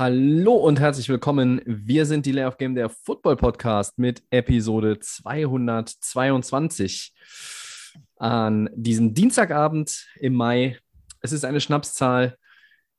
Hallo 0.00 0.54
und 0.54 0.80
herzlich 0.80 1.10
willkommen. 1.10 1.60
Wir 1.66 2.06
sind 2.06 2.24
die 2.24 2.32
Lay 2.32 2.46
of 2.46 2.56
Game, 2.56 2.74
der 2.74 2.88
Football 2.88 3.36
Podcast 3.36 3.98
mit 3.98 4.22
Episode 4.30 4.98
222 4.98 7.12
an 8.16 8.70
diesem 8.72 9.12
Dienstagabend 9.12 10.08
im 10.18 10.32
Mai. 10.32 10.78
Es 11.20 11.32
ist 11.32 11.44
eine 11.44 11.60
Schnapszahl. 11.60 12.38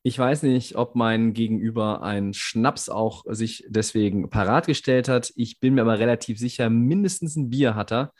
Ich 0.04 0.20
weiß 0.20 0.44
nicht, 0.44 0.76
ob 0.76 0.96
mein 0.96 1.34
Gegenüber 1.34 2.04
einen 2.04 2.36
Schnaps 2.36 2.88
auch 2.88 3.24
sich 3.28 3.66
deswegen 3.68 4.30
parat 4.30 4.68
gestellt 4.68 5.10
hat. 5.10 5.34
Ich 5.36 5.60
bin 5.60 5.74
mir 5.74 5.82
aber 5.82 5.98
relativ 5.98 6.38
sicher, 6.38 6.70
mindestens 6.70 7.36
ein 7.36 7.50
Bier 7.50 7.74
hat 7.74 7.92
er. 7.92 8.14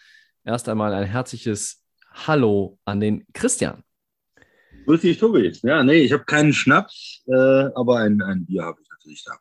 Erst 0.44 0.68
einmal 0.68 0.96
ein 0.96 1.06
herzliches 1.06 1.86
Hallo 2.12 2.80
an 2.86 3.00
den 3.00 3.28
Christian. 3.32 3.84
Grüß 4.86 5.02
dich, 5.02 5.18
Tobi. 5.18 5.52
Ja, 5.64 5.84
nee, 5.84 6.00
ich 6.02 6.12
habe 6.12 6.26
keinen 6.26 6.54
Schnaps, 6.54 7.24
äh, 7.28 7.34
aber 7.34 8.00
ein, 8.00 8.22
ein 8.22 8.46
Bier 8.46 8.64
habe 8.64 8.80
ich 8.82 8.90
natürlich 8.90 9.24
da. 9.24 9.34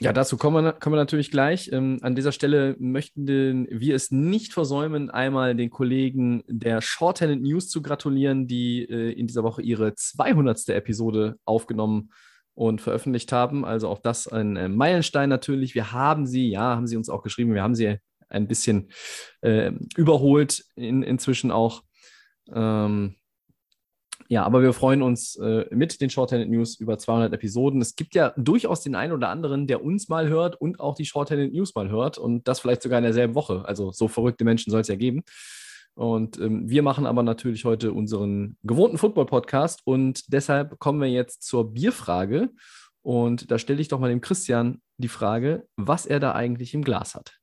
Ja, 0.00 0.12
dazu 0.12 0.36
kommen 0.36 0.64
wir, 0.64 0.72
kommen 0.72 0.94
wir 0.94 1.00
natürlich 1.00 1.30
gleich. 1.30 1.70
Ähm, 1.72 1.98
an 2.02 2.14
dieser 2.14 2.32
Stelle 2.32 2.76
möchten 2.78 3.26
wir 3.70 3.94
es 3.94 4.10
nicht 4.10 4.52
versäumen, 4.52 5.10
einmal 5.10 5.54
den 5.54 5.70
Kollegen 5.70 6.42
der 6.48 6.80
Shorthanded 6.80 7.40
News 7.40 7.68
zu 7.68 7.82
gratulieren, 7.82 8.46
die 8.46 8.82
äh, 8.82 9.12
in 9.12 9.26
dieser 9.26 9.44
Woche 9.44 9.62
ihre 9.62 9.94
200. 9.94 10.68
Episode 10.70 11.36
aufgenommen 11.44 12.10
und 12.54 12.80
veröffentlicht 12.80 13.32
haben. 13.32 13.64
Also 13.64 13.88
auch 13.88 14.00
das 14.00 14.26
ein 14.28 14.56
äh, 14.56 14.68
Meilenstein 14.68 15.28
natürlich. 15.28 15.74
Wir 15.74 15.92
haben 15.92 16.26
sie, 16.26 16.50
ja, 16.50 16.76
haben 16.76 16.86
sie 16.86 16.96
uns 16.96 17.08
auch 17.08 17.22
geschrieben, 17.22 17.54
wir 17.54 17.62
haben 17.62 17.76
sie 17.76 17.98
ein 18.28 18.48
bisschen 18.48 18.90
äh, 19.40 19.72
überholt 19.96 20.64
in, 20.74 21.02
inzwischen 21.02 21.50
auch. 21.50 21.82
Ähm, 22.52 23.14
ja, 24.32 24.44
aber 24.44 24.62
wir 24.62 24.72
freuen 24.72 25.02
uns 25.02 25.36
äh, 25.36 25.66
mit 25.72 26.00
den 26.00 26.08
Shorthanded 26.08 26.48
News 26.48 26.76
über 26.76 26.96
200 26.96 27.34
Episoden. 27.34 27.82
Es 27.82 27.96
gibt 27.96 28.14
ja 28.14 28.32
durchaus 28.38 28.80
den 28.80 28.94
einen 28.94 29.12
oder 29.12 29.28
anderen, 29.28 29.66
der 29.66 29.84
uns 29.84 30.08
mal 30.08 30.26
hört 30.30 30.58
und 30.58 30.80
auch 30.80 30.94
die 30.94 31.04
Shorthanded 31.04 31.52
News 31.52 31.74
mal 31.74 31.90
hört 31.90 32.16
und 32.16 32.48
das 32.48 32.58
vielleicht 32.58 32.80
sogar 32.80 32.96
in 32.96 33.04
derselben 33.04 33.34
Woche. 33.34 33.62
Also 33.66 33.92
so 33.92 34.08
verrückte 34.08 34.44
Menschen 34.44 34.70
soll 34.70 34.80
es 34.80 34.88
ja 34.88 34.96
geben. 34.96 35.22
Und 35.92 36.38
ähm, 36.40 36.66
wir 36.66 36.82
machen 36.82 37.04
aber 37.04 37.22
natürlich 37.22 37.66
heute 37.66 37.92
unseren 37.92 38.56
gewohnten 38.62 38.96
Football-Podcast 38.96 39.82
und 39.84 40.32
deshalb 40.32 40.78
kommen 40.78 41.02
wir 41.02 41.10
jetzt 41.10 41.42
zur 41.42 41.70
Bierfrage. 41.70 42.48
Und 43.02 43.50
da 43.50 43.58
stelle 43.58 43.82
ich 43.82 43.88
doch 43.88 44.00
mal 44.00 44.08
dem 44.08 44.22
Christian 44.22 44.80
die 44.96 45.08
Frage, 45.08 45.66
was 45.76 46.06
er 46.06 46.20
da 46.20 46.32
eigentlich 46.32 46.72
im 46.72 46.84
Glas 46.84 47.14
hat. 47.14 47.36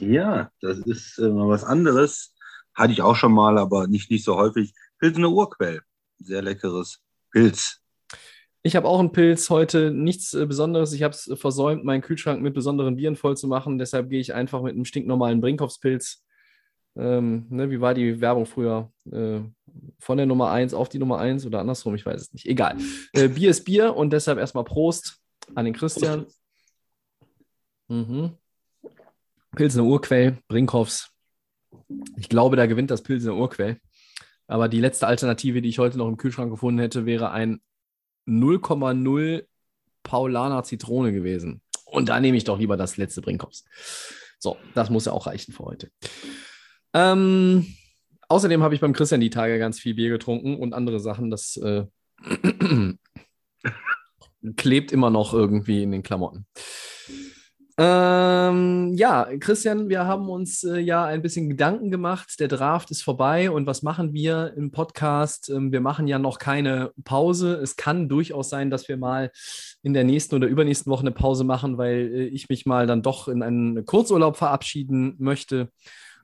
Ja, 0.00 0.50
das 0.60 0.78
ist 0.78 1.16
äh, 1.18 1.28
mal 1.28 1.48
was 1.48 1.62
anderes. 1.62 2.34
Hatte 2.74 2.92
ich 2.92 3.02
auch 3.02 3.14
schon 3.14 3.32
mal, 3.32 3.56
aber 3.56 3.86
nicht, 3.86 4.10
nicht 4.10 4.24
so 4.24 4.34
häufig. 4.34 4.74
Pilsener 4.98 5.30
Urquell. 5.30 5.80
Sehr 6.18 6.42
leckeres 6.42 7.00
Pilz. 7.30 7.80
Ich 8.62 8.76
habe 8.76 8.88
auch 8.88 8.98
einen 8.98 9.12
Pilz 9.12 9.50
heute, 9.50 9.90
nichts 9.90 10.32
äh, 10.32 10.46
Besonderes. 10.46 10.94
Ich 10.94 11.02
habe 11.02 11.14
es 11.14 11.30
versäumt, 11.34 11.84
meinen 11.84 12.00
Kühlschrank 12.00 12.40
mit 12.40 12.54
besonderen 12.54 12.96
Bieren 12.96 13.16
voll 13.16 13.36
zu 13.36 13.46
machen. 13.46 13.78
Deshalb 13.78 14.08
gehe 14.08 14.20
ich 14.20 14.32
einfach 14.32 14.62
mit 14.62 14.74
einem 14.74 14.86
stinknormalen 14.86 15.42
Brinkhoffspilz. 15.42 16.24
Ähm, 16.96 17.46
ne, 17.50 17.70
wie 17.70 17.80
war 17.80 17.92
die 17.92 18.20
Werbung 18.20 18.46
früher? 18.46 18.90
Äh, 19.10 19.40
von 19.98 20.16
der 20.16 20.26
Nummer 20.26 20.50
1 20.50 20.72
auf 20.72 20.88
die 20.88 20.98
Nummer 20.98 21.18
1 21.18 21.44
oder 21.44 21.60
andersrum, 21.60 21.94
ich 21.94 22.06
weiß 22.06 22.20
es 22.20 22.32
nicht. 22.32 22.46
Egal. 22.46 22.78
Äh, 23.12 23.28
Bier 23.28 23.50
ist 23.50 23.64
Bier 23.64 23.94
und 23.94 24.12
deshalb 24.12 24.38
erstmal 24.38 24.64
Prost 24.64 25.18
an 25.54 25.64
den 25.64 25.74
Christian. 25.74 26.26
Mhm. 27.88 28.38
Pilsener 29.54 29.84
Urquell, 29.84 30.38
Brinkhoffs. 30.48 31.10
Ich 32.16 32.28
glaube, 32.28 32.56
da 32.56 32.66
gewinnt 32.66 32.90
das 32.90 33.02
Pilsener 33.02 33.34
Urquell. 33.34 33.78
Aber 34.46 34.68
die 34.68 34.80
letzte 34.80 35.06
Alternative, 35.06 35.62
die 35.62 35.68
ich 35.68 35.78
heute 35.78 35.98
noch 35.98 36.08
im 36.08 36.16
Kühlschrank 36.16 36.50
gefunden 36.50 36.80
hätte, 36.80 37.06
wäre 37.06 37.30
ein 37.30 37.60
0,0 38.26 39.44
Paulaner 40.02 40.62
Zitrone 40.64 41.12
gewesen. 41.12 41.62
Und 41.86 42.08
da 42.08 42.20
nehme 42.20 42.36
ich 42.36 42.44
doch 42.44 42.58
lieber 42.58 42.76
das 42.76 42.96
letzte 42.96 43.22
Brinkhoffs. 43.22 43.64
So, 44.38 44.56
das 44.74 44.90
muss 44.90 45.06
ja 45.06 45.12
auch 45.12 45.26
reichen 45.26 45.52
für 45.52 45.64
heute. 45.64 45.90
Ähm, 46.92 47.66
außerdem 48.28 48.62
habe 48.62 48.74
ich 48.74 48.80
beim 48.80 48.92
Christian 48.92 49.20
die 49.20 49.30
Tage 49.30 49.58
ganz 49.58 49.80
viel 49.80 49.94
Bier 49.94 50.10
getrunken 50.10 50.56
und 50.56 50.74
andere 50.74 51.00
Sachen. 51.00 51.30
Das 51.30 51.56
äh, 51.56 51.86
klebt 54.56 54.92
immer 54.92 55.10
noch 55.10 55.32
irgendwie 55.32 55.82
in 55.82 55.92
den 55.92 56.02
Klamotten. 56.02 56.46
Ähm, 57.76 58.92
ja, 58.94 59.26
Christian, 59.40 59.88
wir 59.88 60.06
haben 60.06 60.28
uns 60.28 60.62
äh, 60.62 60.78
ja 60.78 61.04
ein 61.06 61.22
bisschen 61.22 61.48
Gedanken 61.48 61.90
gemacht. 61.90 62.38
Der 62.38 62.46
Draft 62.46 62.92
ist 62.92 63.02
vorbei 63.02 63.50
und 63.50 63.66
was 63.66 63.82
machen 63.82 64.12
wir 64.12 64.54
im 64.56 64.70
Podcast? 64.70 65.50
Ähm, 65.50 65.72
wir 65.72 65.80
machen 65.80 66.06
ja 66.06 66.20
noch 66.20 66.38
keine 66.38 66.92
Pause. 67.02 67.54
Es 67.54 67.74
kann 67.74 68.08
durchaus 68.08 68.48
sein, 68.48 68.70
dass 68.70 68.86
wir 68.88 68.96
mal 68.96 69.32
in 69.82 69.92
der 69.92 70.04
nächsten 70.04 70.36
oder 70.36 70.46
übernächsten 70.46 70.90
Woche 70.92 71.00
eine 71.00 71.10
Pause 71.10 71.42
machen, 71.42 71.76
weil 71.76 72.12
äh, 72.14 72.24
ich 72.26 72.48
mich 72.48 72.64
mal 72.64 72.86
dann 72.86 73.02
doch 73.02 73.26
in 73.26 73.42
einen 73.42 73.84
Kurzurlaub 73.84 74.36
verabschieden 74.36 75.16
möchte. 75.18 75.68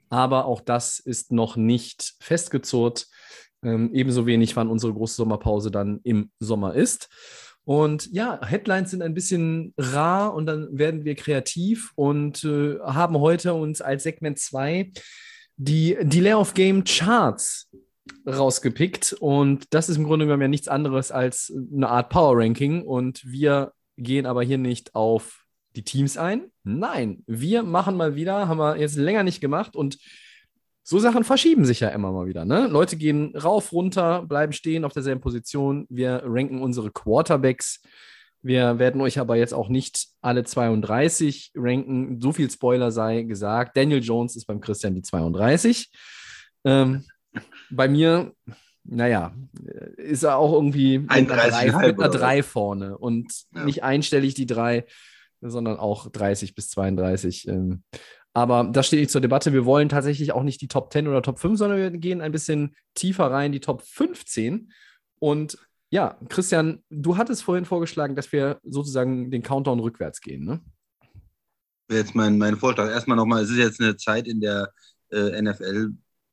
Aber 0.09 0.45
auch 0.45 0.61
das 0.61 1.01
ist 1.01 1.33
noch 1.33 1.57
nicht 1.57 2.15
festgezurrt. 2.21 3.09
Ähm, 3.65 3.91
ebenso 3.93 4.25
wenig, 4.25 4.55
wann 4.55 4.69
unsere 4.69 4.95
große 4.95 5.17
Sommerpause 5.17 5.73
dann 5.73 5.99
im 6.05 6.31
Sommer 6.39 6.75
ist. 6.75 7.09
Und 7.71 8.13
ja, 8.13 8.45
Headlines 8.45 8.91
sind 8.91 9.01
ein 9.01 9.15
bisschen 9.15 9.75
rar 9.79 10.35
und 10.35 10.47
dann 10.47 10.77
werden 10.77 11.05
wir 11.05 11.15
kreativ 11.15 11.93
und 11.95 12.43
äh, 12.43 12.81
haben 12.81 13.17
heute 13.21 13.55
uns 13.55 13.81
als 13.81 14.03
Segment 14.03 14.41
2 14.41 14.91
die 15.57 15.97
Delay 16.03 16.33
of 16.33 16.55
Game 16.55 16.83
Charts 16.83 17.71
rausgepickt. 18.27 19.13
Und 19.13 19.73
das 19.73 19.89
ist 19.89 19.99
im 19.99 20.03
Grunde 20.03 20.25
genommen 20.25 20.43
ja 20.43 20.49
nichts 20.49 20.67
anderes 20.67 21.13
als 21.13 21.53
eine 21.73 21.89
Art 21.89 22.09
Power 22.09 22.39
Ranking. 22.39 22.83
Und 22.83 23.25
wir 23.25 23.73
gehen 23.97 24.27
aber 24.27 24.43
hier 24.43 24.59
nicht 24.59 24.97
auf 24.97 25.45
die 25.77 25.85
Teams 25.85 26.17
ein. 26.17 26.51
Nein, 26.65 27.23
wir 27.29 27.63
machen 27.63 27.97
mal 27.97 28.17
wieder, 28.17 28.49
haben 28.49 28.59
wir 28.59 28.79
jetzt 28.79 28.97
länger 28.97 29.23
nicht 29.23 29.41
gemacht 29.41 29.77
und 29.77 29.97
so 30.83 30.99
Sachen 30.99 31.25
verschieben 31.25 31.65
sich 31.65 31.81
ja 31.81 31.89
immer 31.91 32.11
mal 32.13 32.27
wieder. 32.27 32.45
Ne? 32.45 32.67
Leute 32.67 32.97
gehen 32.97 33.37
rauf, 33.37 33.73
runter, 33.73 34.23
bleiben 34.27 34.53
stehen 34.53 34.85
auf 34.85 34.93
derselben 34.93 35.21
Position. 35.21 35.87
Wir 35.89 36.23
ranken 36.25 36.61
unsere 36.63 36.91
Quarterbacks. 36.91 37.83
Wir 38.43 38.79
werden 38.79 39.01
euch 39.03 39.19
aber 39.19 39.37
jetzt 39.37 39.53
auch 39.53 39.69
nicht 39.69 40.09
alle 40.23 40.45
32 40.45 41.53
ranken. 41.55 42.21
So 42.21 42.33
viel 42.33 42.51
Spoiler 42.51 42.91
sei 42.91 43.23
gesagt. 43.23 43.77
Daniel 43.77 44.03
Jones 44.03 44.35
ist 44.37 44.47
beim 44.47 44.61
Christian 44.61 44.95
die 44.95 45.03
32. 45.03 45.91
Ähm, 46.65 47.05
bei 47.71 47.87
mir, 47.87 48.33
naja, 48.85 49.35
ist 49.97 50.23
er 50.23 50.37
auch 50.39 50.53
irgendwie 50.55 51.01
mit 51.01 51.11
einer 51.11 51.35
31,5 51.35 51.51
3, 51.51 51.67
mit 51.67 51.77
einer 51.77 51.99
oder 51.99 52.09
3 52.09 52.43
vorne 52.43 52.99
und 52.99 53.31
Ja. 53.55 53.65
nicht 53.65 53.83
einstellig 53.85 54.35
die 54.35 54.47
3, 54.47 54.87
sondern 55.43 55.77
auch 55.79 56.09
30 56.11 56.55
bis 56.55 56.71
32. 56.71 57.47
Ähm, 57.49 57.83
aber 58.33 58.65
das 58.73 58.87
steht 58.87 59.01
nicht 59.01 59.11
zur 59.11 59.21
Debatte. 59.21 59.53
Wir 59.53 59.65
wollen 59.65 59.89
tatsächlich 59.89 60.33
auch 60.33 60.43
nicht 60.43 60.61
die 60.61 60.69
Top 60.69 60.93
10 60.93 61.09
oder 61.09 61.23
Top 61.23 61.39
5, 61.39 61.59
sondern 61.59 61.79
wir 61.79 61.91
gehen 61.91 62.21
ein 62.21 62.33
bisschen 62.33 62.77
tiefer 62.95 63.31
rein, 63.31 63.53
die 63.53 63.61
Top 63.61 63.83
15. 63.83 64.73
Und 65.19 65.59
ja, 65.91 66.17
Christian, 66.29 66.83
du 66.91 67.17
hattest 67.17 67.43
vorhin 67.43 67.65
vorgeschlagen, 67.65 68.15
dass 68.15 68.31
wir 68.31 68.61
sozusagen 68.63 69.31
den 69.31 69.43
Countdown 69.43 69.81
rückwärts 69.81 70.21
gehen, 70.21 70.45
ne? 70.45 70.61
Jetzt 71.91 72.15
mein, 72.15 72.39
mein 72.39 72.57
Vorschlag. 72.57 72.89
Erstmal 72.89 73.17
nochmal, 73.17 73.43
es 73.43 73.51
ist 73.51 73.57
jetzt 73.57 73.81
eine 73.81 73.97
Zeit 73.97 74.29
in 74.29 74.41
der 74.41 74.71
äh, 75.11 75.37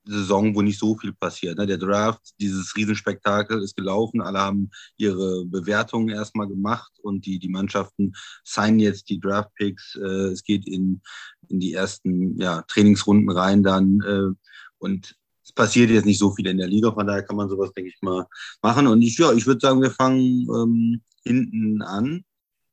NFL-Saison, 0.08 0.56
wo 0.56 0.62
nicht 0.62 0.80
so 0.80 0.98
viel 0.98 1.14
passiert. 1.14 1.58
Ne? 1.58 1.66
Der 1.66 1.78
Draft, 1.78 2.22
dieses 2.40 2.76
Riesenspektakel 2.76 3.62
ist 3.62 3.76
gelaufen, 3.76 4.22
alle 4.22 4.40
haben 4.40 4.72
ihre 4.98 5.46
Bewertungen 5.46 6.10
erstmal 6.10 6.48
gemacht 6.48 6.92
und 7.02 7.26
die, 7.26 7.40
die 7.40 7.50
Mannschaften 7.50 8.14
signen 8.44 8.80
jetzt 8.80 9.10
die 9.10 9.20
Draft-Picks. 9.20 9.96
Äh, 9.96 10.32
es 10.32 10.44
geht 10.44 10.68
in, 10.68 11.02
in 11.50 11.60
die 11.60 11.74
ersten 11.74 12.40
ja, 12.40 12.62
Trainingsrunden 12.64 13.30
rein 13.30 13.64
dann 13.64 14.02
äh, 14.02 14.34
und 14.80 15.16
es 15.44 15.54
passiert 15.54 15.90
jetzt 15.90 16.06
nicht 16.06 16.20
so 16.20 16.32
viel 16.32 16.48
in 16.48 16.58
der 16.58 16.68
Liga, 16.68 16.92
von 16.92 17.08
daher 17.08 17.24
kann 17.24 17.38
man 17.38 17.48
sowas, 17.48 17.72
denke 17.74 17.90
ich 17.90 18.02
mal, 18.02 18.26
machen. 18.62 18.86
Und 18.88 19.02
ich, 19.02 19.18
ja, 19.18 19.32
ich 19.32 19.48
würde 19.48 19.62
sagen, 19.62 19.82
wir 19.82 19.92
fangen 19.92 20.46
ähm, 20.54 21.02
hinten 21.24 21.82
an. 21.82 22.26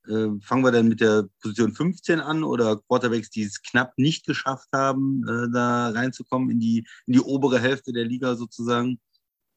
Äh, 0.09 0.29
fangen 0.41 0.65
wir 0.65 0.73
dann 0.73 0.89
mit 0.89 1.01
der 1.01 1.27
Position 1.41 1.73
15 1.73 2.21
an 2.21 2.45
oder 2.45 2.81
Quarterbacks, 2.89 3.31
die 3.31 3.43
es 3.43 3.62
knapp 3.62 3.93
nicht 3.97 4.27
geschafft 4.27 4.69
haben, 4.73 5.25
äh, 5.29 5.53
da 5.53 5.89
reinzukommen 5.91 6.51
in 6.51 6.61
die, 6.61 6.87
in 7.06 7.15
die 7.15 7.21
obere 7.21 7.59
Hälfte 7.59 7.93
der 7.93 8.05
Liga 8.05 8.37
sozusagen? 8.37 8.99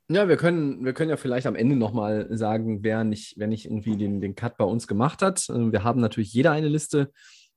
Ja, 0.10 0.30
wir 0.30 0.38
können, 0.38 0.86
wir 0.86 0.94
können 0.94 1.10
ja 1.10 1.18
vielleicht 1.18 1.48
am 1.48 1.56
Ende 1.56 1.76
nochmal 1.76 2.28
sagen, 2.38 2.82
wer 2.82 3.04
nicht, 3.04 3.34
wer 3.38 3.48
nicht 3.48 3.66
irgendwie 3.66 3.98
den, 3.98 4.22
den 4.22 4.36
Cut 4.36 4.56
bei 4.58 4.64
uns 4.64 4.88
gemacht 4.88 5.22
hat. 5.22 5.50
Äh, 5.50 5.72
Wir 5.72 5.84
haben 5.84 6.00
natürlich 6.00 6.34
jeder 6.34 6.52
eine 6.52 6.70
Liste 6.70 7.12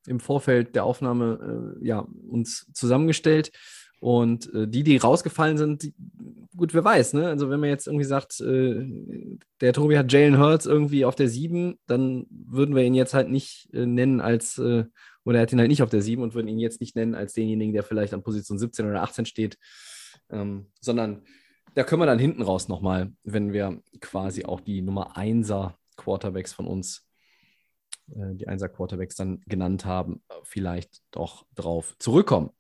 im 0.06 0.18
Vorfeld 0.18 0.74
der 0.74 0.84
Aufnahme 0.84 1.76
äh, 1.80 1.86
ja, 1.86 2.06
uns 2.28 2.66
zusammengestellt. 2.72 3.52
Und 4.00 4.52
äh, 4.54 4.66
die, 4.66 4.82
die 4.82 4.96
rausgefallen 4.96 5.58
sind, 5.58 5.82
die, 5.82 5.94
gut, 6.56 6.72
wer 6.72 6.82
weiß, 6.82 7.12
ne? 7.12 7.28
Also 7.28 7.50
wenn 7.50 7.60
man 7.60 7.68
jetzt 7.68 7.86
irgendwie 7.86 8.06
sagt, 8.06 8.40
äh, 8.40 8.86
der 9.60 9.74
Tobi 9.74 9.98
hat 9.98 10.10
Jalen 10.10 10.38
Hurts 10.38 10.64
irgendwie 10.64 11.04
auf 11.04 11.14
der 11.14 11.28
7, 11.28 11.78
dann 11.86 12.26
würden 12.30 12.74
wir 12.74 12.82
ihn 12.82 12.94
jetzt 12.94 13.12
halt 13.12 13.28
nicht 13.28 13.68
äh, 13.74 13.84
nennen 13.84 14.22
als, 14.22 14.56
äh, 14.56 14.84
oder 15.24 15.38
er 15.38 15.42
hat 15.42 15.52
ihn 15.52 15.58
halt 15.58 15.68
nicht 15.68 15.82
auf 15.82 15.90
der 15.90 16.00
7 16.00 16.22
und 16.22 16.34
würden 16.34 16.48
ihn 16.48 16.58
jetzt 16.58 16.80
nicht 16.80 16.96
nennen 16.96 17.14
als 17.14 17.34
denjenigen, 17.34 17.74
der 17.74 17.82
vielleicht 17.82 18.14
an 18.14 18.22
Position 18.22 18.58
17 18.58 18.88
oder 18.88 19.02
18 19.02 19.26
steht, 19.26 19.58
ähm, 20.30 20.70
sondern 20.80 21.22
da 21.74 21.84
können 21.84 22.00
wir 22.00 22.06
dann 22.06 22.18
hinten 22.18 22.42
raus 22.42 22.68
nochmal, 22.68 23.12
wenn 23.22 23.52
wir 23.52 23.82
quasi 24.00 24.46
auch 24.46 24.60
die 24.60 24.80
Nummer 24.80 25.16
1er 25.16 25.74
Quarterbacks 25.96 26.54
von 26.54 26.66
uns, 26.66 27.06
äh, 28.08 28.34
die 28.34 28.48
1er 28.48 28.68
Quarterbacks 28.68 29.14
dann 29.16 29.42
genannt 29.46 29.84
haben, 29.84 30.22
vielleicht 30.44 31.02
doch 31.10 31.44
drauf 31.54 31.94
zurückkommen. 31.98 32.50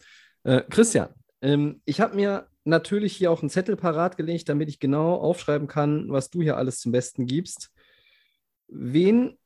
Äh, 0.44 0.62
Christian, 0.70 1.08
ähm, 1.42 1.80
ich 1.84 2.00
habe 2.00 2.16
mir 2.16 2.48
natürlich 2.64 3.16
hier 3.16 3.30
auch 3.30 3.40
einen 3.40 3.50
Zettel 3.50 3.76
parat 3.76 4.16
gelegt, 4.16 4.48
damit 4.48 4.68
ich 4.68 4.80
genau 4.80 5.14
aufschreiben 5.14 5.68
kann, 5.68 6.10
was 6.10 6.30
du 6.30 6.42
hier 6.42 6.56
alles 6.56 6.80
zum 6.80 6.92
Besten 6.92 7.26
gibst. 7.26 7.70
Wen 8.68 9.38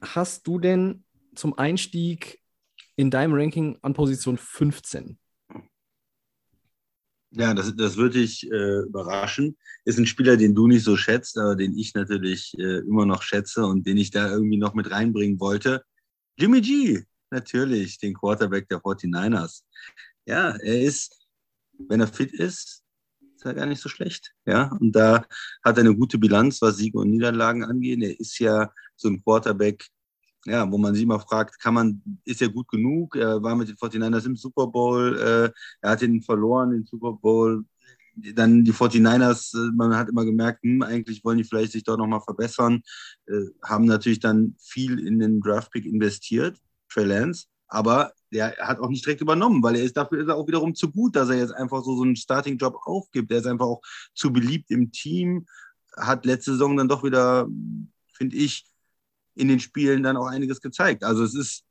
hast 0.00 0.46
du 0.46 0.58
denn 0.58 1.04
zum 1.34 1.58
Einstieg 1.58 2.40
in 2.96 3.10
deinem 3.10 3.34
Ranking 3.34 3.78
an 3.82 3.94
Position 3.94 4.38
15? 4.38 5.18
Ja, 7.32 7.54
das, 7.54 7.74
das 7.76 7.96
würde 7.96 8.18
dich 8.18 8.50
äh, 8.50 8.80
überraschen. 8.80 9.56
Ist 9.84 9.98
ein 9.98 10.06
Spieler, 10.06 10.36
den 10.36 10.54
du 10.54 10.66
nicht 10.66 10.82
so 10.82 10.96
schätzt, 10.96 11.38
aber 11.38 11.54
den 11.54 11.78
ich 11.78 11.94
natürlich 11.94 12.58
äh, 12.58 12.78
immer 12.78 13.06
noch 13.06 13.22
schätze 13.22 13.64
und 13.64 13.86
den 13.86 13.98
ich 13.98 14.10
da 14.10 14.28
irgendwie 14.28 14.56
noch 14.56 14.74
mit 14.74 14.90
reinbringen 14.90 15.38
wollte. 15.38 15.84
Jimmy 16.36 16.60
G, 16.60 17.04
natürlich, 17.30 17.98
den 17.98 18.14
Quarterback 18.14 18.68
der 18.68 18.80
49ers. 18.80 19.62
Ja, 20.26 20.56
er 20.56 20.82
ist 20.82 21.20
wenn 21.88 22.00
er 22.00 22.06
fit 22.06 22.32
ist, 22.32 22.84
ist 23.40 23.46
er 23.46 23.54
gar 23.54 23.66
nicht 23.66 23.80
so 23.80 23.88
schlecht. 23.88 24.32
Ja, 24.44 24.70
und 24.80 24.92
da 24.92 25.24
hat 25.64 25.78
er 25.78 25.84
eine 25.84 25.96
gute 25.96 26.18
Bilanz, 26.18 26.60
was 26.60 26.76
Siege 26.76 26.98
und 26.98 27.10
Niederlagen 27.10 27.64
angeht. 27.64 28.02
Er 28.02 28.18
ist 28.20 28.38
ja 28.38 28.70
so 28.96 29.08
ein 29.08 29.22
Quarterback, 29.22 29.86
ja, 30.44 30.70
wo 30.70 30.78
man 30.78 30.94
sich 30.94 31.04
immer 31.04 31.20
fragt, 31.20 31.58
kann 31.60 31.74
man, 31.74 32.02
ist 32.24 32.42
er 32.42 32.48
gut 32.48 32.68
genug? 32.68 33.16
Er 33.16 33.42
war 33.42 33.56
mit 33.56 33.68
den 33.68 33.76
49ers 33.76 34.26
im 34.26 34.36
Super 34.36 34.66
Bowl, 34.66 35.18
äh, 35.18 35.50
er 35.80 35.90
hat 35.90 36.02
ihn 36.02 36.22
verloren, 36.22 36.70
den 36.70 36.84
Super 36.84 37.12
Bowl. 37.12 37.64
Dann 38.14 38.64
die 38.64 38.72
49ers, 38.72 39.54
äh, 39.54 39.72
man 39.74 39.96
hat 39.96 40.08
immer 40.08 40.24
gemerkt, 40.24 40.62
hm, 40.62 40.82
eigentlich 40.82 41.24
wollen 41.24 41.38
die 41.38 41.44
vielleicht 41.44 41.72
sich 41.72 41.84
doch 41.84 41.96
nochmal 41.96 42.20
verbessern, 42.20 42.82
äh, 43.26 43.46
haben 43.62 43.86
natürlich 43.86 44.20
dann 44.20 44.56
viel 44.58 44.98
in 44.98 45.18
den 45.18 45.40
Draftpick 45.40 45.86
investiert, 45.86 46.58
Trey 46.90 47.04
Lance, 47.04 47.46
aber 47.70 48.12
der 48.32 48.56
hat 48.58 48.80
auch 48.80 48.88
nicht 48.88 49.04
direkt 49.04 49.20
übernommen, 49.22 49.62
weil 49.62 49.76
er 49.76 49.84
ist 49.84 49.96
dafür 49.96 50.20
ist 50.20 50.28
er 50.28 50.36
auch 50.36 50.46
wiederum 50.46 50.74
zu 50.74 50.90
gut, 50.90 51.16
dass 51.16 51.30
er 51.30 51.38
jetzt 51.38 51.54
einfach 51.54 51.82
so, 51.82 51.96
so 51.96 52.02
einen 52.02 52.16
Starting-Job 52.16 52.76
aufgibt. 52.84 53.30
Er 53.30 53.38
ist 53.38 53.46
einfach 53.46 53.66
auch 53.66 53.80
zu 54.14 54.32
beliebt 54.32 54.70
im 54.70 54.92
Team, 54.92 55.46
hat 55.96 56.26
letzte 56.26 56.52
Saison 56.52 56.76
dann 56.76 56.88
doch 56.88 57.02
wieder, 57.02 57.48
finde 58.12 58.36
ich, 58.36 58.66
in 59.34 59.48
den 59.48 59.60
Spielen 59.60 60.02
dann 60.02 60.16
auch 60.16 60.26
einiges 60.26 60.60
gezeigt. 60.60 61.04
Also 61.04 61.22
es 61.22 61.34
ist 61.34 61.64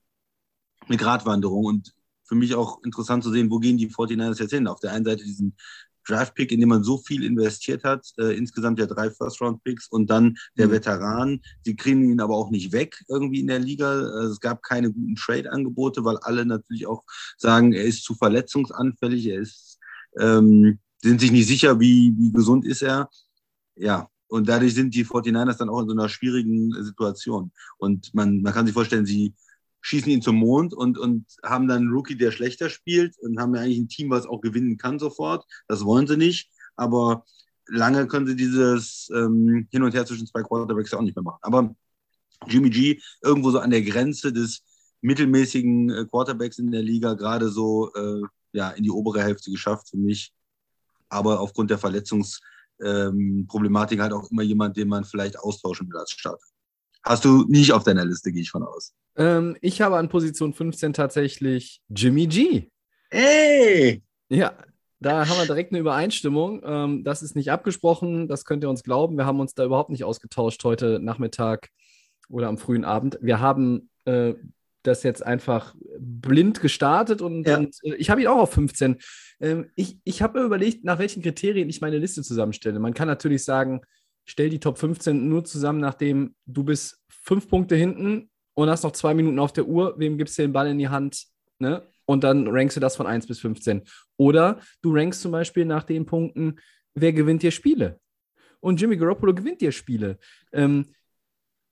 eine 0.87 0.97
Gratwanderung 0.97 1.65
und 1.65 1.93
für 2.23 2.35
mich 2.35 2.55
auch 2.55 2.81
interessant 2.83 3.23
zu 3.23 3.31
sehen, 3.31 3.49
wo 3.49 3.59
gehen 3.59 3.77
die 3.77 3.89
49ers 3.89 4.39
jetzt 4.39 4.51
hin? 4.51 4.67
Auf 4.67 4.79
der 4.79 4.93
einen 4.93 5.05
Seite 5.05 5.23
diesen 5.23 5.55
Draft-Pick, 6.09 6.51
in 6.51 6.59
dem 6.59 6.69
man 6.69 6.83
so 6.83 6.97
viel 6.97 7.23
investiert 7.23 7.83
hat, 7.83 8.05
äh, 8.17 8.35
insgesamt 8.37 8.79
ja 8.79 8.85
drei 8.85 9.09
First-Round-Picks 9.09 9.87
und 9.89 10.09
dann 10.09 10.35
der 10.57 10.67
mhm. 10.67 10.71
Veteran. 10.71 11.41
Sie 11.63 11.75
kriegen 11.75 12.09
ihn 12.09 12.21
aber 12.21 12.35
auch 12.35 12.49
nicht 12.49 12.71
weg 12.71 13.03
irgendwie 13.07 13.41
in 13.41 13.47
der 13.47 13.59
Liga. 13.59 13.89
Also 13.89 14.33
es 14.33 14.39
gab 14.39 14.63
keine 14.63 14.91
guten 14.91 15.15
Trade-Angebote, 15.15 16.03
weil 16.03 16.17
alle 16.17 16.45
natürlich 16.45 16.87
auch 16.87 17.03
sagen, 17.37 17.73
er 17.73 17.83
ist 17.83 18.03
zu 18.03 18.15
verletzungsanfällig, 18.15 19.27
er 19.27 19.41
ist, 19.41 19.77
ähm, 20.17 20.79
sind 21.01 21.21
sich 21.21 21.31
nicht 21.31 21.47
sicher, 21.47 21.79
wie, 21.79 22.13
wie 22.17 22.31
gesund 22.31 22.65
ist 22.65 22.81
er. 22.81 23.09
Ja, 23.75 24.09
und 24.27 24.47
dadurch 24.47 24.75
sind 24.75 24.93
die 24.93 25.05
49ers 25.05 25.57
dann 25.57 25.69
auch 25.69 25.81
in 25.81 25.87
so 25.87 25.93
einer 25.93 26.09
schwierigen 26.09 26.71
Situation. 26.83 27.51
Und 27.77 28.13
man, 28.13 28.41
man 28.41 28.53
kann 28.53 28.65
sich 28.65 28.73
vorstellen, 28.73 29.05
sie 29.05 29.33
schießen 29.81 30.11
ihn 30.11 30.21
zum 30.21 30.35
Mond 30.35 30.73
und, 30.73 30.97
und 30.97 31.25
haben 31.43 31.67
dann 31.67 31.83
einen 31.83 31.91
Rookie, 31.91 32.17
der 32.17 32.31
schlechter 32.31 32.69
spielt 32.69 33.17
und 33.19 33.39
haben 33.39 33.55
ja 33.55 33.61
eigentlich 33.61 33.79
ein 33.79 33.89
Team, 33.89 34.09
was 34.09 34.25
auch 34.25 34.41
gewinnen 34.41 34.77
kann 34.77 34.99
sofort. 34.99 35.45
Das 35.67 35.85
wollen 35.85 36.07
sie 36.07 36.17
nicht, 36.17 36.49
aber 36.75 37.25
lange 37.67 38.07
können 38.07 38.27
sie 38.27 38.35
dieses 38.35 39.09
ähm, 39.13 39.67
Hin 39.71 39.83
und 39.83 39.93
Her 39.93 40.05
zwischen 40.05 40.27
zwei 40.27 40.43
Quarterbacks 40.43 40.93
auch 40.93 41.01
nicht 41.01 41.15
mehr 41.15 41.23
machen. 41.23 41.39
Aber 41.41 41.73
Jimmy 42.47 42.69
G 42.69 43.01
irgendwo 43.21 43.51
so 43.51 43.59
an 43.59 43.71
der 43.71 43.81
Grenze 43.81 44.33
des 44.33 44.63
mittelmäßigen 45.01 45.89
äh, 45.89 46.05
Quarterbacks 46.05 46.59
in 46.59 46.71
der 46.71 46.81
Liga 46.81 47.13
gerade 47.13 47.49
so 47.49 47.93
äh, 47.93 48.21
ja, 48.51 48.71
in 48.71 48.83
die 48.83 48.91
obere 48.91 49.21
Hälfte 49.21 49.51
geschafft 49.51 49.89
für 49.89 49.97
mich. 49.97 50.33
Aber 51.09 51.39
aufgrund 51.39 51.71
der 51.71 51.77
Verletzungsproblematik 51.77 53.97
ähm, 53.97 54.03
halt 54.03 54.13
auch 54.13 54.29
immer 54.29 54.43
jemand, 54.43 54.77
den 54.77 54.87
man 54.87 55.05
vielleicht 55.05 55.39
austauschen 55.39 55.89
will 55.89 55.97
als 55.97 56.11
Starter. 56.11 56.45
Hast 57.03 57.25
du 57.25 57.45
nicht 57.47 57.71
auf 57.71 57.83
deiner 57.83 58.05
Liste, 58.05 58.31
gehe 58.31 58.41
ich 58.41 58.51
von 58.51 58.63
aus. 58.63 58.93
Ähm, 59.15 59.57
ich 59.61 59.81
habe 59.81 59.97
an 59.97 60.09
Position 60.09 60.53
15 60.53 60.93
tatsächlich 60.93 61.81
Jimmy 61.89 62.27
G. 62.27 62.69
Ey! 63.09 64.03
Ja, 64.29 64.53
da 64.99 65.27
haben 65.27 65.39
wir 65.39 65.45
direkt 65.45 65.71
eine 65.71 65.79
Übereinstimmung. 65.79 66.61
Ähm, 66.63 67.03
das 67.03 67.23
ist 67.23 67.35
nicht 67.35 67.51
abgesprochen, 67.51 68.27
das 68.27 68.45
könnt 68.45 68.63
ihr 68.63 68.69
uns 68.69 68.83
glauben. 68.83 69.17
Wir 69.17 69.25
haben 69.25 69.39
uns 69.39 69.53
da 69.53 69.63
überhaupt 69.63 69.89
nicht 69.89 70.03
ausgetauscht 70.03 70.63
heute 70.63 70.99
Nachmittag 70.99 71.69
oder 72.29 72.47
am 72.47 72.57
frühen 72.57 72.85
Abend. 72.85 73.17
Wir 73.21 73.39
haben 73.39 73.89
äh, 74.05 74.33
das 74.83 75.03
jetzt 75.03 75.25
einfach 75.25 75.75
blind 75.99 76.61
gestartet 76.61 77.21
und, 77.21 77.47
ja. 77.47 77.57
und 77.57 77.75
äh, 77.83 77.95
ich 77.95 78.09
habe 78.09 78.21
ihn 78.21 78.27
auch 78.27 78.39
auf 78.39 78.53
15. 78.53 78.97
Ähm, 79.39 79.69
ich 79.75 79.97
ich 80.03 80.21
habe 80.21 80.39
mir 80.39 80.45
überlegt, 80.45 80.83
nach 80.83 80.99
welchen 80.99 81.23
Kriterien 81.23 81.69
ich 81.69 81.81
meine 81.81 81.97
Liste 81.97 82.21
zusammenstelle. 82.21 82.79
Man 82.79 82.93
kann 82.93 83.07
natürlich 83.07 83.43
sagen, 83.43 83.81
stell 84.29 84.49
die 84.49 84.59
Top 84.59 84.77
15 84.77 85.27
nur 85.27 85.43
zusammen, 85.43 85.79
nachdem 85.79 86.35
du 86.45 86.63
bist 86.63 87.03
fünf 87.09 87.49
Punkte 87.49 87.75
hinten 87.75 88.29
und 88.53 88.69
hast 88.69 88.83
noch 88.83 88.91
zwei 88.91 89.15
Minuten 89.15 89.39
auf 89.39 89.53
der 89.53 89.65
Uhr, 89.65 89.95
wem 89.97 90.17
gibst 90.17 90.37
du 90.37 90.43
den 90.43 90.53
Ball 90.53 90.67
in 90.67 90.77
die 90.77 90.87
Hand? 90.87 91.25
Ne? 91.57 91.81
Und 92.05 92.23
dann 92.23 92.47
rankst 92.47 92.77
du 92.77 92.79
das 92.79 92.95
von 92.95 93.07
1 93.07 93.25
bis 93.25 93.39
15. 93.39 93.81
Oder 94.17 94.59
du 94.81 94.95
rankst 94.95 95.21
zum 95.21 95.31
Beispiel 95.31 95.65
nach 95.65 95.83
den 95.83 96.05
Punkten, 96.05 96.59
wer 96.93 97.11
gewinnt 97.11 97.41
dir 97.41 97.51
Spiele? 97.51 97.99
Und 98.59 98.79
Jimmy 98.79 98.97
Garoppolo 98.97 99.33
gewinnt 99.33 99.61
dir 99.61 99.71
Spiele. 99.71 100.19
Ähm, 100.53 100.93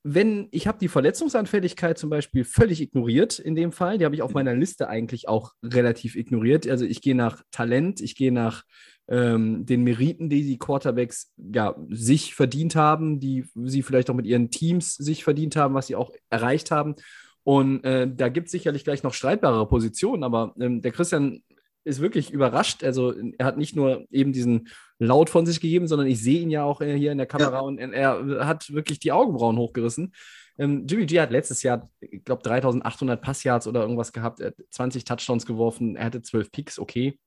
wenn 0.09 0.47
ich 0.51 0.67
habe 0.67 0.77
die 0.79 0.87
Verletzungsanfälligkeit 0.87 1.97
zum 1.97 2.09
Beispiel 2.09 2.45
völlig 2.45 2.81
ignoriert 2.81 3.39
in 3.39 3.55
dem 3.55 3.73
Fall, 3.73 3.97
die 3.97 4.05
habe 4.05 4.15
ich 4.15 4.21
auf 4.21 4.33
meiner 4.33 4.55
Liste 4.55 4.87
eigentlich 4.87 5.27
auch 5.27 5.51
relativ 5.61 6.15
ignoriert. 6.15 6.65
Also 6.67 6.85
ich 6.85 7.01
gehe 7.01 7.15
nach 7.15 7.43
Talent, 7.51 7.99
ich 7.99 8.15
gehe 8.15 8.31
nach 8.31 8.63
ähm, 9.09 9.65
den 9.65 9.83
Meriten, 9.83 10.29
die 10.29 10.43
die 10.43 10.57
Quarterbacks 10.57 11.33
ja, 11.37 11.75
sich 11.89 12.35
verdient 12.35 12.77
haben, 12.77 13.19
die 13.19 13.45
sie 13.55 13.83
vielleicht 13.83 14.09
auch 14.09 14.15
mit 14.15 14.25
ihren 14.25 14.49
Teams 14.49 14.95
sich 14.95 15.25
verdient 15.25 15.57
haben, 15.57 15.75
was 15.75 15.87
sie 15.87 15.97
auch 15.97 16.11
erreicht 16.29 16.71
haben. 16.71 16.95
Und 17.43 17.83
äh, 17.83 18.09
da 18.09 18.29
gibt 18.29 18.47
es 18.47 18.53
sicherlich 18.53 18.85
gleich 18.85 19.03
noch 19.03 19.13
streitbare 19.13 19.67
Positionen, 19.67 20.23
aber 20.23 20.53
ähm, 20.57 20.81
der 20.81 20.91
Christian 20.93 21.43
ist 21.83 22.01
wirklich 22.01 22.31
überrascht. 22.31 22.83
Also 22.83 23.13
er 23.37 23.45
hat 23.45 23.57
nicht 23.57 23.75
nur 23.75 24.05
eben 24.09 24.31
diesen 24.31 24.69
Laut 24.99 25.29
von 25.29 25.45
sich 25.45 25.61
gegeben, 25.61 25.87
sondern 25.87 26.07
ich 26.07 26.21
sehe 26.21 26.41
ihn 26.41 26.49
ja 26.49 26.63
auch 26.63 26.81
äh, 26.81 26.97
hier 26.97 27.11
in 27.11 27.17
der 27.17 27.27
Kamera 27.27 27.57
ja. 27.57 27.59
und 27.59 27.79
er 27.79 28.47
hat 28.47 28.73
wirklich 28.73 28.99
die 28.99 29.11
Augenbrauen 29.11 29.57
hochgerissen. 29.57 30.13
Ähm, 30.57 30.87
Jimmy 30.87 31.05
G 31.05 31.19
hat 31.19 31.31
letztes 31.31 31.61
Jahr, 31.61 31.89
ich 31.99 32.23
glaube, 32.23 32.41
3800 32.43 33.21
Passyards 33.21 33.67
oder 33.67 33.81
irgendwas 33.81 34.11
gehabt, 34.11 34.39
er 34.39 34.47
hat 34.47 34.55
20 34.71 35.03
Touchdowns 35.03 35.45
geworfen, 35.45 35.95
er 35.95 36.05
hatte 36.05 36.21
12 36.21 36.51
Picks, 36.51 36.79
okay. 36.79 37.19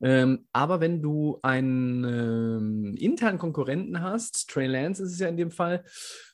Ähm, 0.00 0.46
aber 0.52 0.80
wenn 0.80 1.02
du 1.02 1.38
einen 1.42 2.04
ähm, 2.04 2.94
internen 2.96 3.38
Konkurrenten 3.38 4.02
hast, 4.02 4.50
Trey 4.50 4.66
Lance 4.66 5.02
ist 5.02 5.12
es 5.12 5.18
ja 5.18 5.28
in 5.28 5.38
dem 5.38 5.50
Fall, 5.50 5.84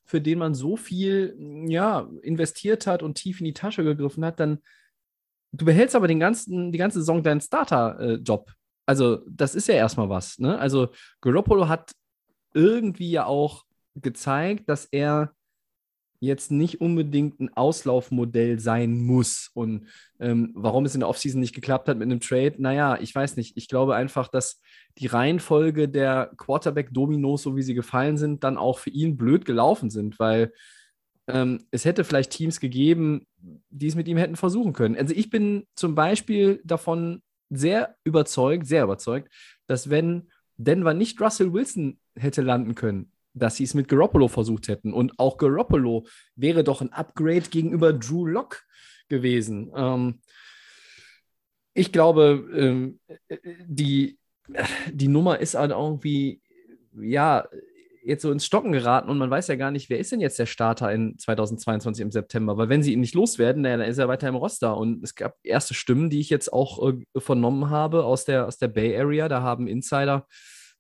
für 0.05 0.21
den 0.21 0.39
man 0.39 0.55
so 0.55 0.77
viel 0.77 1.37
ja, 1.69 2.09
investiert 2.23 2.87
hat 2.87 3.03
und 3.03 3.15
tief 3.15 3.41
in 3.41 3.47
die 3.47 3.55
Tasche 3.55 3.85
gegriffen 3.85 4.25
hat, 4.25 4.41
dann 4.41 4.59
du 5.53 5.65
behältst 5.65 5.95
aber 5.95 6.09
den 6.09 6.21
ganzen, 6.21 6.73
die 6.73 6.79
ganze 6.79 6.99
Saison 6.99 7.23
deinen 7.23 7.41
Starter-Job. 7.41 8.51
Äh, 8.51 8.53
also, 8.87 9.21
das 9.29 9.55
ist 9.55 9.69
ja 9.69 9.75
erstmal 9.75 10.09
was. 10.09 10.39
Ne? 10.39 10.59
Also, 10.59 10.89
Garoppolo 11.21 11.69
hat 11.69 11.93
irgendwie 12.55 13.11
ja 13.11 13.27
auch 13.27 13.65
gezeigt, 13.95 14.69
dass 14.69 14.87
er 14.87 15.35
jetzt 16.23 16.53
nicht 16.53 16.81
unbedingt 16.81 17.41
ein 17.41 17.53
Auslaufmodell 17.57 18.61
sein 18.61 18.97
muss. 19.01 19.51
Und 19.55 19.89
ähm, 20.21 20.53
warum 20.55 20.85
es 20.85 20.95
in 20.95 21.01
der 21.01 21.09
Offseason 21.09 21.41
nicht 21.41 21.55
geklappt 21.55 21.89
hat 21.89 21.99
mit 21.99 22.07
einem 22.07 22.21
Trade, 22.21 22.55
naja, 22.59 22.97
ich 23.01 23.13
weiß 23.13 23.37
nicht. 23.37 23.57
Ich 23.57 23.67
glaube 23.67 23.97
einfach, 23.97 24.29
dass 24.29 24.61
die 24.99 25.09
Reihenfolge 25.09 25.89
der 25.89 26.31
Quarterback-Dominos, 26.37 27.43
so 27.43 27.57
wie 27.57 27.63
sie 27.63 27.75
gefallen 27.75 28.19
sind, 28.19 28.45
dann 28.45 28.57
auch 28.57 28.79
für 28.79 28.91
ihn 28.91 29.17
blöd 29.17 29.45
gelaufen 29.45 29.91
sind, 29.91 30.21
weil 30.21 30.53
ähm, 31.27 31.65
es 31.73 31.85
hätte 31.85 32.05
vielleicht 32.05 32.31
Teams 32.31 32.61
gegeben, 32.61 33.27
die 33.71 33.89
es 33.89 33.97
mit 33.97 34.07
ihm 34.07 34.17
hätten 34.17 34.37
versuchen 34.37 34.73
können. 34.75 34.97
Also 34.97 35.15
ich 35.15 35.29
bin 35.29 35.67
zum 35.75 35.97
Beispiel 35.97 36.61
davon 36.65 37.21
sehr 37.57 37.97
überzeugt, 38.05 38.67
sehr 38.67 38.85
überzeugt, 38.85 39.33
dass 39.67 39.91
wenn 39.91 40.31
Denver 40.57 40.95
nicht 40.95 41.21
Russell 41.21 41.53
Wilson 41.53 41.99
hätte 42.17 42.43
landen 42.43 42.75
können, 42.75 43.13
dass 43.35 43.57
sie 43.57 43.65
es 43.65 43.75
mit 43.75 43.89
Garoppolo 43.89 44.29
versucht 44.29 44.69
hätten. 44.69 44.93
Und 44.93 45.19
auch 45.19 45.39
Garoppolo 45.39 46.07
wäre 46.37 46.65
doch 46.65 46.81
ein 46.81 46.93
Upgrade 46.93 47.49
gegenüber 47.51 47.93
Drew 47.93 48.27
Lock 48.27 48.65
gewesen. 49.09 49.73
Ähm, 49.75 50.21
ich 51.75 51.93
glaube, 51.93 52.49
ähm, 52.55 53.01
die, 53.67 54.19
die 54.91 55.09
Nummer 55.09 55.39
ist 55.39 55.55
halt 55.55 55.71
irgendwie, 55.71 56.43
ja, 56.95 57.49
jetzt 58.05 58.23
so 58.23 58.31
ins 58.33 58.45
Stocken 58.45 58.73
geraten 58.73 59.09
und 59.09 59.19
man 59.19 59.31
weiß 59.31 59.49
ja 59.49 59.57
gar 59.57 59.71
nicht, 59.71 59.89
wer 59.91 59.99
ist 59.99 60.13
denn 60.13 60.21
jetzt 60.21 60.39
der 60.39 60.47
Starter 60.47 60.93
in 60.93 61.19
2022 61.19 62.03
im 62.03 62.11
September? 62.11 62.57
Weil 62.57 62.69
wenn 62.69 62.83
sie 62.83 62.93
ihn 62.93 63.01
nicht 63.01 63.15
loswerden, 63.15 63.63
dann 63.63 63.81
ist 63.81 63.99
er 63.99 64.09
weiter 64.09 64.29
im 64.29 64.35
Roster. 64.35 64.77
Und 64.77 65.03
es 65.03 65.15
gab 65.15 65.37
erste 65.43 65.75
Stimmen, 65.75 66.11
die 66.11 66.21
ich 66.21 66.31
jetzt 66.31 66.53
auch 66.53 66.91
äh, 66.91 67.21
vernommen 67.21 67.71
habe 67.71 68.05
aus 68.05 68.25
der, 68.25 68.47
aus 68.47 68.59
der 68.59 68.69
Bay 68.69 68.99
Area. 68.99 69.29
Da 69.29 69.43
haben 69.43 69.67
Insider, 69.67 70.27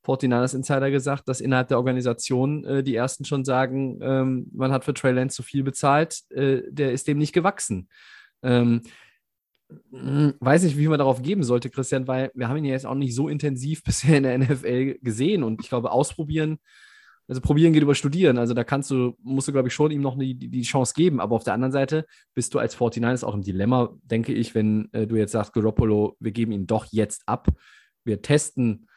49ers 0.04 0.54
Insider 0.54 0.90
gesagt, 0.90 1.28
dass 1.28 1.40
innerhalb 1.40 1.68
der 1.68 1.78
Organisation 1.78 2.64
äh, 2.64 2.82
die 2.82 2.96
ersten 2.96 3.24
schon 3.24 3.44
sagen, 3.44 3.98
ähm, 4.02 4.50
man 4.52 4.72
hat 4.72 4.84
für 4.84 4.94
Trey 4.94 5.12
Lance 5.12 5.36
zu 5.36 5.42
viel 5.42 5.62
bezahlt, 5.62 6.22
äh, 6.30 6.62
der 6.68 6.92
ist 6.92 7.06
dem 7.06 7.18
nicht 7.18 7.32
gewachsen. 7.32 7.88
Ähm, 8.42 8.82
hm, 9.90 10.34
weiß 10.40 10.64
nicht, 10.64 10.76
wie 10.76 10.88
man 10.88 10.98
darauf 10.98 11.22
geben 11.22 11.44
sollte, 11.44 11.70
Christian, 11.70 12.06
weil 12.06 12.30
wir 12.34 12.48
haben 12.48 12.56
ihn 12.58 12.64
ja 12.64 12.72
jetzt 12.72 12.86
auch 12.86 12.94
nicht 12.94 13.14
so 13.14 13.28
intensiv 13.28 13.82
bisher 13.84 14.16
in 14.16 14.24
der 14.24 14.38
NFL 14.38 14.98
gesehen 15.02 15.42
und 15.44 15.60
ich 15.60 15.68
glaube, 15.68 15.92
ausprobieren, 15.92 16.58
also 17.32 17.40
probieren 17.40 17.72
geht 17.72 17.82
über 17.82 17.94
studieren. 17.94 18.38
Also 18.38 18.54
da 18.54 18.64
kannst 18.64 18.90
du, 18.90 19.16
musst 19.22 19.48
du, 19.48 19.52
glaube 19.52 19.68
ich, 19.68 19.74
schon 19.74 19.90
ihm 19.90 20.00
noch 20.00 20.18
die, 20.18 20.34
die 20.34 20.62
Chance 20.62 20.94
geben. 20.94 21.20
Aber 21.20 21.34
auf 21.34 21.44
der 21.44 21.54
anderen 21.54 21.72
Seite 21.72 22.06
bist 22.34 22.54
du 22.54 22.58
als 22.58 22.76
49ers 22.76 23.24
auch 23.24 23.34
im 23.34 23.42
Dilemma, 23.42 23.96
denke 24.02 24.32
ich, 24.32 24.54
wenn 24.54 24.88
äh, 24.92 25.06
du 25.06 25.16
jetzt 25.16 25.32
sagst, 25.32 25.52
Garoppolo, 25.52 26.16
wir 26.20 26.32
geben 26.32 26.52
ihn 26.52 26.66
doch 26.66 26.86
jetzt 26.90 27.22
ab. 27.26 27.48
Wir 28.04 28.22
testen 28.22 28.88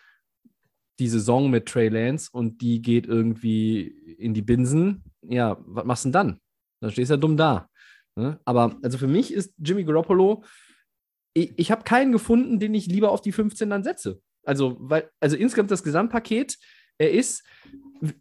die 0.99 1.07
Saison 1.07 1.49
mit 1.49 1.65
Trey 1.65 1.89
Lance 1.89 2.29
und 2.31 2.61
die 2.61 2.81
geht 2.81 3.07
irgendwie 3.07 3.81
in 4.17 4.33
die 4.33 4.41
Binsen. 4.41 5.03
Ja, 5.21 5.57
was 5.65 5.85
machst 5.85 6.05
du 6.05 6.09
denn 6.09 6.13
dann? 6.13 6.39
Dann 6.81 6.91
stehst 6.91 7.09
du 7.09 7.15
ja 7.15 7.19
dumm 7.19 7.37
da. 7.37 7.69
Ne? 8.15 8.39
Aber 8.45 8.77
also 8.81 8.97
für 8.97 9.07
mich 9.07 9.33
ist 9.33 9.53
Jimmy 9.57 9.83
Garoppolo 9.83 10.43
ich, 11.35 11.53
ich 11.57 11.71
habe 11.71 11.83
keinen 11.83 12.11
gefunden, 12.11 12.59
den 12.59 12.73
ich 12.73 12.87
lieber 12.87 13.11
auf 13.11 13.21
die 13.21 13.33
15 13.33 13.69
dann 13.69 13.83
setze. 13.83 14.21
Also, 14.43 14.77
weil, 14.79 15.09
also 15.19 15.35
insgesamt 15.35 15.69
das 15.69 15.83
Gesamtpaket, 15.83 16.57
er 16.97 17.11
ist, 17.11 17.43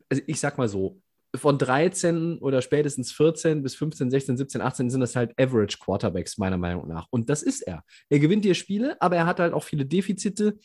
also 0.09 0.23
ich 0.26 0.41
sag 0.41 0.59
mal 0.59 0.69
so, 0.69 1.00
von 1.37 1.59
13 1.59 2.38
oder 2.38 2.62
spätestens 2.62 3.12
14 3.12 3.62
bis 3.62 3.75
15, 3.75 4.11
16, 4.11 4.37
17, 4.37 4.61
18 4.61 4.91
sind 4.91 5.00
das 5.00 5.17
halt 5.17 5.33
Average 5.38 5.79
Quarterbacks, 5.79 6.38
meiner 6.38 6.59
Meinung 6.59 6.87
nach. 6.87 7.09
Und 7.11 7.29
das 7.29 7.43
ist 7.43 7.62
er. 7.62 7.83
Er 8.09 8.21
gewinnt 8.21 8.45
dir 8.45 8.55
Spiele, 8.55 8.97
aber 9.00 9.17
er 9.17 9.26
hat 9.26 9.41
halt 9.41 9.53
auch 9.53 9.64
viele 9.64 9.85
Defizite. 9.85 10.59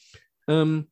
Ähm, 0.48 0.92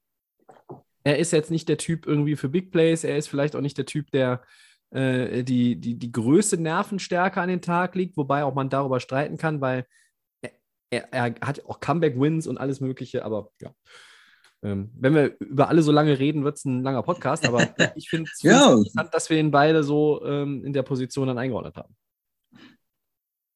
er 1.03 1.19
ist 1.19 1.31
jetzt 1.31 1.51
nicht 1.51 1.69
der 1.69 1.77
Typ 1.77 2.07
irgendwie 2.07 2.35
für 2.35 2.49
Big 2.49 2.71
Plays. 2.71 3.03
Er 3.03 3.17
ist 3.17 3.27
vielleicht 3.27 3.55
auch 3.55 3.61
nicht 3.61 3.77
der 3.77 3.85
Typ, 3.85 4.09
der 4.11 4.41
äh, 4.89 5.43
die, 5.43 5.75
die, 5.75 5.95
die 5.95 6.11
größte 6.11 6.57
Nervenstärke 6.57 7.39
an 7.39 7.49
den 7.49 7.61
Tag 7.61 7.95
legt, 7.95 8.17
wobei 8.17 8.43
auch 8.43 8.55
man 8.55 8.69
darüber 8.69 8.99
streiten 8.99 9.37
kann, 9.37 9.61
weil 9.61 9.85
er, 10.89 11.13
er 11.13 11.35
hat 11.41 11.65
auch 11.65 11.79
Comeback-Wins 11.79 12.47
und 12.47 12.57
alles 12.57 12.79
Mögliche, 12.79 13.23
aber 13.25 13.51
ja. 13.61 13.71
Ähm, 14.67 14.89
wenn 14.99 15.15
wir 15.15 15.37
über 15.39 15.69
alle 15.69 15.81
so 15.81 15.91
lange 15.93 16.19
reden, 16.19 16.43
wird 16.43 16.57
es 16.57 16.65
ein 16.65 16.83
langer 16.83 17.03
Podcast, 17.03 17.45
aber 17.45 17.59
ich 17.95 18.09
finde 18.09 18.29
es 18.33 18.41
Ja. 18.41 18.73
interessant, 18.73 19.13
dass 19.13 19.29
wir 19.29 19.39
ihn 19.39 19.51
beide 19.51 19.83
so 19.83 20.23
ähm, 20.25 20.65
in 20.65 20.73
der 20.73 20.83
Position 20.83 21.27
dann 21.27 21.37
eingeordnet 21.37 21.75
haben. 21.77 21.95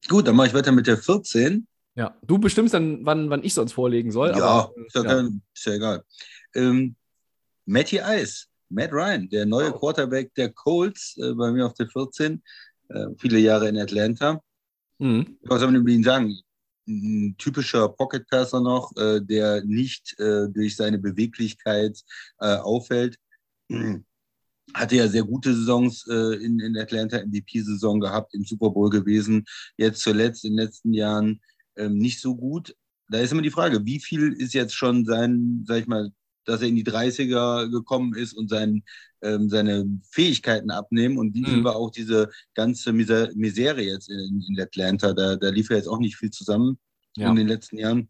Gut, 0.07 0.27
dann 0.27 0.35
mache 0.35 0.47
ich 0.47 0.53
weiter 0.53 0.71
mit 0.71 0.87
der 0.87 0.97
14. 0.97 1.67
Ja, 1.95 2.15
du 2.25 2.37
bestimmst 2.37 2.73
dann, 2.73 3.05
wann, 3.05 3.29
wann 3.29 3.43
ich 3.43 3.53
sonst 3.53 3.73
vorlegen 3.73 4.11
soll. 4.11 4.29
Ja, 4.29 4.43
aber, 4.43 4.73
ist 4.85 4.95
ja, 4.95 5.03
ja. 5.03 5.07
kein- 5.09 5.41
ist 5.53 5.65
ja 5.65 5.73
egal. 5.73 6.03
Ähm, 6.55 6.95
Matty 7.65 7.99
Ice, 7.99 8.45
Matt 8.69 8.91
Ryan, 8.93 9.27
der 9.29 9.45
neue 9.45 9.71
Quarterback 9.71 10.33
der 10.35 10.51
Colts, 10.53 11.17
äh, 11.17 11.33
bei 11.33 11.51
mir 11.51 11.65
auf 11.65 11.73
der 11.73 11.87
14, 11.89 12.41
äh, 12.89 13.07
viele 13.17 13.39
Jahre 13.39 13.67
in 13.67 13.77
Atlanta. 13.77 14.41
Mhm. 14.99 15.37
Was 15.43 15.59
soll 15.59 15.71
man 15.71 15.81
über 15.81 15.89
ihn 15.91 16.03
sagen? 16.03 16.39
Ein 16.87 17.35
typischer 17.37 17.89
Pocket 17.89 18.27
Passer 18.27 18.61
noch, 18.61 18.91
äh, 18.97 19.21
der 19.21 19.63
nicht 19.63 20.19
äh, 20.19 20.47
durch 20.49 20.75
seine 20.75 20.97
Beweglichkeit 20.97 22.01
äh, 22.39 22.55
auffällt. 22.55 23.17
Hatte 24.73 24.95
ja 24.95 25.07
sehr 25.07 25.23
gute 25.23 25.53
Saisons 25.53 26.05
äh, 26.09 26.35
in, 26.43 26.59
in 26.59 26.77
Atlanta, 26.77 27.17
MVP-Saison 27.17 27.99
gehabt, 27.99 28.33
im 28.33 28.43
Super 28.43 28.69
Bowl 28.69 28.89
gewesen. 28.89 29.45
Jetzt 29.77 30.01
zuletzt 30.01 30.45
in 30.45 30.55
den 30.55 30.65
letzten 30.65 30.93
Jahren 30.93 31.41
ähm, 31.75 31.97
nicht 31.97 32.21
so 32.21 32.35
gut. 32.35 32.75
Da 33.09 33.19
ist 33.19 33.31
immer 33.31 33.41
die 33.41 33.51
Frage, 33.51 33.85
wie 33.85 33.99
viel 33.99 34.33
ist 34.33 34.53
jetzt 34.53 34.73
schon 34.73 35.05
sein, 35.05 35.65
sag 35.67 35.81
ich 35.81 35.87
mal, 35.87 36.11
dass 36.45 36.61
er 36.61 36.67
in 36.67 36.75
die 36.75 36.83
30er 36.83 37.69
gekommen 37.69 38.13
ist 38.15 38.33
und 38.33 38.49
sein, 38.49 38.83
ähm, 39.21 39.49
seine 39.49 39.85
Fähigkeiten 40.09 40.71
abnehmen 40.71 41.17
und 41.17 41.33
wie 41.35 41.45
Mhm. 41.45 41.63
war 41.63 41.75
auch 41.75 41.91
diese 41.91 42.29
ganze 42.55 42.91
Miser 42.93 43.29
Misere 43.35 43.81
jetzt 43.81 44.09
in, 44.09 44.43
in 44.49 44.59
Atlanta. 44.59 45.13
Da, 45.13 45.35
da 45.35 45.49
lief 45.49 45.69
ja 45.69 45.75
jetzt 45.77 45.87
auch 45.87 45.99
nicht 45.99 46.15
viel 46.17 46.31
zusammen 46.31 46.77
Ja. 47.17 47.29
in 47.29 47.35
den 47.35 47.47
letzten 47.47 47.77
Jahren. 47.77 48.09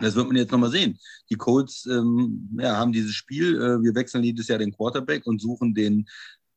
Das 0.00 0.14
wird 0.14 0.28
man 0.28 0.36
jetzt 0.36 0.50
nochmal 0.52 0.70
sehen. 0.70 0.98
Die 1.30 1.34
Colts 1.36 1.84
ähm, 1.86 2.48
ja, 2.58 2.76
haben 2.76 2.92
dieses 2.92 3.14
Spiel, 3.14 3.56
äh, 3.56 3.82
wir 3.82 3.94
wechseln 3.94 4.24
jedes 4.24 4.48
Jahr 4.48 4.58
den 4.58 4.72
Quarterback 4.72 5.26
und 5.26 5.40
suchen 5.40 5.74
den, 5.74 6.08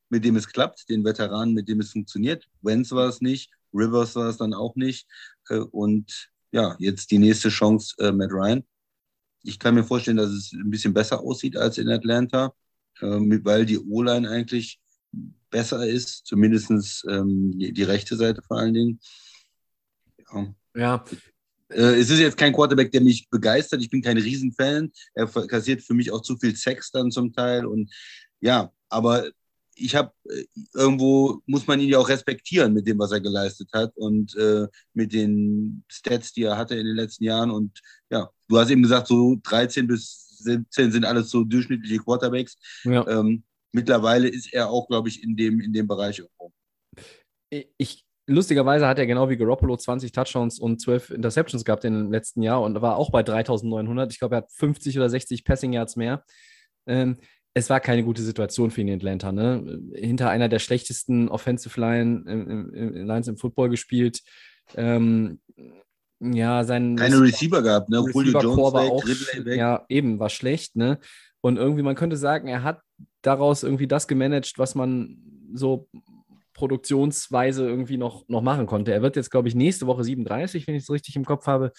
mit 0.10 0.24
dem 0.24 0.36
es 0.36 0.48
klappt, 0.48 0.88
den 0.90 1.04
Veteranen, 1.04 1.54
mit 1.54 1.68
dem 1.68 1.80
es 1.80 1.92
funktioniert. 1.92 2.48
Wentz 2.62 2.92
war 2.92 3.10
es 3.10 3.20
nicht, 3.22 3.52
Rivers 3.74 4.16
war 4.16 4.30
es 4.30 4.38
dann 4.38 4.54
auch 4.54 4.76
nicht. 4.76 5.08
Äh, 5.50 5.58
und 5.58 6.30
ja, 6.52 6.76
jetzt 6.80 7.12
die 7.12 7.18
nächste 7.18 7.50
Chance, 7.50 7.96
äh, 8.00 8.12
Matt 8.12 8.32
Ryan. 8.32 8.64
Ich 9.44 9.60
kann 9.60 9.76
mir 9.76 9.84
vorstellen, 9.84 10.18
dass 10.18 10.30
es 10.30 10.54
ein 10.54 10.70
bisschen 10.70 10.94
besser 10.94 11.20
aussieht 11.20 11.58
als 11.58 11.78
in 11.78 11.90
Atlanta, 11.90 12.54
äh, 13.02 13.20
mit, 13.20 13.46
weil 13.46 13.66
die 13.66 13.80
O-Line 13.80 14.30
eigentlich 14.30 14.80
besser 15.50 15.86
ist, 15.88 16.26
zumindest 16.26 17.06
ähm, 17.10 17.58
die, 17.58 17.74
die 17.74 17.84
rechte 17.84 18.16
Seite 18.16 18.42
vor 18.42 18.58
allen 18.58 18.74
Dingen. 18.74 19.00
Ja. 20.34 20.56
ja, 20.76 21.06
Äh, 21.70 22.00
es 22.00 22.10
ist 22.10 22.20
jetzt 22.20 22.38
kein 22.38 22.54
Quarterback, 22.54 22.92
der 22.92 23.02
mich 23.02 23.30
begeistert. 23.30 23.82
Ich 23.82 23.90
bin 23.90 24.02
kein 24.02 24.18
Riesenfan. 24.18 24.92
Er 25.14 25.28
kassiert 25.28 25.82
für 25.82 25.94
mich 25.94 26.12
auch 26.12 26.22
zu 26.22 26.38
viel 26.38 26.56
Sex 26.56 26.92
dann 26.92 27.12
zum 27.12 27.34
Teil. 27.34 27.66
Und 27.66 27.92
ja, 28.42 28.72
aber 28.90 29.30
ich 29.76 29.96
habe 29.96 30.14
irgendwo 30.74 31.42
muss 31.46 31.66
man 31.66 31.80
ihn 31.80 31.90
ja 31.90 31.98
auch 31.98 32.10
respektieren 32.10 32.74
mit 32.74 32.88
dem, 32.88 33.00
was 33.00 33.12
er 33.12 33.22
geleistet 33.22 33.70
hat 33.74 33.96
und 33.96 34.36
äh, 34.36 34.68
mit 34.94 35.14
den 35.14 35.84
Stats, 35.88 36.32
die 36.34 36.44
er 36.44 36.58
hatte 36.58 36.76
in 36.76 36.86
den 36.86 36.96
letzten 36.96 37.24
Jahren. 37.24 37.50
Und 37.50 37.82
ja, 38.10 38.30
du 38.54 38.60
hast 38.60 38.70
eben 38.70 38.84
gesagt, 38.84 39.08
so 39.08 39.38
13 39.44 39.88
bis 39.88 40.38
17 40.40 40.92
sind 40.92 41.06
alles 41.06 41.30
so 41.30 41.44
durchschnittliche 41.44 41.98
Quarterbacks. 41.98 42.58
ja. 42.84 43.08
Ähm, 43.08 43.44
mittlerweile 43.72 44.28
ist 44.28 44.54
er 44.54 44.70
auch, 44.70 44.88
glaube 44.88 45.10
ich, 45.10 45.24
in 45.24 45.36
dem, 45.36 45.60
in 45.60 45.74
dem 45.74 45.88
Bereich 45.88 46.20
irgendwo. 46.20 46.54
ich, 47.50 48.06
lustigerweise 48.28 48.88
hat 48.88 49.00
er 49.00 49.08
genau 49.08 49.30
wie 49.30 49.38
Garoppolo 49.38 49.76
20 49.76 50.12
Touchdowns 50.12 50.60
und 50.60 50.80
12 50.80 51.12
Interceptions 51.12 51.66
gehabt 51.66 51.84
im 51.86 52.12
letzten 52.12 52.42
Jahr 52.44 52.62
und 52.62 52.80
war 52.82 52.98
auch 52.98 53.10
bei 53.10 53.24
3900. 53.24 54.12
Ich 54.12 54.20
glaube, 54.20 54.36
er 54.36 54.44
hat 54.44 54.52
50 54.52 54.98
oder 54.98 55.10
60 55.10 55.44
Passing 55.44 55.74
Yards 55.74 55.96
mehr. 55.96 56.24
Ähm, 56.88 57.18
es 57.56 57.70
war 57.70 57.80
keine 57.80 58.04
gute 58.04 58.22
Situation 58.22 58.72
für 58.72 58.82
ihn 58.82 58.88
in 58.88 58.96
Atlanta. 58.96 59.32
Ne? 59.32 59.80
Hinter 59.94 60.30
einer 60.30 60.50
der 60.50 60.60
schlechtesten 60.60 61.30
Offensive 61.30 61.80
Line, 61.80 62.24
im, 62.28 62.50
im, 62.50 62.74
im, 62.74 63.06
Lines 63.06 63.28
im 63.28 63.38
Football 63.38 63.70
gespielt. 63.70 64.22
Ähm, 64.76 65.40
ja, 66.32 66.64
sein 66.64 66.96
Keine 66.96 67.22
Receiver 67.22 67.62
gehabt, 67.62 67.90
ne? 67.90 67.98
Julio 67.98 68.20
Receiver 68.20 68.42
Jones 68.42 68.56
Core 68.56 68.74
war 68.74 68.84
weg, 68.84 68.92
auch, 68.92 69.06
weg. 69.46 69.58
ja, 69.58 69.86
eben, 69.90 70.20
war 70.20 70.30
schlecht, 70.30 70.76
ne? 70.76 71.00
Und 71.42 71.58
irgendwie, 71.58 71.84
man 71.84 71.96
könnte 71.96 72.16
sagen, 72.16 72.48
er 72.48 72.64
hat 72.64 72.82
daraus 73.22 73.64
irgendwie 73.64 73.88
das 73.88 74.08
gemanagt, 74.08 74.54
was 74.58 74.76
man 74.76 75.18
so 75.54 75.90
produktionsweise 76.54 77.68
irgendwie 77.68 77.98
noch, 77.98 78.28
noch 78.28 78.42
machen 78.42 78.66
konnte. 78.66 78.94
Er 78.94 79.02
wird 79.02 79.16
jetzt, 79.16 79.32
glaube 79.32 79.48
ich, 79.48 79.56
nächste 79.56 79.88
Woche 79.88 80.04
37, 80.04 80.68
wenn 80.68 80.76
ich 80.76 80.84
es 80.84 80.90
richtig 80.90 81.16
im 81.16 81.26
Kopf 81.26 81.48
habe. 81.48 81.72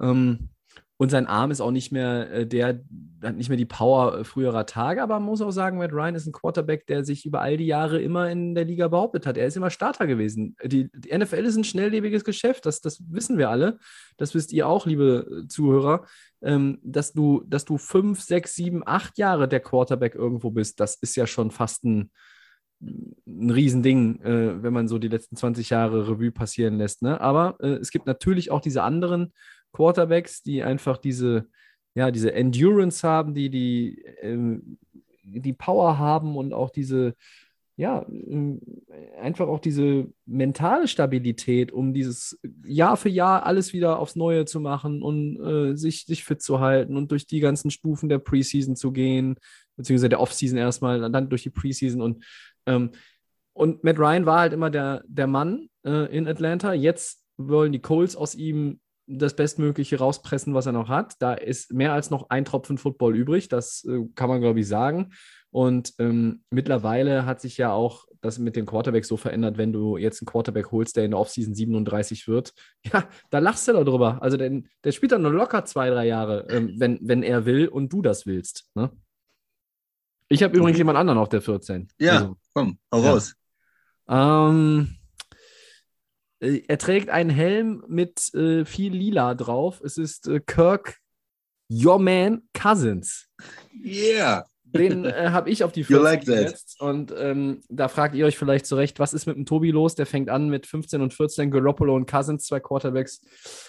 Ähm, 0.00 0.50
und 1.00 1.10
sein 1.10 1.26
Arm 1.26 1.50
ist 1.50 1.62
auch 1.62 1.70
nicht 1.70 1.92
mehr 1.92 2.30
äh, 2.30 2.46
der, 2.46 2.84
hat 3.22 3.34
nicht 3.34 3.48
mehr 3.48 3.56
die 3.56 3.64
Power 3.64 4.18
äh, 4.18 4.24
früherer 4.24 4.66
Tage, 4.66 5.02
aber 5.02 5.18
man 5.18 5.30
muss 5.30 5.40
auch 5.40 5.50
sagen, 5.50 5.78
Matt 5.78 5.94
Ryan 5.94 6.14
ist 6.14 6.26
ein 6.26 6.32
Quarterback, 6.32 6.86
der 6.88 7.06
sich 7.06 7.24
über 7.24 7.40
all 7.40 7.56
die 7.56 7.64
Jahre 7.64 8.02
immer 8.02 8.28
in 8.28 8.54
der 8.54 8.66
Liga 8.66 8.86
behauptet 8.86 9.26
hat. 9.26 9.38
Er 9.38 9.46
ist 9.46 9.56
immer 9.56 9.70
Starter 9.70 10.06
gewesen. 10.06 10.56
Die, 10.62 10.90
die 10.92 11.16
NFL 11.16 11.46
ist 11.46 11.56
ein 11.56 11.64
schnelllebiges 11.64 12.22
Geschäft, 12.22 12.66
das, 12.66 12.82
das 12.82 13.02
wissen 13.08 13.38
wir 13.38 13.48
alle. 13.48 13.78
Das 14.18 14.34
wisst 14.34 14.52
ihr 14.52 14.68
auch, 14.68 14.84
liebe 14.84 15.44
äh, 15.44 15.48
Zuhörer, 15.48 16.04
ähm, 16.42 16.78
dass 16.82 17.14
du, 17.14 17.44
dass 17.46 17.64
du 17.64 17.78
fünf, 17.78 18.20
sechs, 18.20 18.54
sieben, 18.54 18.82
acht 18.84 19.16
Jahre 19.16 19.48
der 19.48 19.60
Quarterback 19.60 20.14
irgendwo 20.14 20.50
bist. 20.50 20.80
Das 20.80 20.96
ist 20.96 21.16
ja 21.16 21.26
schon 21.26 21.50
fast 21.50 21.82
ein, 21.82 22.10
ein 22.82 23.50
Riesending, 23.50 24.20
äh, 24.20 24.62
wenn 24.62 24.74
man 24.74 24.86
so 24.86 24.98
die 24.98 25.08
letzten 25.08 25.36
20 25.36 25.70
Jahre 25.70 26.10
Revue 26.10 26.30
passieren 26.30 26.76
lässt. 26.76 27.00
Ne? 27.00 27.18
Aber 27.22 27.56
äh, 27.60 27.76
es 27.76 27.90
gibt 27.90 28.04
natürlich 28.04 28.50
auch 28.50 28.60
diese 28.60 28.82
anderen 28.82 29.32
Quarterbacks, 29.72 30.42
die 30.42 30.62
einfach 30.62 30.96
diese, 30.98 31.48
ja, 31.94 32.10
diese 32.10 32.32
Endurance 32.32 33.06
haben, 33.06 33.34
die 33.34 33.50
die, 33.50 34.04
ähm, 34.20 34.78
die 35.22 35.52
Power 35.52 35.98
haben 35.98 36.36
und 36.36 36.52
auch 36.52 36.70
diese, 36.70 37.14
ja, 37.76 38.04
ähm, 38.08 38.60
einfach 39.20 39.48
auch 39.48 39.60
diese 39.60 40.08
mentale 40.26 40.88
Stabilität, 40.88 41.72
um 41.72 41.94
dieses 41.94 42.38
Jahr 42.64 42.96
für 42.96 43.08
Jahr 43.08 43.46
alles 43.46 43.72
wieder 43.72 43.98
aufs 43.98 44.16
Neue 44.16 44.44
zu 44.44 44.60
machen 44.60 45.02
und 45.02 45.40
äh, 45.40 45.76
sich, 45.76 46.04
sich 46.04 46.24
fit 46.24 46.42
zu 46.42 46.60
halten 46.60 46.96
und 46.96 47.10
durch 47.10 47.26
die 47.26 47.40
ganzen 47.40 47.70
Stufen 47.70 48.08
der 48.08 48.18
Preseason 48.18 48.76
zu 48.76 48.92
gehen, 48.92 49.36
beziehungsweise 49.76 50.10
der 50.10 50.20
Offseason 50.20 50.58
erstmal, 50.58 51.10
dann 51.10 51.28
durch 51.30 51.42
die 51.42 51.50
Preseason 51.50 52.02
und 52.02 52.24
ähm, 52.66 52.90
und 53.52 53.84
Matt 53.84 53.98
Ryan 53.98 54.26
war 54.26 54.40
halt 54.40 54.52
immer 54.52 54.70
der, 54.70 55.02
der 55.06 55.26
Mann 55.26 55.68
äh, 55.84 56.16
in 56.16 56.26
Atlanta. 56.28 56.72
Jetzt 56.72 57.24
wollen 57.36 57.72
die 57.72 57.80
Colts 57.80 58.16
aus 58.16 58.34
ihm 58.34 58.80
das 59.18 59.34
Bestmögliche 59.34 59.98
rauspressen, 59.98 60.54
was 60.54 60.66
er 60.66 60.72
noch 60.72 60.88
hat. 60.88 61.14
Da 61.20 61.34
ist 61.34 61.72
mehr 61.72 61.92
als 61.92 62.10
noch 62.10 62.30
ein 62.30 62.44
Tropfen 62.44 62.78
Football 62.78 63.16
übrig, 63.16 63.48
das 63.48 63.84
äh, 63.84 64.06
kann 64.14 64.28
man, 64.28 64.40
glaube 64.40 64.60
ich, 64.60 64.68
sagen. 64.68 65.10
Und 65.50 65.94
ähm, 65.98 66.42
mittlerweile 66.50 67.26
hat 67.26 67.40
sich 67.40 67.56
ja 67.58 67.72
auch 67.72 68.06
das 68.20 68.38
mit 68.38 68.54
den 68.54 68.66
Quarterbacks 68.66 69.08
so 69.08 69.16
verändert, 69.16 69.56
wenn 69.58 69.72
du 69.72 69.96
jetzt 69.96 70.20
einen 70.22 70.26
Quarterback 70.26 70.70
holst, 70.70 70.96
der 70.96 71.04
in 71.06 71.10
der 71.12 71.18
Offseason 71.20 71.54
37 71.54 72.28
wird, 72.28 72.52
ja, 72.92 73.08
da 73.30 73.38
lachst 73.40 73.66
du 73.66 73.72
darüber. 73.72 74.22
Also 74.22 74.36
der, 74.36 74.62
der 74.84 74.92
spielt 74.92 75.12
dann 75.12 75.22
nur 75.22 75.32
locker 75.32 75.64
zwei, 75.64 75.90
drei 75.90 76.06
Jahre, 76.06 76.46
ähm, 76.50 76.74
wenn, 76.78 76.98
wenn 77.02 77.22
er 77.22 77.46
will 77.46 77.66
und 77.68 77.92
du 77.92 78.02
das 78.02 78.26
willst. 78.26 78.70
Ne? 78.74 78.90
Ich 80.28 80.42
habe 80.44 80.56
übrigens 80.56 80.78
jemand 80.78 80.98
anderen 80.98 81.18
auf 81.18 81.28
der 81.28 81.40
14. 81.42 81.88
Ja, 81.98 82.12
Also, 82.12 82.36
komm, 82.54 82.78
hau 82.92 83.02
Ja. 83.02 83.10
raus. 83.12 83.34
ähm, 84.08 84.88
äh, 84.88 84.99
er 86.40 86.78
trägt 86.78 87.10
einen 87.10 87.30
Helm 87.30 87.84
mit 87.86 88.32
äh, 88.34 88.64
viel 88.64 88.94
Lila 88.94 89.34
drauf. 89.34 89.80
Es 89.84 89.98
ist 89.98 90.26
äh, 90.26 90.40
Kirk 90.40 90.96
Your 91.70 91.98
Man 91.98 92.42
Cousins. 92.54 93.28
Yeah. 93.84 94.44
Den 94.64 95.04
äh, 95.04 95.28
habe 95.32 95.50
ich 95.50 95.64
auf 95.64 95.72
die 95.72 95.80
You 95.80 95.98
14 95.98 96.04
like 96.04 96.20
gesetzt. 96.20 96.80
Und 96.80 97.12
ähm, 97.16 97.60
da 97.68 97.88
fragt 97.88 98.14
ihr 98.14 98.24
euch 98.24 98.38
vielleicht 98.38 98.66
zurecht, 98.66 98.98
was 98.98 99.12
ist 99.12 99.26
mit 99.26 99.36
dem 99.36 99.46
Tobi 99.46 99.70
los? 99.70 99.94
Der 99.94 100.06
fängt 100.06 100.30
an 100.30 100.48
mit 100.48 100.66
15 100.66 101.00
und 101.00 101.12
14, 101.12 101.50
Garoppolo 101.50 101.94
und 101.94 102.10
Cousins, 102.10 102.46
zwei 102.46 102.60
Quarterbacks, 102.60 103.20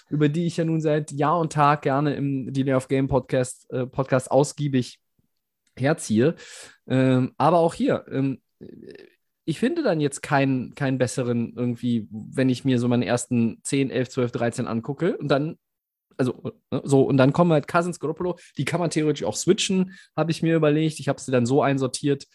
über 0.10 0.30
die 0.30 0.48
ich 0.48 0.58
ja 0.58 0.64
nun 0.64 0.82
seit 0.82 1.12
Jahr 1.12 1.40
und 1.40 1.54
Tag 1.54 1.82
gerne 1.82 2.16
im 2.16 2.54
Delay 2.54 2.74
of 2.74 2.88
Game 2.88 3.08
Podcast, 3.08 3.72
äh, 3.72 3.86
Podcast 3.86 4.32
ausgiebig 4.32 5.00
herziehe. 5.78 6.36
Ähm, 6.88 7.34
aber 7.38 7.58
auch 7.58 7.74
hier, 7.74 8.06
ähm, 8.12 8.42
ich 9.46 9.60
finde 9.60 9.84
dann 9.84 10.00
jetzt 10.00 10.22
keinen, 10.22 10.76
keinen 10.76 10.98
besseren 10.98 11.54
irgendwie, 11.56 12.08
wenn 12.12 12.50
ich 12.50 12.64
mir 12.66 12.80
so 12.80 12.88
meine 12.88 13.06
ersten 13.06 13.60
10, 13.64 13.90
11, 13.90 14.10
12, 14.10 14.32
13 14.32 14.68
angucke 14.68 15.18
und 15.18 15.30
dann, 15.30 15.58
also 16.18 16.54
ne, 16.72 16.82
so, 16.84 17.04
und 17.04 17.18
dann 17.18 17.34
kommen 17.34 17.52
halt 17.52 17.68
Cousins, 17.68 18.00
Garoppolo, 18.00 18.38
die 18.58 18.66
kann 18.66 18.80
man 18.80 18.92
theoretisch 18.92 19.24
auch 19.24 19.36
switchen, 19.36 19.96
habe 20.16 20.32
ich 20.32 20.44
mir 20.44 20.56
überlegt. 20.56 21.00
Ich 21.00 21.08
habe 21.08 21.20
sie 21.20 21.32
dann 21.32 21.46
so 21.46 21.62
einsortiert, 21.64 22.28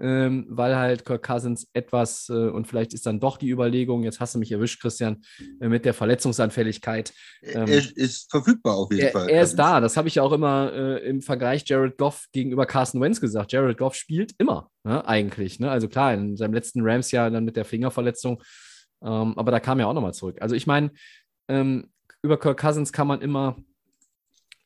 ähm, 0.00 0.46
weil 0.48 0.76
halt 0.76 1.04
Kirk 1.04 1.22
Cousins 1.24 1.68
etwas, 1.72 2.28
äh, 2.28 2.32
und 2.32 2.66
vielleicht 2.66 2.94
ist 2.94 3.06
dann 3.06 3.20
doch 3.20 3.36
die 3.36 3.50
Überlegung, 3.50 4.02
jetzt 4.02 4.20
hast 4.20 4.34
du 4.34 4.38
mich 4.38 4.50
erwischt, 4.50 4.80
Christian, 4.80 5.22
äh, 5.60 5.68
mit 5.68 5.84
der 5.84 5.94
Verletzungsanfälligkeit. 5.94 7.12
Ähm, 7.42 7.68
er 7.68 7.96
ist 7.96 8.30
verfügbar 8.30 8.76
auf 8.76 8.90
jeden 8.90 9.06
Er, 9.06 9.12
Fall. 9.12 9.28
er 9.28 9.42
ist 9.42 9.54
da, 9.56 9.80
das 9.80 9.96
habe 9.96 10.08
ich 10.08 10.16
ja 10.16 10.22
auch 10.22 10.32
immer 10.32 10.72
äh, 10.72 11.08
im 11.08 11.22
Vergleich 11.22 11.64
Jared 11.66 11.96
Goff 11.96 12.26
gegenüber 12.32 12.66
Carson 12.66 13.00
Wentz 13.00 13.20
gesagt. 13.20 13.52
Jared 13.52 13.78
Goff 13.78 13.94
spielt 13.94 14.32
immer, 14.38 14.70
ne, 14.82 15.06
eigentlich. 15.06 15.60
Ne? 15.60 15.70
Also 15.70 15.88
klar, 15.88 16.12
in 16.14 16.36
seinem 16.36 16.54
letzten 16.54 16.80
Rams-Jahr 16.82 17.30
dann 17.30 17.44
mit 17.44 17.56
der 17.56 17.64
Fingerverletzung, 17.64 18.42
ähm, 19.02 19.34
aber 19.36 19.52
da 19.52 19.60
kam 19.60 19.78
er 19.78 19.88
auch 19.88 19.94
nochmal 19.94 20.14
zurück. 20.14 20.38
Also 20.40 20.56
ich 20.56 20.66
meine, 20.66 20.90
ähm, 21.48 21.90
über 22.22 22.38
Kirk 22.38 22.58
Cousins 22.58 22.92
kann 22.92 23.06
man 23.06 23.20
immer, 23.20 23.56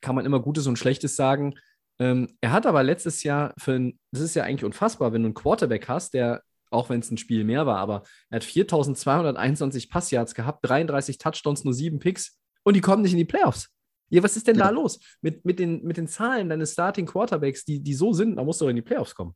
kann 0.01 0.15
man 0.15 0.25
immer 0.25 0.41
Gutes 0.41 0.67
und 0.67 0.79
Schlechtes 0.79 1.17
sagen. 1.17 1.55
Ähm, 2.01 2.29
er 2.41 2.53
hat 2.53 2.67
aber 2.67 2.83
letztes 2.83 3.23
Jahr 3.25 3.55
für 3.59 3.73
ein, 3.73 3.99
das 4.13 4.23
ist 4.23 4.35
ja 4.35 4.45
eigentlich 4.45 4.65
unfassbar, 4.65 5.13
wenn 5.13 5.23
du 5.23 5.27
einen 5.29 5.35
Quarterback 5.35 5.89
hast, 5.89 6.15
der, 6.15 6.43
auch 6.71 6.91
wenn 6.91 7.01
es 7.01 7.11
ein 7.11 7.19
Spiel 7.19 7.45
mehr 7.45 7.67
war, 7.67 7.79
aber 7.79 8.03
er 8.31 8.37
hat 8.37 8.45
4221 8.45 9.91
Passyards 9.91 10.35
gehabt, 10.35 10.61
33 10.69 11.19
Touchdowns, 11.19 11.65
nur 11.65 11.75
sieben 11.75 11.99
Picks 11.99 12.39
und 12.63 12.75
die 12.75 12.81
kommen 12.81 13.03
nicht 13.03 13.13
in 13.13 13.19
die 13.19 13.25
Playoffs. 13.25 13.69
Ja, 14.11 14.23
was 14.23 14.37
ist 14.37 14.47
denn 14.47 14.57
da 14.57 14.67
Ja. 14.67 14.71
los? 14.71 15.01
Mit, 15.21 15.45
mit, 15.45 15.59
den, 15.59 15.83
mit 15.85 15.97
den 15.97 16.09
Zahlen 16.09 16.49
deines 16.49 16.73
Starting 16.73 17.07
Quarterbacks, 17.07 17.65
die, 17.65 17.81
die 17.81 17.95
so 17.95 18.13
sind, 18.13 18.37
da 18.37 18.45
musst 18.45 18.61
du 18.61 18.65
doch 18.65 18.71
in 18.71 18.77
die 18.77 18.83
Playoffs 18.83 19.15
kommen. 19.15 19.35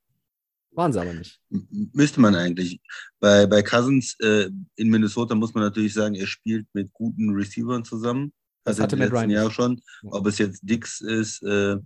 Waren 0.75 0.93
sie 0.95 1.01
aber 1.03 1.13
nicht. 1.13 1.39
Müsste 1.93 2.21
man 2.23 2.35
eigentlich. 2.35 2.81
Bei, 3.21 3.47
bei 3.47 3.63
Cousins 3.63 4.17
äh, 4.21 4.49
in 4.77 4.89
Minnesota 4.89 5.35
muss 5.35 5.53
man 5.53 5.65
natürlich 5.65 5.93
sagen, 5.93 6.15
er 6.15 6.27
spielt 6.27 6.67
mit 6.73 6.91
guten 6.95 7.31
Receivern 7.35 7.85
zusammen. 7.85 8.33
Das 8.65 8.79
er 8.79 8.85
hatte 8.85 8.97
Matt 8.97 9.13
Ryan 9.13 9.27
nicht. 9.29 9.53
schon. 9.53 9.83
Ob 10.05 10.27
es 10.27 10.39
jetzt 10.39 10.61
Dix 10.63 11.03
ist, 11.03 11.43
äh, 11.43 11.77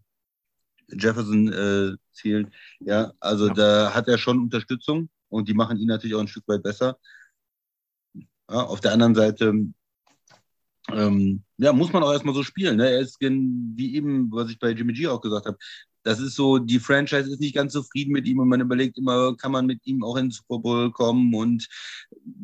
Jefferson 0.89 1.53
äh, 1.53 1.97
zielen. 2.13 2.53
Ja, 2.81 3.13
also 3.21 3.49
Ja. 3.49 3.55
da 3.55 3.95
hat 3.95 4.09
er 4.09 4.19
schon 4.19 4.41
Unterstützung 4.41 5.09
und 5.29 5.49
die 5.49 5.55
machen 5.55 5.79
ihn 5.79 5.89
natürlich 5.89 6.15
auch 6.15 6.21
ein 6.21 6.29
Stück 6.29 6.47
weit 6.49 6.63
besser. 6.63 6.99
Ja, 8.49 8.63
auf 8.63 8.81
der 8.81 8.93
anderen 8.93 9.15
Seite 9.15 9.53
ähm, 10.89 11.43
ja, 11.57 11.73
muss 11.73 11.93
man 11.93 12.03
auch 12.03 12.13
erstmal 12.13 12.35
so 12.35 12.43
spielen. 12.43 12.77
Ne? 12.77 12.91
Er 12.91 13.01
ist 13.01 13.21
wie 13.21 13.97
eben, 13.97 14.31
was 14.31 14.51
ich 14.51 14.59
bei 14.59 14.71
Jimmy 14.71 14.93
G 14.93 15.09
auch 15.09 15.21
gesagt 15.21 15.47
habe. 15.47 15.59
Das 16.07 16.21
ist 16.21 16.37
so, 16.37 16.59
die 16.59 16.79
Franchise 16.79 17.29
ist 17.29 17.41
nicht 17.41 17.57
ganz 17.57 17.73
zufrieden 17.73 18.13
mit 18.13 18.29
ihm 18.29 18.39
und 18.39 18.47
man 18.47 18.61
überlegt 18.61 18.97
immer, 18.97 19.37
kann 19.37 19.51
man 19.51 19.67
mit 19.67 19.85
ihm 19.85 20.05
auch 20.05 20.17
ins 20.17 20.37
Super 20.37 20.61
Bowl 20.61 20.93
kommen 20.93 21.35
und 21.35 21.67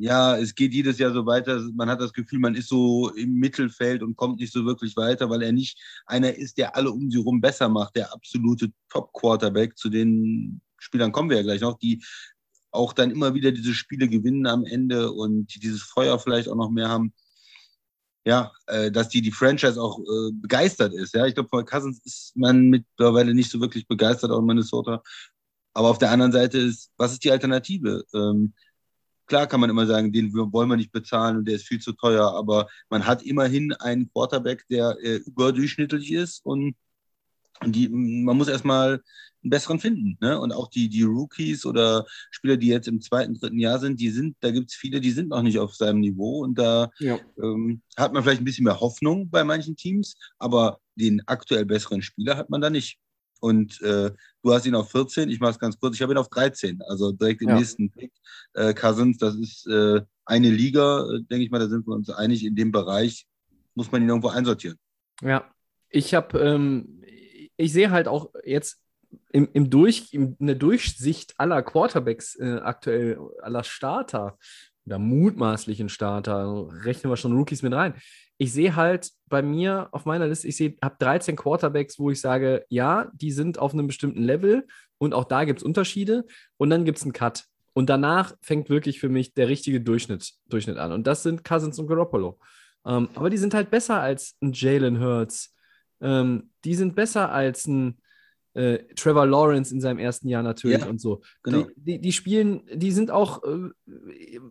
ja, 0.01 0.37
es 0.37 0.57
geht 0.57 0.75
jedes 0.75 0.99
Jahr 0.99 1.13
so 1.13 1.27
weiter. 1.27 1.61
Man 1.73 1.89
hat 1.89 2.01
das 2.01 2.13
Gefühl, 2.13 2.41
man 2.41 2.57
ist 2.57 2.69
so 2.69 3.11
im 3.11 3.35
Mittelfeld 3.35 4.03
und 4.03 4.17
kommt 4.17 4.41
nicht 4.41 4.53
so 4.53 4.65
wirklich 4.65 4.97
weiter, 4.97 5.31
weil 5.31 5.43
er 5.43 5.53
nicht 5.53 5.79
einer 6.07 6.35
ist, 6.35 6.59
der 6.59 6.75
alle 6.75 6.91
um 6.91 7.09
sie 7.09 7.19
rum 7.19 7.41
besser 7.41 7.69
macht, 7.69 7.95
der 7.95 8.13
absolute 8.13 8.73
Top-Quarterback. 8.89 9.79
Zu 9.79 9.91
den 9.91 10.61
Spielern 10.79 11.13
kommen 11.13 11.31
wir 11.31 11.37
ja 11.37 11.45
gleich 11.45 11.61
noch, 11.61 11.79
die 11.79 12.03
auch 12.73 12.93
dann 12.93 13.13
immer 13.13 13.33
wieder 13.35 13.53
diese 13.53 13.75
Spiele 13.75 14.09
gewinnen 14.09 14.49
am 14.49 14.65
Ende 14.65 15.13
und 15.13 15.55
die 15.55 15.61
dieses 15.61 15.83
Feuer 15.83 16.19
vielleicht 16.19 16.49
auch 16.49 16.57
noch 16.57 16.71
mehr 16.71 16.89
haben 16.89 17.13
ja, 18.25 18.53
äh, 18.67 18.91
dass 18.91 19.09
die, 19.09 19.21
die 19.21 19.33
Franchise 19.33 19.81
auch 19.81 19.99
äh, 19.99 20.33
begeistert 20.33 20.93
ist. 20.95 21.15
Ja, 21.15 21.27
ich 21.27 21.35
glaube, 21.35 21.49
von 21.49 21.65
Cousins 21.65 22.01
ist 22.05 22.37
man 22.37 22.69
mittlerweile 22.69 23.35
nicht 23.35 23.51
so 23.51 23.61
wirklich 23.61 23.87
begeistert, 23.87 24.31
auch 24.31 24.39
in 24.39 24.47
Minnesota. 24.47 25.03
Aber 25.75 25.89
auf 25.89 25.99
der 25.99 26.11
anderen 26.11 26.33
Seite 26.33 26.59
ist, 26.59 26.93
was 26.97 27.13
ist 27.13 27.25
die 27.25 27.31
Alternative? 27.31 28.05
Ähm, 28.15 28.53
klar 29.27 29.47
kann 29.47 29.61
man 29.61 29.71
immer 29.71 29.87
sagen, 29.87 30.13
den 30.13 30.33
wollen 30.35 30.69
wir 30.69 30.77
nicht 30.77 30.93
bezahlen 30.93 31.39
und 31.39 31.47
der 31.47 31.57
ist 31.57 31.67
viel 31.67 31.81
zu 31.81 31.93
teuer, 31.93 32.33
aber 32.35 32.69
man 32.91 33.07
hat 33.07 33.23
immerhin 33.23 33.73
einen 33.73 34.11
Quarterback, 34.13 34.67
der 34.69 34.97
äh, 35.03 35.17
überdurchschnittlich 35.17 36.13
ist 36.13 36.45
und 36.45 36.77
die, 37.67 37.89
man 37.89 38.37
muss 38.37 38.49
erstmal 38.49 39.01
einen 39.43 39.51
besseren 39.51 39.79
finden. 39.81 40.17
Ne? 40.21 40.39
Und 40.41 40.53
auch 40.53 40.69
die, 40.69 40.89
die 40.89 41.03
Rookies 41.03 41.67
oder 41.67 42.07
Spieler, 42.31 42.57
die 42.57 42.69
jetzt 42.69 42.89
im 42.89 43.01
zweiten, 43.01 43.35
dritten 43.35 43.59
Jahr 43.59 43.79
sind, 43.79 44.01
die 44.01 44.11
sind, 44.11 44.37
da 44.41 44.51
gibt 44.51 44.71
es 44.71 44.77
viele, 44.77 45.01
die 45.01 45.11
sind 45.11 45.29
noch 45.29 45.43
nicht 45.43 45.59
auf 45.59 45.75
seinem 45.75 46.01
Niveau 46.01 46.43
und 46.43 46.57
da 46.59 46.91
Ja. 46.99 47.19
ähm, 47.43 47.83
hat 47.97 48.13
man 48.13 48.23
vielleicht 48.23 48.41
ein 48.41 48.45
bisschen 48.45 48.65
mehr 48.65 48.81
Hoffnung 48.81 49.29
bei 49.31 49.45
manchen 49.45 49.77
Teams, 49.77 50.15
aber 50.39 50.79
den 50.97 51.23
aktuell 51.27 51.65
besseren 51.65 52.03
Spieler 52.03 52.37
hat 52.37 52.51
man 52.51 52.61
da 52.61 52.71
nicht. 52.71 52.99
Und 53.41 53.81
äh, 53.83 54.13
du 54.45 54.53
hast 54.53 54.67
ihn 54.67 54.77
auf 54.77 54.93
14, 54.93 55.29
ich 55.29 55.41
mache 55.41 55.51
es 55.53 55.59
ganz 55.59 55.77
kurz, 55.81 55.97
ich 55.97 56.03
habe 56.03 56.13
ihn 56.15 56.19
auf 56.19 56.29
13, 56.29 56.81
also 56.87 57.11
direkt 57.11 57.43
im 57.43 57.49
Ja. 57.49 57.57
nächsten 57.57 57.91
Pick. 57.91 58.13
Äh, 58.55 58.73
Cousins, 58.73 59.19
das 59.19 59.35
ist 59.35 59.67
äh, 59.67 60.01
eine 60.25 60.49
Liga, 60.51 61.01
äh, 61.11 61.23
denke 61.29 61.45
ich 61.45 61.51
mal, 61.51 61.59
da 61.59 61.69
sind 61.69 61.85
wir 61.89 61.95
uns 61.95 62.09
einig, 62.09 62.45
in 62.45 62.55
dem 62.55 62.71
Bereich 62.71 63.27
muss 63.75 63.91
man 63.91 64.01
ihn 64.03 64.09
irgendwo 64.09 64.29
einsortieren. 64.29 64.79
Ja, 65.23 65.53
ich 65.89 66.15
habe, 66.15 66.39
ähm, 66.39 67.02
ich 67.57 67.73
sehe 67.73 67.91
halt 67.91 68.09
auch 68.09 68.31
jetzt 68.45 68.81
im, 69.31 69.49
im 69.53 69.71
Durch, 69.71 70.13
in 70.13 70.37
der 70.39 70.55
Durchsicht 70.55 71.35
aller 71.39 71.63
Quarterbacks 71.63 72.37
äh, 72.37 72.61
aktuell, 72.63 73.19
aller 73.41 73.65
Starter 73.65 74.39
oder 74.87 74.99
mutmaßlichen 74.99 75.89
Starter, 75.89 76.69
rechnen 76.85 77.11
wir 77.11 77.17
schon 77.17 77.37
Rookies 77.37 77.63
mit 77.63 77.73
rein. 77.73 77.95
Ich 78.39 78.53
sehe 78.53 78.75
halt 78.75 79.11
bei 79.29 79.43
mir 79.43 79.89
auf 79.93 80.05
meiner 80.05 80.27
Liste, 80.27 80.49
ich 80.49 80.57
sehe, 80.57 80.77
habe 80.83 80.97
13 80.99 81.37
Quarterbacks, 81.37 81.99
wo 81.99 82.11
ich 82.11 82.21
sage, 82.21 82.65
ja, 82.69 83.11
die 83.15 83.31
sind 83.31 83.59
auf 83.59 83.73
einem 83.73 83.87
bestimmten 83.87 84.23
Level 84.23 84.67
und 84.99 85.15
auch 85.15 85.25
da 85.25 85.45
gibt 85.45 85.61
es 85.61 85.65
Unterschiede 85.65 86.25
und 86.57 86.71
dann 86.71 86.85
gibt 86.85 86.99
es 86.99 87.05
einen 87.05 87.13
Cut. 87.13 87.45
Und 87.75 87.89
danach 87.89 88.35
fängt 88.43 88.69
wirklich 88.69 89.01
für 89.01 89.09
mich 89.09 89.35
der 89.35 89.49
richtige 89.49 89.81
Durchschnitt, 89.81 90.33
Durchschnitt 90.49 90.77
an. 90.77 90.93
Und 90.93 91.07
das 91.07 91.23
sind 91.23 91.43
Cousins 91.45 91.79
und 91.79 91.87
Garoppolo. 91.87 92.39
Ähm, 92.85 93.09
aber 93.15 93.31
die 93.31 93.39
sind 93.39 93.55
halt 93.55 93.71
besser 93.71 94.01
als 94.01 94.37
ein 94.43 94.53
Jalen 94.53 95.01
Hurts. 95.01 95.55
Ähm, 96.03 96.51
die 96.65 96.75
sind 96.75 96.95
besser 96.95 97.33
als 97.33 97.67
ein 97.67 97.99
äh, 98.55 98.79
Trevor 98.97 99.27
Lawrence 99.27 99.73
in 99.73 99.81
seinem 99.81 99.99
ersten 99.99 100.29
Jahr 100.29 100.43
natürlich 100.43 100.81
Ja, 100.81 100.87
und 100.87 101.01
so. 101.01 101.23
genau. 101.43 101.63
Die, 101.77 101.95
die, 101.95 102.01
die 102.01 102.13
spielen, 102.13 102.63
die 102.73 102.93
sind 102.93 103.11
auch 103.11 103.43
äh, 103.45 103.71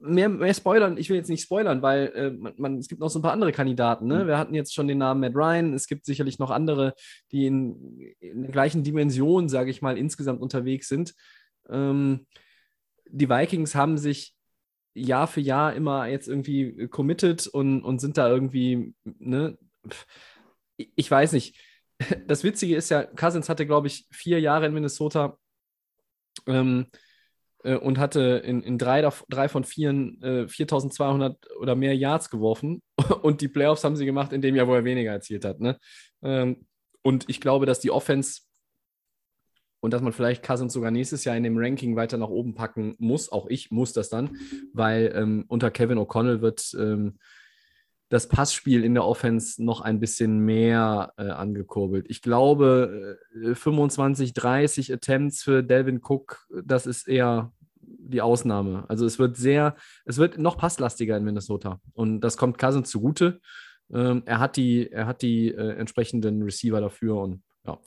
mehr, 0.01 0.29
mehr 0.29 0.53
spoilern. 0.53 0.97
Ich 0.97 1.09
will 1.09 1.17
jetzt 1.17 1.29
nicht 1.29 1.43
spoilern, 1.43 1.81
weil 1.81 2.11
äh, 2.15 2.31
man, 2.31 2.53
man, 2.57 2.77
es 2.77 2.87
gibt 2.87 2.99
noch 2.99 3.09
so 3.09 3.19
ein 3.19 3.21
paar 3.21 3.33
andere 3.33 3.51
Kandidaten. 3.51 4.07
Ne? 4.07 4.23
Mhm. 4.23 4.27
Wir 4.27 4.37
hatten 4.37 4.55
jetzt 4.55 4.73
schon 4.73 4.87
den 4.87 4.97
Namen 4.97 5.21
Matt 5.21 5.35
Ryan. 5.35 5.73
Es 5.73 5.87
gibt 5.87 6.05
sicherlich 6.05 6.39
noch 6.39 6.49
andere, 6.49 6.95
die 7.31 7.45
in, 7.45 8.15
in 8.19 8.41
der 8.43 8.51
gleichen 8.51 8.83
Dimension, 8.83 9.49
sage 9.49 9.69
ich 9.69 9.81
mal, 9.81 9.97
insgesamt 9.97 10.41
unterwegs 10.41 10.87
sind. 10.87 11.13
Ähm, 11.69 12.25
die 13.07 13.29
Vikings 13.29 13.75
haben 13.75 13.97
sich 13.97 14.35
Jahr 14.93 15.27
für 15.27 15.41
Jahr 15.41 15.73
immer 15.73 16.07
jetzt 16.07 16.27
irgendwie 16.27 16.87
committed 16.87 17.47
und, 17.47 17.83
und 17.83 17.99
sind 17.99 18.17
da 18.17 18.29
irgendwie, 18.29 18.93
ne, 19.03 19.57
ich 20.95 21.09
weiß 21.09 21.33
nicht. 21.33 21.57
Das 22.25 22.43
Witzige 22.43 22.75
ist 22.75 22.89
ja, 22.89 23.03
Cousins 23.03 23.47
hatte, 23.47 23.67
glaube 23.67 23.85
ich, 23.85 24.07
vier 24.09 24.39
Jahre 24.39 24.65
in 24.65 24.73
Minnesota 24.73 25.37
ähm, 26.47 26.87
äh, 27.63 27.75
und 27.75 27.99
hatte 27.99 28.41
in, 28.43 28.63
in 28.63 28.79
drei, 28.79 29.07
drei 29.29 29.47
von 29.47 29.63
vieren 29.63 30.19
äh, 30.23 30.47
4200 30.47 31.37
oder 31.59 31.75
mehr 31.75 31.95
Yards 31.95 32.31
geworfen. 32.31 32.81
Und 33.21 33.41
die 33.41 33.49
Playoffs 33.49 33.83
haben 33.83 33.95
sie 33.95 34.05
gemacht 34.05 34.33
in 34.33 34.41
dem 34.41 34.55
Jahr, 34.55 34.67
wo 34.67 34.73
er 34.73 34.83
weniger 34.83 35.11
erzielt 35.11 35.45
hat. 35.45 35.59
Ne? 35.59 35.77
Ähm, 36.23 36.65
und 37.03 37.29
ich 37.29 37.41
glaube, 37.41 37.65
dass 37.65 37.79
die 37.79 37.91
Offense 37.91 38.41
und 39.79 39.91
dass 39.91 40.01
man 40.01 40.13
vielleicht 40.13 40.43
Cousins 40.43 40.73
sogar 40.73 40.91
nächstes 40.91 41.25
Jahr 41.25 41.35
in 41.35 41.43
dem 41.43 41.57
Ranking 41.57 41.95
weiter 41.95 42.17
nach 42.17 42.29
oben 42.29 42.53
packen 42.53 42.95
muss. 42.99 43.31
Auch 43.31 43.47
ich 43.47 43.71
muss 43.71 43.93
das 43.93 44.09
dann, 44.09 44.37
weil 44.73 45.11
ähm, 45.15 45.45
unter 45.47 45.71
Kevin 45.71 45.97
O'Connell 45.97 46.41
wird, 46.41 46.75
ähm, 46.79 47.17
das 48.11 48.27
Passspiel 48.27 48.83
in 48.83 48.93
der 48.93 49.05
Offense 49.05 49.63
noch 49.63 49.79
ein 49.79 50.01
bisschen 50.01 50.39
mehr 50.39 51.13
äh, 51.17 51.29
angekurbelt. 51.29 52.07
Ich 52.09 52.21
glaube, 52.21 53.17
äh, 53.41 53.55
25, 53.55 54.33
30 54.33 54.93
Attempts 54.93 55.41
für 55.41 55.63
Delvin 55.63 56.01
Cook, 56.03 56.45
das 56.63 56.85
ist 56.85 57.07
eher 57.07 57.53
die 57.79 58.21
Ausnahme. 58.21 58.83
Also 58.89 59.05
es 59.05 59.17
wird 59.17 59.37
sehr, 59.37 59.75
es 60.03 60.17
wird 60.17 60.37
noch 60.37 60.57
passlastiger 60.57 61.15
in 61.15 61.23
Minnesota. 61.23 61.79
Und 61.93 62.19
das 62.19 62.35
kommt 62.35 62.57
Cousins 62.57 62.89
zugute. 62.89 63.39
Ähm, 63.93 64.23
er 64.25 64.39
hat 64.39 64.57
die, 64.57 64.91
er 64.91 65.07
hat 65.07 65.21
die 65.21 65.47
äh, 65.47 65.77
entsprechenden 65.77 66.43
Receiver 66.43 66.81
dafür 66.81 67.15
und 67.15 67.41
ja. 67.65 67.77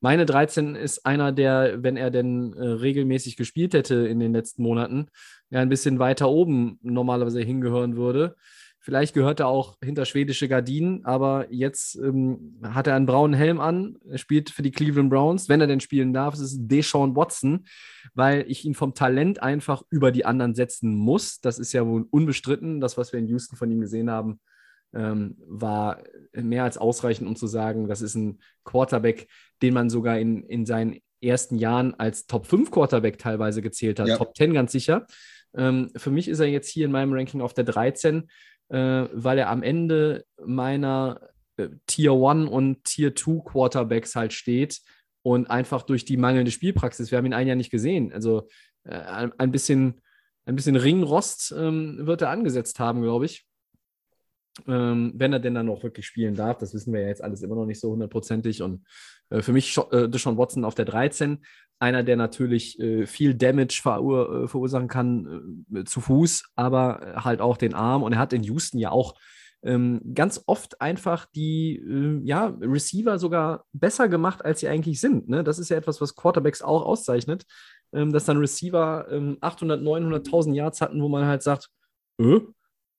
Meine 0.00 0.24
13 0.24 0.76
ist 0.76 1.04
einer, 1.04 1.32
der, 1.32 1.82
wenn 1.82 1.96
er 1.96 2.10
denn 2.10 2.54
äh, 2.54 2.64
regelmäßig 2.64 3.36
gespielt 3.36 3.74
hätte 3.74 3.96
in 4.06 4.18
den 4.18 4.32
letzten 4.32 4.62
Monaten, 4.62 5.08
ja 5.50 5.60
ein 5.60 5.68
bisschen 5.68 5.98
weiter 5.98 6.30
oben 6.30 6.78
normalerweise 6.82 7.42
hingehören 7.42 7.96
würde. 7.96 8.36
Vielleicht 8.84 9.14
gehört 9.14 9.40
er 9.40 9.46
auch 9.46 9.78
hinter 9.82 10.04
schwedische 10.04 10.46
Gardinen, 10.46 11.06
aber 11.06 11.46
jetzt 11.50 11.96
ähm, 11.96 12.60
hat 12.62 12.86
er 12.86 12.94
einen 12.94 13.06
braunen 13.06 13.32
Helm 13.32 13.58
an. 13.58 13.96
Er 14.06 14.18
spielt 14.18 14.50
für 14.50 14.60
die 14.60 14.72
Cleveland 14.72 15.08
Browns, 15.08 15.48
wenn 15.48 15.62
er 15.62 15.66
denn 15.66 15.80
spielen 15.80 16.12
darf. 16.12 16.34
Es 16.34 16.40
ist 16.40 16.58
Deshaun 16.66 17.16
Watson, 17.16 17.64
weil 18.12 18.44
ich 18.46 18.66
ihn 18.66 18.74
vom 18.74 18.92
Talent 18.92 19.42
einfach 19.42 19.84
über 19.88 20.12
die 20.12 20.26
anderen 20.26 20.54
setzen 20.54 20.94
muss. 20.94 21.40
Das 21.40 21.58
ist 21.58 21.72
ja 21.72 21.86
wohl 21.86 22.06
unbestritten. 22.10 22.82
Das, 22.82 22.98
was 22.98 23.14
wir 23.14 23.20
in 23.20 23.28
Houston 23.28 23.56
von 23.56 23.70
ihm 23.70 23.80
gesehen 23.80 24.10
haben, 24.10 24.38
ähm, 24.92 25.38
war 25.46 26.02
mehr 26.34 26.64
als 26.64 26.76
ausreichend, 26.76 27.26
um 27.26 27.36
zu 27.36 27.46
sagen, 27.46 27.88
das 27.88 28.02
ist 28.02 28.16
ein 28.16 28.38
Quarterback, 28.64 29.28
den 29.62 29.72
man 29.72 29.88
sogar 29.88 30.18
in, 30.18 30.44
in 30.44 30.66
seinen 30.66 30.98
ersten 31.22 31.56
Jahren 31.56 31.94
als 31.94 32.26
Top 32.26 32.46
5 32.46 32.70
Quarterback 32.70 33.16
teilweise 33.16 33.62
gezählt 33.62 33.98
hat. 33.98 34.08
Ja. 34.08 34.18
Top 34.18 34.36
10 34.36 34.52
ganz 34.52 34.72
sicher. 34.72 35.06
Ähm, 35.56 35.90
für 35.96 36.10
mich 36.10 36.28
ist 36.28 36.40
er 36.40 36.48
jetzt 36.48 36.68
hier 36.68 36.84
in 36.84 36.92
meinem 36.92 37.12
Ranking 37.14 37.40
auf 37.40 37.54
der 37.54 37.64
13 37.64 38.28
äh, 38.68 39.06
weil 39.12 39.38
er 39.38 39.50
am 39.50 39.62
Ende 39.62 40.24
meiner 40.44 41.20
äh, 41.56 41.68
Tier 41.86 42.12
1 42.12 42.48
und 42.50 42.84
Tier 42.84 43.14
2 43.14 43.42
Quarterbacks 43.44 44.14
halt 44.16 44.32
steht 44.32 44.80
und 45.22 45.50
einfach 45.50 45.82
durch 45.82 46.04
die 46.04 46.16
mangelnde 46.16 46.50
Spielpraxis, 46.50 47.10
wir 47.10 47.18
haben 47.18 47.26
ihn 47.26 47.34
ein 47.34 47.46
Jahr 47.46 47.56
nicht 47.56 47.70
gesehen, 47.70 48.12
also 48.12 48.48
äh, 48.84 49.28
ein 49.38 49.50
bisschen, 49.50 50.00
ein 50.44 50.56
bisschen 50.56 50.76
Ringrost 50.76 51.54
ähm, 51.56 52.06
wird 52.06 52.22
er 52.22 52.30
angesetzt 52.30 52.78
haben, 52.80 53.02
glaube 53.02 53.26
ich. 53.26 53.46
Ähm, 54.68 55.12
wenn 55.16 55.32
er 55.32 55.40
denn 55.40 55.54
dann 55.54 55.68
auch 55.68 55.82
wirklich 55.82 56.06
spielen 56.06 56.34
darf, 56.34 56.58
das 56.58 56.74
wissen 56.74 56.92
wir 56.92 57.00
ja 57.00 57.08
jetzt 57.08 57.22
alles 57.22 57.42
immer 57.42 57.56
noch 57.56 57.66
nicht 57.66 57.80
so 57.80 57.90
hundertprozentig. 57.90 58.62
Und 58.62 58.84
äh, 59.30 59.42
für 59.42 59.52
mich 59.52 59.76
äh, 59.90 60.08
Deshaun 60.08 60.38
Watson 60.38 60.64
auf 60.64 60.74
der 60.74 60.84
13, 60.84 61.44
einer, 61.80 62.02
der 62.02 62.16
natürlich 62.16 62.78
äh, 62.78 63.06
viel 63.06 63.34
Damage 63.34 63.80
verur 63.82 64.44
äh, 64.44 64.48
verursachen 64.48 64.88
kann 64.88 65.64
äh, 65.74 65.84
zu 65.84 66.00
Fuß, 66.00 66.50
aber 66.54 67.14
halt 67.16 67.40
auch 67.40 67.56
den 67.56 67.74
Arm. 67.74 68.02
Und 68.02 68.12
er 68.12 68.18
hat 68.18 68.32
in 68.32 68.44
Houston 68.44 68.78
ja 68.78 68.90
auch 68.90 69.14
ähm, 69.64 70.00
ganz 70.14 70.42
oft 70.46 70.80
einfach 70.80 71.26
die 71.34 71.76
äh, 71.76 72.20
ja, 72.24 72.54
Receiver 72.60 73.18
sogar 73.18 73.64
besser 73.72 74.08
gemacht, 74.08 74.44
als 74.44 74.60
sie 74.60 74.68
eigentlich 74.68 75.00
sind. 75.00 75.28
Ne? 75.28 75.42
Das 75.42 75.58
ist 75.58 75.70
ja 75.70 75.76
etwas, 75.76 76.00
was 76.00 76.14
Quarterbacks 76.14 76.62
auch 76.62 76.84
auszeichnet, 76.84 77.44
ähm, 77.92 78.12
dass 78.12 78.26
dann 78.26 78.36
Receiver 78.36 79.06
ähm, 79.10 79.38
800, 79.40 79.80
900.000 79.80 80.54
Yards 80.54 80.80
hatten, 80.80 81.02
wo 81.02 81.08
man 81.08 81.24
halt 81.24 81.42
sagt, 81.42 81.70
äh? 82.20 82.40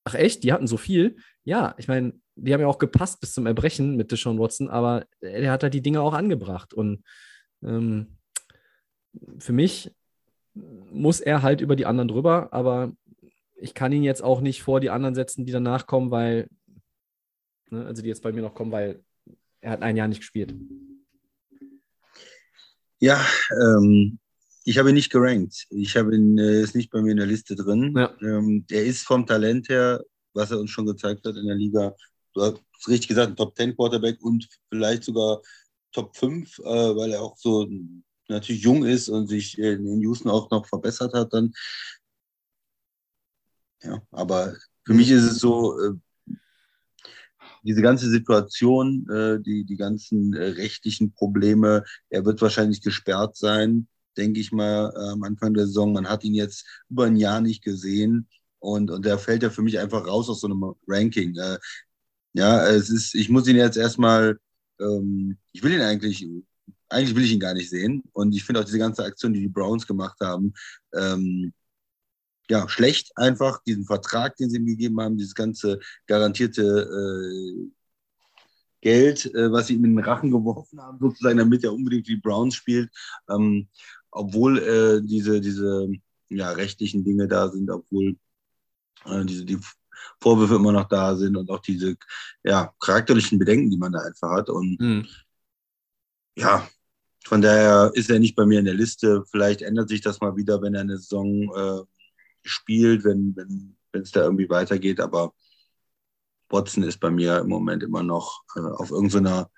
Ach 0.06 0.14
echt, 0.14 0.44
die 0.44 0.54
hatten 0.54 0.68
so 0.68 0.78
viel. 0.78 1.18
Ja, 1.44 1.76
ich 1.78 1.88
meine, 1.88 2.14
die 2.36 2.54
haben 2.54 2.62
ja 2.62 2.68
auch 2.68 2.78
gepasst 2.78 3.20
bis 3.20 3.34
zum 3.34 3.46
Erbrechen 3.46 3.96
mit 3.96 4.12
Deshaun 4.12 4.40
Watson, 4.40 4.70
aber 4.70 5.06
er 5.20 5.52
hat 5.52 5.64
halt 5.64 5.74
die 5.74 5.82
Dinge 5.82 6.02
auch 6.02 6.14
angebracht. 6.14 6.74
Und 6.74 7.04
ähm, 7.64 8.18
für 9.40 9.54
mich 9.54 9.92
muss 10.54 11.20
er 11.20 11.42
halt 11.42 11.62
über 11.62 11.76
die 11.76 11.86
anderen 11.86 12.08
drüber, 12.08 12.54
aber 12.54 12.94
ich 13.56 13.74
kann 13.74 13.92
ihn 13.92 14.04
jetzt 14.04 14.22
auch 14.22 14.42
nicht 14.42 14.64
vor 14.64 14.80
die 14.80 14.90
anderen 14.90 15.16
setzen, 15.16 15.46
die 15.46 15.52
danach 15.52 15.88
kommen, 15.88 16.12
weil, 16.12 16.50
ne, 17.70 17.86
also 17.86 18.02
die 18.02 18.10
jetzt 18.10 18.24
bei 18.24 18.32
mir 18.32 18.42
noch 18.42 18.54
kommen, 18.54 18.72
weil 18.72 19.04
er 19.62 19.72
hat 19.72 19.82
ein 19.82 19.98
Jahr 19.98 20.08
nicht 20.08 20.20
gespielt. 20.20 20.54
Ja, 23.00 23.26
ähm, 23.52 24.20
ich 24.68 24.80
habe 24.80 24.90
ihn 24.90 24.96
nicht 24.96 25.12
gerankt. 25.12 25.68
Ich 25.70 25.96
habe 25.96 26.16
ihn, 26.16 26.38
äh, 26.40 26.62
ist 26.62 26.76
nicht 26.76 26.90
bei 26.90 27.02
mir 27.02 27.12
in 27.12 27.18
der 27.18 27.28
Liste 27.28 27.56
drin. 27.56 27.94
Ja. 27.96 28.12
Ähm, 28.22 28.66
er 28.70 28.84
ist 28.84 29.04
vom 29.04 29.26
Talent 29.26 29.70
her, 29.70 30.04
was 30.34 30.52
er 30.52 30.60
uns 30.60 30.72
schon 30.72 30.88
gezeigt 30.88 31.26
hat 31.26 31.36
in 31.36 31.46
der 31.46 31.56
Liga, 31.56 31.96
du 32.34 32.42
hast 32.42 32.64
richtig 32.88 33.08
gesagt, 33.08 33.30
ein 33.30 33.36
Top 33.36 33.56
10 33.56 33.76
Quarterback 33.76 34.22
und 34.22 34.48
vielleicht 34.70 35.04
sogar 35.04 35.42
Top 35.92 36.18
5, 36.18 36.60
äh, 36.60 36.64
weil 36.64 37.12
er 37.12 37.22
auch 37.22 37.38
so 37.38 37.68
natürlich 38.28 38.64
jung 38.64 38.84
ist 38.84 39.08
und 39.08 39.28
sich 39.28 39.58
in 39.60 40.02
Houston 40.02 40.32
auch 40.32 40.50
noch 40.50 40.66
verbessert 40.66 41.14
hat, 41.14 41.32
dann. 41.32 41.54
Ja, 43.84 44.02
aber 44.12 44.56
für 44.84 44.96
mich 44.96 45.12
ist 45.12 45.24
es 45.24 45.38
so, 45.38 45.80
äh, 45.80 45.94
diese 47.64 47.84
ganze 47.84 48.10
Situation, 48.10 49.08
äh, 49.10 49.40
die, 49.40 49.64
die 49.64 49.78
ganzen 49.78 50.34
äh, 50.34 50.50
rechtlichen 50.50 51.14
Probleme, 51.14 51.84
er 52.10 52.26
wird 52.26 52.42
wahrscheinlich 52.42 52.82
gesperrt 52.82 53.38
sein, 53.38 53.88
denke 54.18 54.40
ich 54.40 54.52
mal, 54.52 54.96
am 55.12 55.24
Anfang 55.24 55.54
der 55.54 55.68
Saison. 55.68 55.94
Man 55.94 56.10
hat 56.10 56.24
ihn 56.24 56.34
jetzt 56.36 56.66
über 56.90 57.06
ein 57.06 57.18
Jahr 57.18 57.42
nicht 57.42 57.64
gesehen 57.64 58.28
und, 58.60 58.92
und 58.92 59.06
der 59.06 59.18
fällt 59.20 59.44
ja 59.44 59.50
für 59.50 59.62
mich 59.62 59.80
einfach 59.80 60.08
raus 60.08 60.30
aus 60.30 60.42
so 60.42 60.48
einem 60.48 60.74
Ranking. 60.88 61.36
Ja, 62.34 62.68
es 62.68 62.90
ist, 62.90 63.16
ich 63.16 63.30
muss 63.30 63.48
ihn 63.48 63.56
jetzt 63.56 63.78
erstmal, 63.78 64.38
ähm, 64.80 65.38
ich 65.54 65.64
will 65.64 65.74
ihn 65.74 65.82
eigentlich 65.82 66.28
eigentlich 66.90 67.16
will 67.16 67.24
ich 67.24 67.32
ihn 67.34 67.40
gar 67.40 67.54
nicht 67.54 67.70
sehen. 67.70 68.04
Und 68.14 68.34
ich 68.36 68.44
finde 68.44 68.62
auch 68.62 68.66
diese 68.66 68.80
ganze 68.80 69.04
Aktion, 69.04 69.34
die 69.34 69.42
die 69.42 69.48
Browns 69.48 69.88
gemacht 69.88 70.18
haben, 70.22 70.54
ähm, 70.94 71.54
ja, 72.50 72.70
schlecht 72.70 73.12
einfach, 73.16 73.64
diesen 73.64 73.86
Vertrag, 73.86 74.36
den 74.38 74.50
sie 74.50 74.58
ihm 74.58 74.68
gegeben 74.68 75.02
haben, 75.02 75.18
dieses 75.18 75.34
ganze 75.34 75.80
garantierte 76.06 76.62
äh, 76.64 77.72
Geld, 78.82 79.34
äh, 79.34 79.52
was 79.52 79.68
sie 79.68 79.76
ihm 79.76 79.86
in 79.86 79.96
den 79.96 80.06
Rachen 80.06 80.30
geworfen 80.30 80.80
haben, 80.80 81.00
sozusagen, 81.00 81.40
damit 81.40 81.64
er 81.64 81.74
unbedingt 81.74 82.08
die 82.08 82.18
Browns 82.18 82.54
spielt, 82.54 82.92
ähm, 83.30 83.68
obwohl 84.16 84.60
äh, 84.60 85.02
diese, 85.06 85.42
diese 85.42 85.90
ja, 86.30 86.52
rechtlichen 86.52 87.04
Dinge 87.04 87.28
da 87.28 87.50
sind, 87.50 87.70
obwohl 87.70 88.16
äh, 89.06 89.26
diese, 89.26 89.46
die 89.46 89.60
Vorwürfe 90.22 90.56
immer 90.56 90.72
noch 90.72 90.88
da 90.88 91.16
sind 91.16 91.36
und 91.36 91.50
auch 91.50 91.60
diese 91.60 91.96
ja, 92.44 92.74
charakterlichen 92.80 93.38
Bedenken, 93.38 93.70
die 93.70 93.78
man 93.78 93.92
da 93.92 94.00
einfach 94.00 94.32
hat. 94.32 94.50
Und 94.50 94.80
mhm. 94.80 95.08
ja, 96.38 96.68
von 97.26 97.42
daher 97.42 97.92
ist 97.94 98.10
er 98.10 98.20
nicht 98.20 98.36
bei 98.36 98.46
mir 98.46 98.60
in 98.60 98.66
der 98.66 98.74
Liste. 98.74 99.24
Vielleicht 99.30 99.62
ändert 99.62 99.90
sich 99.90 100.02
das 100.02 100.22
mal 100.22 100.36
wieder, 100.38 100.62
wenn 100.62 100.76
er 100.76 100.82
eine 100.82 100.98
Saison 100.98 101.54
äh, 101.54 101.84
spielt, 102.44 103.04
wenn 103.04 103.36
wenn 103.36 103.76
wenn, 103.92 104.02
es 104.02 104.12
da 104.12 104.24
irgendwie 104.24 104.50
weitergeht. 104.50 105.00
Aber 105.00 105.34
Watson 106.50 106.84
ist 106.84 107.00
bei 107.00 107.10
mir 107.10 107.40
im 107.40 107.50
Moment 107.50 107.84
immer 107.84 108.04
noch 108.04 108.44
äh, 108.56 108.60
auf 108.62 108.92
irgendeiner 108.92 109.50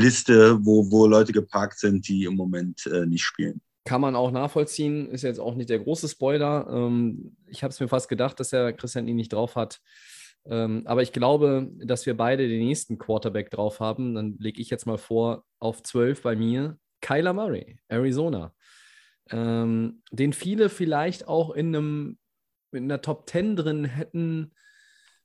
Liste, 0.00 0.58
wo, 0.64 0.90
wo 0.90 1.06
Leute 1.06 1.32
geparkt 1.32 1.78
sind, 1.78 2.08
die 2.08 2.24
im 2.24 2.34
Moment 2.34 2.86
äh, 2.86 3.06
nicht 3.06 3.22
spielen. 3.22 3.60
Kann 3.84 4.00
man 4.00 4.16
auch 4.16 4.30
nachvollziehen, 4.30 5.08
ist 5.10 5.22
jetzt 5.22 5.40
auch 5.40 5.54
nicht 5.54 5.70
der 5.70 5.78
große 5.78 6.08
Spoiler. 6.08 6.66
Ähm, 6.70 7.36
ich 7.46 7.62
habe 7.62 7.70
es 7.70 7.80
mir 7.80 7.88
fast 7.88 8.08
gedacht, 8.08 8.38
dass 8.40 8.52
er 8.52 8.72
Christian 8.72 9.08
ihn 9.08 9.16
nicht 9.16 9.32
drauf 9.32 9.56
hat. 9.56 9.80
Ähm, 10.46 10.82
aber 10.86 11.02
ich 11.02 11.12
glaube, 11.12 11.70
dass 11.78 12.06
wir 12.06 12.16
beide 12.16 12.48
den 12.48 12.64
nächsten 12.64 12.98
Quarterback 12.98 13.50
drauf 13.50 13.80
haben. 13.80 14.14
Dann 14.14 14.36
lege 14.38 14.60
ich 14.60 14.70
jetzt 14.70 14.86
mal 14.86 14.98
vor, 14.98 15.44
auf 15.58 15.82
12 15.82 16.22
bei 16.22 16.36
mir, 16.36 16.78
Kyler 17.00 17.32
Murray, 17.32 17.78
Arizona. 17.88 18.54
Ähm, 19.30 20.02
den 20.10 20.32
viele 20.32 20.68
vielleicht 20.68 21.28
auch 21.28 21.50
in 21.50 21.74
einem 21.74 22.18
in 22.72 22.84
einer 22.84 23.02
Top 23.02 23.28
10 23.28 23.56
drin 23.56 23.84
hätten 23.84 24.52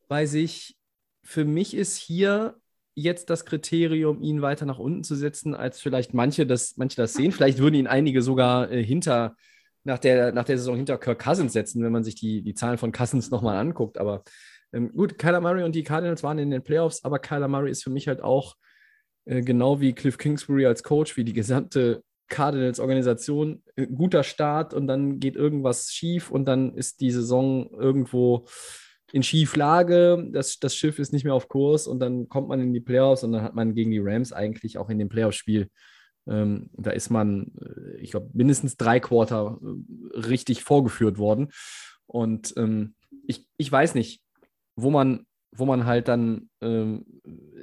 bei 0.07 0.25
sich. 0.25 0.77
Für 1.23 1.45
mich 1.45 1.73
ist 1.73 1.97
hier 1.97 2.59
jetzt 2.95 3.29
das 3.29 3.45
Kriterium, 3.45 4.21
ihn 4.21 4.41
weiter 4.41 4.65
nach 4.65 4.79
unten 4.79 5.03
zu 5.03 5.15
setzen, 5.15 5.53
als 5.53 5.79
vielleicht 5.79 6.13
manche 6.13 6.47
das, 6.47 6.77
manche 6.77 6.95
das 6.95 7.13
sehen. 7.13 7.31
Vielleicht 7.31 7.60
würden 7.60 7.75
ihn 7.75 7.88
einige 7.88 8.21
sogar 8.21 8.71
äh, 8.71 8.84
hinter, 8.84 9.36
nach 9.84 9.99
der, 9.99 10.31
nach 10.31 10.45
der 10.45 10.58
Saison 10.58 10.77
hinter 10.77 10.97
Kirk 10.97 11.19
Cousins 11.19 11.53
setzen, 11.53 11.84
wenn 11.84 11.91
man 11.91 12.03
sich 12.03 12.15
die, 12.15 12.41
die 12.41 12.53
Zahlen 12.55 12.77
von 12.77 12.91
Cousins 12.91 13.29
nochmal 13.29 13.58
anguckt. 13.58 13.97
Aber 13.97 14.23
ähm, 14.73 14.93
gut, 14.93 15.19
Kyler 15.19 15.41
Murray 15.41 15.63
und 15.63 15.75
die 15.75 15.84
Cardinals 15.84 16.23
waren 16.23 16.39
in 16.39 16.49
den 16.49 16.63
Playoffs, 16.63 17.03
aber 17.03 17.19
Kyler 17.19 17.49
Murray 17.49 17.69
ist 17.69 17.84
für 17.84 17.91
mich 17.91 18.08
halt 18.08 18.21
auch 18.21 18.55
äh, 19.25 19.41
genau 19.41 19.81
wie 19.81 19.93
Cliff 19.93 20.17
Kingsbury 20.17 20.65
als 20.65 20.81
Coach, 20.81 21.17
wie 21.17 21.25
die 21.25 21.34
gesamte 21.34 22.01
Cardinals-Organisation, 22.29 23.62
äh, 23.75 23.88
guter 23.88 24.23
Start 24.23 24.73
und 24.73 24.88
dann 24.88 25.19
geht 25.19 25.36
irgendwas 25.36 25.91
schief 25.91 26.31
und 26.31 26.45
dann 26.45 26.73
ist 26.73 27.01
die 27.01 27.12
Saison 27.12 27.69
irgendwo 27.71 28.47
in 29.15 29.23
Schieflage, 29.23 30.28
das, 30.34 30.60
das 30.60 30.75
Schiff 30.75 30.99
ist 30.99 31.13
nicht 31.13 31.23
mehr 31.23 31.34
auf 31.34 31.47
Kurs 31.47 31.88
und 31.88 32.01
dann 32.01 32.28
kommt 32.28 32.49
man 32.49 32.60
in 32.60 32.73
die 32.73 32.82
Playoffs 32.82 33.23
und 33.23 33.32
dann 33.32 33.43
hat 33.43 33.56
man 33.56 33.73
gegen 33.73 33.91
die 33.91 34.01
Rams 34.04 34.34
eigentlich 34.34 34.78
auch 34.78 34.89
in 34.89 34.99
dem 34.99 35.08
Playoff-Spiel, 35.08 35.69
ähm, 36.28 36.69
da 36.73 36.91
ist 36.91 37.10
man, 37.10 37.54
äh, 37.62 37.95
ich 38.01 38.12
glaube, 38.12 38.30
mindestens 38.34 38.75
drei 38.75 38.99
Quarter 38.99 39.58
äh, 39.62 40.19
richtig 40.19 40.63
vorgeführt 40.63 41.17
worden. 41.17 41.47
Und 42.08 42.54
ähm, 42.58 42.95
ich, 43.25 43.47
ich 43.56 43.71
weiß 43.71 43.95
nicht, 43.95 44.21
wo 44.75 44.91
man, 44.91 45.25
wo 45.56 45.65
man 45.65 45.86
halt 45.86 46.10
dann 46.10 46.49
ähm, 46.60 47.06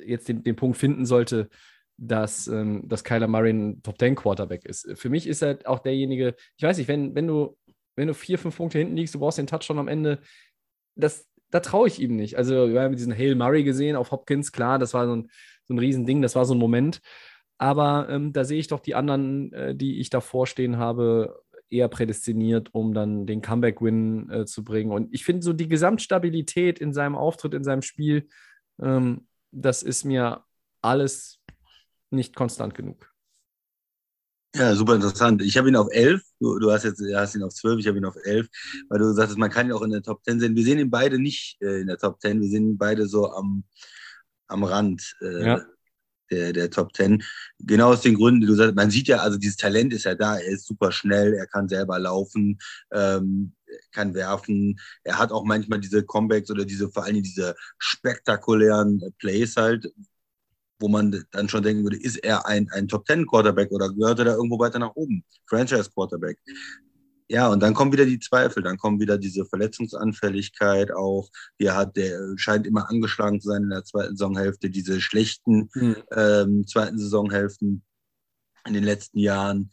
jetzt 0.07 0.31
den, 0.31 0.43
den 0.43 0.57
Punkt 0.57 0.79
finden 0.79 1.05
sollte, 1.05 1.51
dass, 1.99 2.49
ähm, 2.49 2.89
dass 2.89 3.05
Kyler 3.05 3.29
Murray 3.29 3.53
ein 3.53 3.83
Top 3.83 3.99
10 3.99 4.15
Quarterback 4.15 4.65
ist. 4.65 4.89
Für 4.95 5.11
mich 5.11 5.27
ist 5.27 5.43
er 5.43 5.59
auch 5.67 5.81
derjenige, 5.81 6.35
ich 6.57 6.65
weiß 6.65 6.79
nicht, 6.79 6.89
wenn, 6.89 7.15
wenn 7.15 7.27
du, 7.27 7.59
wenn 7.95 8.09
du 8.09 8.15
vier, 8.15 8.39
fünf 8.39 8.57
Punkte 8.57 8.79
hinten 8.79 8.97
liegst, 8.97 9.15
du 9.15 9.19
brauchst 9.19 9.37
den 9.37 9.47
Touchdown 9.47 9.81
am 9.81 9.89
Ende, 9.89 10.19
das, 10.95 11.29
da 11.53 11.61
traue 11.61 11.87
ich 11.87 12.01
ihm 12.01 12.17
nicht. 12.17 12.37
Also, 12.37 12.73
wir 12.73 12.83
haben 12.83 12.97
diesen 12.97 13.17
Hale 13.17 13.37
Murray 13.37 13.63
gesehen 13.63 13.95
auf 13.95 14.11
Hopkins, 14.11 14.51
klar, 14.51 14.79
das 14.81 14.95
war 14.95 15.07
so 15.07 15.15
ein, 15.15 15.31
so 15.65 15.75
ein 15.75 15.79
Riesending, 15.79 16.23
das 16.23 16.35
war 16.35 16.45
so 16.45 16.55
ein 16.55 16.59
Moment. 16.59 17.01
Aber 17.59 18.09
ähm, 18.11 18.33
da 18.33 18.45
sehe 18.45 18.59
ich 18.59 18.67
doch 18.67 18.81
die 18.81 18.97
anderen, 18.97 19.53
äh, 19.53 19.75
die 19.77 20.01
ich 20.01 20.11
davor 20.11 20.49
stehen 20.49 20.79
habe, 20.79 21.43
eher 21.71 21.89
prädestiniert, 21.89 22.75
um 22.75 22.95
dann 22.95 23.27
den 23.27 23.43
Comeback-Win 23.43 24.31
äh, 24.31 24.45
zu 24.47 24.65
bringen. 24.65 24.91
Und 24.91 25.13
ich 25.15 25.25
finde 25.25 25.43
so 25.43 25.53
die 25.53 25.69
Gesamtstabilität 25.69 26.79
in 26.79 26.93
seinem 26.93 27.15
Auftritt, 27.15 27.55
in 27.55 27.65
seinem 27.65 27.83
Spiel, 27.83 28.29
ähm, 28.81 29.27
das 29.53 29.83
ist 29.83 30.05
mir 30.05 30.45
alles 30.81 31.41
nicht 32.11 32.35
konstant 32.35 32.75
genug. 32.75 33.12
Ja, 34.55 34.75
super 34.75 34.97
interessant. 34.97 35.41
Ich 35.41 35.57
habe 35.57 35.69
ihn 35.69 35.77
auf 35.77 35.89
11. 35.91 36.21
Du, 36.39 36.59
du, 36.59 36.71
hast 36.71 36.85
jetzt 36.85 37.03
hast 37.15 37.35
ihn 37.35 37.43
auf 37.43 37.55
12, 37.55 37.81
ich 37.81 37.89
habe 37.89 37.97
ihn 37.97 38.05
auf 38.05 38.17
11, 38.23 38.49
weil 38.91 38.99
du 38.99 39.13
sagtest, 39.15 39.39
man 39.39 39.51
kann 39.51 39.67
ihn 39.67 39.73
auch 39.73 39.83
in 39.83 39.91
der 39.91 40.03
Top 40.03 40.23
10 40.25 40.41
sehen. 40.41 40.55
Wir 40.55 40.65
sehen 40.65 40.79
ihn 40.79 40.91
beide 40.91 41.19
nicht 41.19 41.57
äh, 41.63 41.81
in 41.81 41.87
der 41.87 41.97
Top 41.97 42.21
10, 42.21 42.41
wir 42.41 42.49
sehen 42.49 42.71
ihn 42.73 42.79
beide 42.79 43.07
so 43.07 43.31
am, 43.31 43.65
am 44.49 44.63
Rand 44.63 45.17
äh, 45.23 45.47
ja. 45.47 45.65
der, 46.31 46.53
der 46.53 46.71
Top 46.71 46.95
10. 46.95 47.23
Genau 47.61 47.93
aus 47.93 48.03
den 48.03 48.15
Gründen, 48.15 48.43
die 48.43 48.47
du 48.47 48.55
sagst, 48.55 48.75
man 48.75 48.91
sieht 48.91 49.09
ja, 49.09 49.19
also 49.19 49.39
dieses 49.39 49.57
Talent 49.57 49.95
ist 49.95 50.05
ja 50.05 50.15
da, 50.15 50.37
er 50.37 50.53
ist 50.53 50.67
super 50.67 50.93
schnell, 50.93 51.33
er 51.33 51.47
kann 51.47 51.67
selber 51.67 51.99
laufen, 51.99 52.59
ähm, 52.93 53.55
kann 53.91 54.13
werfen. 54.13 54.79
Er 55.03 55.19
hat 55.19 55.33
auch 55.33 55.45
manchmal 55.45 55.81
diese 55.81 56.05
Comebacks 56.05 56.51
oder 56.51 56.67
diese, 56.67 56.91
vor 56.91 57.05
allem 57.05 57.23
diese 57.23 57.57
spektakulären 57.79 59.01
Plays 59.19 59.57
halt, 59.57 59.91
wo 60.83 60.89
man 60.89 61.25
dann 61.31 61.49
schon 61.49 61.63
denken 61.63 61.85
würde, 61.85 61.97
ist 61.97 62.17
er 62.17 62.47
ein, 62.47 62.69
ein 62.73 62.89
Top 62.89 63.07
Ten 63.07 63.27
Quarterback 63.27 63.71
oder 63.71 63.89
gehört 63.89 64.19
er 64.19 64.25
da 64.27 64.35
irgendwo 64.35 64.59
weiter 64.59 64.81
nach 64.81 64.95
oben? 64.95 65.25
Franchise 65.47 65.91
Quarterback. 65.95 66.39
Ja, 67.29 67.49
und 67.49 67.61
dann 67.61 67.73
kommen 67.73 67.93
wieder 67.93 68.05
die 68.05 68.19
Zweifel, 68.19 68.63
dann 68.63 68.77
kommt 68.77 69.01
wieder 69.01 69.17
diese 69.17 69.47
Verletzungsanfälligkeit 69.47 70.93
auch. 70.93 71.31
Der 71.61 71.75
hat, 71.75 71.97
der 71.97 72.35
scheint 72.37 72.67
immer 72.67 72.91
angeschlagen 72.91 73.41
zu 73.41 73.49
sein 73.49 73.63
in 73.63 73.71
der 73.71 73.85
zweiten 73.85 74.17
Saisonhälfte. 74.17 74.69
Diese 74.69 75.01
schlechten 75.01 75.71
mhm. 75.73 75.97
ähm, 76.15 76.67
zweiten 76.67 76.99
Saisonhälften 76.99 77.83
in 78.67 78.75
den 78.75 78.85
letzten 78.85 79.19
Jahren. 79.19 79.71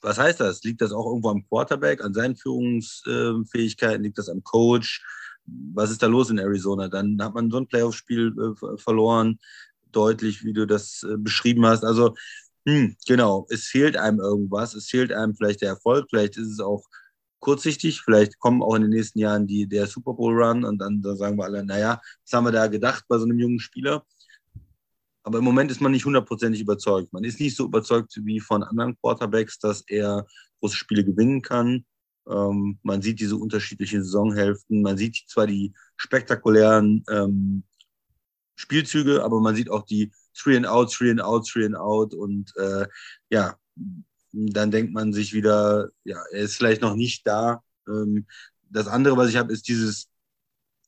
Was 0.00 0.18
heißt 0.18 0.38
das? 0.38 0.62
Liegt 0.62 0.80
das 0.80 0.92
auch 0.92 1.06
irgendwo 1.06 1.30
am 1.30 1.44
Quarterback, 1.48 2.04
an 2.04 2.14
seinen 2.14 2.36
Führungsfähigkeiten? 2.36 4.04
Liegt 4.04 4.18
das 4.18 4.28
am 4.28 4.44
Coach? 4.44 5.02
Was 5.72 5.90
ist 5.90 6.02
da 6.02 6.06
los 6.06 6.30
in 6.30 6.38
Arizona? 6.38 6.88
Dann 6.88 7.20
hat 7.20 7.34
man 7.34 7.50
so 7.50 7.56
ein 7.56 7.66
Playoff-Spiel 7.66 8.32
äh, 8.38 8.76
verloren 8.76 9.40
deutlich, 9.92 10.44
wie 10.44 10.52
du 10.52 10.66
das 10.66 11.02
äh, 11.02 11.16
beschrieben 11.16 11.66
hast. 11.66 11.84
Also, 11.84 12.14
hm, 12.66 12.96
genau, 13.06 13.46
es 13.50 13.64
fehlt 13.64 13.96
einem 13.96 14.20
irgendwas, 14.20 14.74
es 14.74 14.88
fehlt 14.88 15.12
einem 15.12 15.34
vielleicht 15.34 15.62
der 15.62 15.70
Erfolg, 15.70 16.06
vielleicht 16.10 16.36
ist 16.36 16.48
es 16.48 16.60
auch 16.60 16.84
kurzsichtig, 17.40 18.02
vielleicht 18.02 18.38
kommen 18.38 18.62
auch 18.62 18.74
in 18.74 18.82
den 18.82 18.90
nächsten 18.90 19.18
Jahren 19.18 19.46
die, 19.46 19.66
der 19.66 19.86
Super 19.86 20.14
Bowl 20.14 20.34
Run 20.34 20.64
und 20.64 20.78
dann, 20.78 21.00
dann 21.02 21.16
sagen 21.16 21.38
wir 21.38 21.44
alle, 21.44 21.64
naja, 21.64 22.00
was 22.24 22.32
haben 22.32 22.44
wir 22.44 22.52
da 22.52 22.66
gedacht 22.66 23.04
bei 23.08 23.18
so 23.18 23.24
einem 23.24 23.38
jungen 23.38 23.60
Spieler? 23.60 24.04
Aber 25.22 25.38
im 25.38 25.44
Moment 25.44 25.70
ist 25.70 25.80
man 25.80 25.92
nicht 25.92 26.04
hundertprozentig 26.04 26.60
überzeugt. 26.60 27.12
Man 27.12 27.24
ist 27.24 27.38
nicht 27.38 27.56
so 27.56 27.66
überzeugt 27.66 28.18
wie 28.24 28.40
von 28.40 28.62
anderen 28.62 28.96
Quarterbacks, 28.96 29.58
dass 29.58 29.82
er 29.86 30.26
große 30.60 30.76
Spiele 30.76 31.04
gewinnen 31.04 31.42
kann. 31.42 31.84
Ähm, 32.28 32.78
man 32.82 33.02
sieht 33.02 33.20
diese 33.20 33.36
unterschiedlichen 33.36 34.02
Saisonhälften. 34.02 34.82
Man 34.82 34.96
sieht 34.96 35.24
zwar 35.28 35.46
die 35.46 35.74
spektakulären 35.96 37.04
ähm, 37.10 37.62
Spielzüge, 38.58 39.22
aber 39.22 39.40
man 39.40 39.54
sieht 39.54 39.70
auch 39.70 39.84
die 39.84 40.10
Three 40.36 40.56
and 40.56 40.66
Out, 40.66 40.92
Three 40.92 41.10
and 41.10 41.22
Out, 41.22 41.48
Three 41.48 41.64
and 41.64 41.76
Out 41.76 42.12
und 42.12 42.52
äh, 42.56 42.86
ja, 43.30 43.56
dann 44.32 44.70
denkt 44.70 44.92
man 44.92 45.12
sich 45.12 45.32
wieder, 45.32 45.90
ja, 46.04 46.18
er 46.32 46.42
ist 46.42 46.56
vielleicht 46.56 46.82
noch 46.82 46.94
nicht 46.94 47.26
da. 47.26 47.62
Ähm, 47.88 48.26
das 48.68 48.88
andere, 48.88 49.16
was 49.16 49.30
ich 49.30 49.36
habe, 49.36 49.52
ist 49.52 49.68
dieses, 49.68 50.08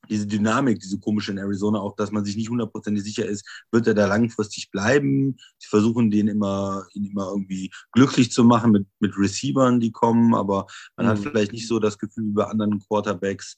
diese 0.08 0.26
Dynamik, 0.26 0.80
diese 0.80 0.98
komische 0.98 1.30
in 1.30 1.38
Arizona, 1.38 1.78
auch 1.78 1.94
dass 1.94 2.10
man 2.10 2.24
sich 2.24 2.36
nicht 2.36 2.50
hundertprozentig 2.50 3.04
sicher 3.04 3.24
ist, 3.24 3.46
wird 3.70 3.86
er 3.86 3.94
da 3.94 4.06
langfristig 4.06 4.70
bleiben. 4.70 5.36
Sie 5.58 5.68
versuchen 5.68 6.10
den 6.10 6.26
immer, 6.26 6.86
ihn 6.94 7.04
immer 7.04 7.28
irgendwie 7.28 7.70
glücklich 7.92 8.32
zu 8.32 8.42
machen 8.42 8.72
mit, 8.72 8.86
mit 8.98 9.16
Receivern, 9.16 9.78
die 9.78 9.92
kommen, 9.92 10.34
aber 10.34 10.66
man 10.96 11.06
mhm. 11.06 11.10
hat 11.10 11.18
vielleicht 11.20 11.52
nicht 11.52 11.68
so 11.68 11.78
das 11.78 11.98
Gefühl 11.98 12.26
wie 12.26 12.34
bei 12.34 12.44
anderen 12.44 12.80
Quarterbacks, 12.80 13.56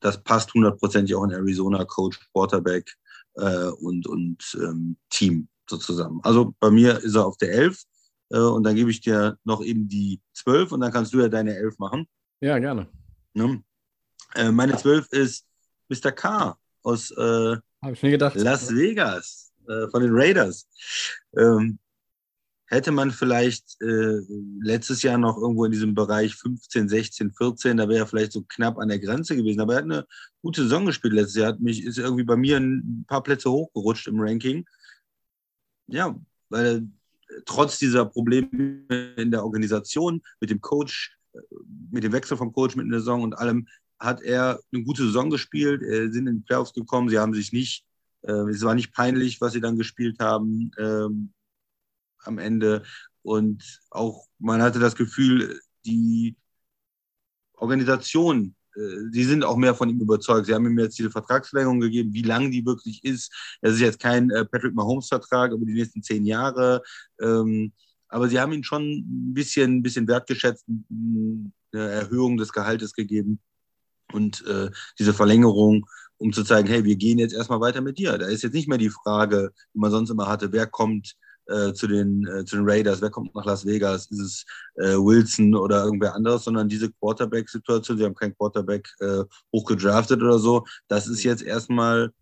das 0.00 0.22
passt 0.22 0.52
hundertprozentig 0.54 1.14
auch 1.14 1.24
in 1.24 1.30
Arizona, 1.30 1.84
Coach, 1.84 2.18
Quarterback 2.32 2.94
äh, 3.34 3.68
und, 3.80 4.06
und 4.06 4.58
ähm, 4.60 4.96
Team 5.10 5.48
so 5.68 5.76
zusammen. 5.76 6.20
Also 6.22 6.54
bei 6.60 6.70
mir 6.70 6.98
ist 6.98 7.14
er 7.14 7.26
auf 7.26 7.36
der 7.36 7.52
11 7.52 7.82
äh, 8.30 8.38
und 8.38 8.64
dann 8.64 8.74
gebe 8.74 8.90
ich 8.90 9.00
dir 9.00 9.38
noch 9.44 9.62
eben 9.62 9.88
die 9.88 10.20
12 10.34 10.72
und 10.72 10.80
dann 10.80 10.92
kannst 10.92 11.12
du 11.12 11.20
ja 11.20 11.28
deine 11.28 11.56
11 11.56 11.78
machen. 11.78 12.06
Ja, 12.40 12.58
gerne. 12.58 12.88
Ne? 13.34 13.62
Äh, 14.34 14.50
meine 14.50 14.76
12 14.76 15.08
ist 15.12 15.46
Mr. 15.88 16.12
K 16.12 16.58
aus 16.82 17.10
äh, 17.10 17.56
Las 18.34 18.74
Vegas 18.74 19.52
äh, 19.68 19.88
von 19.88 20.02
den 20.02 20.12
Raiders. 20.12 20.66
Ähm, 21.36 21.78
hätte 22.66 22.90
man 22.90 23.10
vielleicht 23.10 23.80
äh, 23.80 24.20
letztes 24.60 25.02
Jahr 25.02 25.18
noch 25.18 25.38
irgendwo 25.38 25.64
in 25.64 25.72
diesem 25.72 25.94
Bereich 25.94 26.34
15, 26.34 26.88
16, 26.88 27.32
14, 27.32 27.76
da 27.76 27.88
wäre 27.88 28.00
er 28.00 28.06
vielleicht 28.06 28.32
so 28.32 28.42
knapp 28.42 28.78
an 28.78 28.88
der 28.88 28.98
Grenze 28.98 29.36
gewesen. 29.36 29.60
Aber 29.60 29.74
er 29.74 29.78
hat 29.78 29.84
eine 29.84 30.06
gute 30.42 30.62
Saison 30.62 30.84
gespielt 30.86 31.14
letztes 31.14 31.36
Jahr, 31.36 31.48
hat 31.48 31.60
mich, 31.60 31.84
ist 31.84 31.98
irgendwie 31.98 32.24
bei 32.24 32.36
mir 32.36 32.58
ein 32.58 33.04
paar 33.06 33.22
Plätze 33.22 33.50
hochgerutscht 33.50 34.08
im 34.08 34.20
Ranking. 34.20 34.64
Ja, 35.86 36.18
weil 36.48 36.88
trotz 37.44 37.78
dieser 37.78 38.04
Probleme 38.04 38.84
in 39.16 39.30
der 39.30 39.44
Organisation 39.44 40.22
mit 40.40 40.50
dem 40.50 40.60
Coach, 40.60 41.16
mit 41.90 42.02
dem 42.02 42.12
Wechsel 42.12 42.36
vom 42.36 42.52
Coach 42.52 42.76
mit 42.76 42.90
der 42.90 42.98
Saison 42.98 43.22
und 43.22 43.34
allem, 43.38 43.68
hat 43.98 44.20
er 44.22 44.60
eine 44.72 44.84
gute 44.84 45.04
Saison 45.04 45.30
gespielt, 45.30 45.82
äh, 45.82 46.10
sind 46.10 46.26
in 46.26 46.36
die 46.36 46.44
Playoffs 46.44 46.74
gekommen, 46.74 47.08
sie 47.08 47.18
haben 47.18 47.32
sich 47.32 47.52
nicht, 47.52 47.86
äh, 48.22 48.50
es 48.50 48.62
war 48.62 48.74
nicht 48.74 48.92
peinlich, 48.92 49.40
was 49.40 49.52
sie 49.52 49.60
dann 49.60 49.78
gespielt 49.78 50.18
haben. 50.18 50.70
Ähm, 50.78 51.32
am 52.26 52.38
Ende. 52.38 52.82
Und 53.22 53.80
auch 53.90 54.26
man 54.38 54.62
hatte 54.62 54.78
das 54.78 54.94
Gefühl, 54.94 55.60
die 55.84 56.36
Organisation, 57.54 58.54
äh, 58.76 59.10
die 59.10 59.24
sind 59.24 59.44
auch 59.44 59.56
mehr 59.56 59.74
von 59.74 59.88
ihm 59.88 60.00
überzeugt. 60.00 60.46
Sie 60.46 60.54
haben 60.54 60.66
ihm 60.66 60.78
jetzt 60.78 60.98
diese 60.98 61.10
Vertragsverlängerung 61.10 61.80
gegeben, 61.80 62.12
wie 62.12 62.22
lang 62.22 62.50
die 62.50 62.64
wirklich 62.64 63.02
ist. 63.04 63.32
Das 63.62 63.74
ist 63.74 63.80
jetzt 63.80 64.00
kein 64.00 64.30
äh, 64.30 64.44
Patrick 64.44 64.74
Mahomes-Vertrag 64.74 65.52
über 65.52 65.64
die 65.64 65.74
nächsten 65.74 66.02
zehn 66.02 66.24
Jahre. 66.24 66.82
Ähm, 67.20 67.72
aber 68.08 68.28
sie 68.28 68.38
haben 68.38 68.52
ihn 68.52 68.64
schon 68.64 68.82
ein 68.82 69.34
bisschen, 69.34 69.78
ein 69.78 69.82
bisschen 69.82 70.06
wertgeschätzt, 70.06 70.64
eine 70.68 71.52
Erhöhung 71.72 72.36
des 72.36 72.52
Gehaltes 72.52 72.92
gegeben 72.92 73.40
und 74.12 74.46
äh, 74.46 74.70
diese 74.98 75.12
Verlängerung, 75.12 75.86
um 76.18 76.32
zu 76.32 76.44
zeigen, 76.44 76.68
hey, 76.68 76.84
wir 76.84 76.96
gehen 76.96 77.18
jetzt 77.18 77.34
erstmal 77.34 77.60
weiter 77.60 77.80
mit 77.80 77.98
dir. 77.98 78.16
Da 78.16 78.26
ist 78.26 78.42
jetzt 78.42 78.54
nicht 78.54 78.68
mehr 78.68 78.78
die 78.78 78.90
Frage, 78.90 79.52
die 79.74 79.78
man 79.78 79.90
sonst 79.90 80.10
immer 80.10 80.28
hatte, 80.28 80.52
wer 80.52 80.66
kommt 80.66 81.16
äh, 81.46 81.72
zu, 81.72 81.86
den, 81.86 82.26
äh, 82.26 82.44
zu 82.44 82.56
den 82.56 82.68
Raiders, 82.68 83.00
wer 83.00 83.10
kommt 83.10 83.34
nach 83.34 83.44
Las 83.44 83.64
Vegas, 83.64 84.10
ist 84.10 84.20
es 84.20 84.44
äh, 84.76 84.96
Wilson 84.96 85.54
oder 85.54 85.84
irgendwer 85.84 86.14
anderes, 86.14 86.44
sondern 86.44 86.68
diese 86.68 86.90
Quarterback-Situation, 86.92 87.98
sie 87.98 88.04
haben 88.04 88.14
keinen 88.14 88.36
Quarterback 88.36 88.88
äh, 89.00 89.24
hochgedraftet 89.52 90.22
oder 90.22 90.38
so, 90.38 90.64
das 90.88 91.06
ist 91.06 91.22
jetzt 91.22 91.42
erstmal 91.42 92.12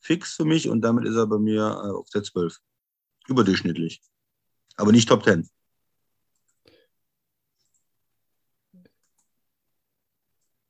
fix 0.00 0.34
für 0.34 0.44
mich 0.44 0.68
und 0.68 0.80
damit 0.82 1.06
ist 1.06 1.16
er 1.16 1.26
bei 1.26 1.38
mir 1.38 1.62
äh, 1.62 1.90
auf 1.90 2.08
der 2.10 2.22
12. 2.22 2.58
Überdurchschnittlich. 3.28 4.00
Aber 4.76 4.92
nicht 4.92 5.08
Top 5.08 5.24
10. 5.24 5.48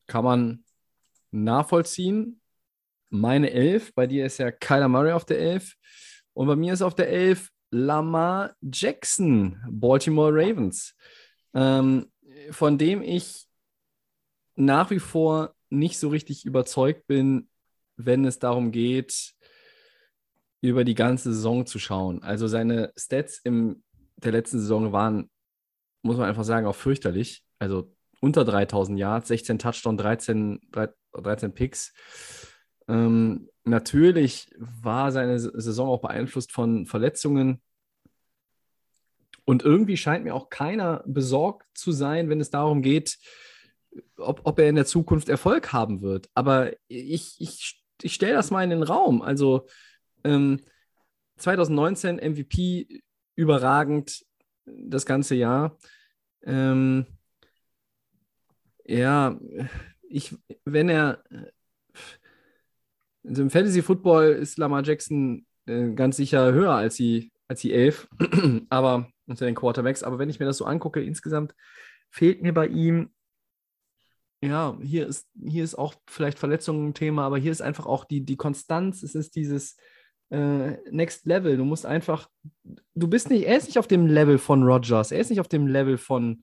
Kann 0.06 0.24
man 0.24 0.64
nachvollziehen. 1.30 2.40
Meine 3.10 3.50
11, 3.50 3.94
bei 3.94 4.06
dir 4.06 4.26
ist 4.26 4.38
ja 4.38 4.50
Kyler 4.50 4.88
Murray 4.88 5.12
auf 5.12 5.24
der 5.24 5.38
11. 5.38 5.74
Und 6.32 6.46
bei 6.46 6.56
mir 6.56 6.72
ist 6.72 6.82
auf 6.82 6.94
der 6.94 7.08
11 7.08 7.50
Lamar 7.70 8.54
Jackson, 8.60 9.62
Baltimore 9.68 10.32
Ravens, 10.32 10.94
ähm, 11.54 12.10
von 12.50 12.78
dem 12.78 13.02
ich 13.02 13.46
nach 14.56 14.90
wie 14.90 14.98
vor 14.98 15.54
nicht 15.70 15.98
so 15.98 16.08
richtig 16.08 16.44
überzeugt 16.44 17.06
bin, 17.06 17.48
wenn 17.96 18.24
es 18.24 18.38
darum 18.38 18.72
geht, 18.72 19.34
über 20.60 20.84
die 20.84 20.94
ganze 20.94 21.32
Saison 21.32 21.64
zu 21.66 21.78
schauen. 21.78 22.22
Also 22.22 22.46
seine 22.46 22.92
Stats 22.96 23.38
in 23.38 23.82
der 24.16 24.32
letzten 24.32 24.60
Saison 24.60 24.92
waren, 24.92 25.30
muss 26.02 26.16
man 26.16 26.28
einfach 26.28 26.44
sagen, 26.44 26.66
auch 26.66 26.74
fürchterlich. 26.74 27.44
Also 27.58 27.94
unter 28.20 28.44
3000 28.44 28.98
Yards, 28.98 29.28
16 29.28 29.58
Touchdown, 29.58 29.96
13, 29.96 30.60
13 31.12 31.54
Picks. 31.54 31.92
Ähm, 32.90 33.48
natürlich 33.64 34.52
war 34.58 35.12
seine 35.12 35.38
Saison 35.38 35.88
auch 35.88 36.00
beeinflusst 36.00 36.50
von 36.50 36.86
Verletzungen. 36.86 37.62
Und 39.44 39.62
irgendwie 39.62 39.96
scheint 39.96 40.24
mir 40.24 40.34
auch 40.34 40.50
keiner 40.50 41.02
besorgt 41.06 41.66
zu 41.74 41.92
sein, 41.92 42.28
wenn 42.28 42.40
es 42.40 42.50
darum 42.50 42.82
geht, 42.82 43.18
ob, 44.16 44.40
ob 44.44 44.58
er 44.58 44.68
in 44.68 44.74
der 44.74 44.86
Zukunft 44.86 45.28
Erfolg 45.28 45.72
haben 45.72 46.02
wird. 46.02 46.28
Aber 46.34 46.72
ich, 46.88 47.40
ich, 47.40 47.82
ich 48.02 48.14
stelle 48.14 48.34
das 48.34 48.50
mal 48.50 48.64
in 48.64 48.70
den 48.70 48.82
Raum. 48.82 49.22
Also 49.22 49.66
ähm, 50.24 50.60
2019 51.36 52.16
MVP 52.16 53.02
überragend 53.34 54.24
das 54.66 55.06
ganze 55.06 55.34
Jahr. 55.34 55.78
Ähm, 56.42 57.06
ja, 58.84 59.38
ich, 60.08 60.34
wenn 60.64 60.88
er 60.88 61.22
also 63.26 63.42
im 63.42 63.50
Fantasy 63.50 63.82
Football 63.82 64.30
ist 64.30 64.58
Lamar 64.58 64.82
Jackson 64.82 65.46
äh, 65.66 65.90
ganz 65.92 66.16
sicher 66.16 66.52
höher 66.52 66.72
als 66.72 66.96
die, 66.96 67.32
als 67.48 67.60
die 67.60 67.72
11, 67.72 68.08
aber 68.70 69.08
unter 69.26 69.46
den 69.46 69.54
Quarterbacks. 69.54 70.02
Aber 70.02 70.18
wenn 70.18 70.30
ich 70.30 70.40
mir 70.40 70.46
das 70.46 70.56
so 70.56 70.64
angucke, 70.64 71.02
insgesamt 71.02 71.54
fehlt 72.10 72.42
mir 72.42 72.52
bei 72.52 72.66
ihm, 72.66 73.10
ja, 74.42 74.78
hier 74.82 75.06
ist, 75.06 75.28
hier 75.44 75.64
ist 75.64 75.74
auch 75.74 75.94
vielleicht 76.08 76.38
Verletzungen 76.38 76.88
ein 76.88 76.94
Thema, 76.94 77.24
aber 77.26 77.38
hier 77.38 77.52
ist 77.52 77.60
einfach 77.60 77.86
auch 77.86 78.04
die, 78.04 78.24
die 78.24 78.36
Konstanz, 78.36 79.02
es 79.02 79.14
ist 79.14 79.36
dieses 79.36 79.76
äh, 80.30 80.78
Next 80.90 81.26
Level. 81.26 81.56
Du 81.58 81.64
musst 81.64 81.84
einfach, 81.84 82.28
du 82.94 83.08
bist 83.08 83.28
nicht, 83.28 83.46
er 83.46 83.58
ist 83.58 83.66
nicht 83.66 83.78
auf 83.78 83.86
dem 83.86 84.06
Level 84.06 84.38
von 84.38 84.62
Rogers, 84.62 85.12
er 85.12 85.20
ist 85.20 85.28
nicht 85.28 85.40
auf 85.40 85.48
dem 85.48 85.66
Level 85.66 85.98
von, 85.98 86.42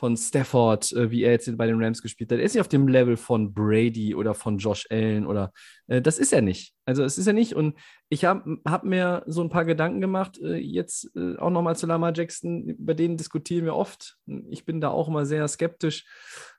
von 0.00 0.16
Stafford, 0.16 0.92
äh, 0.92 1.10
wie 1.10 1.24
er 1.24 1.32
jetzt 1.32 1.58
bei 1.58 1.66
den 1.66 1.78
Rams 1.78 2.00
gespielt 2.00 2.32
hat. 2.32 2.38
Er 2.38 2.44
ist 2.46 2.54
nicht 2.54 2.62
auf 2.62 2.68
dem 2.68 2.88
Level 2.88 3.18
von 3.18 3.52
Brady 3.52 4.14
oder 4.14 4.32
von 4.32 4.56
Josh 4.56 4.86
Allen 4.88 5.26
oder 5.26 5.52
äh, 5.88 6.00
das 6.00 6.18
ist 6.18 6.32
er 6.32 6.40
nicht. 6.40 6.72
Also 6.86 7.04
es 7.04 7.18
ist 7.18 7.26
er 7.26 7.34
nicht. 7.34 7.54
Und 7.54 7.74
ich 8.08 8.24
habe 8.24 8.56
hab 8.66 8.84
mir 8.84 9.22
so 9.26 9.42
ein 9.42 9.50
paar 9.50 9.66
Gedanken 9.66 10.00
gemacht, 10.00 10.40
äh, 10.42 10.56
jetzt 10.56 11.14
äh, 11.14 11.36
auch 11.36 11.50
nochmal 11.50 11.76
zu 11.76 11.86
Lama 11.86 12.12
Jackson, 12.14 12.64
über 12.64 12.94
den 12.94 13.18
diskutieren 13.18 13.66
wir 13.66 13.76
oft. 13.76 14.16
Ich 14.48 14.64
bin 14.64 14.80
da 14.80 14.88
auch 14.88 15.06
immer 15.06 15.26
sehr 15.26 15.46
skeptisch. 15.48 16.06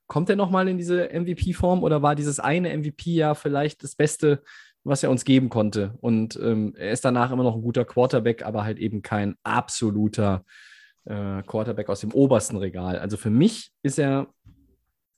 Kommt 0.05 0.29
er 0.29 0.35
nochmal 0.35 0.67
in 0.67 0.77
diese 0.77 1.09
MVP-Form 1.11 1.81
oder 1.81 2.03
war 2.03 2.13
dieses 2.13 2.39
eine 2.39 2.77
MVP-Jahr 2.77 3.33
vielleicht 3.33 3.81
das 3.81 3.95
Beste, 3.95 4.43
was 4.83 5.01
er 5.01 5.09
uns 5.09 5.25
geben 5.25 5.49
konnte? 5.49 5.97
Und 5.99 6.39
ähm, 6.39 6.75
er 6.77 6.91
ist 6.91 7.03
danach 7.03 7.31
immer 7.31 7.43
noch 7.43 7.55
ein 7.55 7.63
guter 7.63 7.85
Quarterback, 7.85 8.45
aber 8.45 8.65
halt 8.65 8.77
eben 8.77 9.01
kein 9.01 9.35
absoluter 9.41 10.45
äh, 10.45 10.70
Quarterback 11.05 11.89
aus 11.89 12.01
dem 12.01 12.13
obersten 12.13 12.57
Regal. 12.57 12.99
Also 12.99 13.17
für 13.17 13.29
mich 13.29 13.71
ist 13.81 13.97
er, 13.97 14.27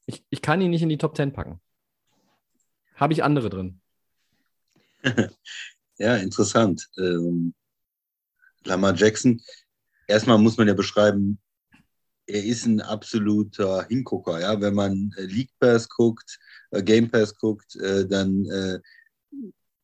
ich, 0.06 0.26
ich 0.30 0.42
kann 0.42 0.62
ihn 0.62 0.72
nicht 0.72 0.82
in 0.82 0.90
die 0.90 0.98
Top 0.98 1.16
10 1.16 1.34
packen. 1.34 1.60
Habe 2.96 3.14
ich 3.14 3.24
andere 3.24 3.50
drin. 3.50 3.82
ja, 5.98 6.16
interessant. 6.16 6.90
Ähm, 6.98 7.54
Lamar 8.64 8.96
Jackson, 8.96 9.42
erstmal 10.08 10.38
muss 10.38 10.58
man 10.58 10.68
ja 10.68 10.74
beschreiben, 10.74 11.40
er 12.26 12.44
ist 12.44 12.66
ein 12.66 12.82
absoluter 12.82 13.86
Hingucker. 13.88 14.40
Ja? 14.40 14.60
Wenn 14.60 14.76
man 14.76 15.14
äh, 15.18 15.24
League 15.24 15.52
Pass 15.60 15.90
guckt, 15.90 16.40
äh, 16.72 16.82
Game 16.82 17.10
Pass 17.10 17.36
guckt, 17.36 17.76
äh, 17.76 18.08
dann 18.08 18.46
äh, 18.46 18.80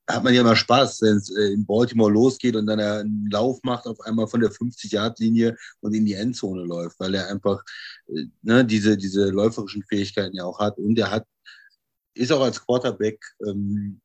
hat 0.10 0.24
man 0.24 0.34
ja 0.34 0.42
immer 0.42 0.56
Spaß, 0.56 1.02
wenn 1.04 1.18
es 1.18 1.30
äh, 1.30 1.54
in 1.54 1.66
Baltimore 1.66 2.12
losgeht 2.12 2.56
und 2.56 2.66
dann 2.66 2.80
er 2.80 3.00
einen 3.00 3.30
Lauf 3.32 3.60
macht, 3.64 3.86
auf 3.86 4.00
einmal 4.02 4.28
von 4.28 4.42
der 4.42 4.52
50-Yard-Linie 4.52 5.56
und 5.82 5.94
in 5.94 6.06
die 6.06 6.16
Endzone 6.16 6.64
läuft, 6.64 7.00
weil 7.00 7.14
er 7.14 7.30
einfach 7.30 7.64
äh, 8.08 8.26
ne, 8.42 8.66
diese, 8.66 8.98
diese 8.98 9.30
läuferischen 9.30 9.84
Fähigkeiten 9.84 10.36
ja 10.36 10.46
auch 10.46 10.60
hat. 10.60 10.78
Und 10.78 10.98
er 10.98 11.12
hat, 11.12 11.26
ist 12.16 12.32
auch 12.32 12.42
als 12.42 12.66
Quarterback 12.66 13.24
ähm, 13.48 14.02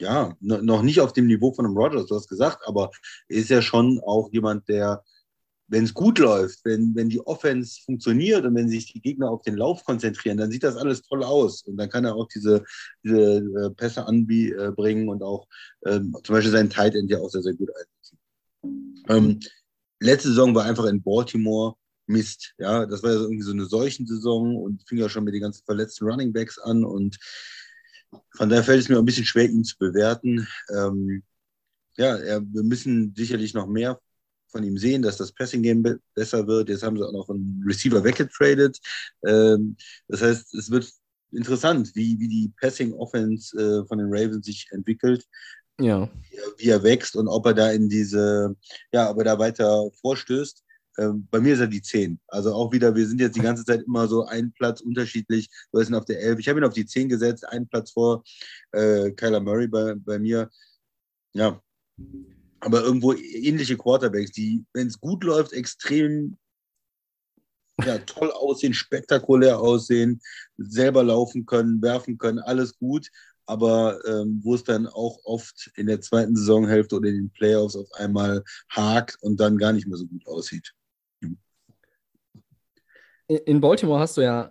ja, 0.00 0.36
noch 0.40 0.82
nicht 0.82 1.00
auf 1.00 1.12
dem 1.12 1.26
Niveau 1.26 1.52
von 1.52 1.66
einem 1.66 1.76
Rogers, 1.76 2.06
du 2.06 2.16
hast 2.16 2.28
gesagt, 2.28 2.66
aber 2.66 2.90
ist 3.28 3.50
ja 3.50 3.62
schon 3.62 4.00
auch 4.04 4.28
jemand, 4.32 4.68
der 4.68 5.04
wenn 5.74 5.84
es 5.84 5.92
gut 5.92 6.20
läuft, 6.20 6.64
wenn, 6.64 6.94
wenn 6.94 7.08
die 7.08 7.20
Offense 7.26 7.80
funktioniert 7.84 8.44
und 8.44 8.54
wenn 8.54 8.68
sich 8.68 8.92
die 8.92 9.00
Gegner 9.00 9.28
auf 9.28 9.42
den 9.42 9.56
Lauf 9.56 9.84
konzentrieren, 9.84 10.36
dann 10.38 10.52
sieht 10.52 10.62
das 10.62 10.76
alles 10.76 11.02
toll 11.02 11.24
aus. 11.24 11.62
Und 11.62 11.76
dann 11.76 11.90
kann 11.90 12.04
er 12.04 12.14
auch 12.14 12.28
diese, 12.28 12.62
diese 13.02 13.38
äh, 13.38 13.70
Pässe 13.70 14.06
anbringen 14.06 15.08
und 15.08 15.24
auch 15.24 15.48
ähm, 15.84 16.16
zum 16.22 16.32
Beispiel 16.32 16.52
seinen 16.52 16.70
Tight 16.70 16.94
End 16.94 17.10
ja 17.10 17.18
auch 17.18 17.28
sehr, 17.28 17.42
sehr 17.42 17.54
gut 17.54 17.70
einsetzen. 17.70 18.18
Ähm, 19.08 19.40
letzte 19.98 20.28
Saison 20.28 20.54
war 20.54 20.64
einfach 20.64 20.84
in 20.84 21.02
Baltimore 21.02 21.74
Mist. 22.06 22.54
Ja, 22.58 22.86
das 22.86 23.02
war 23.02 23.10
ja 23.10 23.18
irgendwie 23.18 23.42
so 23.42 23.50
eine 23.50 23.64
Seuchensaison 23.64 24.54
und 24.54 24.88
fing 24.88 24.98
ja 24.98 25.08
schon 25.08 25.24
mit 25.24 25.34
den 25.34 25.42
ganzen 25.42 25.64
verletzten 25.64 26.04
Running 26.04 26.32
Backs 26.32 26.56
an. 26.60 26.84
Und 26.84 27.18
von 28.36 28.48
daher 28.48 28.62
fällt 28.62 28.80
es 28.80 28.88
mir 28.88 28.98
ein 28.98 29.04
bisschen 29.04 29.26
schwer, 29.26 29.50
ihn 29.50 29.64
zu 29.64 29.76
bewerten. 29.76 30.46
Ähm, 30.72 31.24
ja, 31.96 32.16
wir 32.16 32.62
müssen 32.62 33.12
sicherlich 33.16 33.54
noch 33.54 33.66
mehr 33.66 33.98
von 34.54 34.62
ihm 34.62 34.78
sehen, 34.78 35.02
dass 35.02 35.16
das 35.16 35.32
Passing-Game 35.32 35.82
be 35.82 35.98
besser 36.14 36.46
wird. 36.46 36.68
Jetzt 36.68 36.84
haben 36.84 36.96
sie 36.96 37.04
auch 37.04 37.12
noch 37.12 37.28
einen 37.28 37.62
Receiver 37.66 38.04
weggetradet. 38.04 38.78
Ähm, 39.26 39.76
das 40.06 40.22
heißt, 40.22 40.54
es 40.54 40.70
wird 40.70 40.88
interessant, 41.32 41.90
wie, 41.94 42.18
wie 42.20 42.28
die 42.28 42.52
Passing-Offense 42.60 43.58
äh, 43.58 43.86
von 43.88 43.98
den 43.98 44.06
Ravens 44.08 44.46
sich 44.46 44.68
entwickelt. 44.70 45.24
Ja. 45.80 46.08
Wie 46.56 46.68
er, 46.68 46.84
wächst 46.84 47.16
und 47.16 47.26
ob 47.26 47.46
er 47.46 47.54
da 47.54 47.72
in 47.72 47.88
diese, 47.88 48.54
ja, 48.92 49.10
ob 49.10 49.18
er 49.18 49.24
da 49.24 49.38
weiter 49.40 49.90
vorstößt. 50.00 50.62
Ähm, 50.98 51.26
bei 51.32 51.40
mir 51.40 51.54
ist 51.54 51.60
er 51.60 51.66
die 51.66 51.82
10. 51.82 52.20
Also 52.28 52.54
auch 52.54 52.72
wieder, 52.72 52.94
wir 52.94 53.08
sind 53.08 53.20
jetzt 53.20 53.34
die 53.34 53.40
ganze 53.40 53.64
Zeit 53.64 53.82
immer 53.82 54.06
so 54.06 54.24
ein 54.24 54.52
Platz 54.52 54.80
unterschiedlich. 54.80 55.48
Du 55.72 55.80
bist 55.80 55.92
auf 55.92 56.04
der 56.04 56.20
11. 56.20 56.38
Ich 56.38 56.48
habe 56.48 56.60
ihn 56.60 56.64
auf 56.64 56.74
die 56.74 56.86
10 56.86 57.08
gesetzt, 57.08 57.48
einen 57.48 57.66
Platz 57.66 57.90
vor 57.90 58.22
äh, 58.70 59.10
Kyler 59.10 59.40
Murray 59.40 59.66
bei, 59.66 59.96
bei 59.96 60.20
mir. 60.20 60.48
Ja, 61.32 61.60
aber 62.64 62.82
irgendwo 62.82 63.12
ähnliche 63.12 63.76
Quarterbacks, 63.76 64.32
die, 64.32 64.64
wenn 64.72 64.86
es 64.86 64.98
gut 64.98 65.22
läuft, 65.22 65.52
extrem 65.52 66.38
ja, 67.84 67.98
toll 67.98 68.30
aussehen, 68.30 68.72
spektakulär 68.72 69.58
aussehen, 69.58 70.20
selber 70.56 71.02
laufen 71.02 71.44
können, 71.44 71.82
werfen 71.82 72.18
können, 72.18 72.38
alles 72.38 72.78
gut. 72.78 73.10
Aber 73.46 73.98
ähm, 74.06 74.40
wo 74.42 74.54
es 74.54 74.64
dann 74.64 74.86
auch 74.86 75.18
oft 75.24 75.70
in 75.76 75.86
der 75.86 76.00
zweiten 76.00 76.34
Saisonhälfte 76.34 76.96
oder 76.96 77.10
in 77.10 77.16
den 77.16 77.30
Playoffs 77.30 77.76
auf 77.76 77.92
einmal 77.92 78.42
hakt 78.70 79.18
und 79.20 79.38
dann 79.38 79.58
gar 79.58 79.74
nicht 79.74 79.86
mehr 79.86 79.98
so 79.98 80.06
gut 80.06 80.26
aussieht. 80.26 80.72
In 83.26 83.60
Baltimore 83.60 84.00
hast 84.00 84.16
du 84.16 84.22
ja 84.22 84.50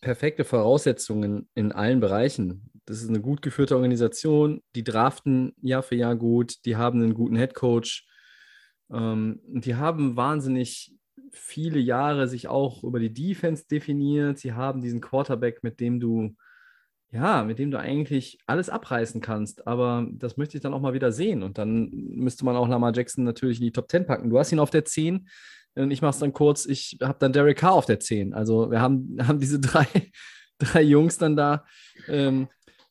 perfekte 0.00 0.44
Voraussetzungen 0.44 1.50
in 1.54 1.72
allen 1.72 2.00
Bereichen. 2.00 2.70
Das 2.88 3.02
ist 3.02 3.10
eine 3.10 3.20
gut 3.20 3.42
geführte 3.42 3.76
Organisation, 3.76 4.62
die 4.74 4.82
draften 4.82 5.52
Jahr 5.60 5.82
für 5.82 5.94
Jahr 5.94 6.16
gut, 6.16 6.64
die 6.64 6.76
haben 6.76 7.02
einen 7.02 7.12
guten 7.12 7.36
Headcoach, 7.36 8.08
ähm, 8.90 9.40
die 9.44 9.74
haben 9.74 10.16
wahnsinnig 10.16 10.94
viele 11.30 11.80
Jahre 11.80 12.28
sich 12.28 12.48
auch 12.48 12.82
über 12.84 12.98
die 12.98 13.12
Defense 13.12 13.66
definiert. 13.70 14.38
Sie 14.38 14.54
haben 14.54 14.80
diesen 14.80 15.02
Quarterback, 15.02 15.62
mit 15.62 15.80
dem 15.80 16.00
du 16.00 16.34
ja, 17.10 17.44
mit 17.44 17.58
dem 17.58 17.70
du 17.70 17.78
eigentlich 17.78 18.38
alles 18.46 18.70
abreißen 18.70 19.20
kannst. 19.20 19.66
Aber 19.66 20.06
das 20.10 20.38
möchte 20.38 20.56
ich 20.56 20.62
dann 20.62 20.72
auch 20.72 20.80
mal 20.80 20.94
wieder 20.94 21.12
sehen. 21.12 21.42
Und 21.42 21.58
dann 21.58 21.90
müsste 21.90 22.46
man 22.46 22.56
auch 22.56 22.68
Lamar 22.68 22.94
Jackson 22.94 23.24
natürlich 23.24 23.58
in 23.58 23.64
die 23.64 23.72
Top 23.72 23.90
10 23.90 24.06
packen. 24.06 24.30
Du 24.30 24.38
hast 24.38 24.50
ihn 24.50 24.58
auf 24.58 24.70
der 24.70 24.86
10 24.86 25.28
und 25.74 25.90
ich 25.90 26.00
mache 26.00 26.10
es 26.10 26.18
dann 26.20 26.32
kurz. 26.32 26.64
Ich 26.64 26.98
habe 27.02 27.18
dann 27.18 27.34
Derek 27.34 27.58
Carr 27.58 27.74
auf 27.74 27.86
der 27.86 28.00
10. 28.00 28.32
Also 28.32 28.70
wir 28.70 28.80
haben, 28.80 29.18
haben 29.26 29.40
diese 29.40 29.60
drei, 29.60 29.86
drei 30.58 30.82
Jungs 30.82 31.18
dann 31.18 31.36
da 31.36 31.66
ähm, 32.08 32.48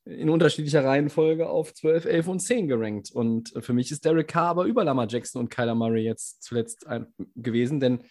in 0.09 0.29
unterschiedlicher 0.29 0.83
Reihenfolge 0.83 1.49
auf 1.49 1.73
12, 1.73 2.05
11 2.05 2.27
und 2.27 2.39
10 2.39 2.67
gerankt. 2.67 3.11
Und 3.11 3.53
für 3.59 3.73
mich 3.73 3.91
ist 3.91 4.05
Derek 4.05 4.27
Carr 4.27 4.49
aber 4.49 4.65
über 4.65 4.83
Lamar 4.83 5.07
Jackson 5.09 5.41
und 5.41 5.49
Kyler 5.49 5.75
Murray 5.75 6.03
jetzt 6.03 6.43
zuletzt 6.43 6.87
ein, 6.87 7.07
gewesen, 7.35 7.79
denn 7.79 8.03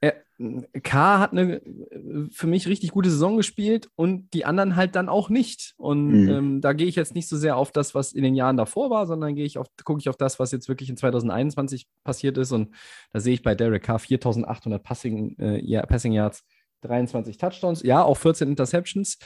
er, 0.00 0.14
Carr 0.82 1.18
hat 1.20 1.32
eine 1.32 1.60
für 2.30 2.46
mich 2.46 2.66
richtig 2.66 2.90
gute 2.92 3.10
Saison 3.10 3.36
gespielt 3.36 3.90
und 3.96 4.32
die 4.32 4.46
anderen 4.46 4.74
halt 4.76 4.96
dann 4.96 5.10
auch 5.10 5.28
nicht. 5.28 5.74
Und 5.76 6.22
mhm. 6.22 6.28
ähm, 6.28 6.60
da 6.62 6.72
gehe 6.72 6.86
ich 6.86 6.96
jetzt 6.96 7.14
nicht 7.14 7.28
so 7.28 7.36
sehr 7.36 7.56
auf 7.56 7.70
das, 7.70 7.94
was 7.94 8.12
in 8.12 8.22
den 8.22 8.34
Jahren 8.34 8.56
davor 8.56 8.88
war, 8.88 9.06
sondern 9.06 9.34
gehe 9.34 9.44
ich 9.44 9.58
auf, 9.58 9.66
gucke 9.84 10.00
ich 10.00 10.08
auf 10.08 10.16
das, 10.16 10.38
was 10.38 10.52
jetzt 10.52 10.68
wirklich 10.68 10.88
in 10.88 10.96
2021 10.96 11.86
passiert 12.02 12.38
ist. 12.38 12.52
Und 12.52 12.74
da 13.12 13.20
sehe 13.20 13.34
ich 13.34 13.42
bei 13.42 13.54
Derek 13.54 13.82
Carr 13.82 13.98
4800 13.98 14.82
Passing, 14.82 15.36
äh, 15.38 15.86
Passing 15.86 16.12
Yards, 16.12 16.44
23 16.82 17.36
Touchdowns, 17.38 17.82
ja, 17.82 18.02
auch 18.02 18.16
14 18.16 18.48
Interceptions. 18.48 19.18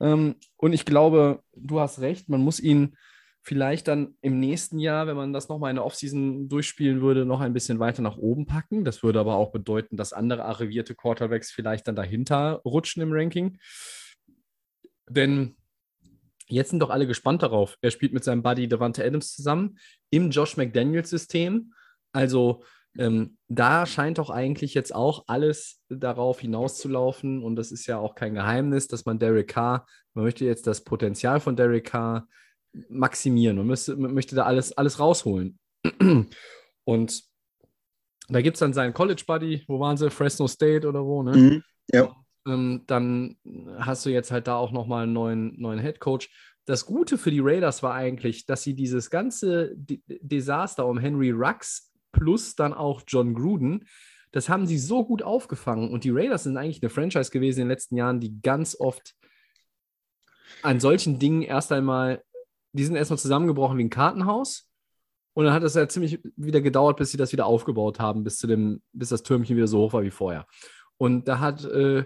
Ähm, 0.00 0.36
und 0.56 0.72
ich 0.72 0.84
glaube, 0.84 1.42
du 1.54 1.80
hast 1.80 2.00
recht, 2.00 2.28
man 2.28 2.40
muss 2.40 2.60
ihn 2.60 2.96
vielleicht 3.42 3.88
dann 3.88 4.14
im 4.20 4.38
nächsten 4.38 4.78
Jahr, 4.78 5.06
wenn 5.06 5.16
man 5.16 5.32
das 5.32 5.48
nochmal 5.48 5.70
in 5.70 5.76
der 5.76 5.84
Offseason 5.84 6.48
durchspielen 6.48 7.00
würde, 7.00 7.24
noch 7.24 7.40
ein 7.40 7.54
bisschen 7.54 7.78
weiter 7.78 8.02
nach 8.02 8.18
oben 8.18 8.46
packen. 8.46 8.84
Das 8.84 9.02
würde 9.02 9.20
aber 9.20 9.36
auch 9.36 9.50
bedeuten, 9.50 9.96
dass 9.96 10.12
andere 10.12 10.44
arrivierte 10.44 10.94
Quarterbacks 10.94 11.50
vielleicht 11.50 11.88
dann 11.88 11.96
dahinter 11.96 12.60
rutschen 12.64 13.02
im 13.02 13.12
Ranking. 13.12 13.58
Denn 15.08 15.56
jetzt 16.48 16.70
sind 16.70 16.80
doch 16.80 16.90
alle 16.90 17.06
gespannt 17.06 17.42
darauf. 17.42 17.76
Er 17.80 17.90
spielt 17.90 18.12
mit 18.12 18.24
seinem 18.24 18.42
Buddy 18.42 18.68
Devante 18.68 19.04
Adams 19.04 19.34
zusammen 19.34 19.78
im 20.10 20.30
Josh 20.30 20.56
McDaniels-System. 20.56 21.72
Also 22.12 22.62
ähm, 22.98 23.36
da 23.48 23.86
scheint 23.86 24.18
doch 24.18 24.30
eigentlich 24.30 24.74
jetzt 24.74 24.94
auch 24.94 25.24
alles 25.26 25.80
darauf 25.88 26.40
hinauszulaufen 26.40 27.42
und 27.42 27.56
das 27.56 27.70
ist 27.72 27.86
ja 27.86 27.98
auch 27.98 28.14
kein 28.14 28.34
Geheimnis, 28.34 28.88
dass 28.88 29.04
man 29.06 29.18
Derek 29.18 29.48
Carr, 29.48 29.86
man 30.14 30.24
möchte 30.24 30.44
jetzt 30.44 30.66
das 30.66 30.82
Potenzial 30.82 31.40
von 31.40 31.56
Derek 31.56 31.86
Carr 31.86 32.26
maximieren 32.88 33.58
und 33.58 33.66
müsste, 33.66 33.96
möchte 33.96 34.36
da 34.36 34.44
alles, 34.44 34.72
alles 34.72 34.98
rausholen. 34.98 35.58
Und 36.84 37.22
da 38.28 38.40
gibt 38.42 38.56
es 38.56 38.60
dann 38.60 38.72
seinen 38.72 38.94
College 38.94 39.24
Buddy, 39.26 39.64
wo 39.66 39.80
waren 39.80 39.96
sie? 39.96 40.10
Fresno 40.10 40.46
State 40.46 40.86
oder 40.86 41.04
wo, 41.04 41.22
ne? 41.22 41.36
Mhm, 41.36 41.62
ja. 41.92 42.14
Ähm, 42.46 42.84
dann 42.86 43.36
hast 43.78 44.06
du 44.06 44.10
jetzt 44.10 44.30
halt 44.30 44.46
da 44.46 44.56
auch 44.56 44.72
nochmal 44.72 45.04
einen 45.04 45.12
neuen, 45.12 45.60
neuen 45.60 45.80
Head 45.80 46.00
Coach. 46.00 46.30
Das 46.64 46.86
Gute 46.86 47.18
für 47.18 47.30
die 47.30 47.40
Raiders 47.40 47.82
war 47.82 47.94
eigentlich, 47.94 48.46
dass 48.46 48.62
sie 48.62 48.74
dieses 48.74 49.10
ganze 49.10 49.74
D 49.76 50.02
Desaster 50.06 50.86
um 50.86 50.98
Henry 50.98 51.30
Rux 51.30 51.89
plus 52.12 52.54
dann 52.54 52.72
auch 52.72 53.02
John 53.06 53.34
Gruden, 53.34 53.86
das 54.32 54.48
haben 54.48 54.66
sie 54.66 54.78
so 54.78 55.04
gut 55.04 55.22
aufgefangen. 55.22 55.90
Und 55.90 56.04
die 56.04 56.10
Raiders 56.10 56.44
sind 56.44 56.56
eigentlich 56.56 56.82
eine 56.82 56.90
Franchise 56.90 57.30
gewesen 57.30 57.60
in 57.60 57.66
den 57.66 57.72
letzten 57.72 57.96
Jahren, 57.96 58.20
die 58.20 58.40
ganz 58.40 58.76
oft 58.78 59.14
an 60.62 60.80
solchen 60.80 61.18
Dingen 61.18 61.42
erst 61.42 61.72
einmal, 61.72 62.22
die 62.72 62.84
sind 62.84 62.96
erstmal 62.96 63.18
zusammengebrochen 63.18 63.78
wie 63.78 63.84
ein 63.84 63.90
Kartenhaus. 63.90 64.68
Und 65.32 65.44
dann 65.44 65.54
hat 65.54 65.62
es 65.62 65.74
ja 65.74 65.88
ziemlich 65.88 66.20
wieder 66.36 66.60
gedauert, 66.60 66.96
bis 66.96 67.12
sie 67.12 67.16
das 67.16 67.32
wieder 67.32 67.46
aufgebaut 67.46 67.98
haben, 67.98 68.24
bis 68.24 68.38
zu 68.38 68.46
dem, 68.46 68.82
bis 68.92 69.08
das 69.08 69.22
Türmchen 69.22 69.56
wieder 69.56 69.68
so 69.68 69.78
hoch 69.78 69.92
war 69.92 70.02
wie 70.02 70.10
vorher. 70.10 70.46
Und 70.96 71.28
da 71.28 71.38
hat 71.38 71.64
äh, 71.64 72.04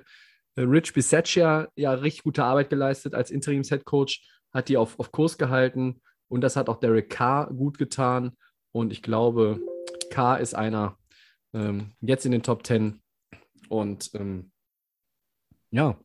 Rich 0.56 0.92
Bisaccia 0.92 1.68
ja 1.74 1.92
richtig 1.94 2.22
gute 2.22 2.44
Arbeit 2.44 2.70
geleistet 2.70 3.14
als 3.14 3.30
Interims-Head-Coach, 3.30 4.22
hat 4.52 4.68
die 4.68 4.76
auf, 4.76 4.98
auf 5.00 5.10
Kurs 5.10 5.36
gehalten 5.36 6.00
und 6.28 6.42
das 6.42 6.56
hat 6.56 6.68
auch 6.68 6.78
Derek 6.78 7.10
Carr 7.10 7.48
gut 7.48 7.76
getan. 7.78 8.36
Und 8.72 8.92
ich 8.92 9.02
glaube, 9.02 9.60
Carr 10.14 10.38
ist 10.38 10.54
einer 10.54 10.96
ähm, 11.54 11.90
jetzt 12.00 12.24
in 12.24 12.30
den 12.30 12.44
Top 12.44 12.64
10. 12.64 13.02
Und 13.68 14.10
ähm, 14.14 14.52
ja, 15.72 15.98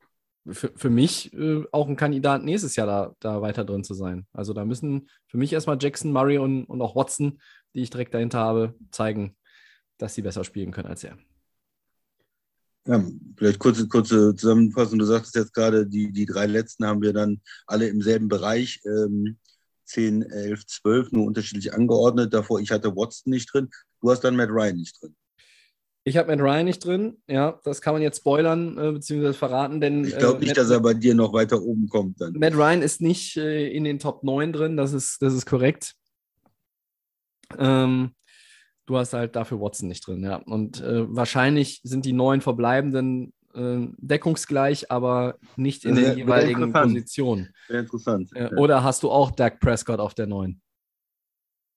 für, 0.50 0.72
für 0.76 0.90
mich 0.90 1.32
äh, 1.34 1.64
auch 1.72 1.88
ein 1.88 1.96
Kandidat 1.96 2.44
nächstes 2.44 2.76
Jahr 2.76 2.88
da, 2.88 3.16
da 3.20 3.42
weiter 3.44 3.64
drin 3.64 3.84
zu 3.84 3.94
sein. 3.94 4.26
Also 4.34 4.54
da 4.54 4.66
müssen 4.66 5.10
für 5.28 5.38
mich 5.38 5.54
erstmal 5.54 5.78
Jackson, 5.80 6.12
Murray 6.12 6.40
und, 6.40 6.66
und 6.66 6.82
auch 6.82 6.96
Watson, 6.96 7.40
die 7.76 7.82
ich 7.82 7.92
direkt 7.92 8.16
dahinter 8.16 8.40
habe, 8.40 8.74
zeigen, 8.90 9.38
dass 10.00 10.16
sie 10.16 10.24
besser 10.24 10.44
spielen 10.44 10.72
können 10.72 10.90
als 10.90 11.04
er. 11.04 11.16
Ja, 12.88 13.06
vielleicht 13.38 13.60
kurze, 13.60 13.88
kurze 13.88 14.36
Zusammenfassung. 14.36 14.98
Du 14.98 15.06
sagtest 15.06 15.36
jetzt 15.36 15.54
gerade, 15.54 15.86
die, 15.86 16.12
die 16.12 16.26
drei 16.26 16.48
letzten 16.48 16.88
haben 16.88 17.04
wir 17.04 17.14
dann 17.14 17.42
alle 17.68 17.88
im 17.88 18.02
selben 18.02 18.28
Bereich. 18.28 18.82
Ähm, 18.86 19.38
10, 19.90 20.24
11, 20.24 20.66
12, 20.66 21.12
nur 21.12 21.26
unterschiedlich 21.26 21.74
angeordnet. 21.74 22.34
Davor, 22.34 22.60
ich 22.60 22.72
hatte 22.72 22.96
Watson 22.96 23.32
nicht 23.32 23.52
drin. 23.52 23.70
Du 24.02 24.12
hast 24.12 24.22
dann 24.22 24.36
Matt 24.36 24.50
Ryan 24.50 24.78
nicht 24.78 25.02
drin. 25.02 25.16
Ich 26.06 26.18
habe 26.18 26.30
Matt 26.30 26.40
Ryan 26.40 26.66
nicht 26.66 26.84
drin, 26.84 27.18
ja, 27.28 27.60
das 27.64 27.82
kann 27.82 27.94
man 27.94 28.02
jetzt 28.02 28.20
spoilern 28.20 28.78
äh, 28.78 28.92
bzw. 28.94 29.34
verraten, 29.34 29.82
denn. 29.82 30.06
Ich 30.06 30.18
glaube 30.18 30.40
nicht, 30.40 30.52
äh, 30.52 30.56
dass 30.56 30.70
er 30.70 30.80
bei 30.80 30.94
dir 30.94 31.14
noch 31.14 31.34
weiter 31.34 31.62
oben 31.62 31.88
kommt 31.88 32.22
dann. 32.22 32.34
Matt 32.34 32.56
Ryan 32.56 32.82
ist 32.82 33.02
nicht 33.02 33.38
äh, 33.38 33.68
in 33.68 33.84
den 33.84 34.00
Top 34.00 34.24
9 34.24 34.54
drin, 34.54 34.78
das 34.78 34.94
ist, 34.94 35.22
das 35.22 35.34
ist 35.34 35.46
korrekt. 35.46 35.96
Ähm, 37.58 38.12
du 38.86 38.98
hast 38.98 39.14
halt 39.14 39.36
dafür 39.36 39.60
Watson 39.60 39.88
nicht 39.88 40.08
drin, 40.08 40.24
ja. 40.24 40.38
Und 40.38 40.82
äh, 40.82 41.06
wahrscheinlich 41.14 41.82
sind 41.84 42.06
die 42.06 42.14
neun 42.14 42.42
verbleibenden 42.42 43.34
äh, 43.54 43.88
deckungsgleich, 43.98 44.92
aber 44.92 45.38
nicht 45.56 45.86
in 45.86 45.96
den 45.96 46.18
jeweiligen 46.18 46.72
Positionen. 46.72 47.54
Sehr 47.68 47.82
interessant. 47.82 48.30
Äh, 48.36 48.56
oder 48.56 48.84
hast 48.84 49.04
du 49.04 49.10
auch 49.10 49.32
Dak 49.32 49.60
Prescott 49.60 50.00
auf 50.00 50.14
der 50.14 50.28
9? 50.28 50.60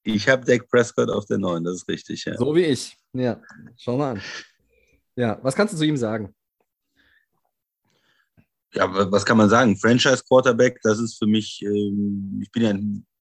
Ich 0.05 0.29
habe 0.29 0.45
Dak 0.45 0.69
Prescott 0.69 1.11
auf 1.11 1.27
der 1.27 1.39
9, 1.39 1.65
das 1.65 1.77
ist 1.77 1.89
richtig, 1.89 2.25
ja. 2.25 2.37
So 2.37 2.55
wie 2.55 2.65
ich. 2.65 2.97
Ja, 3.13 3.41
schau 3.77 3.97
mal 3.97 4.13
an. 4.13 4.23
Ja, 5.17 5.39
was 5.43 5.55
kannst 5.55 5.75
du 5.75 5.79
zu 5.79 5.85
ihm 5.85 5.97
sagen? 5.97 6.35
Ja, 8.75 8.89
was 9.13 9.25
kann 9.25 9.37
man 9.37 9.51
sagen? 9.51 9.77
Franchise 9.77 10.23
Quarterback, 10.27 10.81
das 10.83 10.99
ist 10.99 11.19
für 11.19 11.27
mich, 11.27 11.63
ähm, 11.63 12.41
ich 12.43 12.51
bin 12.51 12.63
ja, 12.63 12.75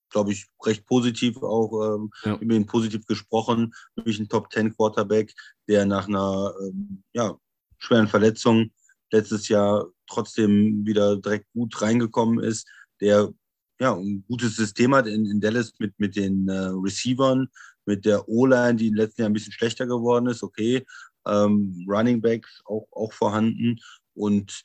glaube 0.10 0.32
ich, 0.32 0.48
recht 0.66 0.86
positiv 0.86 1.38
auch, 1.44 1.96
ähm, 1.96 2.10
ja. 2.24 2.38
über 2.38 2.56
ihn 2.56 2.66
positiv 2.66 3.06
gesprochen, 3.06 3.74
für 3.94 4.04
mich 4.06 4.18
ein 4.20 4.30
Top 4.30 4.52
10 4.52 4.76
Quarterback, 4.76 5.34
der 5.68 5.86
nach 5.86 6.08
einer 6.08 6.54
ähm, 6.62 7.04
ja, 7.14 7.38
schweren 7.82 8.08
Verletzung 8.08 8.72
letztes 9.12 9.48
Jahr 9.48 9.88
trotzdem 10.08 10.86
wieder 10.86 11.18
direkt 11.18 11.52
gut 11.54 11.82
reingekommen 11.82 12.44
ist, 12.44 12.68
der 13.02 13.34
ja, 13.80 13.96
ein 13.96 14.24
gutes 14.28 14.56
System 14.56 14.94
hat 14.94 15.08
in, 15.08 15.26
in 15.26 15.42
Dallas 15.42 15.74
mit, 15.80 16.00
mit 16.00 16.16
den 16.16 16.48
äh, 16.48 16.70
Receivern, 16.72 17.50
mit 17.86 18.06
der 18.06 18.30
O-Line, 18.30 18.76
die 18.76 18.88
im 18.88 18.94
letzten 18.94 19.22
Jahr 19.22 19.30
ein 19.30 19.34
bisschen 19.34 19.54
schlechter 19.54 19.88
geworden 19.88 20.28
ist, 20.28 20.44
okay. 20.44 20.86
Ähm, 21.26 21.86
Running 21.88 22.22
Backs 22.22 22.62
auch, 22.66 22.88
auch 22.92 23.12
vorhanden. 23.12 23.80
Und 24.14 24.64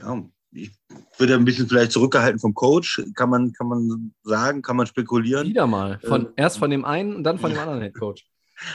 ja, 0.00 0.28
ich 0.50 0.72
würde 1.18 1.34
ein 1.34 1.44
bisschen 1.44 1.68
vielleicht 1.68 1.92
zurückgehalten 1.92 2.40
vom 2.40 2.54
Coach, 2.54 3.02
kann 3.14 3.30
man, 3.30 3.52
kann 3.52 3.68
man 3.68 4.14
sagen, 4.24 4.62
kann 4.62 4.76
man 4.76 4.86
spekulieren. 4.86 5.48
Wieder 5.48 5.66
mal. 5.66 6.00
Von, 6.00 6.26
ähm, 6.26 6.32
erst 6.36 6.58
von 6.58 6.70
dem 6.70 6.84
einen 6.84 7.14
und 7.14 7.24
dann 7.24 7.38
von 7.38 7.50
dem 7.50 7.60
anderen 7.60 7.82
Head 7.82 7.94
Coach. 7.94 8.26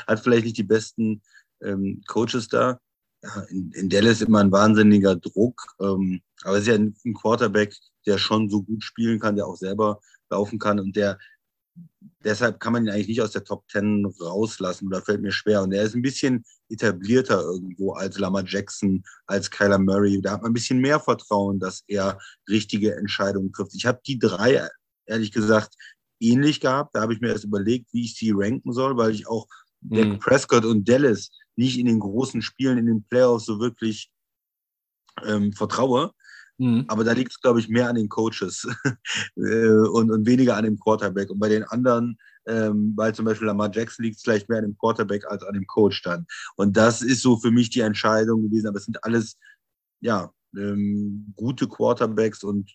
Hat 0.07 0.21
vielleicht 0.21 0.45
nicht 0.45 0.57
die 0.57 0.63
besten 0.63 1.21
ähm, 1.61 2.01
Coaches 2.07 2.47
da. 2.47 2.79
In, 3.49 3.71
in 3.71 3.89
Dallas 3.89 4.21
immer 4.21 4.39
ein 4.39 4.51
wahnsinniger 4.51 5.15
Druck. 5.15 5.75
Ähm, 5.79 6.21
aber 6.43 6.55
es 6.55 6.63
ist 6.63 6.67
ja 6.67 6.75
ein, 6.75 6.95
ein 7.05 7.13
Quarterback, 7.13 7.73
der 8.05 8.17
schon 8.17 8.49
so 8.49 8.63
gut 8.63 8.83
spielen 8.83 9.19
kann, 9.19 9.35
der 9.35 9.47
auch 9.47 9.55
selber 9.55 10.01
laufen 10.29 10.59
kann 10.59 10.79
und 10.79 10.95
der 10.95 11.17
deshalb 12.23 12.59
kann 12.59 12.73
man 12.73 12.85
ihn 12.85 12.89
eigentlich 12.89 13.07
nicht 13.07 13.21
aus 13.21 13.31
der 13.31 13.43
Top 13.43 13.67
Ten 13.67 14.05
rauslassen 14.21 14.87
oder 14.87 15.01
fällt 15.01 15.21
mir 15.21 15.31
schwer. 15.31 15.63
Und 15.63 15.73
er 15.73 15.83
ist 15.83 15.95
ein 15.95 16.01
bisschen 16.01 16.43
etablierter 16.69 17.41
irgendwo 17.41 17.93
als 17.93 18.17
Lamar 18.17 18.43
Jackson, 18.45 19.03
als 19.25 19.49
Kyler 19.49 19.79
Murray. 19.79 20.21
Da 20.21 20.31
hat 20.31 20.41
man 20.41 20.51
ein 20.51 20.53
bisschen 20.55 20.79
mehr 20.79 20.99
Vertrauen, 20.99 21.59
dass 21.59 21.83
er 21.87 22.19
richtige 22.49 22.95
Entscheidungen 22.95 23.51
trifft. 23.51 23.75
Ich 23.75 23.85
habe 23.85 24.01
die 24.05 24.19
drei, 24.19 24.67
ehrlich 25.05 25.31
gesagt, 25.31 25.75
ähnlich 26.19 26.59
gehabt. 26.59 26.95
Da 26.95 27.01
habe 27.01 27.13
ich 27.13 27.21
mir 27.21 27.29
erst 27.29 27.45
überlegt, 27.45 27.93
wie 27.93 28.05
ich 28.05 28.15
sie 28.15 28.31
ranken 28.33 28.73
soll, 28.73 28.97
weil 28.97 29.11
ich 29.11 29.27
auch 29.27 29.47
mhm. 29.81 30.11
Dak 30.11 30.19
Prescott 30.19 30.65
und 30.65 30.87
Dallas 30.87 31.29
nicht 31.55 31.79
in 31.79 31.85
den 31.85 31.99
großen 31.99 32.41
Spielen, 32.41 32.77
in 32.77 32.85
den 32.85 33.03
Playoffs 33.03 33.45
so 33.45 33.59
wirklich 33.59 34.11
ähm, 35.25 35.53
vertraue. 35.53 36.11
Mhm. 36.57 36.85
Aber 36.87 37.03
da 37.03 37.13
liegt 37.13 37.31
es, 37.31 37.41
glaube 37.41 37.59
ich, 37.59 37.69
mehr 37.69 37.89
an 37.89 37.95
den 37.95 38.09
Coaches 38.09 38.67
äh, 39.35 39.69
und, 39.91 40.11
und 40.11 40.25
weniger 40.25 40.55
an 40.55 40.65
dem 40.65 40.79
Quarterback. 40.79 41.29
Und 41.29 41.39
bei 41.39 41.49
den 41.49 41.63
anderen, 41.63 42.17
ähm, 42.47 42.93
weil 42.95 43.13
zum 43.13 43.25
Beispiel 43.25 43.47
Lamar 43.47 43.71
Jackson 43.73 44.05
liegt 44.05 44.17
es 44.17 44.23
vielleicht 44.23 44.49
mehr 44.49 44.59
an 44.59 44.65
dem 44.65 44.77
Quarterback 44.77 45.25
als 45.27 45.43
an 45.43 45.53
dem 45.53 45.65
Coach 45.67 46.01
dann. 46.03 46.25
Und 46.55 46.77
das 46.77 47.01
ist 47.01 47.21
so 47.21 47.37
für 47.37 47.51
mich 47.51 47.69
die 47.69 47.81
Entscheidung 47.81 48.43
gewesen. 48.43 48.67
Aber 48.67 48.77
es 48.77 48.85
sind 48.85 49.03
alles, 49.03 49.37
ja, 50.01 50.31
ähm, 50.55 51.33
gute 51.35 51.67
Quarterbacks 51.67 52.43
und 52.43 52.71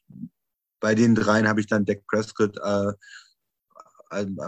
bei 0.81 0.95
den 0.95 1.15
dreien 1.15 1.49
habe 1.49 1.61
ich 1.61 1.67
dann 1.67 1.85
Dak 1.85 2.07
Prescott 2.07 2.57
äh, 2.57 2.93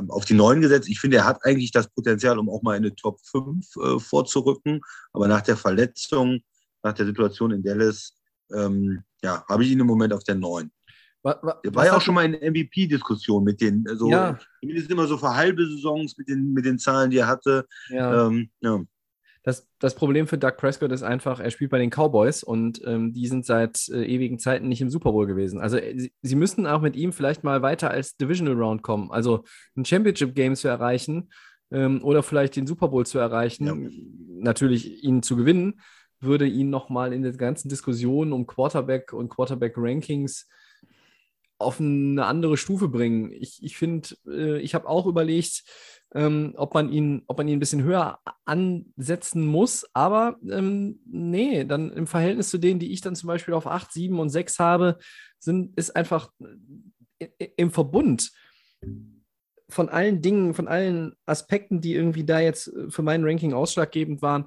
auf 0.09 0.25
die 0.25 0.35
neun 0.35 0.61
gesetzt. 0.61 0.89
Ich 0.89 1.01
finde, 1.01 1.19
er 1.19 1.27
hat 1.27 1.45
eigentlich 1.45 1.73
das 1.73 1.89
Potenzial, 1.89 2.39
um 2.39 2.49
auch 2.49 2.63
mal 2.63 2.77
in 2.77 2.85
eine 2.85 2.95
Top 2.95 3.21
5 3.25 3.67
äh, 3.77 3.99
vorzurücken. 3.99 4.81
Aber 5.13 5.29
nach 5.29 5.43
der 5.43 5.57
Verletzung, 5.57 6.41
nach 6.83 6.95
der 6.95 7.07
Situation 7.07 7.51
in 7.51 7.63
Dallas, 7.63 8.15
ähm, 8.55 9.03
ja, 9.23 9.45
habe 9.49 9.65
ich 9.65 9.71
ihn 9.71 9.81
im 9.81 9.87
Moment 9.87 10.13
auf 10.13 10.25
der 10.25 10.35
9. 10.35 10.71
War, 11.23 11.39
war, 11.43 11.61
war 11.63 11.85
ja 11.85 11.97
auch 11.97 12.01
schon 12.01 12.15
mal 12.15 12.25
in 12.25 12.53
MVP-Diskussion 12.53 13.45
mit 13.45 13.61
den, 13.61 13.85
also 13.87 14.09
ja. 14.09 14.39
zumindest 14.61 14.91
immer 14.91 15.07
so 15.07 15.19
für 15.19 15.35
halbe 15.35 15.67
Saisons 15.67 16.17
mit 16.17 16.29
den, 16.29 16.55
mit 16.55 16.65
den 16.65 16.79
Zahlen, 16.79 17.11
die 17.11 17.19
er 17.19 17.27
hatte. 17.27 17.67
Ja. 17.91 18.27
Ähm, 18.27 18.51
ja. 18.61 18.81
Das, 19.43 19.69
das 19.79 19.95
Problem 19.95 20.27
für 20.27 20.37
Doug 20.37 20.57
Prescott 20.59 20.93
ist 20.93 21.03
einfach, 21.03 21.41
er 21.41 21.51
spielt 21.51 21.71
bei 21.71 21.79
den 21.79 21.91
Cowboys 21.91 22.43
und 22.43 22.83
ähm, 22.87 23.15
die 23.15 23.27
sind 23.27 23.47
seit 23.47 23.89
äh, 23.89 24.05
ewigen 24.05 24.39
Zeiten 24.39 24.69
nicht 24.69 24.83
im 24.83 24.91
Super 24.91 25.13
Bowl 25.13 25.27
gewesen. 25.27 25.61
Also 25.61 25.79
äh, 25.79 25.99
sie, 25.99 26.13
sie 26.21 26.37
müssten 26.37 26.67
auch 26.67 26.83
mit 26.83 26.95
ihm 26.95 27.13
vielleicht 27.13 27.43
mal 27.43 27.63
weiter 27.63 27.91
als 27.91 28.17
Divisional 28.17 28.61
Round 28.61 28.83
kommen, 28.83 29.11
also 29.11 29.45
ein 29.77 29.85
Championship 29.87 30.35
Game 30.35 30.57
zu 30.57 30.69
erreichen 30.69 31.31
ähm, 31.71 32.03
oder 32.05 32.23
vielleicht 32.23 32.57
den 32.57 32.67
Super 32.67 32.89
Bowl 32.89 33.07
zu 33.07 33.19
erreichen, 33.19 33.67
ja. 33.67 33.75
natürlich 34.43 35.03
ihn 35.03 35.23
zu 35.23 35.37
gewinnen 35.37 35.81
würde 36.21 36.47
ihn 36.47 36.71
nochmal 36.71 37.13
in 37.13 37.23
der 37.23 37.33
ganzen 37.33 37.69
Diskussion 37.69 38.33
um 38.33 38.47
Quarterback 38.47 39.13
und 39.13 39.31
Quarterback-Rankings 39.31 40.49
auf 41.59 41.81
eine 41.81 42.25
andere 42.25 42.57
Stufe 42.57 42.89
bringen. 42.89 43.33
Ich, 43.33 43.63
ich 43.63 43.77
finde, 43.77 44.09
äh, 44.27 44.59
ich 44.61 44.75
habe 44.75 44.89
auch 44.89 45.07
überlegt, 45.07 45.63
ähm, 46.15 46.55
ob, 46.57 46.75
man 46.75 46.91
ihn, 46.91 47.23
ob 47.27 47.39
man 47.39 47.49
ihn 47.49 47.57
ein 47.57 47.61
bisschen 47.61 47.83
höher 47.83 48.19
ansetzen 48.45 49.47
muss, 49.47 49.87
aber 49.95 50.37
ähm, 50.49 51.01
nee, 51.07 51.65
dann 51.65 51.93
im 51.93 52.07
Verhältnis 52.07 52.51
zu 52.51 52.59
denen, 52.59 52.81
die 52.81 52.93
ich 52.93 53.01
dann 53.01 53.15
zum 53.15 53.29
Beispiel 53.29 53.55
auf 53.55 53.67
8, 53.67 53.93
7 53.93 54.19
und 54.19 54.29
6 54.29 54.59
habe, 54.59 54.99
sind, 55.39 55.77
ist 55.79 55.95
einfach 55.95 56.31
äh, 57.19 57.49
im 57.57 57.71
Verbund 57.71 58.33
von 59.69 59.89
allen 59.89 60.21
Dingen, 60.21 60.55
von 60.55 60.67
allen 60.67 61.15
Aspekten, 61.27 61.81
die 61.81 61.95
irgendwie 61.95 62.25
da 62.25 62.41
jetzt 62.41 62.69
äh, 62.69 62.91
für 62.91 63.03
mein 63.03 63.25
Ranking 63.25 63.53
ausschlaggebend 63.53 64.21
waren, 64.21 64.47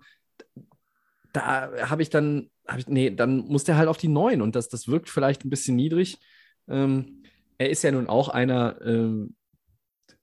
da 1.31 1.71
habe 1.89 2.01
ich 2.01 2.09
dann, 2.09 2.51
hab 2.67 2.79
ich, 2.79 2.87
nee, 2.87 3.09
dann 3.09 3.37
muss 3.47 3.63
der 3.63 3.77
halt 3.77 3.87
auf 3.87 3.97
die 3.97 4.07
9 4.07 4.41
und 4.41 4.55
das, 4.55 4.69
das 4.69 4.87
wirkt 4.87 5.09
vielleicht 5.09 5.43
ein 5.43 5.49
bisschen 5.49 5.75
niedrig. 5.75 6.19
Ähm, 6.67 7.23
er 7.57 7.69
ist 7.69 7.83
ja 7.83 7.91
nun 7.91 8.07
auch 8.07 8.29
einer, 8.29 8.79
ähm, 8.85 9.35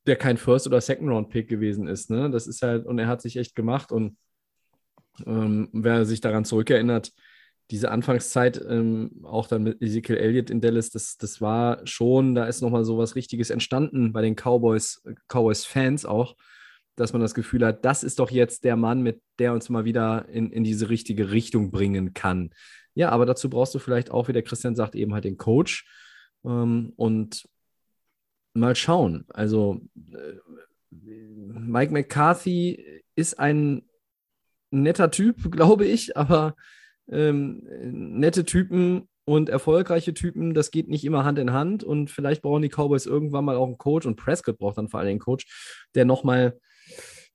der 0.06 0.16
kein 0.16 0.36
First- 0.36 0.66
oder 0.66 0.80
Second-Round-Pick 0.80 1.48
gewesen 1.48 1.86
ist. 1.86 2.10
Ne? 2.10 2.30
Das 2.30 2.46
ist 2.46 2.62
halt, 2.62 2.86
und 2.86 2.98
er 2.98 3.06
hat 3.06 3.20
sich 3.22 3.36
echt 3.36 3.54
gemacht 3.54 3.92
und 3.92 4.16
ähm, 5.26 5.68
wer 5.72 6.04
sich 6.04 6.20
daran 6.20 6.44
zurückerinnert, 6.44 7.12
diese 7.70 7.90
Anfangszeit, 7.90 8.60
ähm, 8.68 9.22
auch 9.22 9.46
dann 9.46 9.62
mit 9.62 9.80
Ezekiel 9.80 10.16
Elliott 10.16 10.50
in 10.50 10.60
Dallas, 10.60 10.90
das, 10.90 11.16
das 11.18 11.40
war 11.40 11.86
schon, 11.86 12.34
da 12.34 12.46
ist 12.46 12.62
nochmal 12.62 12.84
so 12.84 12.98
was 12.98 13.14
Richtiges 13.14 13.50
entstanden 13.50 14.12
bei 14.12 14.22
den 14.22 14.34
Cowboys, 14.34 15.02
Cowboys-Fans 15.28 16.04
auch 16.04 16.34
dass 17.00 17.14
man 17.14 17.22
das 17.22 17.34
Gefühl 17.34 17.64
hat, 17.64 17.84
das 17.84 18.04
ist 18.04 18.18
doch 18.18 18.30
jetzt 18.30 18.62
der 18.64 18.76
Mann, 18.76 19.02
mit 19.02 19.22
der 19.38 19.54
uns 19.54 19.70
mal 19.70 19.86
wieder 19.86 20.28
in, 20.28 20.50
in 20.50 20.64
diese 20.64 20.90
richtige 20.90 21.30
Richtung 21.30 21.70
bringen 21.70 22.12
kann. 22.12 22.50
Ja, 22.94 23.08
aber 23.08 23.24
dazu 23.24 23.48
brauchst 23.48 23.74
du 23.74 23.78
vielleicht 23.78 24.10
auch, 24.10 24.28
wie 24.28 24.34
der 24.34 24.42
Christian 24.42 24.76
sagt, 24.76 24.94
eben 24.94 25.14
halt 25.14 25.24
den 25.24 25.38
Coach 25.38 25.88
ähm, 26.44 26.92
und 26.96 27.48
mal 28.54 28.74
schauen. 28.74 29.24
Also 29.28 29.80
äh, 30.12 30.34
Mike 30.90 31.92
McCarthy 31.92 33.02
ist 33.14 33.38
ein 33.38 33.82
netter 34.70 35.10
Typ, 35.10 35.36
glaube 35.50 35.86
ich, 35.86 36.16
aber 36.16 36.54
ähm, 37.08 37.62
nette 37.82 38.44
Typen 38.44 39.08
und 39.24 39.48
erfolgreiche 39.48 40.14
Typen, 40.14 40.54
das 40.54 40.70
geht 40.70 40.88
nicht 40.88 41.04
immer 41.04 41.24
Hand 41.24 41.38
in 41.38 41.52
Hand 41.52 41.84
und 41.84 42.10
vielleicht 42.10 42.42
brauchen 42.42 42.62
die 42.62 42.68
Cowboys 42.68 43.06
irgendwann 43.06 43.44
mal 43.44 43.56
auch 43.56 43.66
einen 43.66 43.78
Coach 43.78 44.06
und 44.06 44.16
Prescott 44.16 44.58
braucht 44.58 44.78
dann 44.78 44.88
vor 44.88 45.00
allem 45.00 45.10
einen 45.10 45.18
Coach, 45.18 45.46
der 45.94 46.04
nochmal 46.04 46.58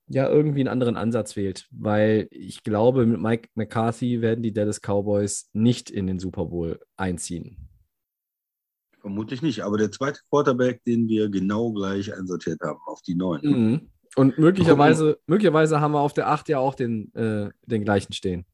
ja 0.08 0.28
irgendwie 0.28 0.60
einen 0.60 0.68
anderen 0.68 0.96
Ansatz 0.96 1.36
wählt, 1.36 1.66
weil 1.70 2.28
ich 2.30 2.62
glaube, 2.62 3.06
mit 3.06 3.20
Mike 3.20 3.48
McCarthy 3.54 4.20
werden 4.20 4.42
die 4.42 4.52
Dallas 4.52 4.80
Cowboys 4.80 5.50
nicht 5.52 5.90
in 5.90 6.06
den 6.06 6.18
Super 6.18 6.46
Bowl 6.46 6.80
einziehen. 6.96 7.65
Vermutlich 9.06 9.40
nicht, 9.40 9.62
aber 9.62 9.78
der 9.78 9.92
zweite 9.92 10.18
Quarterback, 10.30 10.82
den 10.82 11.06
wir 11.06 11.28
genau 11.28 11.70
gleich 11.70 12.12
einsortiert 12.12 12.60
haben, 12.60 12.80
auf 12.86 13.02
die 13.02 13.14
neun. 13.14 13.40
Mhm. 13.40 13.90
Und 14.16 14.36
möglicherweise, 14.36 15.20
möglicherweise 15.28 15.80
haben 15.80 15.92
wir 15.92 16.00
auf 16.00 16.12
der 16.12 16.28
8 16.28 16.48
ja 16.48 16.58
auch 16.58 16.74
den, 16.74 17.14
äh, 17.14 17.50
den 17.66 17.84
gleichen 17.84 18.12
stehen. 18.14 18.44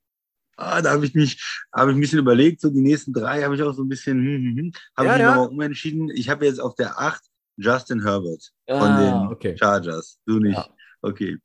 Ah, 0.59 0.83
da 0.83 0.91
habe 0.91 1.07
ich 1.07 1.15
mich 1.15 1.43
hab 1.73 1.89
ich 1.89 1.95
ein 1.95 2.01
bisschen 2.01 2.19
überlegt, 2.19 2.61
so 2.61 2.69
die 2.69 2.83
nächsten 2.83 3.15
drei 3.15 3.43
habe 3.43 3.55
ich 3.55 3.63
auch 3.63 3.73
so 3.73 3.83
ein 3.83 3.89
bisschen, 3.89 4.19
hm, 4.19 4.27
hm, 4.27 4.57
hm, 4.59 4.73
habe 4.95 5.09
ja, 5.09 5.15
ich 5.15 5.21
ja. 5.23 5.43
umentschieden. 5.43 6.11
Ich 6.11 6.29
habe 6.29 6.45
jetzt 6.45 6.61
auf 6.61 6.75
der 6.75 7.01
8 7.01 7.23
Justin 7.57 8.03
Herbert 8.03 8.53
von 8.69 8.79
ah, 8.79 9.01
den 9.01 9.33
okay. 9.33 9.57
Chargers. 9.57 10.19
Du 10.27 10.39
nicht. 10.39 10.59
Ja. 10.59 10.69
Okay. 11.01 11.39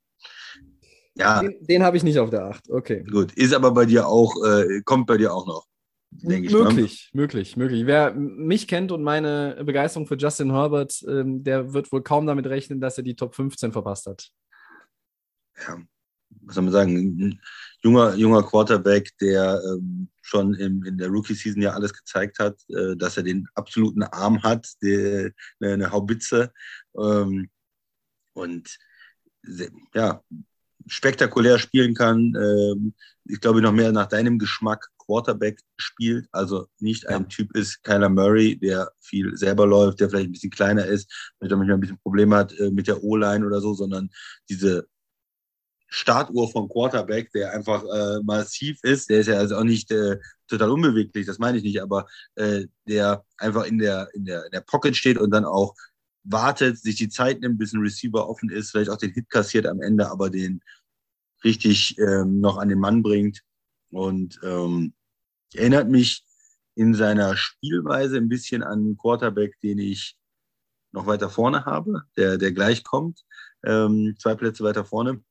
Ja. 1.15 1.39
Den, 1.39 1.65
den 1.65 1.83
habe 1.83 1.95
ich 1.95 2.03
nicht 2.03 2.19
auf 2.19 2.29
der 2.29 2.43
8. 2.43 2.69
Okay. 2.71 3.05
Gut. 3.09 3.31
Ist 3.37 3.53
aber 3.53 3.71
bei 3.71 3.85
dir 3.85 4.05
auch, 4.05 4.33
äh, 4.45 4.81
kommt 4.83 5.07
bei 5.07 5.15
dir 5.15 5.33
auch 5.33 5.47
noch. 5.47 5.65
Denke 6.09 6.51
möglich, 6.51 7.09
mal. 7.13 7.21
möglich, 7.21 7.57
möglich. 7.57 7.85
Wer 7.85 8.13
mich 8.13 8.67
kennt 8.67 8.91
und 8.91 9.03
meine 9.03 9.61
Begeisterung 9.63 10.07
für 10.07 10.15
Justin 10.15 10.51
Herbert, 10.51 11.03
ähm, 11.07 11.43
der 11.43 11.73
wird 11.73 11.91
wohl 11.91 12.01
kaum 12.01 12.25
damit 12.25 12.47
rechnen, 12.47 12.79
dass 12.79 12.97
er 12.97 13.03
die 13.03 13.15
Top 13.15 13.35
15 13.35 13.71
verpasst 13.71 14.07
hat. 14.07 14.29
Ja, 15.67 15.77
was 16.41 16.55
soll 16.55 16.63
man 16.63 16.73
sagen? 16.73 16.95
Ein 16.95 17.41
junger, 17.83 18.15
junger 18.15 18.43
Quarterback, 18.43 19.11
der 19.19 19.61
ähm, 19.65 20.09
schon 20.21 20.53
im, 20.55 20.83
in 20.85 20.97
der 20.97 21.09
Rookie-Season 21.09 21.61
ja 21.61 21.71
alles 21.71 21.93
gezeigt 21.93 22.39
hat, 22.39 22.57
äh, 22.69 22.95
dass 22.95 23.17
er 23.17 23.23
den 23.23 23.47
absoluten 23.53 24.03
Arm 24.03 24.41
hat, 24.43 24.67
die, 24.81 25.31
eine, 25.59 25.73
eine 25.73 25.91
Haubitze. 25.91 26.51
Ähm, 26.97 27.49
und 28.33 28.77
ja, 29.93 30.21
spektakulär 30.85 31.59
spielen 31.59 31.93
kann. 31.93 32.33
Ähm, 32.35 32.93
ich 33.25 33.39
glaube, 33.41 33.61
noch 33.61 33.71
mehr 33.71 33.91
nach 33.91 34.07
deinem 34.07 34.39
Geschmack 34.39 34.89
Quarterback 35.07 35.59
spielt. 35.77 36.27
Also 36.31 36.67
nicht 36.79 37.07
ein 37.07 37.27
Typ 37.29 37.55
ist 37.55 37.83
Kyler 37.83 38.09
Murray, 38.09 38.57
der 38.57 38.91
viel 38.99 39.35
selber 39.35 39.65
läuft, 39.65 39.99
der 39.99 40.09
vielleicht 40.09 40.29
ein 40.29 40.33
bisschen 40.33 40.51
kleiner 40.51 40.85
ist, 40.85 41.11
vielleicht 41.37 41.53
auch 41.53 41.57
manchmal 41.57 41.77
ein 41.77 41.81
bisschen 41.81 41.99
Probleme 41.99 42.35
hat 42.35 42.53
äh, 42.59 42.69
mit 42.69 42.87
der 42.87 43.03
O-Line 43.03 43.45
oder 43.45 43.61
so, 43.61 43.73
sondern 43.73 44.09
diese 44.49 44.87
Startuhr 45.89 46.51
vom 46.51 46.67
Quarterback, 46.67 47.31
der 47.31 47.53
einfach 47.53 47.83
äh, 47.83 48.21
massiv 48.23 48.77
ist, 48.83 49.09
der 49.09 49.19
ist 49.21 49.27
ja 49.27 49.37
also 49.37 49.55
auch 49.55 49.63
nicht 49.63 49.89
äh, 49.91 50.17
total 50.47 50.69
unbeweglich, 50.71 51.25
das 51.25 51.39
meine 51.39 51.57
ich 51.57 51.63
nicht, 51.63 51.81
aber 51.81 52.07
äh, 52.35 52.65
der 52.87 53.23
einfach 53.37 53.65
in 53.65 53.77
der, 53.77 54.09
in, 54.13 54.25
der, 54.25 54.45
in 54.45 54.51
der 54.51 54.61
Pocket 54.61 54.95
steht 54.95 55.17
und 55.17 55.31
dann 55.31 55.45
auch 55.45 55.75
wartet, 56.23 56.77
sich 56.77 56.97
die 56.97 57.07
Zeit 57.07 57.39
nimmt, 57.39 57.57
bis 57.57 57.71
ein 57.71 57.81
Receiver 57.81 58.27
offen 58.27 58.49
ist, 58.49 58.71
vielleicht 58.71 58.89
auch 58.89 58.97
den 58.97 59.11
Hit 59.11 59.29
kassiert 59.29 59.65
am 59.65 59.81
Ende, 59.81 60.11
aber 60.11 60.29
den 60.29 60.61
richtig 61.43 61.97
ähm, 61.99 62.39
noch 62.41 62.57
an 62.57 62.67
den 62.67 62.79
Mann 62.79 63.01
bringt. 63.01 63.41
Und 63.91 64.39
ähm, 64.43 64.93
erinnert 65.53 65.89
mich 65.89 66.23
in 66.75 66.93
seiner 66.93 67.35
Spielweise 67.35 68.17
ein 68.17 68.29
bisschen 68.29 68.63
an 68.63 68.79
einen 68.79 68.97
Quarterback, 68.97 69.59
den 69.61 69.79
ich 69.79 70.17
noch 70.91 71.05
weiter 71.07 71.29
vorne 71.29 71.65
habe, 71.65 72.03
der, 72.15 72.37
der 72.37 72.51
gleich 72.51 72.83
kommt, 72.83 73.23
ähm, 73.65 74.15
zwei 74.19 74.35
Plätze 74.35 74.63
weiter 74.63 74.85
vorne, 74.85 75.23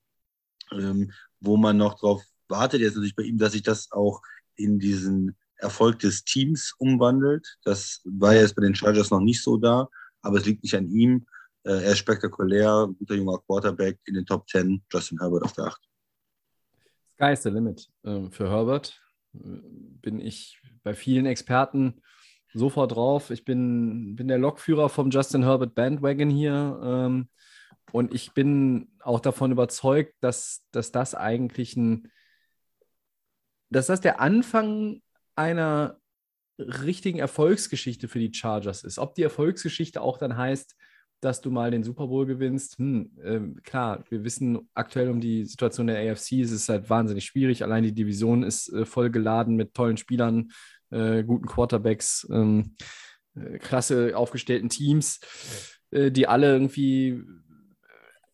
ähm, 0.72 1.12
wo 1.40 1.56
man 1.56 1.76
noch 1.76 1.98
drauf 1.98 2.22
wartet. 2.48 2.80
Jetzt 2.80 2.94
natürlich 2.94 3.16
bei 3.16 3.22
ihm, 3.24 3.38
dass 3.38 3.52
sich 3.52 3.62
das 3.62 3.90
auch 3.92 4.22
in 4.56 4.78
diesen 4.78 5.36
Erfolg 5.56 5.98
des 6.00 6.24
Teams 6.24 6.74
umwandelt. 6.78 7.58
Das 7.64 8.02
war 8.04 8.34
jetzt 8.34 8.54
bei 8.54 8.62
den 8.62 8.74
Chargers 8.74 9.10
noch 9.10 9.20
nicht 9.20 9.42
so 9.42 9.56
da 9.56 9.88
aber 10.26 10.38
es 10.38 10.44
liegt 10.44 10.62
nicht 10.62 10.74
an 10.74 10.88
ihm. 10.88 11.26
Äh, 11.62 11.84
er 11.84 11.92
ist 11.92 11.98
spektakulär, 11.98 12.88
guter 12.98 13.14
junger 13.14 13.38
Quarterback 13.46 13.98
in 14.06 14.14
den 14.14 14.26
Top 14.26 14.48
10, 14.48 14.82
Justin 14.92 15.20
Herbert 15.20 15.44
auf 15.44 15.52
der 15.52 15.66
8. 15.66 15.80
Sky 17.16 17.32
is 17.32 17.42
the 17.42 17.48
limit 17.48 17.88
äh, 18.04 18.28
für 18.30 18.50
Herbert. 18.50 19.00
Bin 19.32 20.20
ich 20.20 20.60
bei 20.82 20.92
vielen 20.92 21.24
Experten 21.24 22.02
sofort 22.52 22.92
drauf. 22.92 23.30
Ich 23.30 23.44
bin, 23.44 24.16
bin 24.16 24.28
der 24.28 24.38
Lokführer 24.38 24.90
vom 24.90 25.10
Justin 25.10 25.42
Herbert 25.42 25.74
Bandwagon 25.74 26.28
hier. 26.28 26.78
Ähm, 26.82 27.28
und 27.92 28.14
ich 28.14 28.34
bin 28.34 28.88
auch 29.00 29.20
davon 29.20 29.50
überzeugt, 29.50 30.14
dass, 30.20 30.66
dass 30.72 30.92
das 30.92 31.14
eigentlich 31.14 31.74
ein, 31.76 32.12
dass 33.70 33.86
das 33.86 34.02
der 34.02 34.20
Anfang 34.20 35.00
einer 35.36 35.98
richtigen 36.58 37.18
Erfolgsgeschichte 37.18 38.08
für 38.08 38.18
die 38.18 38.32
Chargers 38.32 38.84
ist. 38.84 38.98
Ob 38.98 39.14
die 39.14 39.22
Erfolgsgeschichte 39.22 40.02
auch 40.02 40.18
dann 40.18 40.36
heißt, 40.36 40.76
dass 41.20 41.40
du 41.40 41.50
mal 41.50 41.70
den 41.70 41.82
Super 41.82 42.06
Bowl 42.08 42.26
gewinnst, 42.26 42.78
hm, 42.78 43.10
äh, 43.22 43.60
klar, 43.62 44.04
wir 44.08 44.24
wissen 44.24 44.68
aktuell 44.74 45.08
um 45.08 45.20
die 45.20 45.44
Situation 45.44 45.86
der 45.86 45.98
AFC, 45.98 46.40
es 46.40 46.50
ist 46.50 46.68
halt 46.68 46.90
wahnsinnig 46.90 47.24
schwierig. 47.24 47.62
Allein 47.62 47.82
die 47.82 47.94
Division 47.94 48.42
ist 48.42 48.72
äh, 48.72 48.84
voll 48.84 49.10
geladen 49.10 49.56
mit 49.56 49.74
tollen 49.74 49.96
Spielern, 49.96 50.50
äh, 50.90 51.24
guten 51.24 51.46
Quarterbacks, 51.46 52.26
ähm, 52.30 52.76
äh, 53.34 53.58
klasse 53.58 54.16
aufgestellten 54.16 54.68
Teams, 54.68 55.20
äh, 55.90 56.10
die 56.10 56.28
alle 56.28 56.52
irgendwie, 56.52 57.22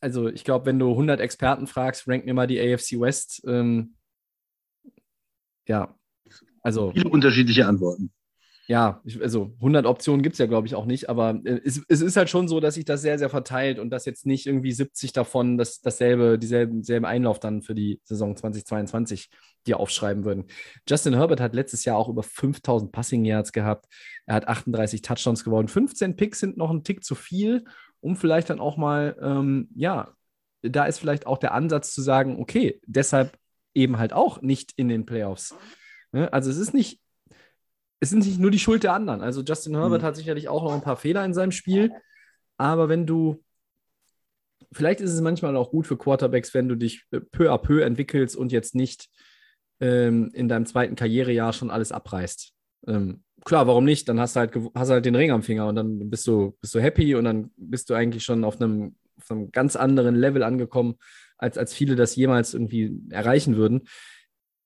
also 0.00 0.28
ich 0.28 0.44
glaube, 0.44 0.66
wenn 0.66 0.78
du 0.78 0.90
100 0.90 1.20
Experten 1.20 1.66
fragst, 1.66 2.08
rank 2.08 2.24
mir 2.24 2.34
mal 2.34 2.46
die 2.46 2.60
AFC 2.60 3.00
West. 3.00 3.42
Ähm, 3.46 3.94
ja, 5.68 5.94
also, 6.62 6.92
Viele 6.92 7.08
unterschiedliche 7.08 7.66
Antworten. 7.66 8.12
Ja, 8.68 9.00
ich, 9.04 9.20
also 9.20 9.52
100 9.56 9.86
Optionen 9.86 10.22
gibt 10.22 10.34
es 10.34 10.38
ja, 10.38 10.46
glaube 10.46 10.68
ich, 10.68 10.76
auch 10.76 10.86
nicht, 10.86 11.08
aber 11.08 11.40
äh, 11.44 11.60
es, 11.64 11.82
es, 11.88 12.00
ist 12.00 12.16
halt 12.16 12.30
schon 12.30 12.46
so, 12.46 12.60
dass 12.60 12.74
sich 12.74 12.84
das 12.84 13.02
sehr, 13.02 13.18
sehr 13.18 13.28
verteilt 13.28 13.80
und 13.80 13.90
dass 13.90 14.04
jetzt 14.04 14.24
nicht 14.24 14.46
irgendwie 14.46 14.70
70 14.70 15.12
davon 15.12 15.58
das, 15.58 15.80
dasselbe, 15.80 16.38
dieselben 16.38 16.84
selben 16.84 17.04
Einlauf 17.04 17.40
dann 17.40 17.62
für 17.62 17.74
die 17.74 18.00
Saison 18.04 18.36
2022 18.36 19.30
dir 19.66 19.80
aufschreiben 19.80 20.24
würden. 20.24 20.44
Justin 20.88 21.14
Herbert 21.14 21.40
hat 21.40 21.54
letztes 21.54 21.84
Jahr 21.84 21.96
auch 21.96 22.08
über 22.08 22.22
5000 22.22 22.92
Passing 22.92 23.24
Yards 23.24 23.52
gehabt. 23.52 23.86
Er 24.26 24.36
hat 24.36 24.46
38 24.46 25.02
Touchdowns 25.02 25.42
geworden. 25.42 25.66
15 25.66 26.14
Picks 26.14 26.38
sind 26.38 26.56
noch 26.56 26.70
ein 26.70 26.84
Tick 26.84 27.02
zu 27.04 27.16
viel, 27.16 27.64
um 28.00 28.16
vielleicht 28.16 28.50
dann 28.50 28.60
auch 28.60 28.76
mal, 28.76 29.16
ähm, 29.20 29.68
ja, 29.74 30.14
da 30.62 30.84
ist 30.84 30.98
vielleicht 30.98 31.26
auch 31.26 31.38
der 31.38 31.52
Ansatz 31.52 31.92
zu 31.92 32.00
sagen, 32.00 32.40
okay, 32.40 32.80
deshalb 32.86 33.36
eben 33.74 33.98
halt 33.98 34.12
auch 34.12 34.40
nicht 34.40 34.72
in 34.76 34.88
den 34.88 35.04
Playoffs. 35.04 35.54
Ne? 36.12 36.32
Also 36.32 36.50
es 36.50 36.58
ist 36.58 36.74
nicht, 36.74 37.01
es 38.02 38.10
sind 38.10 38.26
nicht 38.26 38.40
nur 38.40 38.50
die 38.50 38.58
Schuld 38.58 38.82
der 38.82 38.94
anderen. 38.94 39.20
Also 39.20 39.42
Justin 39.42 39.76
Herbert 39.76 40.02
mhm. 40.02 40.06
hat 40.06 40.16
sicherlich 40.16 40.48
auch 40.48 40.64
noch 40.64 40.72
ein 40.72 40.82
paar 40.82 40.96
Fehler 40.96 41.24
in 41.24 41.34
seinem 41.34 41.52
Spiel, 41.52 41.92
aber 42.58 42.88
wenn 42.88 43.06
du, 43.06 43.44
vielleicht 44.72 45.00
ist 45.00 45.12
es 45.12 45.20
manchmal 45.20 45.54
auch 45.54 45.70
gut 45.70 45.86
für 45.86 45.96
Quarterbacks, 45.96 46.52
wenn 46.52 46.68
du 46.68 46.74
dich 46.74 47.04
äh, 47.12 47.20
peu 47.20 47.52
à 47.52 47.58
peu 47.58 47.80
entwickelst 47.84 48.34
und 48.34 48.50
jetzt 48.50 48.74
nicht 48.74 49.08
ähm, 49.78 50.32
in 50.34 50.48
deinem 50.48 50.66
zweiten 50.66 50.96
Karrierejahr 50.96 51.52
schon 51.52 51.70
alles 51.70 51.92
abreißt. 51.92 52.52
Ähm, 52.88 53.22
klar, 53.44 53.68
warum 53.68 53.84
nicht? 53.84 54.08
Dann 54.08 54.18
hast 54.18 54.34
du 54.34 54.40
halt, 54.40 54.52
hast 54.74 54.88
du 54.88 54.94
halt 54.94 55.04
den 55.04 55.14
Ring 55.14 55.30
am 55.30 55.44
Finger 55.44 55.68
und 55.68 55.76
dann 55.76 56.10
bist 56.10 56.26
du, 56.26 56.56
bist 56.60 56.74
du 56.74 56.80
happy 56.80 57.14
und 57.14 57.22
dann 57.24 57.52
bist 57.56 57.88
du 57.88 57.94
eigentlich 57.94 58.24
schon 58.24 58.42
auf 58.42 58.60
einem, 58.60 58.96
auf 59.20 59.30
einem 59.30 59.52
ganz 59.52 59.76
anderen 59.76 60.16
Level 60.16 60.42
angekommen, 60.42 60.96
als, 61.38 61.56
als 61.56 61.72
viele 61.72 61.94
das 61.94 62.16
jemals 62.16 62.52
irgendwie 62.52 63.00
erreichen 63.10 63.54
würden 63.54 63.86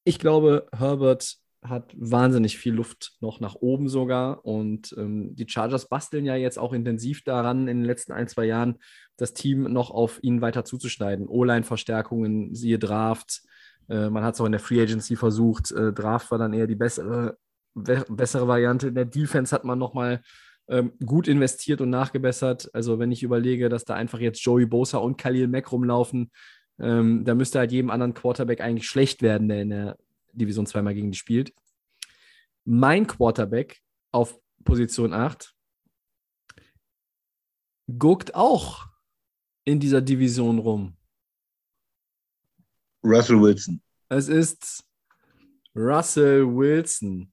ich 0.06 0.20
glaube, 0.20 0.68
Herbert 0.72 1.36
hat 1.68 1.94
wahnsinnig 1.96 2.58
viel 2.58 2.74
Luft 2.74 3.16
noch 3.20 3.40
nach 3.40 3.54
oben 3.54 3.88
sogar. 3.88 4.44
Und 4.44 4.94
ähm, 4.98 5.34
die 5.34 5.48
Chargers 5.48 5.88
basteln 5.88 6.24
ja 6.24 6.36
jetzt 6.36 6.58
auch 6.58 6.72
intensiv 6.72 7.22
daran, 7.24 7.68
in 7.68 7.78
den 7.78 7.84
letzten 7.84 8.12
ein, 8.12 8.28
zwei 8.28 8.44
Jahren 8.44 8.76
das 9.16 9.32
Team 9.32 9.62
noch 9.72 9.90
auf 9.90 10.18
ihn 10.22 10.40
weiter 10.40 10.64
zuzuschneiden. 10.64 11.26
O-Line-Verstärkungen, 11.26 12.54
siehe 12.54 12.78
Draft. 12.78 13.42
Äh, 13.88 14.10
man 14.10 14.24
hat 14.24 14.34
es 14.34 14.40
auch 14.40 14.46
in 14.46 14.52
der 14.52 14.60
Free 14.60 14.80
Agency 14.80 15.16
versucht. 15.16 15.72
Äh, 15.72 15.92
Draft 15.92 16.30
war 16.30 16.38
dann 16.38 16.52
eher 16.52 16.66
die 16.66 16.74
bessere, 16.74 17.38
bessere 17.74 18.48
Variante. 18.48 18.88
In 18.88 18.94
der 18.94 19.04
Defense 19.04 19.54
hat 19.54 19.64
man 19.64 19.78
nochmal 19.78 20.22
ähm, 20.68 20.92
gut 21.04 21.28
investiert 21.28 21.80
und 21.80 21.90
nachgebessert. 21.90 22.70
Also 22.72 22.98
wenn 22.98 23.12
ich 23.12 23.22
überlege, 23.22 23.68
dass 23.68 23.84
da 23.84 23.94
einfach 23.94 24.18
jetzt 24.18 24.44
Joey 24.44 24.66
Bosa 24.66 24.98
und 24.98 25.16
Khalil 25.16 25.48
Mack 25.48 25.70
rumlaufen, 25.72 26.30
ähm, 26.78 27.24
da 27.24 27.34
müsste 27.34 27.58
halt 27.58 27.72
jedem 27.72 27.90
anderen 27.90 28.14
Quarterback 28.14 28.60
eigentlich 28.60 28.88
schlecht 28.88 29.22
werden, 29.22 29.48
der 29.48 29.62
in 29.62 29.70
der 29.70 29.96
Division 30.36 30.66
zweimal 30.66 30.94
gegen 30.94 31.10
die 31.10 31.18
spielt. 31.18 31.52
Mein 32.64 33.06
Quarterback 33.06 33.80
auf 34.12 34.38
Position 34.64 35.12
8 35.12 35.54
guckt 37.98 38.34
auch 38.34 38.86
in 39.64 39.80
dieser 39.80 40.00
Division 40.00 40.58
rum. 40.58 40.96
Russell 43.04 43.40
Wilson. 43.40 43.80
Es 44.08 44.28
ist 44.28 44.84
Russell 45.74 46.46
Wilson. 46.46 47.32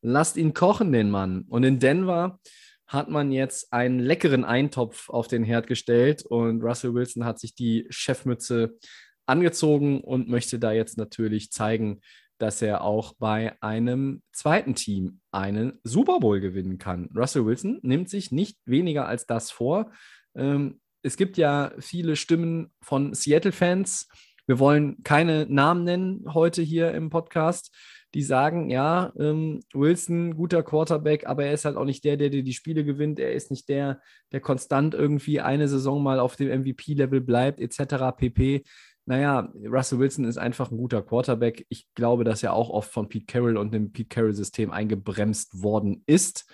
Lasst 0.00 0.36
ihn 0.36 0.54
kochen, 0.54 0.92
den 0.92 1.10
Mann. 1.10 1.42
Und 1.48 1.64
in 1.64 1.78
Denver 1.78 2.40
hat 2.86 3.08
man 3.08 3.32
jetzt 3.32 3.72
einen 3.72 3.98
leckeren 3.98 4.44
Eintopf 4.44 5.08
auf 5.08 5.26
den 5.26 5.44
Herd 5.44 5.66
gestellt 5.66 6.24
und 6.26 6.62
Russell 6.62 6.94
Wilson 6.94 7.24
hat 7.24 7.38
sich 7.40 7.54
die 7.54 7.86
Chefmütze 7.88 8.78
angezogen 9.26 10.00
und 10.00 10.28
möchte 10.28 10.58
da 10.58 10.72
jetzt 10.72 10.98
natürlich 10.98 11.50
zeigen, 11.50 12.00
dass 12.38 12.60
er 12.60 12.82
auch 12.82 13.14
bei 13.18 13.54
einem 13.60 14.22
zweiten 14.32 14.74
Team 14.74 15.20
einen 15.30 15.78
Super 15.84 16.18
Bowl 16.18 16.40
gewinnen 16.40 16.78
kann. 16.78 17.08
Russell 17.14 17.46
Wilson 17.46 17.78
nimmt 17.82 18.10
sich 18.10 18.32
nicht 18.32 18.58
weniger 18.64 19.06
als 19.06 19.26
das 19.26 19.52
vor. 19.52 19.92
Ähm, 20.34 20.80
es 21.02 21.16
gibt 21.16 21.36
ja 21.36 21.72
viele 21.78 22.16
Stimmen 22.16 22.72
von 22.80 23.14
Seattle-Fans. 23.14 24.08
Wir 24.46 24.58
wollen 24.58 25.02
keine 25.04 25.46
Namen 25.48 25.84
nennen 25.84 26.24
heute 26.34 26.62
hier 26.62 26.92
im 26.92 27.10
Podcast, 27.10 27.72
die 28.14 28.22
sagen, 28.22 28.70
ja, 28.70 29.12
ähm, 29.18 29.60
Wilson, 29.72 30.36
guter 30.36 30.62
Quarterback, 30.62 31.26
aber 31.26 31.44
er 31.44 31.52
ist 31.52 31.64
halt 31.64 31.76
auch 31.76 31.84
nicht 31.84 32.04
der, 32.04 32.16
der 32.16 32.28
dir 32.28 32.42
die 32.42 32.52
Spiele 32.52 32.84
gewinnt. 32.84 33.18
Er 33.18 33.32
ist 33.32 33.50
nicht 33.50 33.68
der, 33.68 34.00
der 34.32 34.40
konstant 34.40 34.94
irgendwie 34.94 35.40
eine 35.40 35.68
Saison 35.68 36.02
mal 36.02 36.18
auf 36.18 36.36
dem 36.36 36.48
MVP-Level 36.48 37.20
bleibt, 37.20 37.60
etc. 37.60 38.16
pp. 38.16 38.64
Naja, 39.04 39.52
Russell 39.64 39.98
Wilson 39.98 40.24
ist 40.24 40.38
einfach 40.38 40.70
ein 40.70 40.76
guter 40.76 41.02
Quarterback. 41.02 41.66
Ich 41.68 41.86
glaube, 41.94 42.24
dass 42.24 42.42
er 42.42 42.52
auch 42.52 42.70
oft 42.70 42.92
von 42.92 43.08
Pete 43.08 43.26
Carroll 43.26 43.56
und 43.56 43.74
dem 43.74 43.92
Pete 43.92 44.08
Carroll-System 44.08 44.70
eingebremst 44.70 45.62
worden 45.62 46.02
ist. 46.06 46.46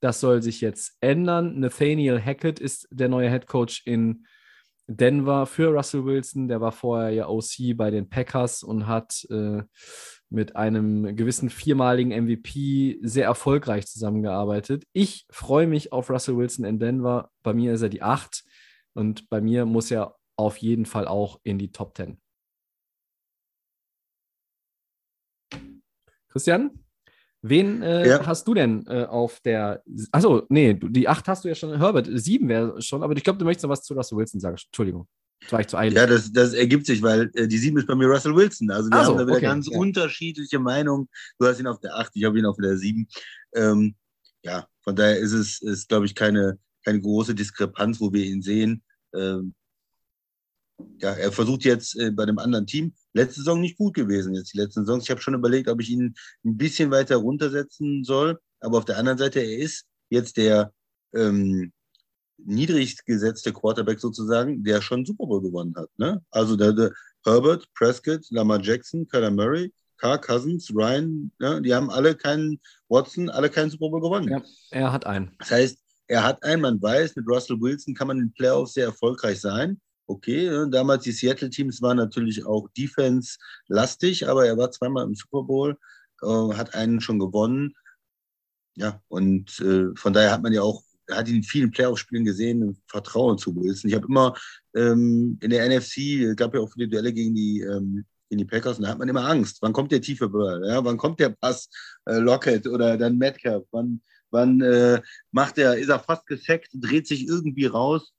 Das 0.00 0.18
soll 0.18 0.42
sich 0.42 0.60
jetzt 0.60 0.96
ändern. 1.00 1.60
Nathaniel 1.60 2.20
Hackett 2.20 2.58
ist 2.58 2.88
der 2.90 3.08
neue 3.08 3.30
Head 3.30 3.46
Coach 3.46 3.82
in 3.86 4.26
Denver 4.88 5.46
für 5.46 5.68
Russell 5.68 6.04
Wilson. 6.04 6.48
Der 6.48 6.60
war 6.60 6.72
vorher 6.72 7.10
ja 7.10 7.28
OC 7.28 7.76
bei 7.76 7.90
den 7.92 8.08
Packers 8.08 8.64
und 8.64 8.88
hat 8.88 9.24
äh, 9.30 9.62
mit 10.28 10.56
einem 10.56 11.14
gewissen 11.14 11.50
viermaligen 11.50 12.10
MVP 12.10 12.98
sehr 13.02 13.26
erfolgreich 13.26 13.86
zusammengearbeitet. 13.86 14.84
Ich 14.92 15.26
freue 15.30 15.66
mich 15.68 15.92
auf 15.92 16.10
Russell 16.10 16.36
Wilson 16.36 16.64
in 16.64 16.80
Denver. 16.80 17.30
Bei 17.42 17.52
mir 17.52 17.74
ist 17.74 17.82
er 17.82 17.88
die 17.88 18.02
8 18.02 18.42
und 18.94 19.28
bei 19.28 19.40
mir 19.40 19.66
muss 19.66 19.90
er 19.90 20.16
auf 20.42 20.56
jeden 20.58 20.86
Fall 20.86 21.06
auch 21.06 21.40
in 21.42 21.58
die 21.58 21.72
Top 21.72 21.96
10. 21.96 22.18
Christian? 26.28 26.82
Wen 27.42 27.82
äh, 27.82 28.08
ja. 28.08 28.26
hast 28.26 28.46
du 28.46 28.54
denn 28.54 28.86
äh, 28.86 29.04
auf 29.04 29.40
der. 29.40 29.82
Achso, 30.12 30.46
nee, 30.48 30.74
die 30.74 31.08
8 31.08 31.26
hast 31.26 31.44
du 31.44 31.48
ja 31.48 31.56
schon. 31.56 31.76
Herbert, 31.76 32.08
7 32.10 32.48
wäre 32.48 32.80
schon, 32.80 33.02
aber 33.02 33.16
ich 33.16 33.24
glaube, 33.24 33.40
du 33.40 33.44
möchtest 33.44 33.64
noch 33.64 33.70
was 33.70 33.82
zu 33.82 33.94
Russell 33.94 34.16
Wilson 34.16 34.40
sagen. 34.40 34.56
Entschuldigung. 34.56 35.08
Das 35.40 35.52
war 35.52 35.60
ich 35.60 35.66
zu 35.66 35.76
eilig. 35.76 35.96
Ja, 35.96 36.06
das, 36.06 36.32
das 36.32 36.54
ergibt 36.54 36.86
sich, 36.86 37.02
weil 37.02 37.30
äh, 37.34 37.48
die 37.48 37.58
7 37.58 37.76
ist 37.78 37.88
bei 37.88 37.96
mir 37.96 38.06
Russell 38.06 38.36
Wilson. 38.36 38.70
Also 38.70 38.90
wir 38.90 38.96
also, 38.96 39.10
haben 39.10 39.18
da 39.18 39.26
wieder 39.26 39.36
okay. 39.38 39.46
ganz 39.46 39.68
ja. 39.68 39.76
unterschiedliche 39.76 40.60
Meinungen. 40.60 41.08
Du 41.38 41.46
hast 41.46 41.58
ihn 41.58 41.66
auf 41.66 41.80
der 41.80 41.96
8, 41.96 42.12
ich 42.14 42.24
habe 42.24 42.38
ihn 42.38 42.46
auf 42.46 42.56
der 42.56 42.76
7. 42.76 43.08
Ähm, 43.56 43.96
ja, 44.44 44.68
von 44.82 44.94
daher 44.94 45.18
ist 45.18 45.32
es, 45.32 45.60
ist, 45.62 45.88
glaube 45.88 46.06
ich, 46.06 46.14
keine, 46.14 46.58
keine 46.84 47.00
große 47.00 47.34
Diskrepanz, 47.34 48.00
wo 48.00 48.12
wir 48.12 48.24
ihn 48.24 48.42
sehen. 48.42 48.84
Ähm, 49.14 49.54
ja, 50.98 51.12
er 51.12 51.32
versucht 51.32 51.64
jetzt 51.64 51.98
äh, 51.98 52.10
bei 52.10 52.22
einem 52.24 52.38
anderen 52.38 52.66
Team. 52.66 52.94
Letzte 53.12 53.40
Saison 53.40 53.60
nicht 53.60 53.76
gut 53.76 53.94
gewesen, 53.94 54.34
jetzt 54.34 54.52
die 54.52 54.58
letzten 54.58 54.84
Saisons. 54.84 55.04
Ich 55.04 55.10
habe 55.10 55.20
schon 55.20 55.34
überlegt, 55.34 55.68
ob 55.68 55.80
ich 55.80 55.90
ihn 55.90 56.14
ein 56.44 56.56
bisschen 56.56 56.90
weiter 56.90 57.16
runtersetzen 57.16 58.04
soll. 58.04 58.38
Aber 58.60 58.78
auf 58.78 58.84
der 58.84 58.98
anderen 58.98 59.18
Seite, 59.18 59.40
er 59.40 59.58
ist 59.58 59.86
jetzt 60.10 60.36
der 60.36 60.72
ähm, 61.14 61.72
niedrig 62.38 63.04
gesetzte 63.04 63.52
Quarterback 63.52 64.00
sozusagen, 64.00 64.62
der 64.64 64.80
schon 64.80 65.04
Super 65.04 65.26
Bowl 65.26 65.42
gewonnen 65.42 65.74
hat. 65.76 65.88
Ne? 65.96 66.22
Also 66.30 66.56
der, 66.56 66.72
der 66.72 66.92
Herbert, 67.24 67.66
Prescott, 67.74 68.24
Lamar 68.30 68.60
Jackson, 68.60 69.06
Kyler 69.08 69.30
Murray, 69.30 69.72
Carr 69.98 70.18
Cousins, 70.18 70.70
Ryan, 70.74 71.30
ne? 71.38 71.62
die 71.62 71.74
haben 71.74 71.90
alle 71.90 72.14
keinen 72.14 72.60
Watson, 72.88 73.28
alle 73.30 73.50
keinen 73.50 73.70
Super 73.70 73.90
Bowl 73.90 74.00
gewonnen. 74.00 74.28
Ja, 74.28 74.42
er 74.70 74.92
hat 74.92 75.06
einen. 75.06 75.34
Das 75.38 75.50
heißt, 75.50 75.78
er 76.08 76.24
hat 76.24 76.42
einen, 76.42 76.62
man 76.62 76.82
weiß, 76.82 77.16
mit 77.16 77.26
Russell 77.28 77.60
Wilson 77.60 77.94
kann 77.94 78.08
man 78.08 78.18
in 78.18 78.26
den 78.26 78.34
Playoffs 78.34 78.74
sehr 78.74 78.86
erfolgreich 78.86 79.40
sein 79.40 79.80
okay. 80.06 80.48
Ne? 80.48 80.68
Damals 80.70 81.04
die 81.04 81.12
Seattle-Teams 81.12 81.82
waren 81.82 81.96
natürlich 81.96 82.44
auch 82.46 82.68
Defense-lastig, 82.76 84.28
aber 84.28 84.46
er 84.46 84.56
war 84.56 84.70
zweimal 84.70 85.04
im 85.04 85.14
Super 85.14 85.42
Bowl, 85.42 85.78
äh, 86.22 86.54
hat 86.54 86.74
einen 86.74 87.00
schon 87.00 87.18
gewonnen. 87.18 87.74
Ja, 88.76 89.02
und 89.08 89.60
äh, 89.60 89.94
von 89.96 90.12
daher 90.12 90.32
hat 90.32 90.42
man 90.42 90.52
ja 90.52 90.62
auch, 90.62 90.82
hat 91.10 91.28
ihn 91.28 91.36
in 91.36 91.42
vielen 91.42 91.70
Playoff-Spielen 91.70 92.24
gesehen, 92.24 92.80
Vertrauen 92.86 93.36
zu 93.36 93.54
Wilson. 93.54 93.90
Ich 93.90 93.94
habe 93.94 94.06
immer 94.06 94.34
ähm, 94.74 95.38
in 95.42 95.50
der 95.50 95.68
NFC, 95.68 96.34
gab 96.36 96.54
ja 96.54 96.60
auch 96.60 96.72
viele 96.72 96.88
Duelle 96.88 97.12
gegen 97.12 97.34
die, 97.34 97.60
ähm, 97.60 98.04
gegen 98.30 98.38
die 98.38 98.44
Packers, 98.46 98.78
und 98.78 98.84
da 98.84 98.90
hat 98.90 98.98
man 98.98 99.08
immer 99.08 99.28
Angst. 99.28 99.58
Wann 99.60 99.74
kommt 99.74 99.92
der 99.92 100.00
tiefe 100.00 100.28
Ball? 100.28 100.66
Ja? 100.66 100.82
Wann 100.84 100.96
kommt 100.96 101.20
der 101.20 101.30
Pass 101.30 101.68
äh, 102.06 102.16
Lockett 102.16 102.66
oder 102.66 102.96
dann 102.96 103.18
Metcalf? 103.18 103.66
Wann, 103.72 104.00
wann 104.30 104.62
äh, 104.62 105.02
macht 105.32 105.58
er, 105.58 105.76
ist 105.76 105.90
er 105.90 106.00
fast 106.00 106.26
gesackt, 106.26 106.70
dreht 106.72 107.06
sich 107.06 107.26
irgendwie 107.26 107.66
raus? 107.66 108.14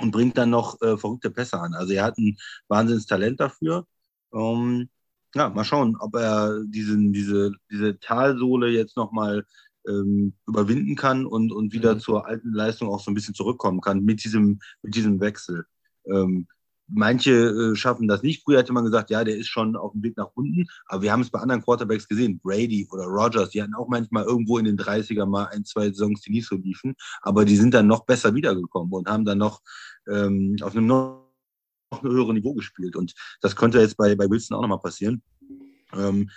Und 0.00 0.10
bringt 0.10 0.36
dann 0.38 0.50
noch 0.50 0.80
äh, 0.82 0.96
verrückte 0.96 1.30
Pässe 1.30 1.60
an. 1.60 1.74
Also 1.74 1.92
er 1.92 2.04
hat 2.04 2.18
ein 2.18 2.36
Wahnsinnstalent 2.68 3.40
dafür. 3.40 3.86
Ähm, 4.32 4.88
ja, 5.34 5.48
mal 5.48 5.64
schauen, 5.64 5.96
ob 5.98 6.14
er 6.16 6.62
diesen, 6.66 7.12
diese, 7.12 7.52
diese 7.70 7.98
Talsohle 7.98 8.68
jetzt 8.68 8.96
nochmal 8.96 9.44
ähm, 9.86 10.34
überwinden 10.46 10.96
kann 10.96 11.26
und, 11.26 11.52
und 11.52 11.72
wieder 11.72 11.96
mhm. 11.96 12.00
zur 12.00 12.26
alten 12.26 12.52
Leistung 12.52 12.88
auch 12.88 13.00
so 13.00 13.10
ein 13.10 13.14
bisschen 13.14 13.34
zurückkommen 13.34 13.80
kann 13.80 14.04
mit 14.04 14.24
diesem, 14.24 14.60
mit 14.82 14.94
diesem 14.94 15.20
Wechsel. 15.20 15.66
Ähm, 16.06 16.46
Manche 16.86 17.30
äh, 17.32 17.76
schaffen 17.76 18.08
das 18.08 18.22
nicht. 18.22 18.42
Früher 18.44 18.58
hätte 18.58 18.72
man 18.72 18.84
gesagt, 18.84 19.10
ja, 19.10 19.24
der 19.24 19.36
ist 19.36 19.48
schon 19.48 19.74
auf 19.74 19.92
dem 19.92 20.02
Weg 20.02 20.16
nach 20.16 20.30
unten. 20.34 20.66
Aber 20.86 21.02
wir 21.02 21.12
haben 21.12 21.22
es 21.22 21.30
bei 21.30 21.38
anderen 21.38 21.62
Quarterbacks 21.62 22.06
gesehen. 22.06 22.38
Brady 22.40 22.86
oder 22.90 23.04
Rogers, 23.04 23.50
die 23.50 23.62
hatten 23.62 23.74
auch 23.74 23.88
manchmal 23.88 24.24
irgendwo 24.24 24.58
in 24.58 24.66
den 24.66 24.76
30er 24.76 25.24
mal 25.24 25.46
ein, 25.46 25.64
zwei 25.64 25.88
Saisons, 25.88 26.20
die 26.20 26.32
nicht 26.32 26.46
so 26.46 26.56
liefen. 26.56 26.94
Aber 27.22 27.44
die 27.44 27.56
sind 27.56 27.72
dann 27.72 27.86
noch 27.86 28.04
besser 28.04 28.34
wiedergekommen 28.34 28.92
und 28.92 29.08
haben 29.08 29.24
dann 29.24 29.38
noch 29.38 29.62
ähm, 30.08 30.56
auf 30.60 30.76
einem 30.76 30.86
noch, 30.86 31.30
noch 31.90 32.02
höheren 32.02 32.34
Niveau 32.34 32.52
gespielt. 32.52 32.96
Und 32.96 33.14
das 33.40 33.56
könnte 33.56 33.80
jetzt 33.80 33.96
bei, 33.96 34.14
bei 34.14 34.28
Wilson 34.28 34.56
auch 34.56 34.62
nochmal 34.62 34.80
passieren. 34.80 35.22
Ähm, 35.94 36.28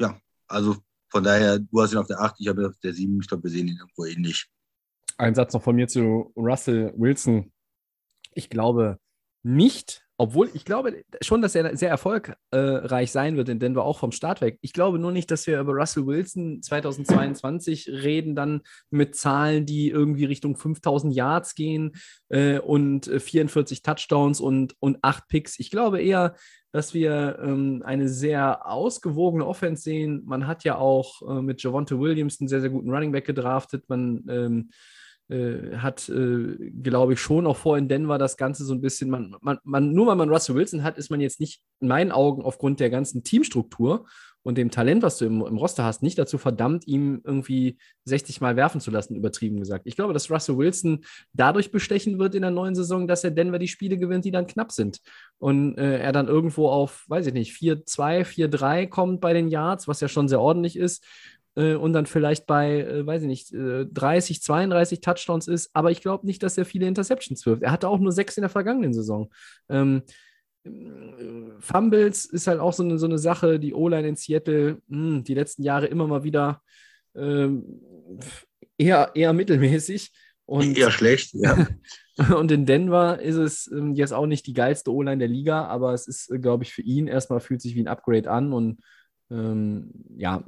ja, 0.00 0.18
also 0.48 0.76
von 1.10 1.22
daher, 1.22 1.58
du 1.58 1.82
hast 1.82 1.92
ihn 1.92 1.98
auf 1.98 2.06
der 2.06 2.20
8, 2.20 2.36
ich 2.38 2.48
habe 2.48 2.62
ihn 2.62 2.68
auf 2.68 2.78
der 2.82 2.94
7. 2.94 3.20
Ich 3.20 3.28
glaube, 3.28 3.44
wir 3.44 3.50
sehen 3.50 3.68
ihn 3.68 3.76
irgendwo 3.78 4.06
ähnlich. 4.06 4.46
Ein 5.18 5.34
Satz 5.34 5.52
noch 5.52 5.62
von 5.62 5.76
mir 5.76 5.88
zu 5.88 6.32
Russell 6.34 6.92
Wilson. 6.96 7.52
Ich 8.34 8.50
glaube, 8.50 8.98
nicht, 9.46 10.02
obwohl 10.18 10.50
ich 10.54 10.64
glaube 10.64 11.04
schon, 11.20 11.40
dass 11.40 11.54
er 11.54 11.76
sehr 11.76 11.90
erfolgreich 11.90 13.12
sein 13.12 13.36
wird 13.36 13.48
in 13.48 13.60
Denver, 13.60 13.84
auch 13.84 13.98
vom 13.98 14.10
Start 14.10 14.40
weg. 14.40 14.58
Ich 14.60 14.72
glaube 14.72 14.98
nur 14.98 15.12
nicht, 15.12 15.30
dass 15.30 15.46
wir 15.46 15.60
über 15.60 15.74
Russell 15.74 16.06
Wilson 16.06 16.62
2022 16.62 17.88
reden, 17.88 18.34
dann 18.34 18.62
mit 18.90 19.14
Zahlen, 19.14 19.64
die 19.64 19.88
irgendwie 19.90 20.24
Richtung 20.24 20.56
5000 20.56 21.14
Yards 21.14 21.54
gehen 21.54 21.92
äh, 22.28 22.58
und 22.58 23.06
44 23.06 23.82
Touchdowns 23.82 24.40
und, 24.40 24.74
und 24.80 24.98
8 25.02 25.28
Picks. 25.28 25.60
Ich 25.60 25.70
glaube 25.70 26.02
eher, 26.02 26.34
dass 26.72 26.92
wir 26.92 27.38
ähm, 27.40 27.82
eine 27.84 28.08
sehr 28.08 28.66
ausgewogene 28.66 29.46
Offense 29.46 29.82
sehen. 29.82 30.22
Man 30.26 30.48
hat 30.48 30.64
ja 30.64 30.76
auch 30.76 31.22
äh, 31.22 31.40
mit 31.40 31.62
Javonte 31.62 32.00
Williams 32.00 32.40
einen 32.40 32.48
sehr, 32.48 32.60
sehr 32.60 32.70
guten 32.70 32.90
Running 32.90 33.12
Back 33.12 33.26
gedraftet. 33.26 33.84
Man 33.88 34.24
ähm, 34.28 34.70
äh, 35.28 35.76
hat, 35.76 36.08
äh, 36.08 36.70
glaube 36.82 37.14
ich, 37.14 37.20
schon 37.20 37.46
auch 37.46 37.56
vor 37.56 37.76
in 37.76 37.88
Denver 37.88 38.18
das 38.18 38.36
Ganze 38.36 38.64
so 38.64 38.74
ein 38.74 38.80
bisschen, 38.80 39.10
man, 39.10 39.34
man, 39.40 39.58
man, 39.64 39.92
nur 39.92 40.06
weil 40.06 40.16
man 40.16 40.28
Russell 40.28 40.54
Wilson 40.54 40.82
hat, 40.82 40.98
ist 40.98 41.10
man 41.10 41.20
jetzt 41.20 41.40
nicht 41.40 41.62
in 41.80 41.88
meinen 41.88 42.12
Augen 42.12 42.42
aufgrund 42.42 42.80
der 42.80 42.90
ganzen 42.90 43.24
Teamstruktur 43.24 44.06
und 44.46 44.56
dem 44.56 44.70
Talent, 44.70 45.02
was 45.02 45.18
du 45.18 45.24
im, 45.24 45.44
im 45.44 45.56
Roster 45.56 45.82
hast, 45.82 46.04
nicht 46.04 46.16
dazu 46.16 46.38
verdammt, 46.38 46.86
ihm 46.86 47.20
irgendwie 47.24 47.78
60 48.04 48.40
Mal 48.40 48.54
werfen 48.54 48.80
zu 48.80 48.92
lassen, 48.92 49.16
übertrieben 49.16 49.58
gesagt. 49.58 49.88
Ich 49.88 49.96
glaube, 49.96 50.12
dass 50.12 50.30
Russell 50.30 50.56
Wilson 50.56 51.04
dadurch 51.32 51.72
bestechen 51.72 52.20
wird 52.20 52.36
in 52.36 52.42
der 52.42 52.52
neuen 52.52 52.76
Saison, 52.76 53.08
dass 53.08 53.24
er 53.24 53.32
Denver 53.32 53.58
die 53.58 53.66
Spiele 53.66 53.98
gewinnt, 53.98 54.24
die 54.24 54.30
dann 54.30 54.46
knapp 54.46 54.70
sind. 54.70 55.00
Und 55.38 55.76
äh, 55.78 55.98
er 55.98 56.12
dann 56.12 56.28
irgendwo 56.28 56.68
auf, 56.68 57.04
weiß 57.08 57.26
ich 57.26 57.34
nicht, 57.34 57.56
4-2, 57.56 58.24
4-3 58.24 58.86
kommt 58.86 59.20
bei 59.20 59.32
den 59.32 59.48
Yards, 59.48 59.88
was 59.88 60.00
ja 60.00 60.06
schon 60.06 60.28
sehr 60.28 60.40
ordentlich 60.40 60.76
ist 60.76 61.04
äh, 61.56 61.74
und 61.74 61.92
dann 61.92 62.06
vielleicht 62.06 62.46
bei, 62.46 62.82
äh, 62.82 63.06
weiß 63.06 63.22
ich 63.22 63.28
nicht, 63.28 63.52
äh, 63.52 63.86
30, 63.86 64.42
32 64.42 65.00
Touchdowns 65.00 65.48
ist. 65.48 65.70
Aber 65.72 65.90
ich 65.90 66.00
glaube 66.00 66.26
nicht, 66.26 66.42
dass 66.42 66.56
er 66.56 66.64
viele 66.64 66.86
Interceptions 66.86 67.44
wirft. 67.46 67.62
Er 67.62 67.72
hatte 67.72 67.88
auch 67.88 67.98
nur 67.98 68.12
sechs 68.12 68.36
in 68.36 68.42
der 68.42 68.50
vergangenen 68.50 68.94
Saison. 68.94 69.30
Ähm, 69.68 70.02
äh, 70.64 70.70
Fumbles 71.58 72.26
ist 72.26 72.46
halt 72.46 72.60
auch 72.60 72.72
so 72.72 72.82
eine, 72.82 72.98
so 72.98 73.06
eine 73.06 73.18
Sache, 73.18 73.58
die 73.58 73.74
O-Line 73.74 74.08
in 74.08 74.16
Seattle 74.16 74.78
mh, 74.86 75.16
hm, 75.16 75.24
die 75.24 75.34
letzten 75.34 75.62
Jahre 75.62 75.86
immer 75.86 76.06
mal 76.06 76.22
wieder 76.22 76.62
ähm, 77.14 77.80
eher, 78.78 79.10
eher 79.14 79.32
mittelmäßig. 79.32 80.12
Und, 80.44 80.78
eher 80.78 80.92
schlecht, 80.92 81.34
ja. 81.34 81.66
und 82.36 82.52
in 82.52 82.66
Denver 82.66 83.20
ist 83.20 83.34
es 83.34 83.68
ähm, 83.72 83.94
jetzt 83.94 84.12
auch 84.12 84.26
nicht 84.26 84.46
die 84.46 84.52
geilste 84.52 84.92
O-Line 84.92 85.18
der 85.18 85.26
Liga, 85.26 85.64
aber 85.66 85.92
es 85.92 86.06
ist, 86.06 86.30
äh, 86.30 86.38
glaube 86.38 86.64
ich, 86.64 86.72
für 86.72 86.82
ihn 86.82 87.08
erstmal 87.08 87.40
fühlt 87.40 87.60
sich 87.62 87.74
wie 87.74 87.82
ein 87.82 87.88
Upgrade 87.88 88.30
an 88.30 88.52
und 88.52 88.80
ähm, 89.28 89.90
ja, 90.16 90.44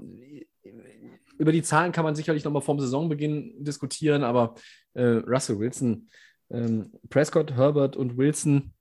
über 1.39 1.53
die 1.53 1.63
Zahlen 1.63 1.93
kann 1.93 2.05
man 2.05 2.15
sicherlich 2.15 2.45
nochmal 2.45 2.63
vorm 2.63 2.81
Saisonbeginn 2.81 3.65
diskutieren, 3.65 4.25
aber 4.25 4.55
äh, 4.95 5.03
Russell 5.03 5.59
Wilson, 5.59 6.09
ähm, 6.51 6.93
Prescott, 7.09 7.53
Herbert 7.53 7.97
und 7.97 8.17
Wilson, 8.17 8.73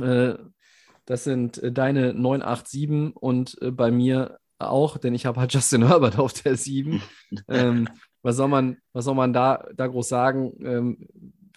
äh, 0.00 0.34
das 1.04 1.24
sind 1.24 1.58
äh, 1.58 1.72
deine 1.72 2.14
987 2.14 3.16
und 3.16 3.60
äh, 3.60 3.70
bei 3.70 3.90
mir 3.90 4.38
auch, 4.58 4.98
denn 4.98 5.14
ich 5.14 5.26
habe 5.26 5.40
halt 5.40 5.52
Justin 5.54 5.86
Herbert 5.86 6.18
auf 6.18 6.32
der 6.32 6.56
7. 6.56 7.02
ähm, 7.48 7.88
was 8.22 8.36
soll 8.36 8.48
man, 8.48 8.78
was 8.92 9.04
soll 9.04 9.14
man 9.14 9.32
da, 9.32 9.66
da 9.74 9.86
groß 9.86 10.08
sagen? 10.08 10.52
Ähm, 10.64 11.08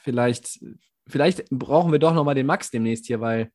vielleicht, 0.01 0.59
vielleicht 1.07 1.49
brauchen 1.49 1.91
wir 1.91 1.99
doch 1.99 2.13
nochmal 2.13 2.36
den 2.36 2.45
Max 2.45 2.69
demnächst 2.71 3.05
hier, 3.07 3.21
weil 3.21 3.51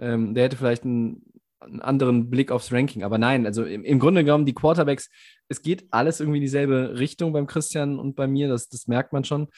Ähm, 0.00 0.34
der 0.34 0.44
hätte 0.44 0.56
vielleicht 0.56 0.84
einen, 0.84 1.22
einen, 1.60 1.80
anderen 1.80 2.30
Blick 2.30 2.50
aufs 2.50 2.72
Ranking. 2.72 3.02
Aber 3.02 3.18
nein, 3.18 3.46
also 3.46 3.64
im, 3.64 3.84
im, 3.84 3.98
Grunde 3.98 4.24
genommen, 4.24 4.46
die 4.46 4.54
Quarterbacks, 4.54 5.10
es 5.48 5.62
geht 5.62 5.86
alles 5.90 6.20
irgendwie 6.20 6.38
in 6.38 6.42
dieselbe 6.42 6.98
Richtung 6.98 7.32
beim 7.32 7.46
Christian 7.46 7.98
und 7.98 8.16
bei 8.16 8.26
mir, 8.26 8.48
das, 8.48 8.68
das 8.68 8.86
merkt 8.86 9.12
man 9.12 9.24
schon. 9.24 9.48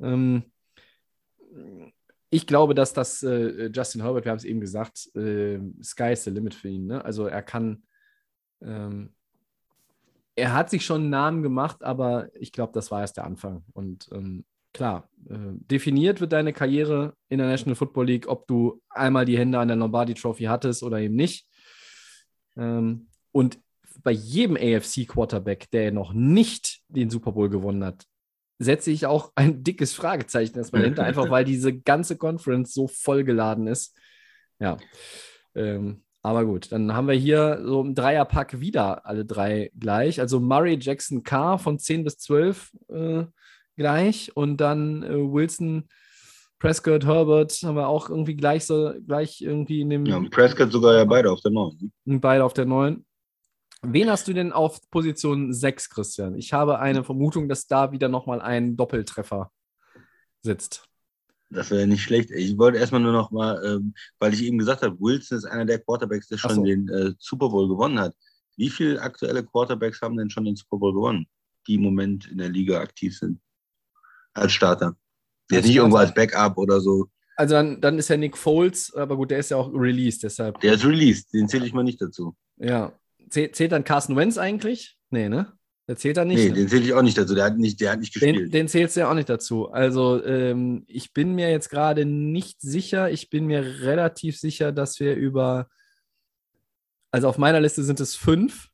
Ähm, 0.00 0.44
ich 2.30 2.46
glaube, 2.46 2.74
dass 2.74 2.92
das 2.92 3.22
äh, 3.22 3.70
Justin 3.72 4.02
Herbert, 4.02 4.24
wir 4.24 4.30
haben 4.30 4.38
es 4.38 4.44
eben 4.44 4.60
gesagt, 4.60 5.14
äh, 5.14 5.60
Sky 5.82 6.12
is 6.12 6.24
the 6.24 6.30
limit 6.30 6.54
für 6.54 6.68
ihn. 6.68 6.86
Ne? 6.86 7.04
Also 7.04 7.26
er 7.26 7.42
kann, 7.42 7.84
ähm, 8.60 9.14
er 10.34 10.52
hat 10.52 10.68
sich 10.68 10.84
schon 10.84 11.02
einen 11.02 11.10
Namen 11.10 11.42
gemacht, 11.42 11.84
aber 11.84 12.28
ich 12.34 12.50
glaube, 12.50 12.72
das 12.72 12.90
war 12.90 13.02
erst 13.02 13.18
der 13.18 13.24
Anfang. 13.24 13.64
Und 13.72 14.08
ähm, 14.12 14.44
klar, 14.74 15.08
äh, 15.30 15.36
definiert 15.70 16.20
wird 16.20 16.32
deine 16.32 16.52
Karriere 16.52 17.14
in 17.30 17.38
der 17.38 17.46
National 17.46 17.76
Football 17.76 18.06
League, 18.06 18.28
ob 18.28 18.46
du 18.46 18.82
einmal 18.90 19.24
die 19.24 19.38
Hände 19.38 19.58
an 19.58 19.68
der 19.68 19.78
Lombardi 19.78 20.12
Trophy 20.12 20.44
hattest 20.44 20.82
oder 20.82 20.98
eben 20.98 21.14
nicht. 21.14 21.46
Ähm, 22.58 23.08
und 23.32 23.58
bei 24.02 24.10
jedem 24.10 24.56
AFC-Quarterback, 24.56 25.70
der 25.70 25.92
noch 25.92 26.12
nicht 26.12 26.82
den 26.88 27.08
Super 27.08 27.32
Bowl 27.32 27.48
gewonnen 27.48 27.84
hat, 27.84 28.04
setze 28.58 28.90
ich 28.90 29.06
auch 29.06 29.32
ein 29.34 29.64
dickes 29.64 29.94
Fragezeichen 29.94 30.58
erstmal 30.58 30.82
hinter, 30.82 31.04
einfach 31.04 31.30
weil 31.30 31.44
diese 31.44 31.76
ganze 31.76 32.16
Conference 32.16 32.74
so 32.74 32.86
vollgeladen 32.88 33.66
ist. 33.66 33.96
Ja. 34.58 34.76
Ähm, 35.54 36.02
aber 36.22 36.44
gut, 36.44 36.72
dann 36.72 36.92
haben 36.94 37.08
wir 37.08 37.14
hier 37.14 37.62
so 37.64 37.82
im 37.82 37.94
Dreierpack 37.94 38.60
wieder 38.60 39.06
alle 39.06 39.24
drei 39.24 39.70
gleich. 39.78 40.20
Also 40.20 40.40
Murray, 40.40 40.78
Jackson, 40.80 41.22
Carr 41.22 41.58
von 41.58 41.78
10 41.78 42.04
bis 42.04 42.18
12 42.18 42.72
äh, 42.88 43.24
gleich 43.76 44.36
und 44.36 44.58
dann 44.58 45.02
äh, 45.02 45.14
Wilson, 45.14 45.88
Prescott, 46.58 47.04
Herbert 47.04 47.52
haben 47.62 47.76
wir 47.76 47.88
auch 47.88 48.08
irgendwie 48.08 48.36
gleich 48.36 48.64
so 48.64 48.94
gleich 49.06 49.42
irgendwie 49.42 49.80
in 49.80 49.90
dem. 49.90 50.06
Ja, 50.06 50.16
und 50.16 50.30
Prescott 50.30 50.72
sogar 50.72 50.96
ja 50.96 51.04
beide 51.04 51.30
auf 51.30 51.40
der 51.40 51.50
9. 51.50 51.92
Ne? 52.04 52.18
Beide 52.18 52.44
auf 52.44 52.54
der 52.54 52.64
9. 52.64 53.04
Wen 53.86 54.10
hast 54.10 54.26
du 54.28 54.32
denn 54.32 54.52
auf 54.52 54.80
Position 54.90 55.52
6, 55.52 55.90
Christian? 55.90 56.36
Ich 56.36 56.54
habe 56.54 56.78
eine 56.78 57.04
Vermutung, 57.04 57.50
dass 57.50 57.66
da 57.66 57.92
wieder 57.92 58.08
nochmal 58.08 58.40
ein 58.40 58.76
Doppeltreffer 58.76 59.50
sitzt. 60.40 60.88
Das 61.50 61.70
wäre 61.70 61.86
nicht 61.86 62.02
schlecht. 62.02 62.30
Ich 62.30 62.56
wollte 62.56 62.78
erstmal 62.78 63.02
nur 63.02 63.12
noch 63.12 63.30
mal, 63.30 63.62
ähm, 63.64 63.94
weil 64.18 64.32
ich 64.32 64.42
eben 64.42 64.58
gesagt 64.58 64.82
habe, 64.82 64.98
Wilson 64.98 65.38
ist 65.38 65.44
einer 65.44 65.66
der 65.66 65.80
Quarterbacks, 65.80 66.28
der 66.28 66.38
schon 66.38 66.54
so. 66.54 66.64
den 66.64 66.88
äh, 66.88 67.12
Super 67.18 67.50
Bowl 67.50 67.68
gewonnen 67.68 68.00
hat. 68.00 68.14
Wie 68.56 68.70
viele 68.70 69.00
aktuelle 69.00 69.44
Quarterbacks 69.44 70.00
haben 70.00 70.16
denn 70.16 70.30
schon 70.30 70.46
den 70.46 70.56
Super 70.56 70.78
Bowl 70.78 70.94
gewonnen, 70.94 71.26
die 71.66 71.74
im 71.74 71.82
Moment 71.82 72.26
in 72.26 72.38
der 72.38 72.48
Liga 72.48 72.80
aktiv 72.80 73.18
sind? 73.18 73.40
Als 74.34 74.52
Starter. 74.52 74.96
Ist 75.50 75.64
nicht 75.64 75.76
irgendwo 75.76 75.96
als 75.96 76.12
Backup 76.14 76.58
oder 76.58 76.80
so. 76.80 77.06
Also 77.36 77.54
dann, 77.54 77.80
dann 77.80 77.98
ist 77.98 78.08
ja 78.08 78.16
Nick 78.16 78.36
Foles, 78.36 78.94
aber 78.94 79.16
gut, 79.16 79.30
der 79.30 79.38
ist 79.38 79.50
ja 79.50 79.56
auch 79.56 79.72
released, 79.72 80.22
deshalb. 80.22 80.60
Der 80.60 80.74
ist 80.74 80.84
released, 80.84 81.32
den 81.32 81.48
zähle 81.48 81.66
ich 81.66 81.72
mal 81.72 81.82
nicht 81.82 82.00
dazu. 82.00 82.36
Ja, 82.56 82.92
Zählt 83.30 83.72
dann 83.72 83.84
Carsten 83.84 84.16
Wentz 84.16 84.38
eigentlich? 84.38 84.96
Nee, 85.10 85.28
ne? 85.28 85.52
Der 85.88 85.96
zählt 85.96 86.16
dann 86.16 86.28
nicht. 86.28 86.38
Nee, 86.38 86.48
ne? 86.50 86.54
den 86.54 86.68
zähle 86.68 86.84
ich 86.84 86.94
auch 86.94 87.02
nicht 87.02 87.18
dazu. 87.18 87.34
Der 87.34 87.44
hat 87.44 87.58
nicht, 87.58 87.80
der 87.80 87.92
hat 87.92 88.00
nicht 88.00 88.12
gespielt. 88.14 88.36
Den, 88.36 88.50
den 88.50 88.68
zählst 88.68 88.96
du 88.96 89.00
ja 89.00 89.10
auch 89.10 89.14
nicht 89.14 89.28
dazu. 89.28 89.70
Also, 89.70 90.24
ähm, 90.24 90.84
ich 90.86 91.12
bin 91.12 91.34
mir 91.34 91.50
jetzt 91.50 91.68
gerade 91.68 92.04
nicht 92.04 92.60
sicher. 92.60 93.10
Ich 93.10 93.30
bin 93.30 93.46
mir 93.46 93.82
relativ 93.82 94.38
sicher, 94.38 94.72
dass 94.72 95.00
wir 95.00 95.14
über. 95.16 95.68
Also, 97.10 97.28
auf 97.28 97.38
meiner 97.38 97.60
Liste 97.60 97.82
sind 97.82 98.00
es 98.00 98.14
fünf. 98.14 98.68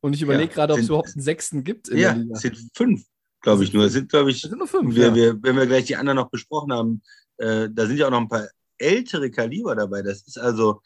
Und 0.00 0.14
ich 0.14 0.22
überlege 0.22 0.50
ja, 0.50 0.54
gerade, 0.54 0.74
ob 0.74 0.80
es 0.80 0.86
überhaupt 0.86 1.12
einen 1.14 1.22
sechsten 1.22 1.62
gibt. 1.62 1.88
ja, 1.88 2.16
es 2.32 2.40
sind 2.40 2.58
fünf, 2.74 3.04
glaube 3.42 3.64
ich 3.64 3.72
nur. 3.72 3.84
Es 3.84 3.92
sind, 3.92 4.08
glaube 4.08 4.30
ich. 4.30 4.40
Sind 4.40 4.56
nur 4.56 4.68
fünf. 4.68 4.94
Wir, 4.94 5.08
ja. 5.08 5.14
wir, 5.14 5.42
wenn 5.42 5.56
wir 5.56 5.66
gleich 5.66 5.84
die 5.84 5.96
anderen 5.96 6.16
noch 6.16 6.30
besprochen 6.30 6.72
haben, 6.72 7.02
äh, 7.38 7.68
da 7.70 7.86
sind 7.86 7.98
ja 7.98 8.06
auch 8.06 8.10
noch 8.10 8.20
ein 8.20 8.28
paar 8.28 8.48
ältere 8.78 9.30
Kaliber 9.30 9.74
dabei. 9.76 10.02
Das 10.02 10.22
ist 10.22 10.38
also 10.38 10.80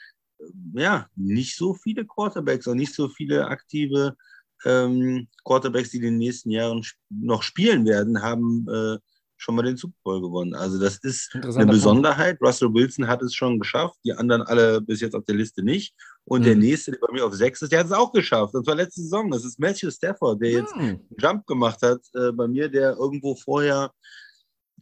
ja, 0.74 1.08
nicht 1.16 1.56
so 1.56 1.74
viele 1.74 2.04
Quarterbacks 2.04 2.66
und 2.66 2.76
nicht 2.76 2.94
so 2.94 3.08
viele 3.08 3.46
aktive 3.46 4.16
ähm, 4.64 5.28
Quarterbacks, 5.44 5.90
die 5.90 5.98
in 5.98 6.02
den 6.04 6.18
nächsten 6.18 6.50
Jahren 6.50 6.84
noch 7.08 7.42
spielen 7.42 7.84
werden, 7.86 8.22
haben 8.22 8.66
äh, 8.68 8.98
schon 9.36 9.54
mal 9.54 9.62
den 9.62 9.76
Super 9.76 9.96
Bowl 10.02 10.20
gewonnen. 10.20 10.54
Also 10.54 10.78
das 10.78 10.98
ist 10.98 11.30
eine 11.34 11.66
Besonderheit. 11.66 12.38
Punkt. 12.38 12.54
Russell 12.54 12.72
Wilson 12.72 13.06
hat 13.06 13.22
es 13.22 13.34
schon 13.34 13.58
geschafft, 13.58 13.98
die 14.04 14.12
anderen 14.12 14.42
alle 14.42 14.80
bis 14.80 15.00
jetzt 15.00 15.14
auf 15.14 15.24
der 15.24 15.36
Liste 15.36 15.62
nicht. 15.62 15.94
Und 16.24 16.40
mhm. 16.40 16.44
der 16.44 16.56
nächste, 16.56 16.92
der 16.92 17.00
bei 17.00 17.12
mir 17.12 17.26
auf 17.26 17.34
sechs 17.34 17.62
ist, 17.62 17.72
der 17.72 17.80
hat 17.80 17.86
es 17.86 17.92
auch 17.92 18.12
geschafft. 18.12 18.54
Und 18.54 18.64
zwar 18.64 18.74
letzte 18.74 19.02
Saison. 19.02 19.30
Das 19.30 19.44
ist 19.44 19.58
Matthew 19.58 19.90
Stafford, 19.90 20.40
der 20.40 20.50
jetzt 20.50 20.74
mhm. 20.74 20.82
einen 20.82 21.00
Jump 21.18 21.46
gemacht 21.46 21.80
hat 21.82 22.00
äh, 22.14 22.32
bei 22.32 22.48
mir, 22.48 22.68
der 22.68 22.96
irgendwo 22.96 23.34
vorher 23.34 23.92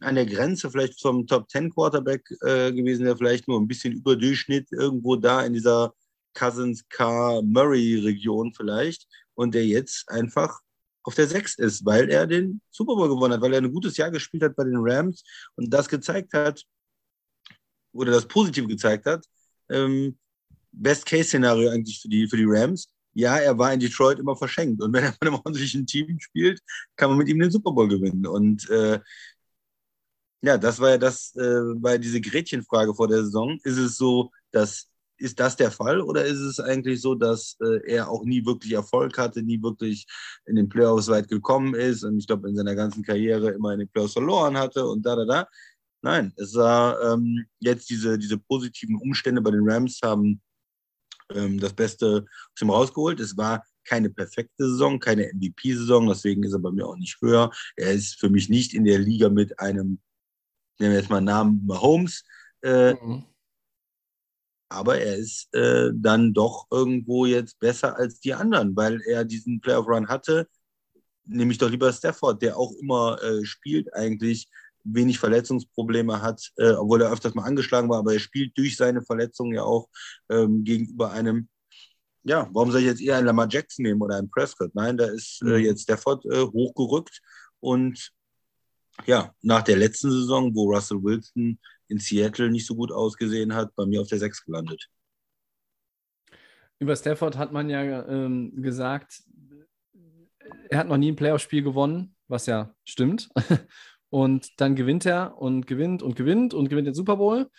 an 0.01 0.15
der 0.15 0.25
Grenze 0.25 0.69
vielleicht 0.69 0.99
zum 0.99 1.25
Top 1.25 1.49
10 1.49 1.73
Quarterback 1.73 2.21
äh, 2.41 2.71
gewesen, 2.71 3.05
der 3.05 3.17
vielleicht 3.17 3.47
nur 3.47 3.59
ein 3.59 3.67
bisschen 3.67 3.93
über 3.93 4.15
Durchschnitt 4.15 4.67
irgendwo 4.71 5.15
da 5.15 5.45
in 5.45 5.53
dieser 5.53 5.93
Cousins 6.33 6.83
Car 6.89 7.41
Murray 7.41 7.99
Region 7.99 8.53
vielleicht 8.53 9.07
und 9.35 9.55
der 9.55 9.65
jetzt 9.65 10.09
einfach 10.09 10.59
auf 11.05 11.15
der 11.15 11.27
6 11.27 11.55
ist, 11.59 11.85
weil 11.85 12.09
er 12.09 12.25
den 12.25 12.61
Super 12.71 12.95
Bowl 12.95 13.07
gewonnen 13.07 13.33
hat, 13.33 13.41
weil 13.41 13.53
er 13.53 13.61
ein 13.61 13.71
gutes 13.71 13.95
Jahr 13.97 14.09
gespielt 14.09 14.43
hat 14.43 14.55
bei 14.55 14.63
den 14.63 14.77
Rams 14.77 15.23
und 15.55 15.69
das 15.69 15.87
gezeigt 15.87 16.33
hat 16.33 16.63
oder 17.93 18.11
das 18.11 18.27
Positive 18.27 18.67
gezeigt 18.67 19.05
hat. 19.05 19.25
Ähm, 19.69 20.17
Best-Case-Szenario 20.71 21.69
eigentlich 21.69 22.01
für 22.01 22.09
die, 22.09 22.27
für 22.27 22.37
die 22.37 22.45
Rams. 22.47 22.91
Ja, 23.13 23.37
er 23.37 23.57
war 23.57 23.71
in 23.71 23.79
Detroit 23.79 24.19
immer 24.19 24.35
verschenkt. 24.35 24.81
Und 24.81 24.91
wenn 24.93 25.05
er 25.05 25.13
bei 25.19 25.27
einem 25.27 25.35
ordentlichen 25.35 25.85
Team 25.85 26.19
spielt, 26.19 26.59
kann 26.95 27.09
man 27.09 27.19
mit 27.19 27.29
ihm 27.29 27.39
den 27.39 27.51
Super 27.51 27.71
Bowl 27.71 27.87
gewinnen. 27.87 28.25
Und 28.27 28.69
äh, 28.69 28.99
ja, 30.41 30.57
das 30.57 30.79
war 30.79 30.89
ja 30.91 30.97
das, 30.97 31.35
äh, 31.35 31.41
war 31.81 31.97
diese 31.97 32.19
Gretchenfrage 32.19 32.93
vor 32.93 33.07
der 33.07 33.23
Saison. 33.23 33.57
Ist 33.63 33.77
es 33.77 33.97
so, 33.97 34.31
dass 34.51 34.89
ist 35.17 35.39
das 35.39 35.55
der 35.55 35.71
Fall 35.71 36.01
oder 36.01 36.25
ist 36.25 36.39
es 36.39 36.59
eigentlich 36.59 37.01
so, 37.01 37.15
dass 37.15 37.57
äh, 37.61 37.91
er 37.91 38.09
auch 38.09 38.23
nie 38.23 38.45
wirklich 38.45 38.73
Erfolg 38.73 39.17
hatte, 39.17 39.41
nie 39.41 39.61
wirklich 39.61 40.05
in 40.45 40.55
den 40.55 40.69
Playoffs 40.69 41.07
weit 41.07 41.27
gekommen 41.27 41.75
ist 41.75 42.03
und 42.03 42.17
ich 42.17 42.27
glaube 42.27 42.49
in 42.49 42.55
seiner 42.55 42.75
ganzen 42.75 43.03
Karriere 43.03 43.51
immer 43.51 43.73
in 43.73 43.79
den 43.79 43.89
Playoffs 43.89 44.13
verloren 44.13 44.57
hatte 44.57 44.85
und 44.85 45.05
da, 45.05 45.15
da, 45.15 45.25
da. 45.25 45.47
Nein, 46.01 46.33
es 46.37 46.53
war 46.55 47.01
ähm, 47.01 47.45
jetzt 47.59 47.89
diese, 47.89 48.17
diese 48.19 48.37
positiven 48.37 48.95
Umstände 48.97 49.41
bei 49.41 49.51
den 49.51 49.67
Rams 49.67 49.99
haben 50.03 50.41
ähm, 51.33 51.59
das 51.59 51.73
Beste 51.73 52.25
aus 52.53 52.61
ihm 52.61 52.69
rausgeholt. 52.69 53.19
Es 53.19 53.35
war 53.37 53.65
keine 53.85 54.09
perfekte 54.09 54.69
Saison, 54.69 54.99
keine 54.99 55.31
MVP-Saison, 55.33 56.07
deswegen 56.07 56.43
ist 56.43 56.53
er 56.53 56.59
bei 56.59 56.71
mir 56.71 56.85
auch 56.85 56.97
nicht 56.97 57.19
höher. 57.21 57.51
Er 57.75 57.91
ist 57.91 58.19
für 58.19 58.29
mich 58.29 58.49
nicht 58.49 58.73
in 58.73 58.83
der 58.83 58.99
Liga 58.99 59.29
mit 59.29 59.59
einem 59.59 59.99
nehmen 60.79 60.93
wir 60.93 60.99
jetzt 60.99 61.09
mal 61.09 61.21
Namen 61.21 61.65
Mahomes, 61.65 62.23
äh, 62.63 62.93
mhm. 62.93 63.23
Aber 64.69 64.99
er 64.99 65.15
ist 65.15 65.53
äh, 65.53 65.91
dann 65.93 66.33
doch 66.33 66.67
irgendwo 66.71 67.25
jetzt 67.25 67.59
besser 67.59 67.97
als 67.97 68.19
die 68.19 68.33
anderen, 68.33 68.75
weil 68.75 69.01
er 69.07 69.25
diesen 69.25 69.61
Playoff-Run 69.61 70.07
hatte, 70.07 70.47
nämlich 71.25 71.57
doch 71.57 71.69
lieber 71.69 71.91
Stafford, 71.91 72.41
der 72.41 72.57
auch 72.57 72.71
immer 72.73 73.21
äh, 73.21 73.45
spielt 73.45 73.93
eigentlich, 73.93 74.49
wenig 74.83 75.17
Verletzungsprobleme 75.17 76.21
hat, 76.21 76.51
äh, 76.57 76.71
obwohl 76.71 77.01
er 77.01 77.11
öfters 77.11 77.33
mal 77.33 77.45
angeschlagen 77.45 77.89
war, 77.89 77.99
aber 77.99 78.13
er 78.13 78.19
spielt 78.19 78.55
durch 78.57 78.77
seine 78.77 79.01
Verletzungen 79.01 79.55
ja 79.55 79.63
auch 79.63 79.89
ähm, 80.29 80.63
gegenüber 80.63 81.11
einem 81.11 81.49
ja, 82.25 82.49
warum 82.51 82.71
soll 82.71 82.81
ich 82.81 82.87
jetzt 82.87 83.01
eher 83.01 83.17
einen 83.17 83.27
Lamar 83.27 83.47
Jackson 83.47 83.83
nehmen 83.83 84.01
oder 84.01 84.17
einen 84.17 84.31
Prescott? 84.31 84.73
Nein, 84.73 84.97
da 84.97 85.05
ist 85.05 85.41
äh, 85.43 85.59
mhm. 85.59 85.65
jetzt 85.65 85.83
Stafford 85.83 86.25
äh, 86.25 86.41
hochgerückt 86.41 87.21
und 87.59 88.11
ja, 89.05 89.33
nach 89.41 89.61
der 89.61 89.77
letzten 89.77 90.09
Saison, 90.09 90.55
wo 90.55 90.73
Russell 90.73 91.03
Wilson 91.03 91.59
in 91.87 91.99
Seattle 91.99 92.49
nicht 92.49 92.65
so 92.65 92.75
gut 92.75 92.91
ausgesehen 92.91 93.53
hat, 93.53 93.75
bei 93.75 93.85
mir 93.85 94.01
auf 94.01 94.07
der 94.07 94.19
6 94.19 94.45
gelandet. 94.45 94.89
Über 96.79 96.95
Stafford 96.95 97.37
hat 97.37 97.51
man 97.51 97.69
ja 97.69 98.07
ähm, 98.07 98.61
gesagt, 98.61 99.23
er 100.69 100.79
hat 100.79 100.87
noch 100.87 100.97
nie 100.97 101.11
ein 101.11 101.15
Playoff-Spiel 101.15 101.63
gewonnen, 101.63 102.15
was 102.27 102.45
ja 102.45 102.75
stimmt. 102.83 103.29
Und 104.09 104.61
dann 104.61 104.75
gewinnt 104.75 105.05
er 105.05 105.37
und 105.41 105.67
gewinnt 105.67 106.01
und 106.01 106.15
gewinnt 106.15 106.53
und 106.53 106.69
gewinnt 106.69 106.87
den 106.87 106.93
Super 106.93 107.17
Bowl. 107.17 107.49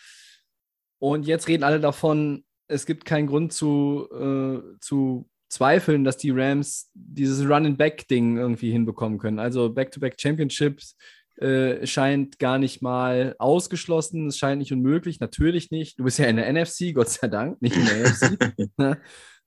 Und 0.99 1.27
jetzt 1.27 1.49
reden 1.49 1.65
alle 1.65 1.81
davon, 1.81 2.47
es 2.67 2.87
gibt 2.87 3.05
keinen 3.05 3.27
Grund 3.27 3.53
zu, 3.53 4.09
äh, 4.11 4.79
zu 4.81 5.29
zweifeln, 5.51 6.05
dass 6.05 6.17
die 6.17 6.31
Rams 6.31 6.91
dieses 6.95 7.47
Run-and-Back-Ding 7.47 8.39
irgendwie 8.39 8.71
hinbekommen 8.71 9.19
können. 9.19 9.39
Also 9.39 9.71
Back-to-Back-Championships 9.71 10.97
äh, 11.37 11.87
scheint 11.87 12.39
gar 12.39 12.59
nicht 12.59 12.81
mal 12.81 13.37
ausgeschlossen. 13.39 14.29
Es 14.29 14.39
scheint 14.39 14.59
nicht 14.59 14.73
unmöglich, 14.73 15.21
natürlich 15.21 15.71
nicht. 15.71 15.99
Du 15.99 16.05
bist 16.05 16.19
ja 16.19 16.27
in 16.27 16.37
der 16.37 16.51
NFC, 16.51 16.91
Gott 16.95 17.11
sei 17.11 17.29
Dank, 17.29 17.61
nicht 17.61 17.77
in 17.77 17.85
der 17.85 18.09
NFC. 18.09 18.57
Ne? 18.79 19.01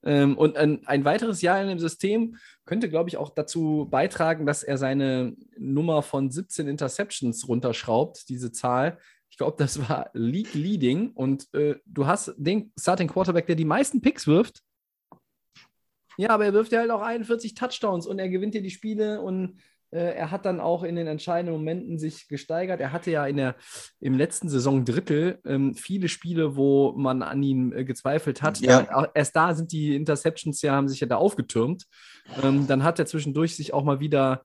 ähm, 0.03 0.37
und 0.37 0.55
ein, 0.55 0.85
ein, 0.87 1.03
weiteres 1.03 1.41
Jahr 1.41 1.61
in 1.61 1.67
dem 1.67 1.79
System 1.79 2.37
könnte, 2.65 2.89
glaube 2.89 3.09
ich, 3.09 3.17
auch 3.17 3.29
dazu 3.29 3.87
beitragen, 3.89 4.45
dass 4.45 4.63
er 4.63 4.77
seine 4.77 5.35
Nummer 5.57 6.01
von 6.01 6.31
17 6.31 6.67
Interceptions 6.67 7.47
runterschraubt, 7.47 8.29
diese 8.29 8.51
Zahl. 8.51 8.97
Ich 9.29 9.37
glaube, 9.37 9.57
das 9.57 9.87
war 9.89 10.09
League 10.13 10.53
Leading 10.53 11.11
und 11.11 11.53
äh, 11.53 11.75
du 11.85 12.07
hast 12.07 12.33
den 12.37 12.71
Starting 12.79 13.07
Quarterback, 13.07 13.47
der 13.47 13.55
die 13.55 13.65
meisten 13.65 14.01
Picks 14.01 14.27
wirft. 14.27 14.61
Ja, 16.17 16.29
aber 16.31 16.45
er 16.45 16.53
wirft 16.53 16.71
ja 16.71 16.79
halt 16.79 16.91
auch 16.91 17.01
41 17.01 17.53
Touchdowns 17.53 18.05
und 18.05 18.19
er 18.19 18.29
gewinnt 18.29 18.53
dir 18.53 18.61
die 18.61 18.71
Spiele 18.71 19.21
und 19.21 19.59
er 19.97 20.31
hat 20.31 20.45
dann 20.45 20.59
auch 20.59 20.83
in 20.83 20.95
den 20.95 21.07
entscheidenden 21.07 21.55
Momenten 21.55 21.97
sich 21.97 22.27
gesteigert. 22.27 22.79
Er 22.79 22.91
hatte 22.91 23.09
ja 23.11 23.25
in 23.25 23.37
der, 23.37 23.55
im 23.99 24.13
letzten 24.13 24.49
Saisondrittel 24.49 25.39
ähm, 25.45 25.73
viele 25.73 26.07
Spiele, 26.07 26.55
wo 26.55 26.93
man 26.93 27.23
an 27.23 27.41
ihm 27.41 27.73
äh, 27.73 27.83
gezweifelt 27.83 28.41
hat. 28.41 28.59
Ja. 28.59 28.83
Da, 28.83 29.11
erst 29.13 29.35
da 29.35 29.53
sind 29.55 29.71
die 29.71 29.95
Interceptions 29.95 30.61
ja, 30.61 30.73
haben 30.73 30.87
sich 30.87 30.99
ja 30.99 31.07
da 31.07 31.17
aufgetürmt. 31.17 31.85
Ähm, 32.43 32.67
dann 32.67 32.83
hat 32.83 32.99
er 32.99 33.05
zwischendurch 33.05 33.55
sich 33.55 33.73
auch 33.73 33.83
mal 33.83 33.99
wieder 33.99 34.43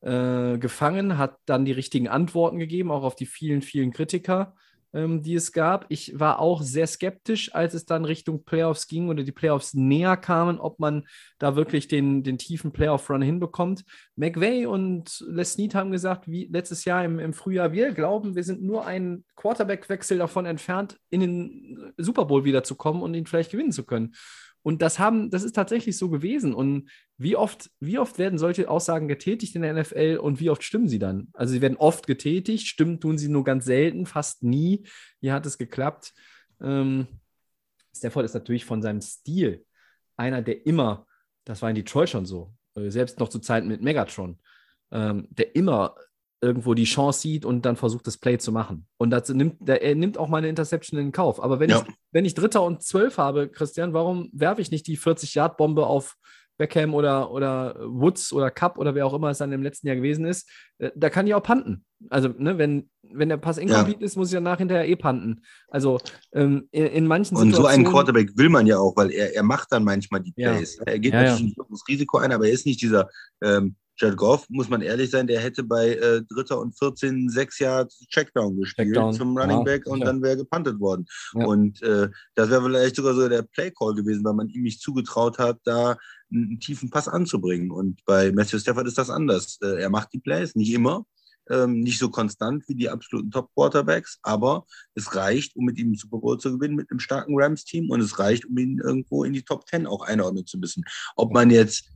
äh, 0.00 0.58
gefangen, 0.58 1.18
hat 1.18 1.36
dann 1.46 1.64
die 1.64 1.72
richtigen 1.72 2.08
Antworten 2.08 2.58
gegeben, 2.58 2.90
auch 2.90 3.04
auf 3.04 3.14
die 3.14 3.26
vielen, 3.26 3.62
vielen 3.62 3.92
Kritiker 3.92 4.54
ähm, 4.92 5.22
die 5.22 5.34
es 5.34 5.52
gab. 5.52 5.86
Ich 5.88 6.18
war 6.18 6.40
auch 6.40 6.62
sehr 6.62 6.86
skeptisch, 6.86 7.54
als 7.54 7.74
es 7.74 7.86
dann 7.86 8.04
Richtung 8.04 8.44
Playoffs 8.44 8.88
ging 8.88 9.08
oder 9.08 9.22
die 9.22 9.32
Playoffs 9.32 9.74
näher 9.74 10.16
kamen, 10.16 10.58
ob 10.58 10.78
man 10.78 11.06
da 11.38 11.56
wirklich 11.56 11.88
den, 11.88 12.22
den 12.22 12.38
tiefen 12.38 12.72
Playoff-Run 12.72 13.22
hinbekommt. 13.22 13.84
McVay 14.16 14.66
und 14.66 15.24
Les 15.28 15.52
Snead 15.52 15.74
haben 15.74 15.90
gesagt, 15.90 16.28
wie 16.28 16.46
letztes 16.46 16.84
Jahr 16.84 17.04
im, 17.04 17.18
im 17.18 17.32
Frühjahr, 17.32 17.72
wir 17.72 17.92
glauben, 17.92 18.34
wir 18.34 18.44
sind 18.44 18.62
nur 18.62 18.86
einen 18.86 19.24
Quarterback-Wechsel 19.36 20.18
davon 20.18 20.46
entfernt, 20.46 20.98
in 21.10 21.20
den 21.20 21.92
Super 21.96 22.24
Bowl 22.24 22.44
wiederzukommen 22.44 23.02
und 23.02 23.14
ihn 23.14 23.26
vielleicht 23.26 23.52
gewinnen 23.52 23.72
zu 23.72 23.84
können. 23.84 24.14
Und 24.62 24.82
das 24.82 24.98
haben, 24.98 25.30
das 25.30 25.42
ist 25.42 25.54
tatsächlich 25.54 25.96
so 25.96 26.10
gewesen. 26.10 26.52
Und 26.52 26.90
wie 27.22 27.36
oft, 27.36 27.70
wie 27.80 27.98
oft 27.98 28.18
werden 28.18 28.38
solche 28.38 28.70
Aussagen 28.70 29.06
getätigt 29.06 29.54
in 29.54 29.60
der 29.60 29.74
NFL 29.74 30.18
und 30.22 30.40
wie 30.40 30.48
oft 30.48 30.62
stimmen 30.64 30.88
sie 30.88 30.98
dann? 30.98 31.28
Also 31.34 31.52
sie 31.52 31.60
werden 31.60 31.76
oft 31.76 32.06
getätigt, 32.06 32.66
stimmen 32.66 32.98
tun 32.98 33.18
sie 33.18 33.28
nur 33.28 33.44
ganz 33.44 33.66
selten, 33.66 34.06
fast 34.06 34.42
nie. 34.42 34.86
Hier 35.20 35.34
hat 35.34 35.44
es 35.44 35.58
geklappt. 35.58 36.14
Ähm, 36.62 37.06
Stafford 37.94 38.24
ist 38.24 38.32
natürlich 38.32 38.64
von 38.64 38.80
seinem 38.80 39.02
Stil 39.02 39.66
einer, 40.16 40.40
der 40.40 40.64
immer, 40.64 41.06
das 41.44 41.60
war 41.60 41.68
in 41.68 41.76
Detroit 41.76 42.08
schon 42.08 42.24
so, 42.24 42.54
äh, 42.74 42.88
selbst 42.88 43.20
noch 43.20 43.28
zu 43.28 43.38
Zeiten 43.38 43.68
mit 43.68 43.82
Megatron, 43.82 44.38
ähm, 44.90 45.28
der 45.28 45.54
immer 45.54 45.96
irgendwo 46.40 46.72
die 46.72 46.84
Chance 46.84 47.20
sieht 47.20 47.44
und 47.44 47.66
dann 47.66 47.76
versucht, 47.76 48.06
das 48.06 48.16
Play 48.16 48.38
zu 48.38 48.50
machen. 48.50 48.86
Und 48.96 49.10
dazu 49.10 49.34
nimmt, 49.34 49.56
der, 49.60 49.82
er 49.82 49.94
nimmt 49.94 50.16
auch 50.16 50.28
mal 50.28 50.38
eine 50.38 50.48
Interception 50.48 50.98
in 50.98 51.12
Kauf. 51.12 51.42
Aber 51.42 51.60
wenn, 51.60 51.68
Ja. 51.68 51.84
ich, 51.86 51.94
wenn 52.12 52.24
ich 52.24 52.32
Dritter 52.32 52.62
und 52.62 52.82
Zwölf 52.82 53.18
habe, 53.18 53.50
Christian, 53.50 53.92
warum 53.92 54.30
werfe 54.32 54.62
ich 54.62 54.70
nicht 54.70 54.86
die 54.86 54.96
40-Yard-Bombe 54.96 55.86
auf 55.86 56.16
Beckham 56.60 56.92
oder, 56.94 57.30
oder 57.32 57.74
Woods 57.80 58.32
oder 58.34 58.50
Cup 58.50 58.76
oder 58.78 58.94
wer 58.94 59.06
auch 59.06 59.14
immer 59.14 59.30
es 59.30 59.38
dann 59.38 59.50
im 59.50 59.62
letzten 59.62 59.86
Jahr 59.86 59.96
gewesen 59.96 60.26
ist? 60.26 60.46
Äh, 60.78 60.90
Da 60.94 61.08
kann 61.08 61.26
ich 61.26 61.34
auch 61.34 61.42
panten. 61.42 61.84
Also, 62.10 62.28
ne, 62.36 62.58
wenn, 62.58 62.90
wenn 63.02 63.30
der 63.30 63.38
Pass 63.38 63.56
incomplete 63.56 64.04
ist, 64.04 64.16
muss 64.16 64.28
ich 64.28 64.34
danach 64.34 64.58
hinterher 64.58 64.86
eh 64.86 64.94
panten. 64.96 65.42
Also, 65.68 65.98
ähm, 66.34 66.68
in, 66.70 66.86
in 66.86 67.06
manchen 67.06 67.36
Und 67.36 67.54
so 67.54 67.64
einen 67.66 67.84
Quarterback 67.84 68.36
will 68.36 68.50
man 68.50 68.66
ja 68.66 68.78
auch, 68.78 68.94
weil 68.96 69.10
er, 69.10 69.34
er 69.34 69.42
macht 69.42 69.72
dann 69.72 69.84
manchmal 69.84 70.20
die 70.20 70.34
Ja. 70.36 70.52
Plays. 70.52 70.78
Er 70.84 70.98
geht 70.98 71.14
Ja, 71.14 71.22
ja. 71.22 71.30
natürlich 71.30 71.56
nicht 71.56 71.70
das 71.70 71.88
Risiko 71.88 72.18
ein, 72.18 72.30
aber 72.32 72.46
er 72.46 72.52
ist 72.52 72.66
nicht 72.66 72.82
dieser 72.82 73.08
ähm, 73.42 73.76
Jared 74.00 74.16
Goff, 74.16 74.48
muss 74.48 74.70
man 74.70 74.80
ehrlich 74.80 75.10
sein, 75.10 75.26
der 75.26 75.40
hätte 75.40 75.62
bei 75.62 75.90
äh, 75.94 76.22
Dritter 76.22 76.58
und 76.58 76.76
14 76.78 77.28
sechs 77.28 77.58
Jahre 77.58 77.86
Checkdown 78.08 78.58
gespielt 78.58 78.88
Checkdown, 78.88 79.12
zum 79.12 79.36
Running 79.36 79.58
ja, 79.58 79.62
Back 79.62 79.86
und 79.86 79.98
sicher. 79.98 80.06
dann 80.06 80.22
wäre 80.22 80.38
gepantet 80.38 80.80
worden. 80.80 81.04
Ja. 81.34 81.44
Und 81.44 81.82
äh, 81.82 82.08
das 82.34 82.48
wäre 82.48 82.62
vielleicht 82.62 82.96
sogar 82.96 83.14
so 83.14 83.28
der 83.28 83.42
Play-Call 83.42 83.94
gewesen, 83.94 84.24
weil 84.24 84.32
man 84.32 84.48
ihm 84.48 84.62
nicht 84.62 84.80
zugetraut 84.80 85.38
hat, 85.38 85.58
da 85.64 85.98
einen, 86.32 86.58
tiefen 86.60 86.88
Pass 86.88 87.08
anzubringen. 87.08 87.70
Und 87.70 88.02
bei 88.06 88.32
Matthew 88.32 88.58
Stafford 88.60 88.86
ist 88.86 88.96
das 88.98 89.10
anders. 89.10 89.58
Äh, 89.62 89.82
er 89.82 89.90
macht 89.90 90.12
die 90.14 90.20
Plays, 90.20 90.54
nicht 90.54 90.72
immer, 90.72 91.04
ähm, 91.50 91.80
nicht 91.80 91.98
so 91.98 92.08
konstant 92.08 92.66
wie 92.68 92.74
die 92.74 92.88
absoluten 92.88 93.30
Top-Quarterbacks, 93.30 94.18
aber 94.22 94.64
es 94.94 95.14
reicht, 95.14 95.56
um 95.56 95.66
mit 95.66 95.78
ihm 95.78 95.88
einen 95.88 95.96
Super 95.96 96.18
Bowl 96.18 96.38
zu 96.38 96.52
gewinnen 96.52 96.76
mit 96.76 96.90
einem 96.90 97.00
starken 97.00 97.34
Rams-Team 97.36 97.90
und 97.90 98.00
es 98.00 98.18
reicht, 98.18 98.46
um 98.46 98.56
ihn 98.56 98.78
irgendwo 98.78 99.24
in 99.24 99.34
die 99.34 99.42
Top 99.42 99.68
10 99.68 99.86
auch 99.86 100.06
einordnen 100.06 100.46
zu 100.46 100.58
müssen. 100.58 100.84
Ob 101.16 101.32
man 101.32 101.50
jetzt 101.50 101.90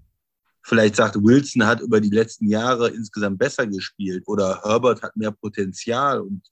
vielleicht 0.65 0.97
sagt, 0.97 1.17
Wilson 1.17 1.67
hat 1.67 1.81
über 1.81 2.01
die 2.01 2.11
letzten 2.11 2.49
Jahre 2.49 2.89
insgesamt 2.89 3.39
besser 3.39 3.67
gespielt 3.67 4.25
oder 4.27 4.63
Herbert 4.63 5.03
hat 5.03 5.15
mehr 5.17 5.31
Potenzial 5.31 6.21
und 6.21 6.43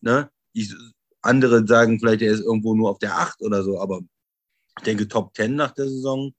ne, 0.00 0.30
ich, 0.52 0.74
andere 1.20 1.66
sagen 1.66 1.98
vielleicht, 1.98 2.22
er 2.22 2.32
ist 2.32 2.40
irgendwo 2.40 2.74
nur 2.74 2.90
auf 2.90 2.98
der 2.98 3.18
8 3.18 3.42
oder 3.42 3.62
so, 3.62 3.80
aber 3.80 4.00
ich 4.78 4.84
denke, 4.84 5.08
Top 5.08 5.34
10 5.34 5.56
nach 5.56 5.72
der 5.72 5.88
Saison 5.88 6.32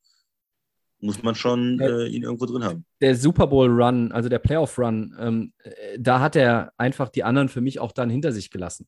muss 1.02 1.22
man 1.22 1.36
schon 1.36 1.80
äh, 1.80 2.08
ihn 2.08 2.24
irgendwo 2.24 2.46
drin 2.46 2.64
haben. 2.64 2.86
der 3.02 3.16
Super 3.16 3.48
Bowl 3.48 3.70
Run, 3.70 4.12
also 4.12 4.30
der 4.30 4.40
Playoff 4.40 4.78
Run, 4.78 5.16
ähm, 5.20 5.54
äh, 5.64 5.98
da 6.00 6.20
hat 6.20 6.36
er 6.36 6.74
einfach 6.78 7.10
die 7.10 7.24
anderen 7.24 7.50
für 7.50 7.62
mich 7.62 7.80
auch 7.80 7.92
dann 7.92 8.10
hinter 8.10 8.32
sich 8.32 8.50
gelassen. 8.50 8.88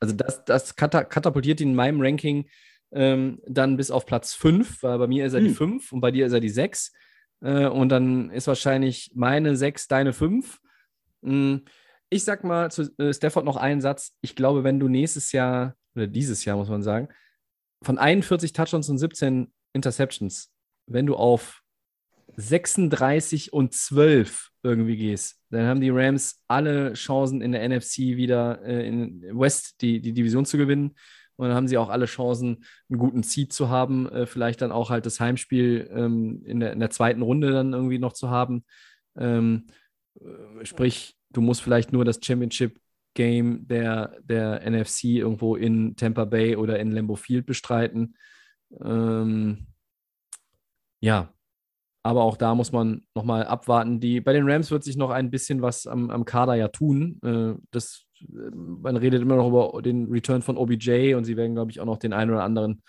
Also 0.00 0.14
das, 0.14 0.44
das 0.44 0.76
kata 0.76 1.04
katapultiert 1.04 1.60
ihn 1.60 1.70
in 1.70 1.74
meinem 1.74 2.00
Ranking 2.00 2.48
ähm, 2.92 3.40
dann 3.46 3.76
bis 3.76 3.90
auf 3.90 4.06
Platz 4.06 4.34
5, 4.34 4.82
weil 4.82 4.98
bei 4.98 5.06
mir 5.06 5.26
ist 5.26 5.34
er 5.34 5.40
die 5.40 5.48
Hm. 5.48 5.54
5 5.54 5.92
und 5.92 6.00
bei 6.00 6.10
dir 6.10 6.26
ist 6.26 6.32
er 6.32 6.40
die 6.40 6.48
6. 6.48 6.92
Äh, 7.44 7.66
und 7.66 7.90
dann 7.90 8.30
ist 8.30 8.48
wahrscheinlich 8.48 9.12
meine 9.14 9.54
6 9.54 9.86
deine 9.86 10.12
5. 10.12 10.60
Ich 12.10 12.24
sag 12.24 12.44
mal 12.44 12.70
zu 12.70 12.90
äh, 12.98 13.12
Stafford 13.12 13.44
noch 13.44 13.56
einen 13.56 13.80
Satz. 13.80 14.16
Ich 14.20 14.34
glaube, 14.34 14.64
wenn 14.64 14.80
du 14.80 14.88
nächstes 14.88 15.32
Jahr, 15.32 15.76
oder 15.94 16.06
dieses 16.06 16.44
Jahr 16.44 16.56
muss 16.56 16.68
man 16.68 16.82
sagen, 16.82 17.08
von 17.82 17.98
41 17.98 18.52
Touchdowns 18.52 18.88
und 18.88 18.98
17 18.98 19.52
Interceptions, 19.74 20.50
wenn 20.86 21.06
du 21.06 21.16
auf 21.16 21.60
36 22.36 23.52
und 23.52 23.74
12 23.74 24.50
irgendwie 24.62 24.96
gehst, 24.96 25.38
dann 25.50 25.66
haben 25.66 25.80
die 25.80 25.90
Rams 25.90 26.42
alle 26.48 26.94
Chancen 26.94 27.42
in 27.42 27.52
der 27.52 27.68
NFC 27.68 27.98
wieder 28.16 28.62
äh, 28.62 28.86
in 28.86 29.22
West 29.38 29.80
die, 29.82 30.00
die 30.00 30.12
Division 30.12 30.46
zu 30.46 30.56
gewinnen. 30.56 30.94
Und 31.36 31.48
dann 31.48 31.56
haben 31.56 31.68
sie 31.68 31.78
auch 31.78 31.88
alle 31.88 32.06
Chancen, 32.06 32.64
einen 32.88 32.98
guten 32.98 33.22
Seed 33.22 33.52
zu 33.52 33.68
haben, 33.68 34.08
äh, 34.08 34.26
vielleicht 34.26 34.62
dann 34.62 34.72
auch 34.72 34.90
halt 34.90 35.06
das 35.06 35.20
Heimspiel 35.20 35.90
ähm, 35.92 36.42
in, 36.44 36.60
der, 36.60 36.72
in 36.72 36.80
der 36.80 36.90
zweiten 36.90 37.22
Runde 37.22 37.50
dann 37.50 37.72
irgendwie 37.72 37.98
noch 37.98 38.12
zu 38.12 38.30
haben. 38.30 38.64
Ähm, 39.16 39.66
äh, 40.20 40.64
sprich, 40.64 41.16
du 41.30 41.40
musst 41.40 41.62
vielleicht 41.62 41.92
nur 41.92 42.04
das 42.04 42.20
Championship 42.22 42.78
Game 43.14 43.66
der, 43.68 44.16
der 44.22 44.68
NFC 44.68 45.04
irgendwo 45.04 45.56
in 45.56 45.96
Tampa 45.96 46.24
Bay 46.24 46.56
oder 46.56 46.78
in 46.78 46.90
Lambeau 46.90 47.14
Field 47.14 47.46
bestreiten. 47.46 48.16
Ähm, 48.82 49.66
ja, 51.00 51.32
aber 52.02 52.22
auch 52.22 52.36
da 52.36 52.54
muss 52.54 52.72
man 52.72 53.06
nochmal 53.14 53.46
abwarten. 53.46 54.00
Die, 54.00 54.20
bei 54.20 54.32
den 54.32 54.48
Rams 54.48 54.70
wird 54.70 54.84
sich 54.84 54.96
noch 54.96 55.10
ein 55.10 55.30
bisschen 55.30 55.62
was 55.62 55.86
am, 55.86 56.10
am 56.10 56.24
Kader 56.24 56.54
ja 56.54 56.68
tun. 56.68 57.18
Äh, 57.22 57.54
das, 57.70 58.04
man 58.28 58.96
redet 58.96 59.22
immer 59.22 59.36
noch 59.36 59.48
über 59.48 59.82
den 59.82 60.10
Return 60.10 60.42
von 60.42 60.56
OBJ 60.56 61.14
und 61.14 61.24
sie 61.24 61.36
werden, 61.36 61.54
glaube 61.54 61.70
ich, 61.70 61.80
auch 61.80 61.84
noch 61.84 61.98
den 61.98 62.12
einen 62.12 62.30
oder 62.30 62.44
anderen 62.44 62.82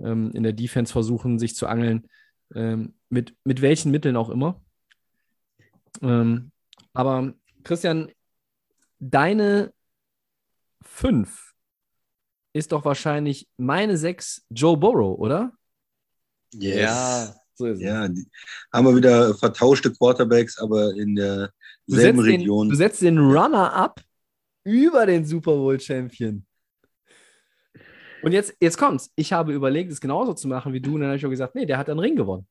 ähm, 0.00 0.30
in 0.32 0.42
der 0.42 0.52
Defense 0.52 0.92
versuchen, 0.92 1.38
sich 1.38 1.54
zu 1.54 1.66
angeln. 1.66 2.06
Ähm, 2.54 2.94
mit, 3.10 3.34
mit 3.44 3.60
welchen 3.60 3.90
Mitteln 3.90 4.16
auch 4.16 4.30
immer. 4.30 4.62
Ähm, 6.02 6.50
aber 6.92 7.34
Christian, 7.62 8.10
deine 8.98 9.72
5 10.82 11.54
ist 12.52 12.72
doch 12.72 12.84
wahrscheinlich 12.84 13.48
meine 13.56 13.96
6 13.96 14.46
Joe 14.50 14.76
Burrow, 14.76 15.18
oder? 15.18 15.52
so 17.54 17.66
ist 17.66 17.80
Ja, 17.80 18.08
die, 18.08 18.26
haben 18.72 18.86
wir 18.86 18.96
wieder 18.96 19.34
vertauschte 19.34 19.92
Quarterbacks, 19.92 20.58
aber 20.58 20.94
in 20.94 21.16
Du 21.88 21.94
derselben 21.94 22.22
den, 22.22 22.40
Region. 22.40 22.68
du 22.68 22.74
setzt 22.74 23.02
den 23.02 23.18
Runner-up 23.18 24.00
über 24.68 25.06
den 25.06 25.24
Super 25.24 25.52
Bowl-Champion. 25.52 26.44
Und 28.22 28.32
jetzt, 28.32 28.54
jetzt 28.60 28.76
kommt's. 28.76 29.10
Ich 29.16 29.32
habe 29.32 29.52
überlegt, 29.52 29.90
es 29.92 30.00
genauso 30.00 30.34
zu 30.34 30.48
machen 30.48 30.72
wie 30.72 30.80
du. 30.80 30.94
Und 30.94 31.00
dann 31.00 31.10
habe 31.10 31.16
ich 31.16 31.24
auch 31.24 31.30
gesagt, 31.30 31.54
nee, 31.54 31.66
der 31.66 31.78
hat 31.78 31.88
einen 31.88 32.00
Ring 32.00 32.16
gewonnen. 32.16 32.46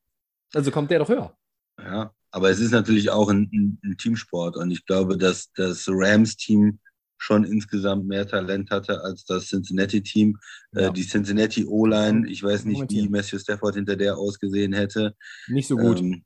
Also 0.54 0.70
kommt 0.70 0.90
der 0.90 0.98
doch 0.98 1.08
höher. 1.08 1.36
Ja, 1.78 2.12
aber 2.30 2.50
es 2.50 2.58
ist 2.58 2.72
natürlich 2.72 3.10
auch 3.10 3.28
ein, 3.28 3.48
ein, 3.52 3.78
ein 3.84 3.96
Teamsport 3.96 4.56
und 4.56 4.70
ich 4.70 4.84
glaube, 4.84 5.16
dass 5.16 5.52
das 5.52 5.86
Rams-Team 5.88 6.78
schon 7.18 7.44
insgesamt 7.44 8.06
mehr 8.06 8.26
Talent 8.26 8.70
hatte 8.70 9.00
als 9.02 9.24
das 9.24 9.48
Cincinnati-Team. 9.48 10.38
Ja. 10.72 10.88
Äh, 10.88 10.92
die 10.92 11.06
Cincinnati 11.06 11.64
O-Line, 11.66 12.28
ich 12.28 12.42
weiß 12.42 12.64
nicht, 12.64 12.90
wie. 12.90 13.08
Matthew 13.08 13.38
Stafford 13.38 13.74
hinter 13.74 13.96
der 13.96 14.16
ausgesehen 14.16 14.72
hätte. 14.72 15.14
Nicht 15.48 15.68
so 15.68 15.76
gut. 15.76 16.00
Ähm, 16.00 16.24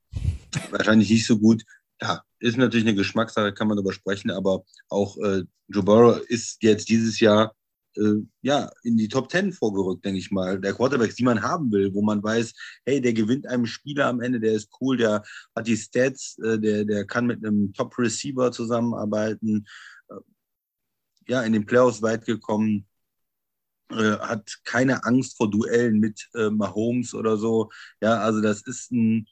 wahrscheinlich 0.70 1.10
nicht 1.10 1.26
so 1.26 1.38
gut. 1.38 1.62
Ja, 2.02 2.22
ist 2.40 2.56
natürlich 2.56 2.86
eine 2.86 2.96
Geschmackssache, 2.96 3.54
kann 3.54 3.68
man 3.68 3.76
darüber 3.76 3.92
sprechen, 3.92 4.32
aber 4.32 4.64
auch 4.88 5.16
äh, 5.18 5.44
Joe 5.68 5.84
Burrow 5.84 6.18
ist 6.28 6.60
jetzt 6.62 6.88
dieses 6.88 7.20
Jahr 7.20 7.54
äh, 7.96 8.22
ja, 8.42 8.70
in 8.82 8.96
die 8.96 9.08
Top 9.08 9.30
10 9.30 9.52
vorgerückt, 9.52 10.04
denke 10.04 10.18
ich 10.18 10.30
mal. 10.30 10.60
Der 10.60 10.74
Quarterbacks, 10.74 11.14
die 11.14 11.24
man 11.24 11.42
haben 11.42 11.70
will, 11.70 11.94
wo 11.94 12.02
man 12.02 12.22
weiß, 12.22 12.52
hey, 12.84 13.00
der 13.00 13.12
gewinnt 13.12 13.46
einem 13.46 13.66
Spieler 13.66 14.06
am 14.06 14.20
Ende, 14.20 14.40
der 14.40 14.54
ist 14.54 14.70
cool, 14.80 14.96
der 14.96 15.22
hat 15.54 15.66
die 15.66 15.76
Stats, 15.76 16.38
äh, 16.38 16.58
der, 16.58 16.84
der 16.84 17.06
kann 17.06 17.26
mit 17.26 17.44
einem 17.44 17.72
Top-Receiver 17.72 18.50
zusammenarbeiten. 18.52 19.66
Äh, 20.08 20.14
ja, 21.28 21.42
in 21.42 21.52
den 21.52 21.66
Playoffs 21.66 22.02
weit 22.02 22.24
gekommen, 22.24 22.86
äh, 23.90 24.18
hat 24.18 24.60
keine 24.64 25.04
Angst 25.04 25.36
vor 25.36 25.50
Duellen 25.50 26.00
mit 26.00 26.28
äh, 26.34 26.50
Mahomes 26.50 27.14
oder 27.14 27.36
so. 27.36 27.70
Ja, 28.00 28.18
also 28.18 28.40
das 28.40 28.62
ist 28.62 28.90
ein, 28.90 29.26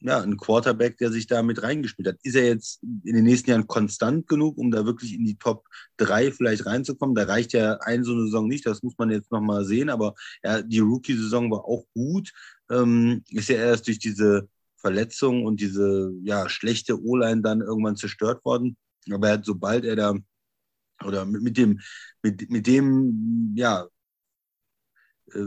ja, 0.00 0.20
ein 0.20 0.36
Quarterback, 0.36 0.96
der 0.98 1.12
sich 1.12 1.26
da 1.26 1.42
mit 1.42 1.62
reingespielt 1.62 2.08
hat. 2.08 2.16
Ist 2.22 2.34
er 2.34 2.46
jetzt 2.46 2.82
in 2.82 3.14
den 3.14 3.24
nächsten 3.24 3.50
Jahren 3.50 3.66
konstant 3.66 4.26
genug, 4.26 4.56
um 4.56 4.70
da 4.70 4.86
wirklich 4.86 5.14
in 5.14 5.24
die 5.24 5.36
Top 5.36 5.66
3 5.98 6.32
vielleicht 6.32 6.66
reinzukommen? 6.66 7.14
Da 7.14 7.24
reicht 7.24 7.52
ja 7.52 7.74
eine 7.80 8.04
so 8.04 8.12
eine 8.12 8.22
Saison 8.22 8.48
nicht, 8.48 8.66
das 8.66 8.82
muss 8.82 8.94
man 8.98 9.10
jetzt 9.10 9.30
nochmal 9.30 9.64
sehen, 9.64 9.90
aber 9.90 10.14
ja, 10.42 10.62
die 10.62 10.78
Rookie-Saison 10.78 11.50
war 11.50 11.64
auch 11.64 11.84
gut. 11.94 12.32
Ähm, 12.70 13.22
ist 13.28 13.48
ja 13.48 13.56
erst 13.56 13.88
durch 13.88 13.98
diese 13.98 14.48
Verletzung 14.76 15.44
und 15.44 15.60
diese 15.60 16.12
ja, 16.22 16.48
schlechte 16.48 17.02
O-Line 17.02 17.42
dann 17.42 17.60
irgendwann 17.60 17.96
zerstört 17.96 18.44
worden. 18.44 18.76
Aber 19.10 19.28
er 19.28 19.34
hat, 19.34 19.44
sobald 19.44 19.84
er 19.84 19.96
da 19.96 20.14
oder 21.04 21.24
mit, 21.24 21.42
mit 21.42 21.56
dem, 21.56 21.80
mit, 22.22 22.50
mit 22.50 22.66
dem, 22.66 23.54
ja, 23.56 23.86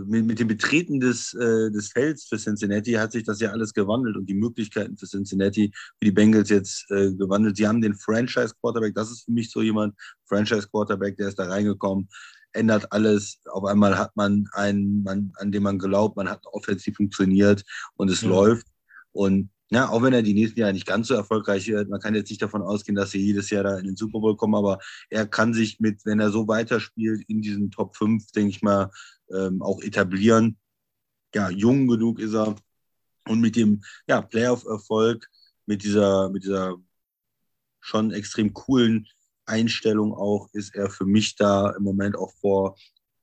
mit, 0.06 0.26
mit 0.26 0.40
dem 0.40 0.48
Betreten 0.48 1.00
des, 1.00 1.34
äh, 1.34 1.72
des 1.72 1.92
Felds 1.92 2.26
für 2.26 2.38
Cincinnati 2.38 2.94
hat 2.94 3.12
sich 3.12 3.24
das 3.24 3.40
ja 3.40 3.52
alles 3.52 3.74
gewandelt 3.74 4.18
und 4.18 4.26
die 4.28 4.34
Möglichkeiten 4.34 4.98
für 4.98 5.08
Cincinnati, 5.08 5.72
für 5.74 6.06
die 6.06 6.12
Bengals 6.12 6.50
jetzt 6.50 6.90
äh, 6.92 7.14
gewandelt. 7.14 7.58
Sie 7.58 7.68
haben 7.68 7.82
den 7.82 7.96
Franchise-Quarterback, 7.96 8.96
das 8.96 9.12
ist 9.12 9.26
für 9.26 9.32
mich 9.32 9.52
so 9.52 9.62
jemand, 9.62 9.96
Franchise-Quarterback, 10.26 11.18
der 11.18 11.30
ist 11.30 11.40
da 11.40 11.46
reingekommen, 11.46 12.10
ändert 12.54 12.92
alles. 12.92 13.40
Auf 13.52 13.66
einmal 13.66 13.98
hat 13.98 14.16
man 14.16 14.46
einen, 14.54 15.04
man, 15.04 15.32
an 15.36 15.52
dem 15.52 15.64
man 15.64 15.80
glaubt, 15.80 16.16
man 16.16 16.30
hat 16.30 16.42
die 16.68 16.94
funktioniert 16.94 17.64
und 17.96 18.10
es 18.10 18.22
mhm. 18.22 18.30
läuft. 18.30 18.68
Und 19.12 19.50
ja, 19.74 19.90
auch 19.90 20.04
wenn 20.04 20.14
er 20.14 20.22
die 20.22 20.36
nächsten 20.36 20.60
Jahre 20.60 20.74
nicht 20.74 20.86
ganz 20.86 21.08
so 21.08 21.16
erfolgreich 21.16 21.68
wird, 21.68 21.90
man 21.90 22.00
kann 22.00 22.14
jetzt 22.14 22.30
nicht 22.30 22.42
davon 22.42 22.62
ausgehen, 22.62 22.96
dass 22.96 23.10
sie 23.10 23.20
jedes 23.20 23.50
Jahr 23.50 23.64
da 23.64 23.80
in 23.80 23.86
den 23.86 23.96
Super 23.96 24.20
Bowl 24.20 24.38
kommen, 24.38 24.54
aber 24.54 24.78
er 25.10 25.26
kann 25.26 25.54
sich 25.54 25.80
mit, 25.80 26.06
wenn 26.06 26.20
er 26.20 26.30
so 26.30 26.48
weiterspielt, 26.48 27.24
in 27.28 27.42
diesen 27.42 27.72
Top 27.72 27.96
5, 27.96 28.32
denke 28.34 28.52
ich 28.52 28.62
mal, 28.62 28.92
ähm, 29.34 29.62
auch 29.62 29.82
etablieren. 29.82 30.58
Ja, 31.34 31.50
jung 31.50 31.88
genug 31.88 32.20
ist 32.20 32.34
er. 32.34 32.56
Und 33.28 33.42
mit 33.42 33.56
dem 33.56 33.82
ja, 34.08 34.22
Playoff-Erfolg, 34.22 35.30
mit 35.66 35.84
dieser, 35.84 36.30
mit 36.30 36.44
dieser 36.44 36.76
schon 37.80 38.12
extrem 38.12 38.54
coolen 38.54 39.08
Einstellung 39.46 40.14
auch, 40.14 40.50
ist 40.54 40.76
er 40.76 40.90
für 40.90 41.06
mich 41.06 41.36
da 41.36 41.72
im 41.72 41.84
Moment 41.84 42.16
auch 42.18 42.34
vor 42.40 42.76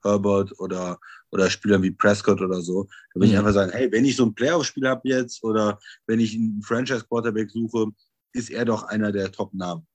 Herbert 0.02 0.58
oder, 0.58 0.98
oder 1.30 1.50
Spielern 1.50 1.82
wie 1.82 1.90
Prescott 1.90 2.40
oder 2.40 2.60
so. 2.62 2.88
Da 3.12 3.20
will 3.20 3.28
mhm. 3.28 3.34
ich 3.34 3.38
einfach 3.38 3.52
sagen, 3.52 3.72
hey, 3.72 3.90
wenn 3.92 4.04
ich 4.04 4.16
so 4.16 4.24
ein 4.24 4.34
Playoff-Spiel 4.34 4.88
habe 4.88 5.08
jetzt 5.08 5.42
oder 5.44 5.78
wenn 6.06 6.20
ich 6.20 6.34
einen 6.34 6.62
Franchise-Quarterback 6.62 7.50
suche, 7.50 7.86
ist 8.32 8.50
er 8.50 8.64
doch 8.64 8.84
einer 8.84 9.12
der 9.12 9.30
Top-Namen. 9.30 9.86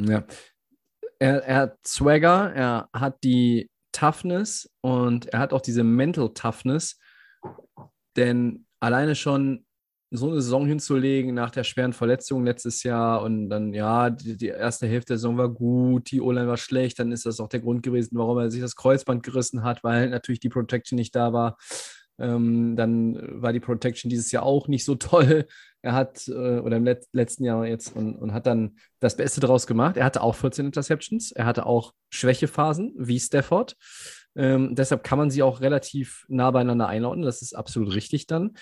Ja. 0.00 0.24
Er, 1.20 1.42
er 1.44 1.56
hat 1.56 1.78
Swagger, 1.86 2.52
er 2.54 2.88
hat 2.92 3.22
die 3.24 3.68
Toughness 3.98 4.70
und 4.80 5.26
er 5.26 5.40
hat 5.40 5.52
auch 5.52 5.60
diese 5.60 5.84
Mental 5.84 6.30
Toughness, 6.34 6.98
denn 8.16 8.66
alleine 8.80 9.14
schon 9.14 9.64
so 10.10 10.30
eine 10.30 10.40
Saison 10.40 10.66
hinzulegen 10.66 11.34
nach 11.34 11.50
der 11.50 11.64
schweren 11.64 11.92
Verletzung 11.92 12.44
letztes 12.44 12.82
Jahr 12.82 13.22
und 13.22 13.50
dann, 13.50 13.74
ja, 13.74 14.08
die, 14.08 14.36
die 14.36 14.46
erste 14.46 14.86
Hälfte 14.86 15.12
der 15.12 15.18
Saison 15.18 15.36
war 15.36 15.50
gut, 15.50 16.10
die 16.10 16.20
O-Line 16.20 16.48
war 16.48 16.56
schlecht, 16.56 16.98
dann 16.98 17.12
ist 17.12 17.26
das 17.26 17.40
auch 17.40 17.48
der 17.48 17.60
Grund 17.60 17.82
gewesen, 17.82 18.16
warum 18.16 18.38
er 18.38 18.50
sich 18.50 18.62
das 18.62 18.76
Kreuzband 18.76 19.22
gerissen 19.22 19.64
hat, 19.64 19.84
weil 19.84 20.08
natürlich 20.08 20.40
die 20.40 20.48
Protection 20.48 20.96
nicht 20.96 21.14
da 21.14 21.32
war. 21.32 21.58
Ähm, 22.18 22.74
dann 22.74 23.42
war 23.42 23.52
die 23.52 23.60
Protection 23.60 24.08
dieses 24.08 24.32
Jahr 24.32 24.44
auch 24.44 24.66
nicht 24.66 24.84
so 24.84 24.94
toll. 24.96 25.46
Er 25.88 25.94
hat, 25.94 26.28
äh, 26.28 26.58
oder 26.58 26.76
im 26.76 26.84
Let 26.84 27.06
letzten 27.12 27.44
Jahr 27.44 27.66
jetzt, 27.66 27.96
und, 27.96 28.14
und 28.16 28.34
hat 28.34 28.46
dann 28.46 28.76
das 29.00 29.16
Beste 29.16 29.40
daraus 29.40 29.66
gemacht. 29.66 29.96
Er 29.96 30.04
hatte 30.04 30.22
auch 30.22 30.34
14 30.34 30.66
Interceptions, 30.66 31.32
er 31.32 31.46
hatte 31.46 31.64
auch 31.64 31.94
Schwächephasen 32.10 32.92
wie 32.98 33.18
Stafford. 33.18 33.74
Ähm, 34.36 34.74
deshalb 34.74 35.02
kann 35.02 35.16
man 35.16 35.30
sie 35.30 35.42
auch 35.42 35.62
relativ 35.62 36.26
nah 36.28 36.50
beieinander 36.50 36.88
einordnen. 36.88 37.24
Das 37.24 37.40
ist 37.40 37.54
absolut 37.54 37.94
richtig 37.94 38.26
dann. 38.26 38.52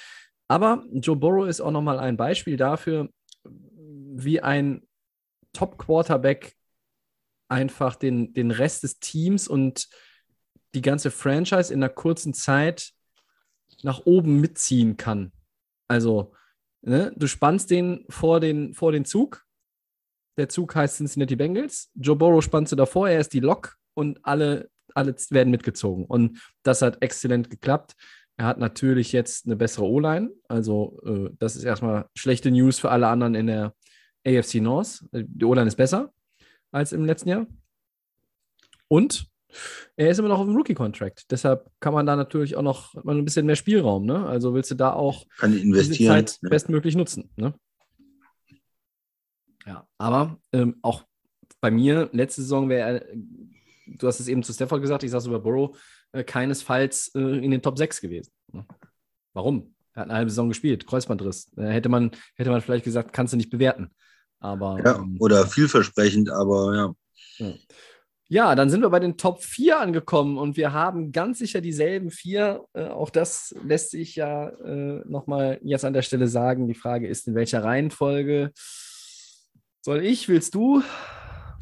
Aber 0.47 0.85
Joe 0.93 1.17
Burrow 1.17 1.49
ist 1.49 1.61
auch 1.61 1.73
nochmal 1.73 1.99
ein 1.99 2.17
Beispiel 2.17 2.57
dafür, 2.57 3.09
wie 3.43 4.41
ein 4.41 4.87
Top-Quarterback 5.53 6.55
einfach 7.49 7.97
den, 7.97 8.35
den 8.35 8.53
Rest 8.53 8.85
des 8.85 9.01
Teams 9.01 9.49
und 9.49 9.89
die 10.77 10.83
ganze 10.83 11.11
Franchise 11.11 11.75
in 11.75 11.83
einer 11.83 11.93
kurzen 11.93 12.35
Zeit 12.35 12.93
nach 13.83 14.07
oben 14.07 14.41
mitziehen 14.41 14.97
kann. 14.97 15.33
Also, 15.89 16.33
ne, 16.87 17.13
du 17.17 17.27
spannst 17.27 17.71
den 17.71 18.05
vor, 18.09 18.41
den 18.41 18.75
vor 18.75 18.93
den 18.93 19.05
Zug. 19.05 19.45
Der 20.39 20.49
Zug 20.49 20.75
heißt 20.75 20.97
Cincinnati 20.97 21.37
Bengals. 21.37 21.91
Joe 21.95 22.17
Burrow 22.17 22.43
spannst 22.43 22.73
du 22.73 22.77
davor, 22.77 23.09
er 23.09 23.21
ist 23.21 23.33
die 23.33 23.41
Lok 23.41 23.77
und 23.95 24.25
alle, 24.25 24.71
alle 24.95 25.15
werden 25.31 25.51
mitgezogen. 25.51 26.05
Und 26.05 26.41
das 26.63 26.83
hat 26.83 27.03
exzellent 27.03 27.51
geklappt. 27.51 27.95
Er 28.37 28.47
hat 28.47 28.59
natürlich 28.59 29.13
jetzt 29.13 29.47
eine 29.47 29.57
bessere 29.57 29.87
O-Line. 29.87 30.31
Also, 30.47 31.01
äh, 31.07 31.31
das 31.39 31.57
ist 31.57 31.65
erstmal 31.65 32.09
schlechte 32.15 32.51
News 32.51 32.79
für 32.79 32.91
alle 32.91 33.09
anderen 33.09 33.35
in 33.35 33.47
der 33.47 33.75
AFC 34.27 34.57
North. 34.57 35.05
Die 35.13 35.45
O-Line 35.45 35.69
ist 35.69 35.77
besser 35.77 36.13
als 36.71 36.93
im 36.93 37.07
letzten 37.07 37.31
Jahr. 37.31 37.47
Und 38.89 39.27
er 39.97 40.11
ist 40.11 40.19
immer 40.19 40.29
noch 40.29 40.41
auf 40.41 40.47
dem 40.47 40.57
Rookie-Contract. 40.57 41.31
Deshalb 41.31 41.71
kann 41.81 41.95
man 41.95 42.07
da 42.07 42.17
natürlich 42.17 42.57
auch 42.57 42.63
noch 42.63 42.95
mal 43.05 43.17
ein 43.17 43.25
bisschen 43.25 43.47
mehr 43.47 43.57
Spielraum. 43.57 44.05
Ne? 44.05 44.27
Also 44.27 44.55
willst 44.55 44.71
du 44.71 44.75
da 44.75 44.93
auch 44.93 45.25
kann 45.39 45.57
investieren, 45.57 45.89
diese 45.93 46.09
Zeit 46.09 46.39
ne? 46.43 46.51
bestmöglich 46.51 46.97
nutzen. 46.97 47.31
Ne? 47.37 47.55
Ja, 49.67 49.87
aber 49.99 50.39
ähm, 50.53 50.77
auch 50.83 51.05
bei 51.61 51.71
mir, 51.71 52.09
letzte 52.13 52.43
Saison 52.43 52.69
wäre 52.69 53.01
er, 53.01 53.17
du 53.87 54.07
hast 54.07 54.21
es 54.21 54.29
eben 54.29 54.43
zu 54.43 54.53
Stafford 54.53 54.83
gesagt, 54.83 55.03
ich 55.03 55.13
es 55.13 55.27
über 55.27 55.41
Burrow, 55.41 55.77
äh, 56.13 56.25
keinesfalls 56.25 57.13
äh, 57.15 57.45
in 57.45 57.51
den 57.51 57.63
Top 57.63 57.79
6 57.79 58.01
gewesen. 58.01 58.33
Warum? 59.33 59.75
Er 59.95 60.03
hat 60.03 60.11
eine 60.11 60.19
halbe 60.19 60.31
Saison 60.31 60.49
gespielt, 60.49 60.87
Kreuzbandriss. 60.87 61.51
Äh, 61.57 61.69
hätte, 61.69 61.89
man, 61.89 62.11
hätte 62.37 62.51
man 62.51 62.61
vielleicht 62.61 62.85
gesagt, 62.85 63.13
kannst 63.13 63.33
du 63.33 63.37
nicht 63.37 63.51
bewerten. 63.51 63.91
Aber, 64.39 64.79
ja, 64.85 64.97
ähm, 64.97 65.17
oder 65.19 65.47
vielversprechend, 65.47 66.31
aber 66.31 66.75
ja. 66.75 66.95
ja. 67.47 67.55
Ja, 68.29 68.57
dann 68.57 68.71
sind 68.71 68.81
wir 68.81 68.91
bei 68.91 68.99
den 68.99 69.17
Top 69.17 69.43
4 69.43 69.79
angekommen 69.79 70.37
und 70.37 70.57
wir 70.57 70.73
haben 70.73 71.13
ganz 71.13 71.39
sicher 71.39 71.61
dieselben 71.61 72.11
vier. 72.11 72.65
Äh, 72.73 72.87
auch 72.87 73.11
das 73.11 73.55
lässt 73.65 73.91
sich 73.91 74.17
ja 74.17 74.49
äh, 74.49 75.03
nochmal 75.07 75.61
jetzt 75.63 75.85
an 75.85 75.93
der 75.93 76.03
Stelle 76.03 76.27
sagen. 76.27 76.67
Die 76.67 76.75
Frage 76.75 77.07
ist, 77.07 77.29
in 77.29 77.37
welcher 77.37 77.63
Reihenfolge 77.63 78.51
soll 79.81 80.05
ich, 80.05 80.29
willst 80.29 80.57
du? 80.57 80.83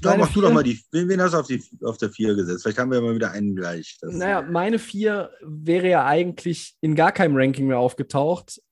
Ja, 0.03 0.17
mach 0.17 0.29
vier? 0.29 0.41
du 0.41 0.49
doch 0.49 0.55
mal 0.55 0.63
die. 0.63 0.81
Wen, 0.91 1.09
wen 1.09 1.21
hast 1.21 1.35
du 1.35 1.39
auf, 1.39 1.47
die, 1.47 1.63
auf 1.83 1.99
der 1.99 2.11
4 2.11 2.35
gesetzt? 2.35 2.63
Vielleicht 2.63 2.79
haben 2.79 2.91
wir 2.91 2.99
ja 2.99 3.05
mal 3.05 3.15
wieder 3.15 3.31
einen 3.33 3.55
gleich. 3.55 3.99
Das 4.01 4.15
naja, 4.15 4.41
meine 4.41 4.79
4 4.79 5.31
wäre 5.43 5.91
ja 5.91 6.07
eigentlich 6.07 6.77
in 6.81 6.95
gar 6.95 7.13
keinem 7.13 7.37
Ranking 7.37 7.67
mehr 7.67 7.79
aufgetaucht. 7.79 8.63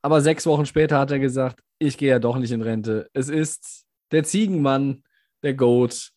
Aber 0.00 0.22
sechs 0.22 0.46
Wochen 0.46 0.64
später 0.64 0.98
hat 0.98 1.10
er 1.10 1.18
gesagt, 1.18 1.60
ich 1.78 1.98
gehe 1.98 2.10
ja 2.10 2.18
doch 2.18 2.38
nicht 2.38 2.52
in 2.52 2.62
Rente. 2.62 3.10
Es 3.12 3.28
ist 3.28 3.84
der 4.10 4.24
Ziegenmann, 4.24 5.02
der 5.42 5.54
Goat, 5.54 6.12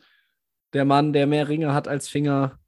der 0.74 0.86
Mann, 0.86 1.13
der 1.13 1.28
mehr 1.28 1.47
Ringe 1.47 1.74
hat 1.74 1.88
als 1.88 2.07
Finger, 2.07 2.59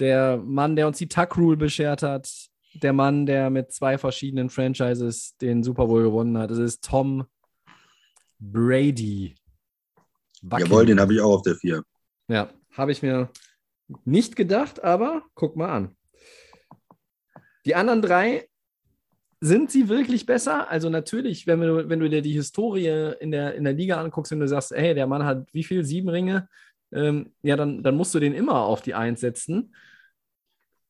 der 0.00 0.38
Mann, 0.38 0.76
der 0.76 0.86
uns 0.86 0.98
die 0.98 1.08
Tuck 1.08 1.36
Rule 1.36 1.56
beschert 1.56 2.02
hat, 2.02 2.30
der 2.74 2.92
Mann, 2.92 3.26
der 3.26 3.50
mit 3.50 3.72
zwei 3.72 3.98
verschiedenen 3.98 4.50
Franchises 4.50 5.36
den 5.40 5.62
Super 5.62 5.86
Bowl 5.86 6.02
gewonnen 6.02 6.38
hat. 6.38 6.50
Es 6.50 6.58
ist 6.58 6.84
Tom 6.84 7.26
Brady. 8.38 9.34
Bucking. 10.42 10.66
Jawohl, 10.66 10.86
den 10.86 11.00
habe 11.00 11.14
ich 11.14 11.20
auch 11.20 11.34
auf 11.34 11.42
der 11.42 11.56
4. 11.56 11.82
Ja, 12.28 12.50
habe 12.72 12.92
ich 12.92 13.02
mir 13.02 13.28
nicht 14.04 14.36
gedacht, 14.36 14.84
aber 14.84 15.22
guck 15.34 15.56
mal 15.56 15.70
an. 15.70 15.96
Die 17.64 17.74
anderen 17.74 18.02
drei, 18.02 18.48
sind 19.40 19.70
sie 19.70 19.88
wirklich 19.88 20.26
besser? 20.26 20.68
Also 20.68 20.90
natürlich, 20.90 21.46
wenn 21.46 21.60
du, 21.60 21.88
wenn 21.88 22.00
du 22.00 22.08
dir 22.08 22.22
die 22.22 22.32
Historie 22.32 23.12
in 23.20 23.30
der, 23.30 23.54
in 23.54 23.64
der 23.64 23.72
Liga 23.72 24.00
anguckst 24.00 24.32
und 24.32 24.40
du 24.40 24.48
sagst, 24.48 24.72
hey, 24.72 24.94
der 24.94 25.06
Mann 25.06 25.24
hat 25.24 25.46
wie 25.52 25.62
viel? 25.62 25.84
Sieben 25.84 26.08
Ringe? 26.08 26.48
Ähm, 26.92 27.32
ja, 27.42 27.56
dann, 27.56 27.82
dann 27.82 27.96
musst 27.96 28.14
du 28.14 28.20
den 28.20 28.34
immer 28.34 28.62
auf 28.62 28.80
die 28.80 28.94
Eins 28.94 29.20
setzen. 29.20 29.74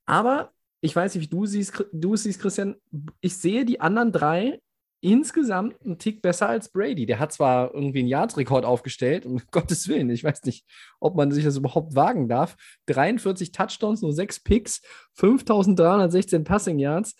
Aber 0.07 0.53
ich 0.81 0.95
weiß 0.95 1.15
nicht, 1.15 1.25
wie 1.25 1.37
du 1.37 1.47
siehst, 1.47 1.85
du 1.93 2.17
siehst, 2.17 2.41
Christian. 2.41 2.77
Ich 3.21 3.37
sehe 3.37 3.65
die 3.65 3.81
anderen 3.81 4.13
drei 4.13 4.61
insgesamt 5.01 5.81
einen 5.85 5.99
Tick 5.99 6.23
besser 6.23 6.49
als 6.49 6.71
Brady. 6.71 7.07
Der 7.07 7.19
hat 7.19 7.33
zwar 7.33 7.73
irgendwie 7.73 8.01
einen 8.01 8.09
Yards-Rekord 8.09 8.65
aufgestellt, 8.65 9.27
um 9.27 9.41
Gottes 9.51 9.89
Willen, 9.89 10.11
ich 10.11 10.25
weiß 10.25 10.45
nicht, 10.45 10.67
ob 11.01 11.17
man 11.17 11.31
sich 11.31 11.45
das 11.45 11.57
überhaupt 11.57 11.95
wagen 11.95 12.29
darf. 12.29 12.57
43 12.87 13.53
Touchdowns, 13.53 14.03
nur 14.03 14.13
6 14.13 14.41
Picks, 14.41 14.83
5316 15.15 16.45
Passing 16.45 16.79
Yards. 16.79 17.15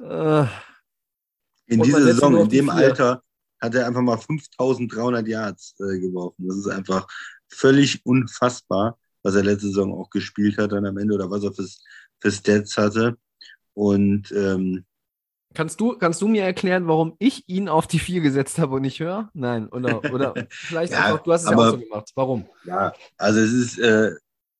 Äh, 0.00 0.44
in 1.66 1.82
dieser 1.82 2.02
Saison, 2.02 2.36
in 2.36 2.48
dem 2.48 2.70
Alter, 2.70 3.22
hat 3.60 3.74
er 3.74 3.86
einfach 3.86 4.02
mal 4.02 4.16
5300 4.16 5.26
Yards 5.26 5.74
äh, 5.80 5.98
geworfen. 5.98 6.46
Das 6.46 6.58
ist 6.58 6.68
einfach 6.68 7.08
völlig 7.48 8.04
unfassbar, 8.04 8.98
was 9.22 9.34
er 9.34 9.44
letzte 9.44 9.68
Saison 9.68 9.92
auch 9.92 10.10
gespielt 10.10 10.58
hat 10.58 10.72
dann 10.72 10.86
am 10.86 10.98
Ende 10.98 11.14
oder 11.14 11.30
was 11.30 11.44
er 11.44 11.52
fürs, 11.52 11.82
für 12.20 12.30
Stats 12.30 12.76
hatte. 12.76 13.16
Und 13.74 14.32
ähm, 14.32 14.84
Kannst 15.54 15.80
du, 15.80 15.96
kannst 15.96 16.20
du 16.20 16.28
mir 16.28 16.44
erklären, 16.44 16.86
warum 16.88 17.16
ich 17.18 17.48
ihn 17.48 17.68
auf 17.68 17.86
die 17.86 17.98
4 17.98 18.20
gesetzt 18.20 18.58
habe 18.58 18.76
und 18.76 18.82
nicht 18.82 19.00
höher? 19.00 19.30
Nein, 19.32 19.68
oder, 19.68 20.04
oder 20.12 20.34
vielleicht 20.50 20.92
ja, 20.92 21.04
einfach, 21.04 21.22
du 21.22 21.32
hast 21.32 21.42
es 21.42 21.48
aber, 21.48 21.62
ja 21.62 21.68
auch 21.68 21.72
so 21.72 21.78
gemacht. 21.80 22.10
Warum? 22.14 22.46
Ja, 22.64 22.92
also 23.16 23.40
es 23.40 23.52
ist 23.52 23.78
äh, 23.78 24.12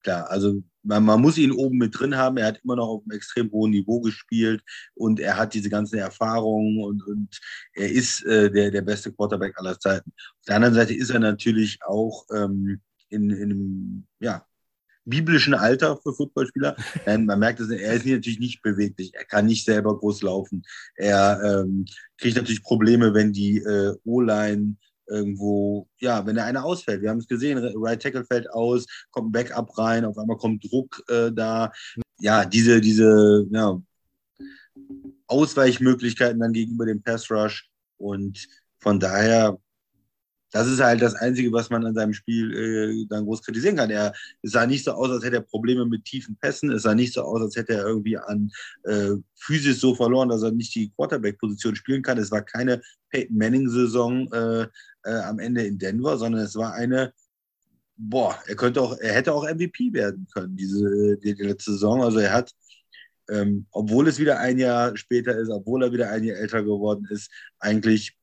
klar, 0.03 0.31
also 0.31 0.63
man, 0.89 1.05
man, 1.05 1.21
muss 1.21 1.39
ihn 1.39 1.53
oben 1.53 1.79
mit 1.79 1.99
drin 1.99 2.17
haben. 2.17 2.39
Er 2.39 2.47
hat 2.47 2.61
immer 2.65 2.77
noch 2.77 2.89
auf 2.89 3.03
einem 3.05 3.17
extrem 3.17 3.51
hohen 3.53 3.71
Niveau 3.71 4.01
gespielt 4.01 4.63
und 4.95 5.21
er 5.21 5.37
hat 5.37 5.55
diese 5.55 5.69
ganzen 5.69 5.99
Erfahrungen 5.99 6.83
und, 6.83 7.07
und 7.07 7.39
er 7.75 7.91
ist 7.91 8.25
äh, 8.25 8.51
der, 8.51 8.71
der 8.71 8.83
beste 8.83 9.13
Quarterback 9.13 9.59
aller 9.59 9.79
Zeiten. 9.79 10.11
Auf 10.17 10.45
der 10.49 10.57
anderen 10.57 10.75
Seite 10.75 10.95
ist 10.95 11.11
er 11.11 11.21
natürlich 11.21 11.79
auch 11.87 12.25
ähm, 12.35 12.81
in, 13.11 13.31
in 13.31 13.43
einem, 13.43 14.07
ja, 14.21 14.45
biblischen 15.05 15.55
Alter 15.55 15.99
für 16.03 16.15
Footballspieler. 16.15 16.77
Man 17.07 17.39
merkt, 17.39 17.61
dass 17.61 17.71
er 17.71 17.95
ist 17.95 18.07
natürlich 18.07 18.41
nicht 18.41 18.63
beweglich. 18.63 19.13
Er 19.15 19.25
kann 19.25 19.47
nicht 19.47 19.65
selber 19.65 19.99
groß 19.99 20.23
laufen. 20.23 20.63
Er 20.97 21.41
ähm, 21.45 21.87
kriegt 22.19 22.37
natürlich 22.37 22.63
Probleme, 22.63 23.15
wenn 23.15 23.33
die 23.33 23.59
äh, 23.59 23.95
O-Line 24.05 24.77
irgendwo, 25.09 25.89
ja, 25.99 26.25
wenn 26.27 26.37
der 26.37 26.45
eine 26.45 26.63
ausfällt. 26.65 27.03
Wir 27.03 27.11
haben 27.11 27.19
es 27.19 27.29
gesehen, 27.29 27.59
Right 27.77 28.01
Tackle 28.01 28.25
fällt 28.25 28.51
aus, 28.51 28.87
kommt 29.11 29.29
ein 29.29 29.33
Backup 29.33 29.77
rein, 29.79 30.05
auf 30.05 30.19
einmal 30.19 30.37
kommt 30.37 30.71
Druck 30.71 31.03
äh, 31.09 31.31
da. 31.33 31.73
Ja, 32.21 32.45
diese, 32.45 32.81
diese 32.81 33.47
ja, 33.51 33.81
Ausweichmöglichkeiten 35.27 36.41
dann 36.41 36.53
gegenüber 36.53 36.87
dem 36.87 37.03
Pass 37.03 37.31
Rush. 37.31 37.69
Und 37.97 38.49
von 38.79 39.01
daher 39.01 39.59
das 40.51 40.67
ist 40.67 40.81
halt 40.81 41.03
das 41.03 41.15
Einzige, 41.15 41.53
was 41.53 41.69
man 41.69 41.85
an 41.85 41.95
seinem 41.95 42.15
Spiel 42.15 42.55
äh, 42.55 43.07
dann 43.09 43.25
groß 43.25 43.43
kritisieren 43.43 43.77
kann. 43.77 43.91
Er 43.91 44.15
sah 44.43 44.67
nicht 44.67 44.85
so 44.85 44.93
aus, 44.93 45.11
als 45.11 45.25
hätte 45.25 45.37
er 45.37 45.43
Probleme 45.43 45.85
mit 45.85 46.05
tiefen 46.05 46.37
Pässen. 46.41 46.71
Es 46.71 46.83
sah 46.83 46.95
nicht 46.95 47.13
so 47.13 47.23
aus, 47.23 47.43
als 47.43 47.57
hätte 47.57 47.75
er 47.75 47.87
irgendwie 47.87 48.17
an 48.17 48.51
äh, 48.85 49.11
Physis 49.37 49.81
so 49.81 49.95
verloren, 49.95 50.31
dass 50.31 50.43
er 50.43 50.53
nicht 50.53 50.75
die 50.75 50.91
Quarterback-Position 50.97 51.77
spielen 51.77 52.03
kann. 52.03 52.19
Es 52.19 52.31
war 52.31 52.43
keine 52.43 52.81
Peyton 53.11 53.37
Manning-Saison 53.37 54.33
äh, 54.33 54.67
äh, 55.09 55.21
am 55.21 55.39
Ende 55.39 55.65
in 55.65 55.79
Denver, 55.79 56.19
sondern 56.19 56.43
es 56.43 56.55
war 56.57 56.75
eine, 56.75 57.13
boah, 57.97 58.39
er 58.47 58.57
könnte 58.57 58.81
auch, 58.83 58.97
er 58.99 59.15
hätte 59.15 59.33
auch 59.33 59.45
MVP 59.45 59.93
werden 59.93 60.27
können, 60.33 60.57
diese 60.57 61.17
die, 61.19 61.35
die 61.35 61.43
letzte 61.43 61.73
Saison. 61.73 62.03
Also 62.03 62.19
er 62.19 62.33
hat 62.33 62.53
ähm, 63.29 63.67
obwohl 63.71 64.09
es 64.09 64.19
wieder 64.19 64.39
ein 64.39 64.59
Jahr 64.59 64.97
später 64.97 65.37
ist, 65.37 65.51
obwohl 65.51 65.83
er 65.83 65.93
wieder 65.93 66.11
ein 66.11 66.25
Jahr 66.25 66.39
älter 66.39 66.63
geworden 66.63 67.07
ist, 67.11 67.31
eigentlich 67.59 68.17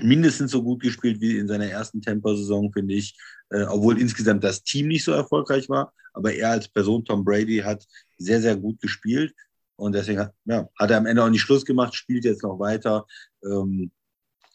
mindestens 0.00 0.50
so 0.50 0.62
gut 0.62 0.82
gespielt 0.82 1.20
wie 1.20 1.38
in 1.38 1.48
seiner 1.48 1.66
ersten 1.66 2.00
Tempo-Saison, 2.00 2.72
finde 2.72 2.94
ich. 2.94 3.16
Äh, 3.50 3.64
obwohl 3.64 4.00
insgesamt 4.00 4.44
das 4.44 4.62
Team 4.62 4.88
nicht 4.88 5.04
so 5.04 5.12
erfolgreich 5.12 5.68
war. 5.68 5.92
Aber 6.12 6.32
er 6.32 6.50
als 6.50 6.68
Person, 6.68 7.04
Tom 7.04 7.24
Brady, 7.24 7.58
hat 7.58 7.84
sehr, 8.18 8.40
sehr 8.40 8.56
gut 8.56 8.80
gespielt. 8.80 9.34
Und 9.76 9.94
deswegen 9.94 10.20
hat, 10.20 10.34
ja, 10.44 10.68
hat 10.78 10.90
er 10.90 10.98
am 10.98 11.06
Ende 11.06 11.24
auch 11.24 11.28
nicht 11.28 11.40
Schluss 11.40 11.64
gemacht, 11.64 11.94
spielt 11.94 12.24
jetzt 12.24 12.44
noch 12.44 12.58
weiter. 12.58 13.06
Ähm, 13.44 13.90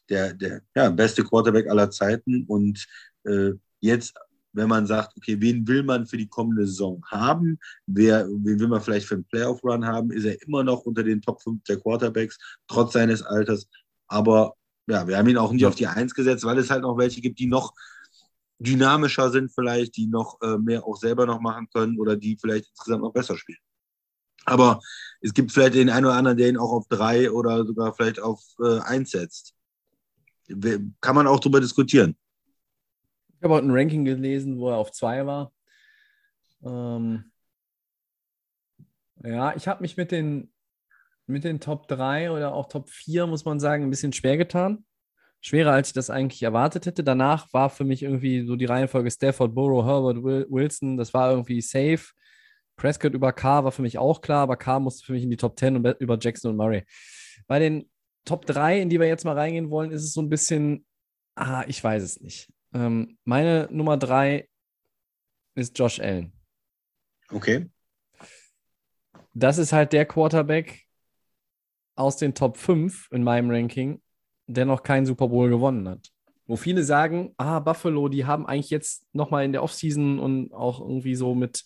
der 0.09 0.33
der 0.33 0.61
ja, 0.75 0.89
beste 0.89 1.23
Quarterback 1.23 1.69
aller 1.69 1.89
Zeiten. 1.91 2.45
Und 2.47 2.85
äh, 3.23 3.51
jetzt, 3.79 4.13
wenn 4.53 4.69
man 4.69 4.85
sagt, 4.85 5.15
okay, 5.17 5.39
wen 5.39 5.67
will 5.67 5.83
man 5.83 6.05
für 6.05 6.17
die 6.17 6.27
kommende 6.27 6.65
Saison 6.65 7.03
haben? 7.07 7.59
Wer, 7.85 8.27
wen 8.27 8.59
will 8.59 8.67
man 8.67 8.81
vielleicht 8.81 9.07
für 9.07 9.15
einen 9.15 9.25
Playoff-Run 9.25 9.85
haben? 9.85 10.11
Ist 10.11 10.25
er 10.25 10.41
immer 10.43 10.63
noch 10.63 10.81
unter 10.81 11.03
den 11.03 11.21
Top 11.21 11.41
5 11.41 11.63
der 11.63 11.79
Quarterbacks, 11.79 12.37
trotz 12.67 12.93
seines 12.93 13.21
Alters. 13.21 13.67
Aber 14.07 14.55
ja, 14.87 15.07
wir 15.07 15.17
haben 15.17 15.29
ihn 15.29 15.37
auch 15.37 15.51
nicht 15.51 15.65
auf 15.65 15.75
die 15.75 15.87
Eins 15.87 16.13
gesetzt, 16.13 16.43
weil 16.43 16.57
es 16.57 16.69
halt 16.69 16.81
noch 16.81 16.97
welche 16.97 17.21
gibt, 17.21 17.39
die 17.39 17.47
noch 17.47 17.73
dynamischer 18.59 19.31
sind 19.31 19.51
vielleicht, 19.53 19.95
die 19.95 20.07
noch 20.07 20.41
äh, 20.41 20.57
mehr 20.57 20.85
auch 20.85 20.97
selber 20.97 21.25
noch 21.25 21.39
machen 21.39 21.69
können 21.73 21.99
oder 21.99 22.15
die 22.15 22.37
vielleicht 22.39 22.69
insgesamt 22.69 23.03
noch 23.03 23.13
besser 23.13 23.37
spielen. 23.37 23.59
Aber 24.45 24.79
es 25.21 25.33
gibt 25.33 25.51
vielleicht 25.51 25.75
den 25.75 25.89
einen 25.89 26.05
oder 26.05 26.15
anderen, 26.15 26.37
der 26.37 26.49
ihn 26.49 26.57
auch 26.57 26.71
auf 26.71 26.87
drei 26.87 27.31
oder 27.31 27.65
sogar 27.65 27.93
vielleicht 27.93 28.19
auf 28.19 28.41
äh, 28.59 28.79
eins 28.79 29.11
setzt. 29.11 29.53
Kann 31.01 31.15
man 31.15 31.27
auch 31.27 31.39
darüber 31.39 31.61
diskutieren. 31.61 32.15
Ich 33.37 33.43
habe 33.43 33.53
heute 33.53 33.67
ein 33.67 33.71
Ranking 33.71 34.05
gelesen, 34.05 34.57
wo 34.57 34.69
er 34.69 34.77
auf 34.77 34.91
zwei 34.91 35.25
war. 35.25 35.51
Ähm, 36.63 37.31
ja, 39.23 39.55
ich 39.55 39.67
habe 39.67 39.81
mich 39.81 39.95
mit 39.95 40.11
den 40.11 40.51
mit 41.29 41.43
den 41.43 41.59
Top 41.59 41.87
3 41.87 42.31
oder 42.31 42.53
auch 42.53 42.67
Top 42.67 42.89
4, 42.89 43.27
muss 43.27 43.45
man 43.45 43.59
sagen, 43.59 43.83
ein 43.83 43.89
bisschen 43.89 44.13
schwer 44.13 44.35
getan. 44.35 44.83
Schwerer, 45.41 45.71
als 45.71 45.89
ich 45.89 45.93
das 45.93 46.09
eigentlich 46.09 46.43
erwartet 46.43 46.85
hätte. 46.85 47.03
Danach 47.03 47.53
war 47.53 47.69
für 47.69 47.85
mich 47.85 48.03
irgendwie 48.03 48.45
so 48.45 48.55
die 48.55 48.65
Reihenfolge 48.65 49.09
Stafford, 49.11 49.55
Burrow, 49.55 49.85
Herbert, 49.85 50.23
Wilson, 50.51 50.97
das 50.97 51.13
war 51.13 51.31
irgendwie 51.31 51.61
safe. 51.61 52.11
Prescott 52.75 53.13
über 53.13 53.31
K 53.31 53.63
war 53.63 53.71
für 53.71 53.81
mich 53.81 53.97
auch 53.97 54.21
klar, 54.21 54.41
aber 54.41 54.57
K 54.57 54.79
musste 54.79 55.05
für 55.05 55.13
mich 55.13 55.23
in 55.23 55.29
die 55.29 55.37
Top 55.37 55.57
10 55.57 55.77
und 55.77 56.01
über 56.01 56.17
Jackson 56.19 56.51
und 56.51 56.57
Murray. 56.57 56.83
Bei 57.47 57.59
den 57.59 57.89
Top 58.25 58.45
3, 58.45 58.81
in 58.81 58.89
die 58.89 58.99
wir 58.99 59.07
jetzt 59.07 59.25
mal 59.25 59.37
reingehen 59.37 59.69
wollen, 59.69 59.91
ist 59.91 60.03
es 60.03 60.13
so 60.13 60.21
ein 60.21 60.29
bisschen, 60.29 60.85
ah, 61.35 61.63
ich 61.67 61.83
weiß 61.83 62.03
es 62.03 62.21
nicht. 62.21 62.51
Ähm, 62.73 63.17
meine 63.23 63.67
Nummer 63.71 63.97
3 63.97 64.47
ist 65.55 65.77
Josh 65.77 65.99
Allen. 65.99 66.33
Okay. 67.31 67.69
Das 69.33 69.57
ist 69.57 69.73
halt 69.73 69.93
der 69.93 70.05
Quarterback, 70.05 70.89
aus 71.99 72.15
den 72.15 72.33
Top 72.33 72.57
5 72.57 73.09
in 73.11 73.23
meinem 73.23 73.51
Ranking, 73.51 74.01
der 74.47 74.65
noch 74.65 74.83
keinen 74.83 75.05
Super 75.05 75.27
Bowl 75.27 75.49
gewonnen 75.49 75.87
hat. 75.87 76.09
Wo 76.47 76.55
viele 76.55 76.83
sagen, 76.83 77.35
ah, 77.37 77.59
Buffalo, 77.59 78.07
die 78.07 78.25
haben 78.25 78.47
eigentlich 78.47 78.69
jetzt 78.69 79.05
nochmal 79.13 79.43
in 79.43 79.51
der 79.51 79.61
Offseason 79.61 80.17
und 80.17 80.53
auch 80.53 80.79
irgendwie 80.79 81.15
so 81.15 81.35
mit, 81.35 81.65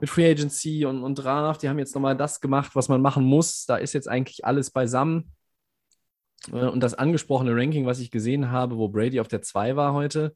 mit 0.00 0.08
Free 0.08 0.30
Agency 0.30 0.86
und, 0.86 1.02
und 1.02 1.16
Draft, 1.16 1.62
die 1.62 1.68
haben 1.68 1.78
jetzt 1.78 1.94
nochmal 1.94 2.16
das 2.16 2.40
gemacht, 2.40 2.76
was 2.76 2.88
man 2.88 3.02
machen 3.02 3.24
muss. 3.24 3.66
Da 3.66 3.76
ist 3.76 3.94
jetzt 3.94 4.08
eigentlich 4.08 4.44
alles 4.44 4.70
beisammen. 4.70 5.32
Äh, 6.52 6.66
und 6.66 6.80
das 6.80 6.94
angesprochene 6.94 7.54
Ranking, 7.54 7.86
was 7.86 8.00
ich 8.00 8.10
gesehen 8.10 8.50
habe, 8.50 8.76
wo 8.76 8.88
Brady 8.88 9.20
auf 9.20 9.28
der 9.28 9.42
2 9.42 9.76
war 9.76 9.94
heute, 9.94 10.34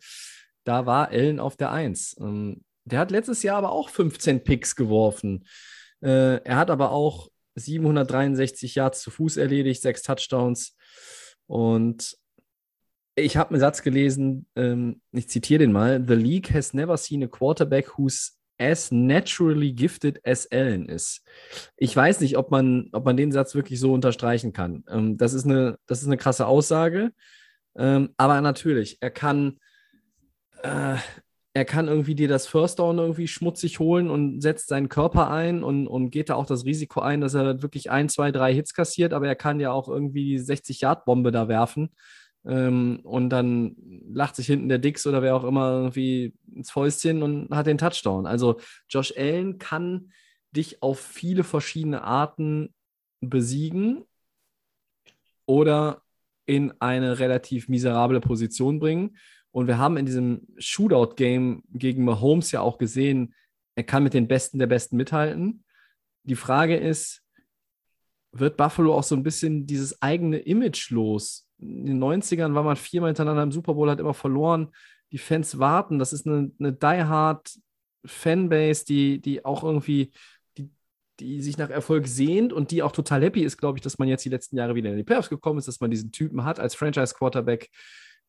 da 0.64 0.86
war 0.86 1.09
Allen 1.09 1.40
auf 1.40 1.57
der 1.57 1.72
1. 1.72 2.16
Ähm, 2.20 2.64
der 2.84 2.98
hat 2.98 3.11
letztes 3.11 3.42
Jahr 3.42 3.59
aber 3.59 3.72
auch 3.72 3.88
15 3.88 4.44
Picks 4.44 4.76
geworfen. 4.76 5.46
Äh, 6.00 6.42
er 6.42 6.57
hat 6.57 6.70
aber 6.70 6.90
auch 6.90 7.28
763 7.55 8.74
Yards 8.74 9.03
zu 9.03 9.11
Fuß 9.11 9.36
erledigt, 9.36 9.82
sechs 9.82 10.03
Touchdowns. 10.03 10.76
Und 11.46 12.16
ich 13.14 13.36
habe 13.36 13.50
einen 13.50 13.61
Satz 13.61 13.82
gelesen, 13.82 14.46
ähm, 14.57 15.00
ich 15.12 15.28
zitiere 15.28 15.61
den 15.61 15.72
mal: 15.72 16.03
The 16.07 16.14
league 16.14 16.53
has 16.55 16.72
never 16.72 16.96
seen 16.96 17.22
a 17.22 17.26
quarterback 17.26 17.98
who's 17.98 18.38
as 18.62 18.92
naturally 18.92 19.72
gifted 19.72 20.20
as 20.24 20.46
Allen 20.52 20.88
is. 20.88 21.22
Ich 21.76 21.94
weiß 21.94 22.20
nicht, 22.20 22.36
ob 22.38 22.50
man, 22.50 22.88
ob 22.92 23.04
man 23.04 23.16
den 23.16 23.32
Satz 23.32 23.54
wirklich 23.54 23.80
so 23.80 23.92
unterstreichen 23.92 24.52
kann. 24.52 24.84
Ähm, 24.88 25.16
das, 25.16 25.34
ist 25.34 25.44
eine, 25.44 25.78
das 25.86 26.00
ist 26.00 26.06
eine 26.06 26.16
krasse 26.16 26.46
Aussage. 26.46 27.10
Ähm, 27.76 28.10
aber 28.16 28.40
natürlich, 28.40 28.98
er 29.00 29.10
kann, 29.10 29.58
äh, 30.62 30.96
er 31.54 31.64
kann 31.64 31.88
irgendwie 31.88 32.14
dir 32.14 32.28
das 32.28 32.46
First 32.46 32.78
Down 32.78 32.98
irgendwie 32.98 33.28
schmutzig 33.28 33.78
holen 33.78 34.08
und 34.08 34.40
setzt 34.40 34.68
seinen 34.68 34.88
Körper 34.88 35.30
ein 35.30 35.64
und, 35.64 35.86
und 35.86 36.10
geht 36.10 36.30
da 36.30 36.36
auch 36.36 36.46
das 36.46 36.64
Risiko 36.64 37.00
ein, 37.00 37.20
dass 37.20 37.34
er 37.34 37.62
wirklich 37.62 37.90
ein, 37.90 38.08
zwei, 38.08 38.30
drei 38.30 38.54
Hits 38.54 38.72
kassiert, 38.74 39.12
aber 39.12 39.26
er 39.26 39.36
kann 39.36 39.60
ja 39.60 39.72
auch 39.72 39.88
irgendwie 39.88 40.36
die 40.36 40.40
60-Yard-Bombe 40.40 41.32
da 41.32 41.48
werfen. 41.48 41.90
Ähm, 42.45 43.01
und 43.05 43.30
dann 43.30 43.76
lacht 44.12 44.36
sich 44.36 44.47
hinten 44.47 44.68
der 44.68 44.78
Dix 44.78 45.07
oder 45.07 45.22
wer 45.22 45.36
auch 45.36 45.45
immer 45.45 45.70
irgendwie 45.72 46.34
ins 46.55 46.70
Fäustchen 46.70 47.22
und 47.22 47.51
hat 47.51 47.66
den 47.66 47.78
Touchdown. 47.78 48.26
Also 48.26 48.61
Josh 48.88 49.14
Allen 49.16 49.59
kann 49.59 50.12
dich 50.51 50.82
auf 50.82 51.01
viele 51.01 51.45
verschiedene 51.45 52.03
Arten 52.03 52.74
besiegen 53.20 54.05
oder 55.47 56.03
in 56.47 56.72
eine 56.80 57.18
relativ 57.18 57.68
miserable 57.68 58.20
Position 58.20 58.80
bringen. 58.80 59.16
Und 59.53 59.66
wir 59.66 59.78
haben 59.78 59.97
in 59.97 60.07
diesem 60.07 60.49
Shootout-Game 60.59 61.62
gegen 61.72 62.05
Mahomes 62.05 62.51
ja 62.53 62.61
auch 62.61 62.78
gesehen, 62.78 63.34
er 63.74 63.84
kann 63.84 64.03
mit 64.03 64.14
den 64.14 64.29
Besten 64.29 64.58
der 64.58 64.66
Besten 64.66 64.96
mithalten. 64.96 65.64
Die 66.25 66.37
Frage 66.37 66.76
ist, 66.76 67.22
wird 68.33 68.57
Buffalo 68.57 68.95
auch 68.95 69.03
so 69.03 69.14
ein 69.14 69.22
bisschen 69.22 69.66
dieses 69.66 70.00
eigene 70.03 70.38
Image 70.38 70.91
los? 70.91 71.46
In 71.63 71.87
den 71.87 72.03
90ern 72.03 72.55
war 72.55 72.63
man 72.63 72.76
viermal 72.76 73.09
hintereinander 73.09 73.45
im 73.45 73.53
Super 73.53 73.75
Bowl, 73.75 73.91
hat 73.91 74.01
immer 74.01 74.14
verloren. 74.14 74.68
Die 75.13 75.18
Fans 75.18 75.59
warten. 75.59 75.99
Das 75.99 76.13
ist 76.13 76.26
eine, 76.26 76.51
eine 76.59 76.72
die-hard 76.72 77.59
Fanbase, 78.05 78.84
die, 78.84 79.21
die 79.21 79.45
auch 79.45 79.63
irgendwie, 79.63 80.13
die, 80.59 80.71
die 81.21 81.41
sich 81.41 81.57
nach 81.59 81.71
Erfolg 81.71 82.09
sehnt 82.09 82.53
und 82.53 82.71
die 82.71 82.83
auch 82.83 82.93
total 82.93 83.22
happy 83.22 83.43
ist, 83.43 83.59
glaube 83.59 83.79
ich, 83.79 83.83
dass 83.83 83.99
man 83.99 84.09
jetzt 84.09 84.25
die 84.25 84.30
letzten 84.30 84.57
Jahre 84.57 84.75
wieder 84.75 84.91
in 84.91 84.97
die 84.97 85.05
Playoffs 85.05 85.29
gekommen 85.29 85.59
ist, 85.59 85.68
dass 85.68 85.80
man 85.80 85.91
diesen 85.91 86.13
Typen 86.13 86.45
hat 86.45 86.59
als 86.59 86.75
Franchise-Quarterback, 86.75 87.71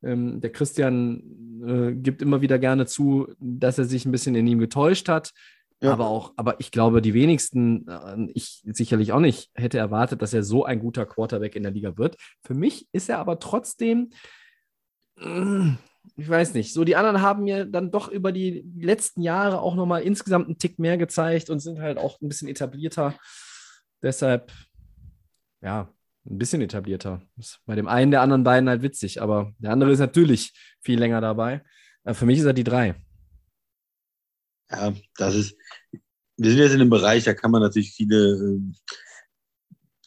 ähm, 0.04 0.42
der 0.42 0.52
Christian 0.52 1.24
äh, 1.66 1.94
gibt 1.94 2.22
immer 2.22 2.42
wieder 2.42 2.60
gerne 2.60 2.86
zu, 2.86 3.34
dass 3.40 3.78
er 3.78 3.86
sich 3.86 4.06
ein 4.06 4.12
bisschen 4.12 4.36
in 4.36 4.48
ihm 4.48 4.60
getäuscht 4.60 5.10
hat. 5.10 5.34
Ja. 5.84 5.92
Aber 5.92 6.08
auch, 6.08 6.32
aber 6.38 6.62
ich 6.62 6.72
glaube, 6.72 7.02
die 7.02 7.14
wenigsten, 7.14 7.86
äh, 7.90 8.32
ich 8.34 8.64
sicherlich 8.66 9.12
auch 9.12 9.20
nicht, 9.20 9.52
hätte 9.54 9.78
erwartet, 9.78 10.22
dass 10.22 10.34
er 10.34 10.42
so 10.42 10.64
ein 10.64 10.80
guter 10.80 11.06
Quarterback 11.06 11.58
in 11.58 11.64
der 11.64 11.74
Liga 11.74 11.98
wird. 11.98 12.16
Für 12.42 12.54
mich 12.54 12.88
ist 12.94 13.10
er 13.10 13.20
aber 13.20 13.38
trotzdem, 13.38 14.12
äh, 15.20 15.72
ich 16.16 16.30
weiß 16.30 16.54
nicht, 16.54 16.72
so 16.72 16.86
die 16.86 16.96
anderen 16.96 17.22
haben 17.22 17.44
mir 17.44 17.66
dann 17.66 17.92
doch 17.92 18.08
über 18.08 18.32
die 18.32 18.66
letzten 18.78 19.22
Jahre 19.22 19.60
auch 19.60 19.76
nochmal 19.76 20.04
insgesamt 20.04 20.46
einen 20.46 20.58
Tick 20.58 20.80
mehr 20.80 20.98
gezeigt 20.98 21.50
und 21.50 21.60
sind 21.60 21.82
halt 21.82 21.98
auch 21.98 22.22
ein 22.22 22.30
bisschen 22.30 22.48
etablierter. 22.48 23.16
Deshalb, 24.02 24.54
ja, 25.62 25.90
ein 26.26 26.38
bisschen 26.38 26.62
etablierter. 26.62 27.22
Ist 27.38 27.60
bei 27.66 27.76
dem 27.76 27.90
einen 27.90 28.12
der 28.12 28.22
anderen 28.22 28.46
beiden 28.46 28.70
halt 28.70 28.84
witzig, 28.84 29.22
aber 29.22 29.52
der 29.58 29.72
andere 29.72 29.92
ist 29.92 30.00
natürlich 30.00 30.54
viel 30.80 30.98
länger 30.98 31.20
dabei. 31.20 31.62
Äh, 32.06 32.14
für 32.14 32.26
mich 32.26 32.40
ist 32.40 32.46
er 32.46 32.54
die 32.54 32.64
drei. 32.64 32.96
Ja, 34.74 34.94
das 35.18 35.36
ist, 35.36 35.56
wir 36.38 36.50
sind 36.50 36.60
jetzt 36.60 36.74
in 36.74 36.82
einem 36.82 36.90
Bereich, 36.90 37.24
da 37.24 37.34
kann 37.34 37.52
man 37.52 37.62
natürlich 37.62 37.94
viele, 37.94 38.34
ähm, 38.34 38.76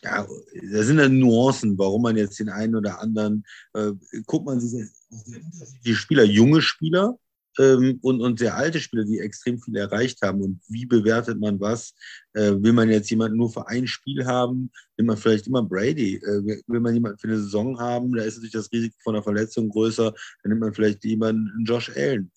ja, 0.03 0.27
da 0.73 0.83
sind 0.83 0.97
dann 0.97 1.19
Nuancen, 1.19 1.79
warum 1.79 2.03
man 2.03 2.17
jetzt 2.17 2.39
den 2.41 2.49
einen 2.49 2.75
oder 2.75 3.01
anderen, 3.01 3.45
äh, 3.75 3.93
guckt 4.27 4.45
man 4.45 4.61
sich 4.61 4.91
die 5.85 5.95
Spieler, 5.95 6.25
junge 6.25 6.63
Spieler, 6.63 7.17
ähm, 7.59 7.99
und, 8.03 8.21
und 8.21 8.39
sehr 8.39 8.57
alte 8.57 8.81
Spieler, 8.81 9.05
die 9.05 9.19
extrem 9.19 9.59
viel 9.59 9.77
erreicht 9.77 10.21
haben. 10.23 10.43
Und 10.43 10.61
wie 10.69 10.87
bewertet 10.87 11.39
man 11.41 11.61
was? 11.61 11.95
Äh, 12.35 12.53
will 12.61 12.73
man 12.73 12.91
jetzt 12.91 13.11
jemanden 13.11 13.39
nur 13.39 13.51
für 13.51 13.67
ein 13.69 13.87
Spiel 13.87 14.27
haben? 14.27 14.71
Will 14.97 15.07
man 15.07 15.17
vielleicht 15.17 15.47
immer 15.47 15.63
Brady? 15.63 16.17
Äh, 16.17 16.63
will 16.67 16.81
man 16.81 16.95
jemanden 16.95 17.19
für 17.19 17.29
eine 17.29 17.39
Saison 17.39 17.79
haben? 17.79 18.15
Da 18.15 18.25
ist 18.25 18.37
natürlich 18.37 18.53
das 18.53 18.73
Risiko 18.73 18.97
von 19.03 19.15
einer 19.15 19.23
Verletzung 19.23 19.69
größer. 19.69 20.13
Dann 20.43 20.51
nimmt 20.51 20.61
man 20.61 20.75
vielleicht 20.75 21.05
jemanden, 21.05 21.65
Josh 21.65 21.91
Allen. 21.97 22.31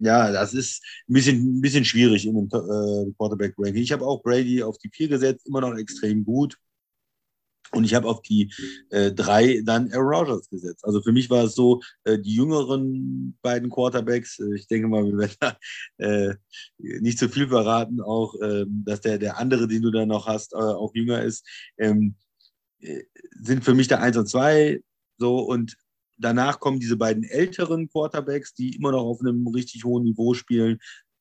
Ja, 0.00 0.30
das 0.30 0.54
ist 0.54 0.84
ein 1.08 1.14
bisschen, 1.14 1.58
ein 1.58 1.60
bisschen 1.60 1.84
schwierig 1.84 2.26
in 2.26 2.34
dem 2.34 2.46
äh, 2.46 3.12
Quarterback-Ranking. 3.16 3.82
Ich 3.82 3.92
habe 3.92 4.06
auch 4.06 4.22
Brady 4.22 4.62
auf 4.62 4.78
die 4.78 4.90
vier 4.90 5.08
gesetzt, 5.08 5.46
immer 5.46 5.60
noch 5.60 5.76
extrem 5.76 6.24
gut. 6.24 6.56
Und 7.72 7.84
ich 7.84 7.94
habe 7.94 8.08
auf 8.08 8.22
die 8.22 8.50
äh, 8.90 9.12
drei 9.12 9.60
dann 9.62 9.92
Aaron 9.92 10.14
Rodgers 10.14 10.48
gesetzt. 10.48 10.84
Also 10.84 11.02
für 11.02 11.12
mich 11.12 11.28
war 11.28 11.44
es 11.44 11.54
so, 11.54 11.82
äh, 12.04 12.18
die 12.18 12.34
jüngeren 12.34 13.36
beiden 13.42 13.68
Quarterbacks, 13.68 14.38
äh, 14.38 14.54
ich 14.54 14.68
denke 14.68 14.88
mal, 14.88 15.04
wir 15.04 15.18
werden 15.18 15.36
da 15.40 15.58
äh, 15.98 16.34
nicht 16.78 17.18
zu 17.18 17.28
viel 17.28 17.48
verraten, 17.48 18.00
auch 18.00 18.34
ähm, 18.42 18.84
dass 18.86 19.02
der, 19.02 19.18
der 19.18 19.38
andere, 19.38 19.68
den 19.68 19.82
du 19.82 19.90
da 19.90 20.06
noch 20.06 20.26
hast, 20.26 20.54
äh, 20.54 20.56
auch 20.56 20.94
jünger 20.94 21.22
ist, 21.22 21.46
ähm, 21.76 22.14
äh, 22.80 23.02
sind 23.32 23.64
für 23.64 23.74
mich 23.74 23.88
der 23.88 24.00
eins 24.00 24.16
und 24.16 24.28
zwei 24.28 24.80
so 25.18 25.40
und 25.40 25.76
danach 26.18 26.60
kommen 26.60 26.80
diese 26.80 26.96
beiden 26.96 27.24
älteren 27.24 27.88
Quarterbacks, 27.88 28.54
die 28.54 28.76
immer 28.76 28.92
noch 28.92 29.04
auf 29.04 29.20
einem 29.20 29.46
richtig 29.48 29.84
hohen 29.84 30.04
Niveau 30.04 30.34
spielen. 30.34 30.78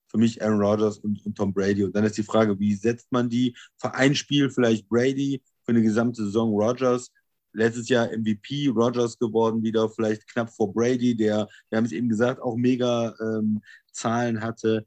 Für 0.10 0.18
mich 0.18 0.41
Aaron 0.41 0.61
Rodgers 0.61 0.99
und, 0.99 1.26
und 1.26 1.36
Tom 1.36 1.53
Brady. 1.53 1.84
Und 1.84 1.95
dann 1.95 2.03
ist 2.03 2.18
die 2.18 2.24
Frage, 2.24 2.60
wie 2.60 2.74
setzt 2.74 3.11
man 3.11 3.30
die? 3.30 3.56
Für 3.78 3.94
ein 3.94 4.15
Spiel 4.15 4.49
vielleicht 4.49 4.88
Brady, 4.88 5.41
für 5.64 5.72
eine 5.72 5.82
gesamte 5.82 6.24
Saison 6.24 6.53
Rodgers. 6.53 7.11
Letztes 7.53 7.90
Jahr 7.90 8.10
MVP 8.15 8.69
Rodgers 8.69 9.18
geworden, 9.18 9.64
wieder 9.64 9.90
vielleicht 9.90 10.28
knapp 10.28 10.49
vor 10.49 10.74
Brady, 10.74 11.15
der, 11.15 11.48
wir 11.69 11.78
haben 11.78 11.86
es 11.86 11.91
eben 11.91 12.07
gesagt, 12.07 12.41
auch 12.41 12.56
mega 12.56 13.15
ähm, 13.19 13.61
Zahlen 13.91 14.41
hatte. 14.41 14.86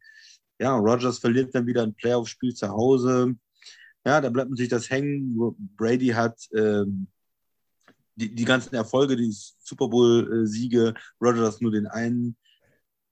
Ja, 0.58 0.76
Rodgers 0.76 1.18
verliert 1.18 1.54
dann 1.54 1.66
wieder 1.66 1.82
ein 1.82 1.94
Playoff-Spiel 1.94 2.54
zu 2.54 2.68
Hause. 2.68 3.34
Ja, 4.06 4.20
da 4.20 4.30
bleibt 4.30 4.50
natürlich 4.50 4.70
das 4.70 4.88
hängen. 4.88 5.36
Brady 5.76 6.08
hat 6.08 6.38
ähm, 6.54 7.08
die, 8.20 8.34
die 8.34 8.44
ganzen 8.44 8.74
Erfolge, 8.74 9.16
die 9.16 9.32
Super 9.32 9.88
Bowl-Siege, 9.88 10.94
Rodgers 11.20 11.60
nur 11.60 11.72
den 11.72 11.86
einen. 11.86 12.36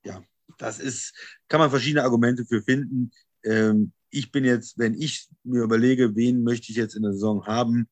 Ja, 0.04 0.22
das 0.58 0.78
ist, 0.78 1.14
kann 1.48 1.60
man 1.60 1.70
verschiedene 1.70 2.04
Argumente 2.04 2.44
für 2.44 2.62
finden. 2.62 3.10
Ähm, 3.44 3.92
ich 4.10 4.30
bin 4.30 4.44
jetzt, 4.44 4.78
wenn 4.78 4.94
ich 4.94 5.28
mir 5.42 5.62
überlege, 5.62 6.14
wen 6.14 6.42
möchte 6.42 6.70
ich 6.70 6.76
jetzt 6.76 6.94
in 6.94 7.02
der 7.02 7.12
Saison 7.12 7.44
haben, 7.46 7.88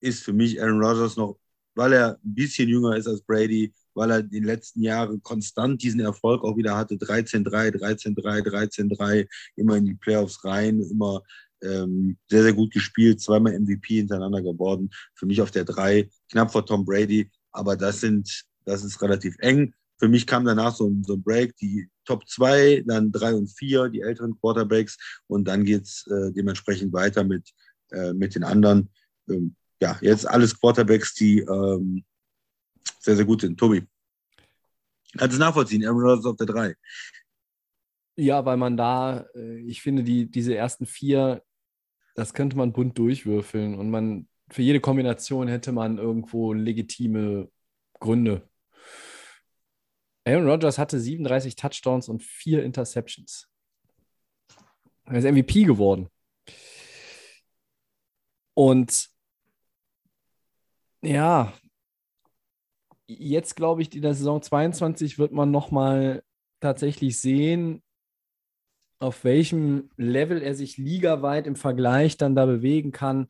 ist 0.00 0.22
für 0.22 0.32
mich 0.32 0.60
Aaron 0.62 0.82
Rodgers 0.82 1.16
noch, 1.16 1.38
weil 1.74 1.92
er 1.92 2.18
ein 2.24 2.34
bisschen 2.34 2.68
jünger 2.68 2.96
ist 2.96 3.06
als 3.06 3.22
Brady, 3.22 3.72
weil 3.94 4.10
er 4.10 4.22
den 4.22 4.44
letzten 4.44 4.82
Jahren 4.82 5.22
konstant 5.22 5.82
diesen 5.82 6.00
Erfolg 6.00 6.42
auch 6.42 6.56
wieder 6.56 6.76
hatte, 6.76 6.94
13-3, 6.94 7.76
13-3, 7.76 8.42
13-3, 8.42 9.28
immer 9.56 9.76
in 9.76 9.84
die 9.84 9.94
Playoffs 9.94 10.44
rein, 10.44 10.80
immer 10.80 11.22
ähm, 11.62 12.16
sehr, 12.28 12.42
sehr 12.42 12.52
gut 12.52 12.72
gespielt, 12.72 13.20
zweimal 13.20 13.58
MVP 13.58 13.96
hintereinander 13.96 14.42
geworden. 14.42 14.90
Für 15.14 15.26
mich 15.26 15.40
auf 15.40 15.50
der 15.50 15.64
3, 15.64 16.08
knapp 16.30 16.52
vor 16.52 16.64
Tom 16.64 16.84
Brady, 16.84 17.30
aber 17.52 17.76
das 17.76 18.00
sind, 18.00 18.44
das 18.64 18.84
ist 18.84 19.00
relativ 19.02 19.36
eng. 19.38 19.74
Für 19.98 20.08
mich 20.08 20.26
kam 20.26 20.44
danach 20.44 20.74
so 20.74 20.88
ein, 20.88 21.04
so 21.04 21.14
ein 21.14 21.22
Break, 21.22 21.56
die 21.56 21.88
Top 22.06 22.26
2, 22.26 22.84
dann 22.86 23.12
3 23.12 23.34
und 23.34 23.48
4, 23.48 23.90
die 23.90 24.00
älteren 24.00 24.38
Quarterbacks 24.40 24.96
und 25.26 25.46
dann 25.46 25.64
geht 25.64 25.82
es 25.82 26.06
äh, 26.06 26.32
dementsprechend 26.32 26.92
weiter 26.92 27.22
mit, 27.24 27.50
äh, 27.90 28.12
mit 28.12 28.34
den 28.34 28.44
anderen. 28.44 28.88
Ähm, 29.28 29.54
ja, 29.80 29.98
jetzt 30.00 30.26
alles 30.26 30.58
Quarterbacks, 30.58 31.14
die 31.14 31.40
ähm, 31.40 32.04
sehr, 32.98 33.16
sehr 33.16 33.24
gut 33.24 33.42
sind. 33.42 33.58
Tobi. 33.58 33.86
Kannst 35.16 35.36
du 35.36 35.40
nachvollziehen? 35.40 35.84
Aaron 35.84 36.02
Rodgers 36.02 36.26
auf 36.26 36.36
der 36.36 36.46
3. 36.46 36.74
Ja, 38.16 38.44
weil 38.44 38.56
man 38.56 38.76
da, 38.76 39.26
äh, 39.34 39.60
ich 39.60 39.82
finde, 39.82 40.02
die, 40.02 40.30
diese 40.30 40.54
ersten 40.54 40.86
vier, 40.86 41.42
das 42.14 42.34
könnte 42.34 42.56
man 42.56 42.72
bunt 42.72 42.98
durchwürfeln 42.98 43.74
und 43.74 43.90
man, 43.90 44.28
für 44.50 44.62
jede 44.62 44.80
Kombination 44.80 45.48
hätte 45.48 45.72
man 45.72 45.98
irgendwo 45.98 46.52
legitime 46.52 47.50
Gründe. 48.00 48.48
Aaron 50.24 50.48
Rodgers 50.48 50.78
hatte 50.78 51.00
37 51.00 51.56
Touchdowns 51.56 52.08
und 52.08 52.22
vier 52.22 52.62
Interceptions. 52.64 53.48
Er 55.06 55.18
ist 55.18 55.24
MVP 55.24 55.64
geworden. 55.64 56.08
Und 58.54 59.08
ja, 61.02 61.52
jetzt 63.06 63.56
glaube 63.56 63.82
ich, 63.82 63.94
in 63.94 64.02
der 64.02 64.14
Saison 64.14 64.42
22 64.42 65.18
wird 65.18 65.32
man 65.32 65.50
nochmal 65.50 66.22
tatsächlich 66.60 67.20
sehen, 67.20 67.82
auf 69.00 69.24
welchem 69.24 69.90
Level 69.96 70.42
er 70.42 70.54
sich 70.54 70.76
ligaweit 70.76 71.46
im 71.46 71.56
Vergleich 71.56 72.16
dann 72.18 72.34
da 72.34 72.46
bewegen 72.46 72.92
kann, 72.92 73.28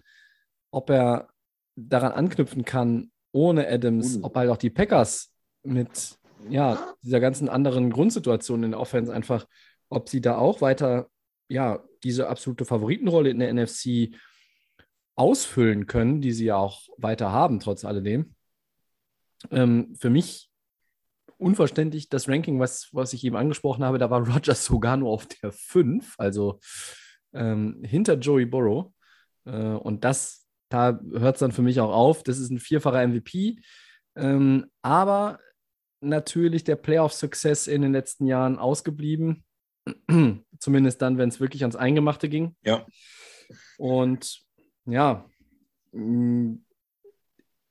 ob 0.70 0.90
er 0.90 1.28
daran 1.76 2.12
anknüpfen 2.12 2.64
kann 2.64 3.10
ohne 3.32 3.68
Adams, 3.68 4.22
ob 4.22 4.36
halt 4.36 4.50
auch 4.50 4.56
die 4.56 4.70
Packers 4.70 5.32
mit 5.62 6.18
ja, 6.48 6.94
dieser 7.02 7.20
ganzen 7.20 7.48
anderen 7.48 7.90
Grundsituation 7.90 8.64
in 8.64 8.72
der 8.72 8.80
Offense 8.80 9.12
einfach, 9.12 9.46
ob 9.88 10.08
sie 10.08 10.20
da 10.20 10.36
auch 10.36 10.60
weiter, 10.60 11.08
ja, 11.48 11.82
diese 12.02 12.28
absolute 12.28 12.64
Favoritenrolle 12.64 13.30
in 13.30 13.38
der 13.38 13.52
NFC 13.52 14.14
ausfüllen 15.14 15.86
können, 15.86 16.20
die 16.20 16.32
sie 16.32 16.46
ja 16.46 16.56
auch 16.56 16.88
weiter 16.96 17.30
haben, 17.30 17.60
trotz 17.60 17.84
alledem. 17.84 18.34
Ähm, 19.50 19.94
für 19.98 20.10
mich 20.10 20.49
unverständlich 21.40 22.08
das 22.08 22.28
Ranking, 22.28 22.60
was, 22.60 22.88
was 22.92 23.12
ich 23.12 23.24
eben 23.24 23.36
angesprochen 23.36 23.84
habe, 23.84 23.98
da 23.98 24.10
war 24.10 24.26
Rogers 24.28 24.64
sogar 24.64 24.96
nur 24.96 25.10
auf 25.10 25.26
der 25.26 25.52
5, 25.52 26.14
also 26.18 26.60
ähm, 27.32 27.82
hinter 27.82 28.14
Joey 28.14 28.46
Burrow. 28.46 28.92
Äh, 29.44 29.50
und 29.50 30.04
das, 30.04 30.46
da 30.68 31.00
hört 31.12 31.36
es 31.36 31.40
dann 31.40 31.52
für 31.52 31.62
mich 31.62 31.80
auch 31.80 31.92
auf. 31.92 32.22
Das 32.22 32.38
ist 32.38 32.50
ein 32.50 32.58
vierfacher 32.58 33.06
MVP. 33.06 33.56
Ähm, 34.16 34.66
aber 34.82 35.38
natürlich 36.00 36.64
der 36.64 36.76
Playoff-Success 36.76 37.66
in 37.66 37.82
den 37.82 37.92
letzten 37.92 38.26
Jahren 38.26 38.58
ausgeblieben. 38.58 39.44
Zumindest 40.58 41.02
dann, 41.02 41.18
wenn 41.18 41.28
es 41.28 41.40
wirklich 41.40 41.62
ans 41.62 41.76
Eingemachte 41.76 42.28
ging. 42.28 42.56
Ja. 42.62 42.86
Und 43.78 44.42
ja, 44.86 45.24
mm, 45.92 46.56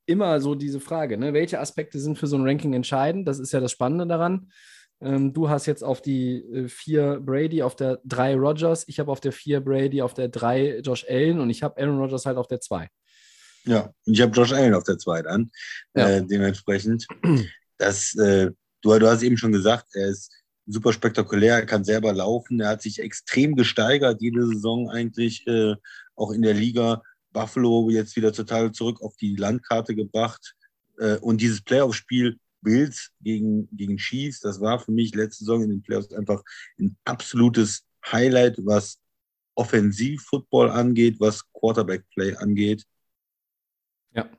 immer 0.10 0.42
so 0.42 0.56
diese 0.56 0.80
Frage, 0.80 1.18
ne? 1.18 1.34
welche 1.34 1.60
Aspekte 1.60 2.00
sind 2.00 2.18
für 2.18 2.28
so 2.28 2.38
ein 2.38 2.44
Ranking 2.44 2.74
entscheidend? 2.74 3.28
Das 3.28 3.40
ist 3.40 3.54
ja 3.54 3.60
das 3.60 3.72
Spannende 3.72 4.08
daran. 4.08 4.52
Ähm, 5.02 5.32
du 5.32 5.50
hast 5.50 5.66
jetzt 5.66 5.84
auf 5.84 6.02
die 6.02 6.40
äh, 6.40 6.68
vier 6.68 7.22
Brady, 7.22 7.64
auf 7.64 7.76
der 7.76 8.02
drei 8.04 8.36
Rogers, 8.36 8.86
ich 8.88 9.00
habe 9.00 9.12
auf 9.12 9.22
der 9.22 9.32
vier 9.32 9.62
Brady, 9.62 10.02
auf 10.02 10.14
der 10.14 10.28
drei 10.28 10.80
Josh 10.80 11.06
Allen 11.08 11.40
und 11.40 11.50
ich 11.50 11.64
habe 11.64 11.82
Aaron 11.82 12.00
Rodgers 12.00 12.26
halt 12.26 12.38
auf 12.38 12.48
der 12.48 12.60
zwei. 12.60 12.90
Ja, 13.66 13.94
und 14.06 14.14
ich 14.14 14.22
habe 14.22 14.34
Josh 14.34 14.52
Allen 14.52 14.74
auf 14.74 14.84
der 14.84 14.98
zwei 14.98 15.22
dann, 15.22 15.52
ja. 15.96 16.10
äh, 16.10 16.26
dementsprechend. 16.26 17.08
Das, 17.82 18.14
äh, 18.16 18.52
du, 18.82 19.00
du 19.00 19.08
hast 19.08 19.24
eben 19.24 19.38
schon 19.38 19.54
gesagt, 19.54 19.86
er 19.94 20.10
ist 20.10 20.34
super 20.66 20.92
spektakulär, 20.92 21.56
er 21.56 21.66
kann 21.66 21.86
selber 21.86 22.12
laufen, 22.12 22.60
er 22.60 22.68
hat 22.68 22.82
sich 22.82 23.00
extrem 23.00 23.56
gesteigert, 23.56 24.22
jede 24.22 24.46
Saison 24.46 24.90
eigentlich, 24.90 25.48
äh, 25.48 25.76
auch 26.16 26.32
in 26.32 26.42
der 26.42 26.54
Liga. 26.54 27.02
Buffalo 27.32 27.90
jetzt 27.90 28.16
wieder 28.16 28.34
total 28.34 28.72
zurück 28.72 29.02
auf 29.02 29.16
die 29.18 29.36
Landkarte 29.36 29.96
gebracht. 29.96 30.56
Äh, 30.98 31.18
und 31.18 31.42
dieses 31.42 31.62
Playoff-Spiel 31.62 32.38
Bills 32.62 33.12
gegen, 33.22 33.70
gegen 33.76 33.98
Chiefs, 33.98 34.42
das 34.42 34.60
war 34.60 34.80
für 34.80 34.92
mich 34.92 35.16
letzte 35.16 35.46
Saison 35.46 35.64
in 35.64 35.70
den 35.70 35.82
Playoffs 35.82 36.14
einfach 36.14 36.44
ein 36.80 36.98
absolutes 37.06 37.86
Highlight, 38.06 38.58
was 38.66 39.00
Offensiv-Football 39.56 40.70
angeht, 40.70 41.20
was 41.20 41.44
Quarterback-Play 41.54 42.36
angeht. 42.36 42.84
Ja. 44.14 44.30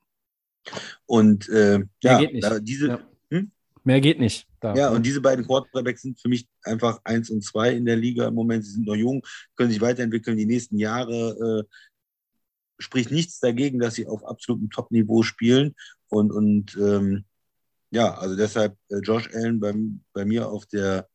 Und 1.06 1.48
äh, 1.48 1.80
ja, 2.02 2.58
diese, 2.60 2.88
ja. 2.88 3.08
Hm? 3.30 3.50
Mehr 3.84 4.00
geht 4.00 4.20
nicht. 4.20 4.46
Da. 4.60 4.74
Ja, 4.74 4.90
und 4.90 5.04
diese 5.04 5.20
beiden 5.20 5.46
Quarterbacks 5.46 6.02
sind 6.02 6.20
für 6.20 6.28
mich 6.28 6.46
einfach 6.64 7.00
eins 7.04 7.30
und 7.30 7.42
zwei 7.42 7.72
in 7.72 7.86
der 7.86 7.96
Liga 7.96 8.28
im 8.28 8.34
Moment. 8.34 8.64
Sie 8.64 8.72
sind 8.72 8.86
noch 8.86 8.94
jung, 8.94 9.22
können 9.56 9.70
sich 9.70 9.80
weiterentwickeln 9.80 10.36
die 10.36 10.46
nächsten 10.46 10.78
Jahre. 10.78 11.66
Äh, 11.66 11.74
spricht 12.80 13.10
nichts 13.10 13.38
dagegen, 13.40 13.78
dass 13.78 13.94
sie 13.94 14.06
auf 14.06 14.24
absolutem 14.24 14.70
Top-Niveau 14.70 15.22
spielen. 15.22 15.74
Und, 16.08 16.32
und 16.32 16.76
ähm, 16.76 17.24
ja, 17.90 18.14
also 18.14 18.36
deshalb 18.36 18.76
äh, 18.88 18.98
Josh 18.98 19.28
Allen 19.32 19.60
bei, 19.60 19.74
bei 20.12 20.24
mir 20.24 20.48
auf 20.48 20.66
der 20.66 21.08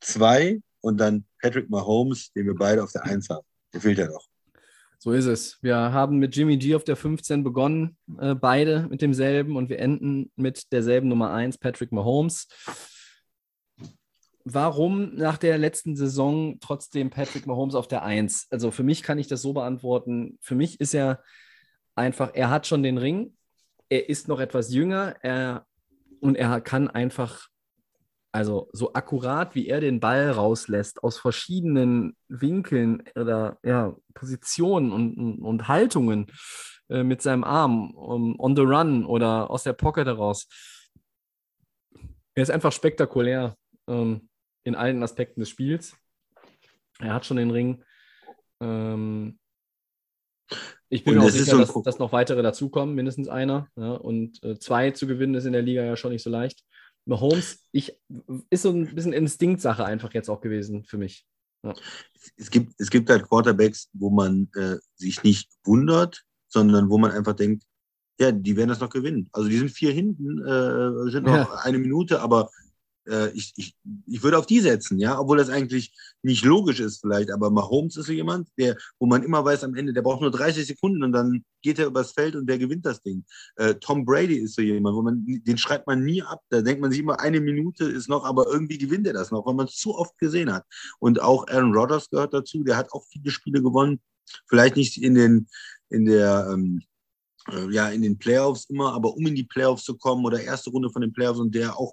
2 0.00 0.60
und 0.80 0.98
dann 0.98 1.24
Patrick 1.40 1.70
Mahomes, 1.70 2.32
den 2.32 2.46
wir 2.46 2.54
beide 2.54 2.82
auf 2.82 2.92
der 2.92 3.04
1 3.04 3.28
haben. 3.30 3.46
Der 3.72 3.80
fehlt 3.80 3.98
ja 3.98 4.08
noch. 4.08 4.26
So 4.98 5.12
ist 5.12 5.26
es. 5.26 5.58
Wir 5.62 5.76
haben 5.76 6.18
mit 6.18 6.36
Jimmy 6.36 6.56
G 6.58 6.76
auf 6.76 6.84
der 6.84 6.94
15 6.94 7.42
begonnen, 7.42 7.96
äh, 8.20 8.34
beide 8.34 8.86
mit 8.88 9.02
demselben 9.02 9.56
und 9.56 9.68
wir 9.68 9.80
enden 9.80 10.30
mit 10.36 10.70
derselben 10.72 11.08
Nummer 11.08 11.32
1, 11.32 11.58
Patrick 11.58 11.90
Mahomes. 11.90 12.46
Warum 14.44 15.14
nach 15.14 15.38
der 15.38 15.58
letzten 15.58 15.96
Saison 15.96 16.58
trotzdem 16.60 17.10
Patrick 17.10 17.46
Mahomes 17.46 17.74
auf 17.74 17.88
der 17.88 18.02
1? 18.02 18.48
Also 18.50 18.70
für 18.70 18.82
mich 18.82 19.02
kann 19.02 19.18
ich 19.18 19.28
das 19.28 19.42
so 19.42 19.52
beantworten. 19.52 20.38
Für 20.40 20.54
mich 20.54 20.80
ist 20.80 20.94
er 20.94 21.22
einfach, 21.94 22.30
er 22.34 22.50
hat 22.50 22.66
schon 22.66 22.82
den 22.82 22.98
Ring, 22.98 23.36
er 23.88 24.08
ist 24.08 24.28
noch 24.28 24.40
etwas 24.40 24.72
jünger 24.72 25.14
er, 25.22 25.66
und 26.20 26.36
er 26.36 26.60
kann 26.60 26.88
einfach 26.88 27.48
Also 28.32 28.70
so 28.72 28.94
akkurat, 28.94 29.54
wie 29.54 29.68
er 29.68 29.80
den 29.80 30.00
Ball 30.00 30.30
rauslässt, 30.30 31.04
aus 31.04 31.18
verschiedenen 31.18 32.16
Winkeln 32.28 33.02
oder 33.14 33.58
ja, 33.62 33.94
Positionen 34.14 34.90
und, 34.90 35.18
und, 35.18 35.42
und 35.42 35.68
Haltungen 35.68 36.26
äh, 36.88 37.02
mit 37.02 37.20
seinem 37.20 37.44
Arm 37.44 37.90
um, 37.90 38.40
on 38.40 38.56
the 38.56 38.62
run 38.62 39.04
oder 39.04 39.50
aus 39.50 39.64
der 39.64 39.74
Pocket 39.74 40.06
heraus. 40.06 40.48
Er 42.34 42.42
ist 42.42 42.50
einfach 42.50 42.72
spektakulär 42.72 43.54
ähm, 43.86 44.30
in 44.64 44.74
allen 44.74 45.02
Aspekten 45.02 45.40
des 45.40 45.48
Spiels. 45.50 45.96
Er 46.98 47.14
hat 47.14 47.26
schon 47.26 47.36
den 47.36 47.50
Ring. 47.50 47.84
Ähm, 48.60 49.38
ich 50.88 51.04
bin 51.04 51.14
mir 51.14 51.22
auch 51.22 51.30
sicher, 51.30 51.58
dass, 51.58 51.72
dass 51.82 51.98
noch 51.98 52.12
weitere 52.12 52.42
dazukommen, 52.42 52.94
mindestens 52.94 53.28
einer. 53.28 53.68
Ja, 53.76 53.92
und 53.92 54.42
äh, 54.44 54.58
zwei 54.58 54.90
zu 54.90 55.06
gewinnen 55.06 55.34
ist 55.34 55.46
in 55.46 55.52
der 55.52 55.62
Liga 55.62 55.82
ja 55.82 55.96
schon 55.96 56.12
nicht 56.12 56.22
so 56.22 56.30
leicht. 56.30 56.62
Mahomes, 57.04 57.66
ich, 57.72 57.98
ist 58.50 58.62
so 58.62 58.70
ein 58.70 58.94
bisschen 58.94 59.12
Instinktsache 59.12 59.84
einfach 59.84 60.12
jetzt 60.12 60.28
auch 60.28 60.40
gewesen 60.40 60.84
für 60.84 60.98
mich. 60.98 61.26
es 62.36 62.50
gibt, 62.50 62.74
es 62.78 62.90
gibt 62.90 63.08
halt 63.10 63.28
Quarterbacks, 63.28 63.88
wo 63.92 64.10
man 64.10 64.48
äh, 64.54 64.76
sich 64.94 65.22
nicht 65.22 65.50
wundert, 65.64 66.22
sondern 66.48 66.90
wo 66.90 66.98
man 66.98 67.10
einfach 67.10 67.34
denkt, 67.34 67.64
ja, 68.20 68.30
die 68.30 68.56
werden 68.56 68.68
das 68.68 68.80
noch 68.80 68.90
gewinnen. 68.90 69.28
Also 69.32 69.48
die 69.48 69.58
sind 69.58 69.70
vier 69.70 69.92
hinten, 69.92 70.38
äh, 70.46 71.10
sind 71.10 71.24
noch 71.24 71.34
Ja. 71.34 71.54
eine 71.62 71.78
Minute, 71.78 72.20
aber 72.20 72.50
äh, 73.08 73.30
ich, 73.30 73.52
ich, 73.56 73.74
ich 74.06 74.22
würde 74.22 74.38
auf 74.38 74.46
die 74.46 74.60
setzen, 74.60 74.98
ja, 74.98 75.18
obwohl 75.18 75.38
das 75.38 75.48
eigentlich 75.48 75.92
nicht 76.22 76.44
logisch 76.44 76.80
ist 76.80 77.00
vielleicht, 77.00 77.30
aber 77.30 77.50
Mahomes 77.50 77.96
ist 77.96 78.06
so 78.06 78.12
jemand, 78.12 78.48
der, 78.58 78.76
wo 78.98 79.06
man 79.06 79.22
immer 79.22 79.44
weiß 79.44 79.64
am 79.64 79.74
Ende, 79.74 79.92
der 79.92 80.02
braucht 80.02 80.20
nur 80.20 80.30
30 80.30 80.66
Sekunden 80.66 81.02
und 81.02 81.12
dann 81.12 81.44
geht 81.62 81.78
er 81.78 81.86
übers 81.86 82.12
Feld 82.12 82.36
und 82.36 82.46
der 82.46 82.58
gewinnt 82.58 82.86
das 82.86 83.02
Ding. 83.02 83.24
Äh, 83.56 83.74
Tom 83.76 84.04
Brady 84.04 84.36
ist 84.36 84.54
so 84.54 84.62
jemand, 84.62 84.96
wo 84.96 85.02
man, 85.02 85.24
den 85.26 85.58
schreibt 85.58 85.86
man 85.86 86.04
nie 86.04 86.22
ab, 86.22 86.40
da 86.50 86.62
denkt 86.62 86.80
man 86.80 86.90
sich 86.90 87.00
immer, 87.00 87.20
eine 87.20 87.40
Minute 87.40 87.84
ist 87.84 88.08
noch, 88.08 88.24
aber 88.24 88.46
irgendwie 88.46 88.78
gewinnt 88.78 89.06
er 89.06 89.14
das 89.14 89.30
noch, 89.30 89.46
weil 89.46 89.54
man 89.54 89.66
es 89.66 89.76
zu 89.76 89.94
oft 89.94 90.16
gesehen 90.18 90.52
hat. 90.52 90.64
Und 90.98 91.20
auch 91.20 91.46
Aaron 91.48 91.74
Rodgers 91.74 92.10
gehört 92.10 92.34
dazu, 92.34 92.62
der 92.64 92.76
hat 92.76 92.92
auch 92.92 93.04
viele 93.10 93.30
Spiele 93.30 93.62
gewonnen, 93.62 94.00
vielleicht 94.48 94.76
nicht 94.76 95.02
in 95.02 95.14
den, 95.14 95.48
in 95.90 96.04
der, 96.06 96.48
ähm, 96.52 96.82
äh, 97.48 97.72
ja, 97.72 97.88
in 97.88 98.02
den 98.02 98.18
Playoffs 98.18 98.66
immer, 98.66 98.92
aber 98.92 99.14
um 99.16 99.26
in 99.26 99.34
die 99.34 99.44
Playoffs 99.44 99.84
zu 99.84 99.96
kommen 99.96 100.24
oder 100.24 100.40
erste 100.40 100.70
Runde 100.70 100.90
von 100.90 101.02
den 101.02 101.12
Playoffs 101.12 101.40
und 101.40 101.54
der 101.54 101.76
auch 101.76 101.92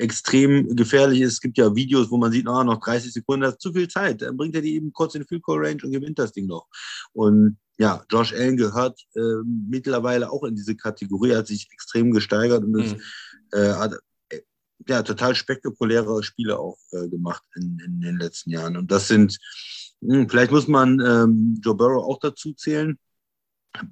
extrem 0.00 0.74
gefährlich 0.74 1.20
ist. 1.20 1.34
Es 1.34 1.40
gibt 1.40 1.58
ja 1.58 1.74
Videos, 1.74 2.10
wo 2.10 2.16
man 2.16 2.32
sieht, 2.32 2.46
ah, 2.48 2.64
noch 2.64 2.80
30 2.80 3.12
Sekunden, 3.12 3.42
das 3.42 3.52
ist 3.54 3.60
zu 3.60 3.72
viel 3.72 3.88
Zeit. 3.88 4.22
Dann 4.22 4.36
bringt 4.36 4.54
er 4.54 4.62
die 4.62 4.74
eben 4.74 4.92
kurz 4.92 5.14
in 5.14 5.26
Field 5.26 5.42
Goal 5.42 5.64
Range 5.64 5.80
und 5.84 5.92
gewinnt 5.92 6.18
das 6.18 6.32
Ding 6.32 6.46
noch. 6.46 6.66
Und 7.12 7.58
ja, 7.78 8.02
Josh 8.10 8.32
Allen 8.32 8.56
gehört 8.56 8.98
äh, 9.14 9.20
mittlerweile 9.68 10.30
auch 10.30 10.44
in 10.44 10.54
diese 10.56 10.74
Kategorie, 10.76 11.34
hat 11.34 11.46
sich 11.46 11.68
extrem 11.72 12.12
gesteigert 12.12 12.64
und 12.64 12.78
ist, 12.80 12.94
Mhm. 12.96 13.00
äh, 13.52 13.72
hat 13.74 13.94
äh, 14.30 14.40
ja, 14.88 15.02
total 15.02 15.34
spektakuläre 15.34 16.22
Spiele 16.22 16.58
auch 16.58 16.78
äh, 16.92 17.08
gemacht 17.08 17.42
in, 17.56 17.78
in 17.84 18.00
den 18.00 18.18
letzten 18.18 18.50
Jahren. 18.50 18.76
Und 18.76 18.90
das 18.90 19.08
sind, 19.08 19.38
mh, 20.00 20.26
vielleicht 20.28 20.50
muss 20.50 20.66
man 20.68 20.98
ähm, 21.00 21.60
Joe 21.62 21.74
Burrow 21.74 22.04
auch 22.04 22.18
dazu 22.20 22.52
zählen. 22.54 22.98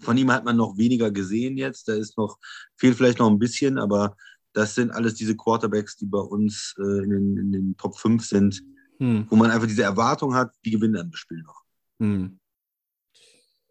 Von 0.00 0.16
ihm 0.18 0.32
hat 0.32 0.44
man 0.44 0.56
noch 0.56 0.76
weniger 0.76 1.10
gesehen 1.10 1.56
jetzt. 1.56 1.86
Da 1.88 1.94
ist 1.94 2.16
noch, 2.18 2.38
fehlt 2.76 2.96
vielleicht 2.96 3.18
noch 3.20 3.30
ein 3.30 3.38
bisschen, 3.38 3.78
aber 3.78 4.16
das 4.58 4.74
sind 4.74 4.90
alles 4.90 5.14
diese 5.14 5.36
Quarterbacks, 5.36 5.96
die 5.96 6.06
bei 6.06 6.18
uns 6.18 6.74
äh, 6.78 7.04
in, 7.04 7.10
den, 7.10 7.36
in 7.36 7.52
den 7.52 7.76
Top 7.76 7.96
5 7.96 8.26
sind, 8.26 8.60
Hm. 8.98 9.26
wo 9.30 9.36
man 9.36 9.52
einfach 9.52 9.68
diese 9.68 9.84
Erwartung 9.84 10.34
hat, 10.34 10.52
die 10.64 10.72
gewinnen 10.72 10.94
dann 10.94 11.10
das 11.12 11.20
Spiel 11.20 11.40
noch. 11.42 11.62
Hm. 12.00 12.40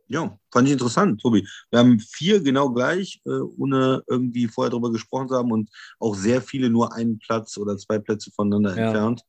Ja, 0.08 0.40
fand 0.54 0.68
ich 0.68 0.72
interessant, 0.72 1.20
Tobi. 1.20 1.46
Wir 1.70 1.80
haben 1.80 2.00
vier 2.00 2.42
genau 2.42 2.70
gleich, 2.72 3.22
äh, 3.26 3.30
ohne 3.58 4.02
irgendwie 4.08 4.48
vorher 4.48 4.72
darüber 4.72 4.90
gesprochen 4.90 5.28
zu 5.28 5.36
haben 5.36 5.52
und 5.52 5.70
auch 6.00 6.16
sehr 6.16 6.42
viele 6.42 6.70
nur 6.70 6.94
einen 6.94 7.20
Platz 7.20 7.58
oder 7.58 7.78
zwei 7.78 8.00
Plätze 8.00 8.32
voneinander 8.32 8.74
Ja. 8.78 8.86
entfernt. 8.86 9.22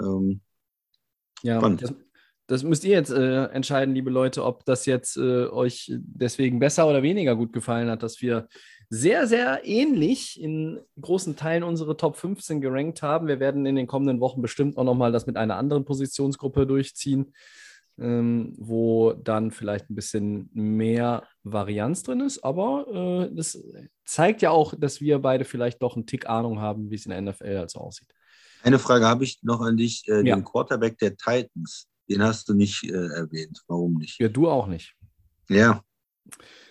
Ähm, 0.00 0.40
Ja, 1.42 1.60
das, 1.68 1.92
das 2.46 2.62
müsst 2.62 2.84
ihr 2.84 2.92
jetzt 2.92 3.10
äh, 3.10 3.44
entscheiden, 3.46 3.94
liebe 3.94 4.10
Leute, 4.10 4.44
ob 4.44 4.64
das 4.64 4.86
jetzt 4.86 5.16
äh, 5.16 5.46
euch 5.46 5.92
deswegen 5.96 6.58
besser 6.58 6.86
oder 6.88 7.02
weniger 7.02 7.36
gut 7.36 7.52
gefallen 7.52 7.88
hat, 7.88 8.02
dass 8.02 8.20
wir 8.20 8.48
sehr, 8.90 9.26
sehr 9.26 9.62
ähnlich 9.64 10.40
in 10.40 10.80
großen 11.00 11.36
Teilen 11.36 11.62
unsere 11.62 11.96
Top 11.96 12.16
15 12.16 12.60
gerankt 12.60 13.02
haben. 13.02 13.26
Wir 13.26 13.40
werden 13.40 13.66
in 13.66 13.76
den 13.76 13.86
kommenden 13.86 14.20
Wochen 14.20 14.42
bestimmt 14.42 14.76
auch 14.76 14.84
nochmal 14.84 15.10
das 15.10 15.26
mit 15.26 15.36
einer 15.36 15.56
anderen 15.56 15.84
Positionsgruppe 15.84 16.66
durchziehen, 16.66 17.32
ähm, 17.98 18.54
wo 18.58 19.12
dann 19.12 19.50
vielleicht 19.50 19.90
ein 19.90 19.94
bisschen 19.94 20.50
mehr 20.52 21.24
Varianz 21.44 22.02
drin 22.02 22.20
ist. 22.20 22.44
Aber 22.44 23.30
äh, 23.30 23.34
das 23.34 23.58
zeigt 24.04 24.42
ja 24.42 24.50
auch, 24.50 24.74
dass 24.76 25.00
wir 25.00 25.18
beide 25.18 25.44
vielleicht 25.44 25.82
doch 25.82 25.96
einen 25.96 26.06
Tick 26.06 26.28
Ahnung 26.28 26.60
haben, 26.60 26.90
wie 26.90 26.96
es 26.96 27.06
in 27.06 27.10
der 27.10 27.22
NFL 27.22 27.56
also 27.56 27.80
aussieht. 27.80 28.08
eine 28.62 28.78
Frage 28.78 29.06
habe 29.06 29.24
ich 29.24 29.42
noch 29.42 29.60
an 29.60 29.76
dich. 29.76 30.06
Äh, 30.08 30.26
Ja. 30.26 30.36
Den 30.36 30.44
Quarterback 30.44 30.98
der 30.98 31.16
Titans, 31.16 31.88
den 32.08 32.22
hast 32.22 32.48
du 32.48 32.54
nicht 32.54 32.84
äh, 32.84 32.92
erwähnt. 32.92 33.62
Warum 33.66 33.94
nicht? 33.94 34.18
Ja, 34.20 34.28
du 34.28 34.48
auch 34.48 34.66
nicht. 34.66 34.94
Ja. 35.48 35.82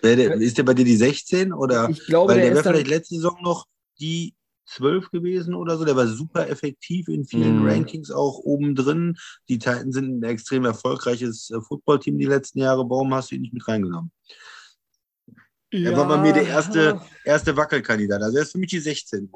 Der, 0.02 0.34
ist 0.34 0.58
der 0.58 0.64
bei 0.64 0.74
dir 0.74 0.84
die 0.84 0.96
16 0.96 1.52
oder? 1.52 1.88
Ich 1.88 2.04
glaube, 2.06 2.32
Weil 2.32 2.40
der, 2.40 2.46
der 2.46 2.54
wäre 2.56 2.64
vielleicht 2.64 2.88
letzte 2.88 3.14
Saison 3.14 3.38
noch 3.42 3.66
die 4.00 4.34
12 4.66 5.10
gewesen 5.10 5.54
oder 5.54 5.76
so. 5.76 5.84
Der 5.84 5.96
war 5.96 6.06
super 6.06 6.48
effektiv 6.48 7.08
in 7.08 7.24
vielen 7.24 7.60
Mhm. 7.60 7.68
Rankings 7.68 8.10
auch 8.10 8.38
oben 8.38 8.74
drin. 8.74 9.16
Die 9.48 9.58
Titans 9.58 9.94
sind 9.94 10.18
ein 10.18 10.22
extrem 10.24 10.64
erfolgreiches 10.64 11.50
äh, 11.50 11.60
Footballteam 11.60 12.18
die 12.18 12.26
letzten 12.26 12.58
Jahre. 12.58 12.88
Warum 12.88 13.14
hast 13.14 13.30
du 13.30 13.36
ihn 13.36 13.42
nicht 13.42 13.54
mit 13.54 13.66
reingenommen? 13.66 14.10
Er 15.70 15.96
war 15.96 16.06
bei 16.06 16.18
mir 16.18 16.32
der 16.32 16.46
erste, 16.46 17.00
erste 17.24 17.56
Wackelkandidat. 17.56 18.22
Also 18.22 18.36
er 18.36 18.44
ist 18.44 18.52
für 18.52 18.58
mich 18.58 18.70
die 18.70 18.78
16. 18.78 19.28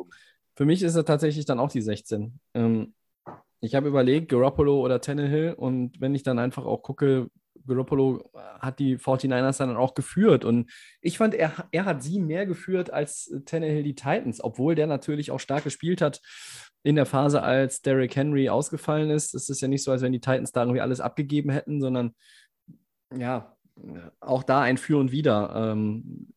Für 0.55 0.65
mich 0.65 0.83
ist 0.83 0.95
er 0.95 1.05
tatsächlich 1.05 1.45
dann 1.45 1.59
auch 1.59 1.71
die 1.71 1.83
16. 1.83 2.39
Ähm, 2.55 2.95
ich 3.61 3.75
habe 3.75 3.89
überlegt, 3.89 4.29
Garoppolo 4.29 4.81
oder 4.81 5.01
Tannehill 5.01 5.55
und 5.55 6.01
wenn 6.01 6.15
ich 6.15 6.23
dann 6.23 6.39
einfach 6.39 6.65
auch 6.65 6.83
gucke, 6.83 7.31
Garoppolo 7.67 8.31
hat 8.61 8.79
die 8.79 8.97
49ers 8.97 9.59
dann 9.59 9.77
auch 9.77 9.95
geführt 9.95 10.45
und 10.45 10.71
ich 11.01 11.19
fand, 11.19 11.35
er, 11.35 11.53
er 11.71 11.85
hat 11.85 12.03
sie 12.03 12.21
mehr 12.21 12.47
geführt 12.47 12.93
als 12.93 13.33
Tannehill 13.45 13.83
die 13.83 13.95
Titans, 13.95 14.43
obwohl 14.43 14.75
der 14.75 14.87
natürlich 14.87 15.31
auch 15.31 15.41
stark 15.41 15.65
gespielt 15.65 16.01
hat 16.01 16.21
in 16.83 16.97
der 16.97 17.07
Phase, 17.07 17.43
als 17.43 17.83
Derrick 17.83 18.15
Henry 18.17 18.49
ausgefallen 18.49 19.11
ist. 19.11 19.35
Es 19.35 19.49
ist 19.49 19.61
ja 19.61 19.69
nicht 19.69 19.83
so, 19.83 19.91
als 19.91 20.03
wenn 20.03 20.13
die 20.13 20.21
Titans 20.21 20.53
da 20.53 20.63
irgendwie 20.63 20.81
alles 20.81 21.01
abgegeben 21.01 21.51
hätten, 21.51 21.81
sondern 21.81 22.15
ja, 23.15 23.57
auch 24.21 24.43
da 24.43 24.63
ein 24.63 24.79
Für 24.79 24.99
und 24.99 25.13
Wider. 25.13 25.73
Ähm, 25.73 26.29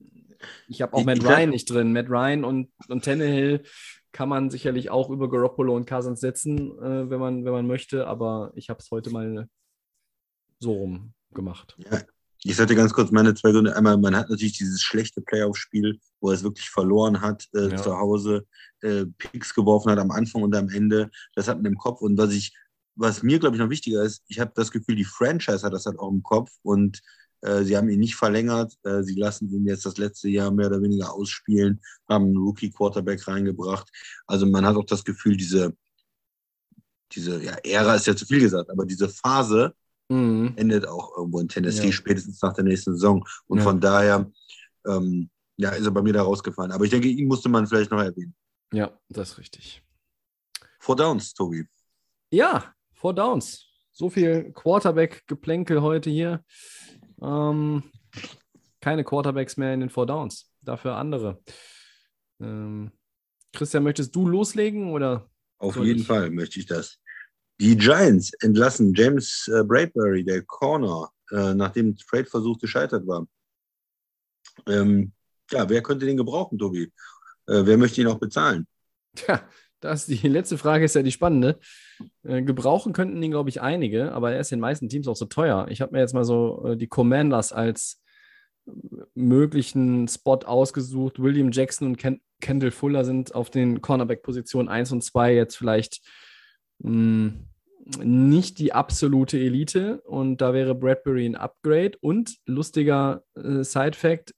ich 0.67 0.81
habe 0.81 0.93
auch 0.93 1.03
Matt 1.03 1.23
Ryan 1.23 1.49
nicht 1.49 1.69
drin. 1.69 1.93
Matt 1.93 2.09
Ryan 2.09 2.43
und, 2.43 2.69
und 2.87 3.05
Tannehill 3.05 3.63
kann 4.11 4.29
man 4.29 4.49
sicherlich 4.49 4.89
auch 4.89 5.09
über 5.09 5.29
Garoppolo 5.29 5.75
und 5.75 5.87
Cousins 5.87 6.19
setzen, 6.19 6.77
äh, 6.79 7.09
wenn, 7.09 7.19
man, 7.19 7.45
wenn 7.45 7.53
man 7.53 7.67
möchte, 7.67 8.07
aber 8.07 8.51
ich 8.55 8.69
habe 8.69 8.79
es 8.79 8.91
heute 8.91 9.09
mal 9.09 9.47
so 10.59 10.73
rum 10.73 11.13
gemacht. 11.33 11.75
Ja, 11.79 12.01
ich 12.43 12.57
dir 12.57 12.75
ganz 12.75 12.93
kurz 12.93 13.11
meine 13.11 13.35
zwei 13.35 13.51
Gründe. 13.51 13.75
Einmal, 13.75 13.97
man 13.97 14.15
hat 14.15 14.29
natürlich 14.29 14.57
dieses 14.57 14.81
schlechte 14.81 15.21
Playoff-Spiel, 15.21 15.99
wo 16.19 16.29
er 16.29 16.35
es 16.35 16.43
wirklich 16.43 16.69
verloren 16.69 17.21
hat 17.21 17.47
äh, 17.53 17.69
Ja. 17.69 17.77
zu 17.77 17.95
Hause, 17.95 18.47
äh, 18.81 19.05
Picks 19.17 19.53
geworfen 19.53 19.91
hat 19.91 19.99
am 19.99 20.11
Anfang 20.11 20.41
und 20.41 20.55
am 20.55 20.69
Ende. 20.69 21.11
Das 21.35 21.47
hat 21.47 21.57
man 21.57 21.71
im 21.71 21.77
Kopf. 21.77 22.01
Und 22.01 22.17
was 22.17 22.31
ich, 22.33 22.55
was 22.95 23.21
mir, 23.21 23.39
glaube 23.39 23.55
ich, 23.55 23.61
noch 23.61 23.69
wichtiger 23.69 24.03
ist, 24.03 24.23
ich 24.27 24.39
habe 24.39 24.51
das 24.55 24.71
Gefühl, 24.71 24.95
die 24.95 25.05
Franchise 25.05 25.61
hat 25.63 25.73
das 25.73 25.85
halt 25.85 25.99
auch 25.99 26.09
im 26.09 26.23
Kopf 26.23 26.51
und 26.63 27.01
sie 27.63 27.75
haben 27.75 27.89
ihn 27.89 27.99
nicht 27.99 28.15
verlängert. 28.15 28.73
Äh, 28.83 29.01
sie 29.03 29.15
lassen 29.15 29.49
ihn 29.49 29.65
jetzt 29.65 29.85
das 29.85 29.97
letzte 29.97 30.29
Jahr 30.29 30.51
mehr 30.51 30.67
oder 30.67 30.81
weniger 30.81 31.11
ausspielen, 31.13 31.81
haben 32.07 32.25
einen 32.25 32.37
Rookie-Quarterback 32.37 33.27
reingebracht. 33.27 33.89
Also 34.27 34.45
man 34.45 34.65
hat 34.65 34.75
auch 34.75 34.85
das 34.85 35.03
Gefühl, 35.03 35.35
diese, 35.37 35.75
diese, 37.11 37.43
ja, 37.43 37.53
Ära 37.63 37.95
ist 37.95 38.07
ja 38.07 38.15
zu 38.15 38.25
viel 38.25 38.39
gesagt, 38.39 38.69
aber 38.69 38.85
diese 38.85 39.09
Phase, 39.09 39.73
Mhm. 40.09 40.53
endet 40.57 40.85
auch 40.87 41.15
irgendwo 41.17 41.39
in 41.39 41.47
Tennessee, 41.47 41.85
Ja. 41.85 41.91
spätestens 41.93 42.41
nach 42.41 42.53
der 42.53 42.65
nächsten 42.65 42.91
Saison. 42.93 43.25
Und 43.47 43.59
Ja. 43.59 43.63
von 43.63 43.79
daher 43.79 44.29
ähm, 44.85 45.29
ja, 45.57 45.69
ist 45.69 45.85
er 45.85 45.91
bei 45.91 46.01
mir 46.01 46.11
da 46.11 46.23
rausgefallen. 46.23 46.71
Aber 46.71 46.83
ich 46.83 46.89
denke, 46.89 47.07
ihn 47.07 47.27
musste 47.27 47.47
man 47.49 47.65
vielleicht 47.67 47.91
noch 47.91 48.01
erwähnen. 48.01 48.33
Ja, 48.73 48.91
das 49.09 49.31
ist 49.31 49.37
richtig. 49.37 49.83
Four 50.79 50.95
Downs, 50.95 51.33
Tobi. 51.33 51.65
Ja, 52.31 52.73
Four 52.93 53.13
Downs. 53.13 53.67
So 53.91 54.09
viel 54.09 54.51
Quarterback-Geplänkel 54.53 55.81
heute 55.81 56.09
hier. 56.09 56.43
Ähm, 57.21 57.83
keine 58.79 59.03
Quarterbacks 59.03 59.57
mehr 59.57 59.73
in 59.73 59.81
den 59.81 59.89
Four 59.89 60.07
Downs. 60.07 60.51
Dafür 60.61 60.95
andere. 60.95 61.41
Ähm, 62.39 62.91
Christian, 63.53 63.83
möchtest 63.83 64.15
du 64.15 64.27
loslegen 64.27 64.91
oder? 64.91 65.29
Auf 65.57 65.77
jeden 65.77 66.01
ich? 66.01 66.07
Fall 66.07 66.29
möchte 66.31 66.59
ich 66.59 66.65
das. 66.65 66.99
Die 67.59 67.77
Giants 67.77 68.33
entlassen 68.41 68.93
James 68.95 69.47
äh, 69.53 69.63
Bradbury, 69.63 70.23
der 70.23 70.41
Corner, 70.43 71.11
äh, 71.31 71.53
nachdem 71.53 71.95
der 71.95 72.05
Trade-Versuch 72.05 72.57
gescheitert 72.59 73.05
war. 73.05 73.27
Ähm, 74.67 75.13
ja, 75.51 75.69
wer 75.69 75.83
könnte 75.83 76.05
den 76.05 76.17
gebrauchen, 76.17 76.57
Tobi? 76.57 76.91
Äh, 77.47 77.65
wer 77.65 77.77
möchte 77.77 78.01
ihn 78.01 78.07
auch 78.07 78.19
bezahlen? 78.19 78.65
Tja, 79.15 79.47
das 79.81 80.05
die 80.05 80.15
letzte 80.27 80.57
Frage 80.57 80.85
ist 80.85 80.95
ja 80.95 81.03
die 81.03 81.11
spannende. 81.11 81.59
Äh, 82.23 82.41
gebrauchen 82.41 82.93
könnten 82.93 83.21
ihn, 83.21 83.31
glaube 83.31 83.49
ich, 83.49 83.61
einige, 83.61 84.13
aber 84.13 84.31
er 84.31 84.39
ist 84.39 84.51
den 84.51 84.59
meisten 84.59 84.89
Teams 84.89 85.07
auch 85.07 85.15
so 85.15 85.25
teuer. 85.25 85.67
Ich 85.69 85.81
habe 85.81 85.91
mir 85.93 85.99
jetzt 85.99 86.13
mal 86.13 86.23
so 86.23 86.65
äh, 86.65 86.77
die 86.77 86.87
Commanders 86.87 87.51
als 87.51 88.01
äh, 88.67 88.71
möglichen 89.15 90.07
Spot 90.07 90.39
ausgesucht. 90.45 91.21
William 91.21 91.51
Jackson 91.51 91.89
und 91.89 91.97
Ken 91.97 92.21
Kendall 92.39 92.71
Fuller 92.71 93.05
sind 93.05 93.35
auf 93.35 93.51
den 93.51 93.83
Cornerback-Positionen 93.83 94.67
1 94.67 94.91
und 94.93 95.03
2 95.03 95.35
jetzt 95.35 95.55
vielleicht 95.55 96.01
mh, 96.79 97.33
nicht 98.03 98.57
die 98.57 98.73
absolute 98.73 99.37
Elite 99.37 100.01
und 100.01 100.41
da 100.41 100.51
wäre 100.53 100.73
Bradbury 100.73 101.27
ein 101.27 101.35
Upgrade. 101.35 101.99
Und 102.01 102.37
lustiger 102.47 103.23
äh, 103.35 103.63
Side-Fact: 103.63 104.33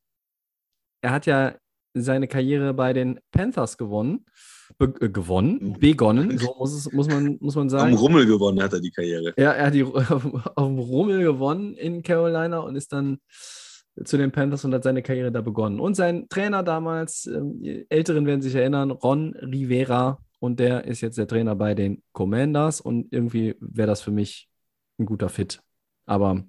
Er 1.01 1.11
hat 1.11 1.25
ja 1.25 1.55
seine 1.93 2.27
Karriere 2.27 2.73
bei 2.73 2.93
den 2.93 3.19
Panthers 3.31 3.77
gewonnen. 3.77 4.25
Äh, 4.79 5.09
gewonnen, 5.09 5.77
begonnen, 5.79 6.37
so 6.37 6.55
muss, 6.57 6.73
es, 6.73 6.91
muss, 6.91 7.07
man, 7.07 7.37
muss 7.39 7.55
man 7.55 7.63
Am 7.63 7.69
sagen. 7.69 7.95
Rummel 7.95 8.25
gewonnen 8.25 8.61
hat 8.61 8.73
er 8.73 8.79
die 8.79 8.91
Karriere. 8.91 9.33
Ja, 9.37 9.51
er 9.51 9.67
hat 9.67 9.73
die 9.73 9.83
auf 9.85 10.21
dem 10.21 10.79
Rummel 10.79 11.23
gewonnen 11.23 11.73
in 11.75 12.03
Carolina 12.03 12.59
und 12.59 12.75
ist 12.75 12.93
dann 12.93 13.19
zu 14.03 14.17
den 14.17 14.31
Panthers 14.31 14.65
und 14.65 14.73
hat 14.73 14.83
seine 14.83 15.03
Karriere 15.03 15.31
da 15.31 15.41
begonnen. 15.41 15.79
Und 15.79 15.95
sein 15.95 16.27
Trainer 16.29 16.63
damals, 16.63 17.27
ähm, 17.27 17.61
Älteren 17.89 18.25
werden 18.25 18.41
sich 18.41 18.55
erinnern, 18.55 18.91
Ron 18.91 19.35
Rivera, 19.35 20.19
und 20.39 20.59
der 20.59 20.83
ist 20.83 20.99
jetzt 20.99 21.17
der 21.17 21.27
Trainer 21.27 21.55
bei 21.55 21.73
den 21.73 22.03
Commanders 22.11 22.81
und 22.81 23.13
irgendwie 23.13 23.55
wäre 23.61 23.87
das 23.87 24.01
für 24.01 24.11
mich 24.11 24.49
ein 24.99 25.05
guter 25.05 25.29
Fit. 25.29 25.61
Aber 26.05 26.43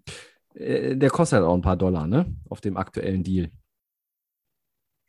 äh, 0.55 0.97
der 0.97 1.11
kostet 1.11 1.39
halt 1.39 1.47
auch 1.47 1.55
ein 1.55 1.63
paar 1.63 1.77
Dollar, 1.77 2.09
ne? 2.09 2.35
Auf 2.49 2.61
dem 2.61 2.77
aktuellen 2.77 3.23
Deal. 3.23 3.51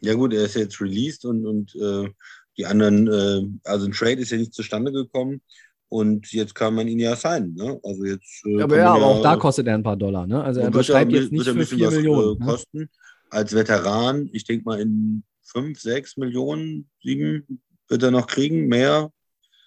Ja 0.02 0.14
gut, 0.14 0.34
er 0.34 0.44
ist 0.44 0.56
jetzt 0.56 0.80
released 0.82 1.26
und, 1.26 1.48
und 1.48 1.76
äh, 1.76 2.12
die 2.57 2.65
anderen, 2.65 3.07
äh, 3.07 3.69
also 3.69 3.86
ein 3.86 3.91
Trade 3.91 4.22
ist 4.22 4.32
ja 4.32 4.38
nicht 4.38 4.53
zustande 4.53 4.91
gekommen 4.91 5.41
und 5.90 6.32
jetzt 6.32 6.56
kann 6.56 6.73
man 6.73 6.88
ihn 6.88 6.99
ja 6.99 7.15
signen. 7.15 7.53
Ne? 7.56 7.80
Also 7.84 8.06
jetzt, 8.06 8.44
äh, 8.45 8.61
aber 8.61 8.77
ja, 8.77 8.94
aber 8.94 9.06
auch 9.06 9.22
da 9.22 9.36
kostet 9.36 9.68
er 9.68 9.76
ein 9.76 9.84
paar 9.84 9.98
Dollar, 9.98 10.26
ne? 10.26 10.44
Also 10.44 10.60
er 10.60 10.64
ja, 10.64 10.68
unterschreibt 10.68 11.11
jetzt 11.11 11.32
nicht 11.32 11.45
ja 11.45 11.53
für 11.53 11.60
bisschen 11.60 11.77
4 11.77 11.88
was 11.88 11.95
Millionen. 11.95 12.36
äh, 12.36 12.40
ne? 12.40 12.45
kosten. 12.45 12.90
Als 13.30 13.53
Veteran, 13.53 14.30
ich 14.34 14.44
denke 14.45 14.65
mal 14.65 14.80
in 14.80 15.23
5, 15.44 15.80
6 15.80 16.18
Millionen, 16.18 16.90
7 17.03 17.61
wird 17.88 18.03
er 18.03 18.11
noch 18.11 18.27
kriegen, 18.27 18.68
mehr. 18.68 19.11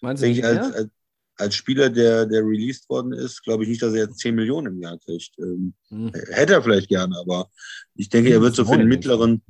Meinst 0.00 0.22
du 0.22 0.26
nicht 0.28 0.38
ich, 0.38 0.42
mehr? 0.42 0.64
als, 0.64 0.74
als, 0.74 0.88
als 1.36 1.54
Spieler, 1.54 1.88
der, 1.90 2.26
der 2.26 2.40
released 2.42 2.88
worden 2.88 3.12
ist, 3.12 3.42
glaube 3.44 3.62
ich 3.64 3.68
nicht, 3.68 3.82
dass 3.82 3.92
er 3.94 4.04
jetzt 4.06 4.18
10 4.18 4.34
Millionen 4.34 4.74
im 4.74 4.82
Jahr 4.82 4.98
kriegt. 4.98 5.30
Ähm, 5.38 5.74
Hm. 5.88 6.12
hätte 6.30 6.54
er 6.54 6.62
vielleicht 6.62 6.88
gerne, 6.88 7.16
aber 7.18 7.48
ich 7.94 8.08
denke, 8.08 8.30
er 8.30 8.40
wird 8.40 8.54
so 8.54 8.64
für 8.64 8.76
den 8.78 8.88
mittleren, 8.88 9.42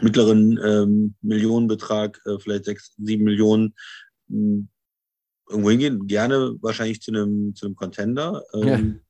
mittleren 0.00 0.58
ähm, 0.64 1.14
Millionenbetrag, 1.22 2.20
äh, 2.26 2.38
vielleicht 2.38 2.64
6, 2.66 2.94
7 2.98 3.24
Millionen, 3.24 3.74
mh, 4.28 4.66
irgendwo 5.48 5.70
hingehen. 5.70 6.06
Gerne 6.06 6.56
wahrscheinlich 6.60 7.00
zu 7.00 7.12
einem, 7.12 7.54
zu 7.54 7.66
einem 7.66 7.76
Contender. 7.76 8.42
Ähm, 8.52 9.00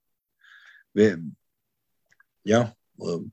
wer, 0.92 1.18
ja, 2.44 2.72
ähm, 3.00 3.32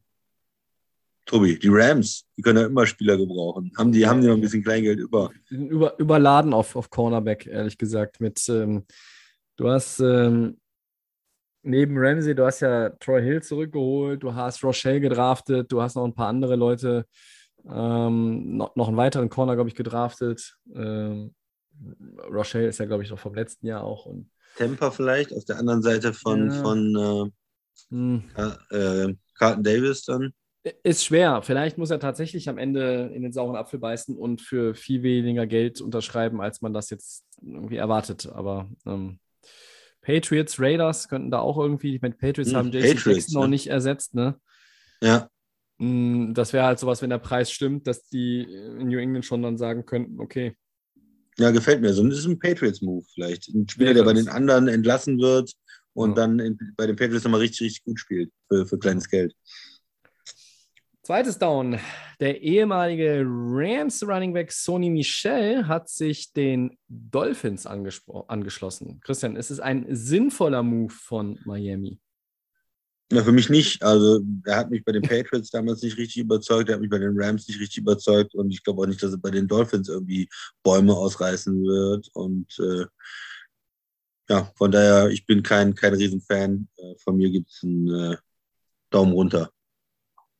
Tobi, 1.25 1.57
die 1.57 1.69
Rams, 1.69 2.25
die 2.35 2.41
können 2.41 2.59
ja 2.59 2.65
immer 2.65 2.85
Spieler 2.85 3.15
gebrauchen. 3.15 3.71
Haben 3.77 3.91
die, 3.91 4.05
haben 4.05 4.21
die 4.21 4.27
noch 4.27 4.35
ein 4.35 4.41
bisschen 4.41 4.63
Kleingeld 4.63 4.99
über? 4.99 5.31
Über, 5.49 5.97
überladen 5.97 6.53
auf, 6.53 6.75
auf 6.75 6.89
Cornerback, 6.89 7.45
ehrlich 7.47 7.77
gesagt. 7.77 8.19
Mit, 8.19 8.43
ähm, 8.49 8.85
du 9.55 9.69
hast 9.69 10.01
ähm, 10.01 10.57
neben 11.63 11.97
Ramsey, 11.97 12.35
du 12.35 12.45
hast 12.45 12.59
ja 12.59 12.89
Troy 12.89 13.21
Hill 13.21 13.41
zurückgeholt, 13.41 14.21
du 14.21 14.33
hast 14.33 14.63
Rochelle 14.63 14.99
gedraftet, 14.99 15.71
du 15.71 15.81
hast 15.81 15.95
noch 15.95 16.05
ein 16.05 16.13
paar 16.13 16.27
andere 16.27 16.57
Leute, 16.57 17.05
ähm, 17.69 18.57
noch, 18.57 18.75
noch 18.75 18.87
einen 18.87 18.97
weiteren 18.97 19.29
Corner, 19.29 19.55
glaube 19.55 19.69
ich, 19.69 19.75
gedraftet. 19.75 20.57
Ähm, 20.73 21.33
Rochelle 22.31 22.67
ist 22.67 22.79
ja, 22.79 22.85
glaube 22.85 23.03
ich, 23.03 23.09
noch 23.09 23.19
vom 23.19 23.33
letzten 23.33 23.67
Jahr 23.67 23.83
auch. 23.83 24.05
Und, 24.05 24.29
Temper 24.57 24.91
vielleicht, 24.91 25.33
auf 25.33 25.45
der 25.45 25.57
anderen 25.57 25.81
Seite 25.81 26.13
von, 26.13 26.49
Ja. 26.49 26.61
von 26.61 27.33
äh, 27.91 28.75
äh, 28.75 29.15
Carlton 29.37 29.63
Davis 29.63 30.03
dann. 30.03 30.33
Ist 30.83 31.03
schwer. 31.03 31.41
Vielleicht 31.41 31.77
muss 31.77 31.89
er 31.89 31.99
tatsächlich 31.99 32.47
am 32.47 32.57
Ende 32.57 33.11
in 33.13 33.21
den 33.21 33.33
sauren 33.33 33.57
Apfel 33.57 33.79
beißen 33.79 34.15
und 34.15 34.41
für 34.41 34.75
viel 34.75 35.03
weniger 35.03 35.45
Geld 35.45 35.81
unterschreiben, 35.81 36.39
als 36.39 36.61
man 36.61 36.73
das 36.73 36.89
jetzt 36.89 37.25
irgendwie 37.41 37.75
erwartet. 37.75 38.27
Aber 38.27 38.69
ähm, 38.85 39.19
Patriots, 40.01 40.59
Raiders 40.61 41.09
könnten 41.09 41.31
da 41.31 41.39
auch 41.39 41.57
irgendwie, 41.57 41.95
ich 41.95 42.01
meine, 42.01 42.13
Patriots 42.13 42.51
Hm, 42.51 42.57
haben 42.57 42.71
Jason 42.71 42.95
Patriots, 42.95 43.05
Jackson 43.23 43.33
noch 43.33 43.47
ne? 43.47 43.49
nicht 43.49 43.67
ersetzt, 43.67 44.13
ne? 44.13 44.39
Ja, 45.01 45.27
Das 45.79 46.53
wäre 46.53 46.65
halt 46.65 46.79
sowas, 46.79 47.01
wenn 47.01 47.09
der 47.09 47.17
Preis 47.17 47.51
stimmt, 47.51 47.87
dass 47.87 48.07
die 48.07 48.41
in 48.43 48.87
New 48.87 48.99
England 48.99 49.25
schon 49.25 49.41
dann 49.41 49.57
sagen 49.57 49.85
könnten, 49.85 50.19
okay, 50.19 50.55
ja, 51.37 51.51
gefällt 51.51 51.81
mir. 51.81 51.93
So, 51.93 52.07
das 52.07 52.19
ist 52.19 52.25
ein 52.27 52.37
Patriots-Move 52.39 53.05
vielleicht. 53.13 53.47
Ein 53.49 53.67
Spieler, 53.67 53.87
Wäre 53.87 53.95
der 53.95 54.03
bei 54.03 54.13
den 54.13 54.29
anderen 54.29 54.67
entlassen 54.67 55.19
wird 55.19 55.51
und 55.93 56.11
Ja. 56.11 56.15
dann 56.15 56.39
in, 56.39 56.59
bei 56.77 56.85
den 56.85 56.95
Patriots 56.95 57.23
nochmal 57.23 57.39
richtig, 57.41 57.61
richtig 57.61 57.83
gut 57.85 57.99
spielt 57.99 58.31
für, 58.47 58.65
für 58.65 58.77
kleines 58.77 59.09
Geld. 59.09 59.33
Zweites 61.01 61.37
Down. 61.37 61.79
Der 62.19 62.41
ehemalige 62.41 63.23
Rams 63.25 64.07
Running 64.07 64.33
Back 64.33 64.51
Sony 64.51 64.89
Michel 64.89 65.67
hat 65.67 65.89
sich 65.89 66.31
den 66.31 66.77
Dolphins 66.87 67.65
angeschlossen. 67.65 69.01
Christian, 69.01 69.35
ist 69.35 69.49
es 69.49 69.59
ein 69.59 69.85
sinnvoller 69.89 70.63
Move 70.63 70.93
von 70.93 71.39
Miami? 71.45 71.99
Ja, 73.13 73.23
für 73.23 73.31
mich 73.31 73.47
nicht. 73.47 73.83
Also, 73.83 74.21
er 74.43 74.55
hat 74.57 74.71
mich 74.71 74.83
bei 74.83 74.91
den 74.91 75.03
Patriots 75.03 75.51
damals 75.51 75.83
nicht 75.83 75.97
richtig 75.97 76.17
überzeugt, 76.17 76.69
er 76.69 76.75
hat 76.75 76.81
mich 76.81 76.89
bei 76.89 76.97
den 76.97 77.13
Rams 77.15 77.47
nicht 77.47 77.59
richtig 77.59 77.77
überzeugt 77.77 78.33
und 78.33 78.49
ich 78.49 78.63
glaube 78.63 78.81
auch 78.81 78.87
nicht, 78.87 79.03
dass 79.03 79.11
er 79.11 79.19
bei 79.19 79.29
den 79.29 79.47
Dolphins 79.47 79.87
irgendwie 79.87 80.27
Bäume 80.63 80.95
ausreißen 80.95 81.63
wird. 81.63 82.09
Und 82.13 82.47
äh, 82.59 82.85
ja, 84.29 84.51
von 84.55 84.71
daher, 84.71 85.09
ich 85.09 85.27
bin 85.27 85.43
kein, 85.43 85.75
kein 85.75 85.93
Riesenfan. 85.93 86.67
Äh, 86.75 86.95
von 87.03 87.15
mir 87.15 87.29
gibt 87.29 87.51
es 87.51 87.61
einen 87.61 88.13
äh, 88.13 88.17
Daumen 88.89 89.13
runter. 89.13 89.51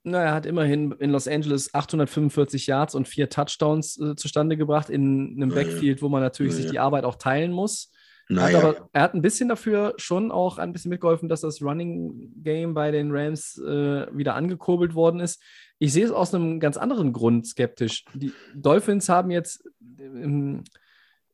Na, 0.04 0.24
er 0.24 0.34
hat 0.34 0.48
immerhin 0.48 0.94
in 0.94 1.12
Los 1.12 1.28
Angeles 1.28 1.72
845 1.76 2.66
Yards 2.66 2.96
und 2.96 3.08
vier 3.08 3.30
Touchdowns 3.30 4.00
äh, 4.00 4.16
zustande 4.16 4.58
gebracht 4.58 4.90
in 4.90 5.36
einem. 5.36 5.50
Backfield, 5.50 6.02
wo 6.02 6.10
man 6.10 6.22
natürlich 6.22 6.54
Ja, 6.54 6.58
sich 6.58 6.66
ja. 6.66 6.72
die 6.72 6.80
Arbeit 6.80 7.06
auch 7.06 7.16
teilen 7.16 7.52
muss. 7.52 7.92
Er 8.30 8.36
hat 8.36 8.52
Naja, 8.52 8.60
aber, 8.60 8.90
er 8.94 9.02
hat 9.02 9.14
ein 9.14 9.22
bisschen 9.22 9.50
dafür 9.50 9.94
schon 9.98 10.32
auch 10.32 10.58
ein 10.58 10.74
bisschen 10.74 10.90
mitgeholfen, 10.90 11.30
dass 11.30 11.42
das 11.42 11.62
Running 11.62 12.32
Game 12.44 12.74
bei 12.74 12.92
den 12.92 13.12
Rams 13.12 13.58
äh, 13.58 14.08
wieder 14.16 14.36
angekurbelt 14.36 14.96
worden 14.96 15.20
ist. 15.20 15.42
Ich 15.80 15.94
sehe 15.94 16.06
es 16.06 16.12
aus 16.12 16.34
einem 16.34 16.60
ganz 16.60 16.78
anderen 16.78 17.14
Grund 17.14 17.48
skeptisch. 17.48 18.06
Die 18.14 18.34
Dolphins 18.56 19.10
haben 19.10 19.32
jetzt 19.32 19.64
ähm, 20.00 20.64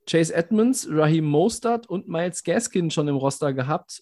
Chase 0.10 0.34
Edmonds, 0.34 0.88
Raheem 0.90 1.26
Mostert 1.26 1.88
und 1.88 2.08
Miles 2.08 2.44
Gaskin 2.44 2.90
schon 2.90 3.08
im 3.08 3.16
Roster 3.16 3.54
gehabt 3.54 4.02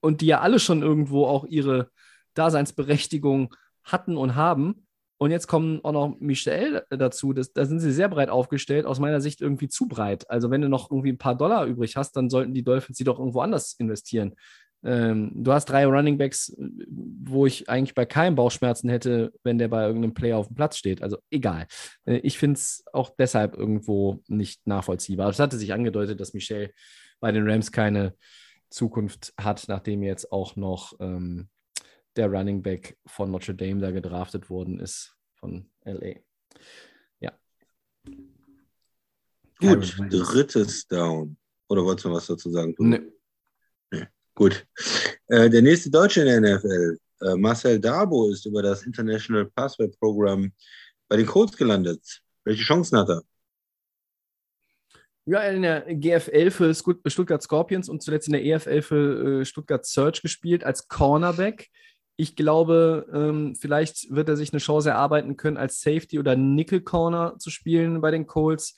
und 0.00 0.20
die 0.20 0.26
ja 0.26 0.40
alle 0.40 0.58
schon 0.58 0.82
irgendwo 0.82 1.24
auch 1.24 1.46
ihre 1.46 1.90
Daseinsberechtigung 2.34 3.54
hatten 3.84 4.16
und 4.16 4.34
haben. 4.34 4.86
Und 5.18 5.30
jetzt 5.30 5.46
kommen 5.46 5.80
auch 5.84 5.92
noch 5.92 6.16
Michel 6.18 6.84
dazu. 6.90 7.32
Das, 7.32 7.52
da 7.52 7.64
sind 7.64 7.80
sie 7.80 7.92
sehr 7.92 8.08
breit 8.08 8.30
aufgestellt, 8.30 8.84
aus 8.84 8.98
meiner 8.98 9.20
Sicht 9.20 9.40
irgendwie 9.40 9.68
zu 9.68 9.86
breit. 9.86 10.28
Also, 10.28 10.50
wenn 10.50 10.60
du 10.60 10.68
noch 10.68 10.90
irgendwie 10.90 11.12
ein 11.12 11.18
paar 11.18 11.36
Dollar 11.36 11.66
übrig 11.66 11.96
hast, 11.96 12.16
dann 12.16 12.30
sollten 12.30 12.52
die 12.52 12.64
Dolphins 12.64 12.98
die 12.98 13.04
doch 13.04 13.18
irgendwo 13.18 13.40
anders 13.40 13.74
investieren. 13.78 14.34
Ähm, 14.84 15.32
du 15.34 15.52
hast 15.52 15.66
drei 15.66 15.86
Running 15.86 16.18
Backs, 16.18 16.54
wo 16.58 17.46
ich 17.46 17.70
eigentlich 17.70 17.94
bei 17.94 18.04
keinem 18.04 18.34
Bauchschmerzen 18.34 18.90
hätte, 18.90 19.32
wenn 19.42 19.56
der 19.56 19.68
bei 19.68 19.86
irgendeinem 19.86 20.12
Player 20.12 20.36
auf 20.36 20.48
dem 20.48 20.56
Platz 20.56 20.76
steht. 20.76 21.02
Also 21.02 21.18
egal. 21.30 21.66
Äh, 22.04 22.16
ich 22.18 22.38
finde 22.38 22.58
es 22.58 22.84
auch 22.92 23.10
deshalb 23.18 23.56
irgendwo 23.56 24.22
nicht 24.28 24.66
nachvollziehbar. 24.66 25.30
Es 25.30 25.38
hatte 25.38 25.56
sich 25.56 25.72
angedeutet, 25.72 26.20
dass 26.20 26.34
Michel 26.34 26.70
bei 27.20 27.32
den 27.32 27.48
Rams 27.48 27.72
keine 27.72 28.14
Zukunft 28.68 29.32
hat, 29.38 29.64
nachdem 29.68 30.02
jetzt 30.02 30.30
auch 30.32 30.56
noch 30.56 30.92
ähm, 31.00 31.48
der 32.16 32.30
Running 32.30 32.62
Back 32.62 32.96
von 33.06 33.30
Notre 33.30 33.54
Dame 33.54 33.80
da 33.80 33.90
gedraftet 33.90 34.50
worden 34.50 34.80
ist 34.80 35.16
von 35.34 35.70
LA. 35.84 36.16
Ja. 37.20 37.32
gut, 39.58 39.96
drittes 40.10 40.86
Down. 40.86 41.36
Oder 41.68 41.84
wolltest 41.84 42.04
du 42.04 42.08
noch 42.10 42.16
was 42.16 42.26
dazu 42.26 42.50
sagen? 42.50 42.74
Tobi? 42.74 42.88
Ne, 42.88 43.14
Gut. 44.34 44.66
Äh, 45.28 45.48
der 45.48 45.62
nächste 45.62 45.90
Deutsche 45.90 46.22
in 46.22 46.42
der 46.42 46.56
NFL, 46.56 46.98
äh, 47.20 47.34
Marcel 47.36 47.78
Dabo, 47.78 48.30
ist 48.30 48.44
über 48.46 48.62
das 48.62 48.82
International 48.82 49.46
Password 49.46 49.98
Program 49.98 50.52
bei 51.08 51.16
den 51.16 51.26
Colts 51.26 51.56
gelandet. 51.56 52.22
Welche 52.44 52.62
Chancen 52.62 52.98
hat 52.98 53.08
er? 53.08 53.22
Ja, 55.26 55.40
in 55.44 55.62
der 55.62 55.82
GFL 55.94 56.50
für 56.50 56.74
Stuttgart 56.74 57.42
Scorpions 57.42 57.88
und 57.88 58.02
zuletzt 58.02 58.26
in 58.26 58.34
der 58.34 58.44
EFL 58.44 58.82
für 58.82 59.40
äh, 59.40 59.44
Stuttgart 59.44 59.86
Search 59.86 60.20
gespielt 60.20 60.64
als 60.64 60.86
Cornerback. 60.88 61.70
Ich 62.16 62.36
glaube, 62.36 63.06
ähm, 63.12 63.56
vielleicht 63.56 64.14
wird 64.14 64.28
er 64.28 64.36
sich 64.36 64.52
eine 64.52 64.60
Chance 64.60 64.90
erarbeiten 64.90 65.36
können, 65.36 65.56
als 65.56 65.80
Safety 65.80 66.18
oder 66.18 66.36
Nickel 66.36 66.80
Corner 66.80 67.36
zu 67.38 67.50
spielen 67.50 68.00
bei 68.00 68.10
den 68.10 68.26
Colts. 68.26 68.76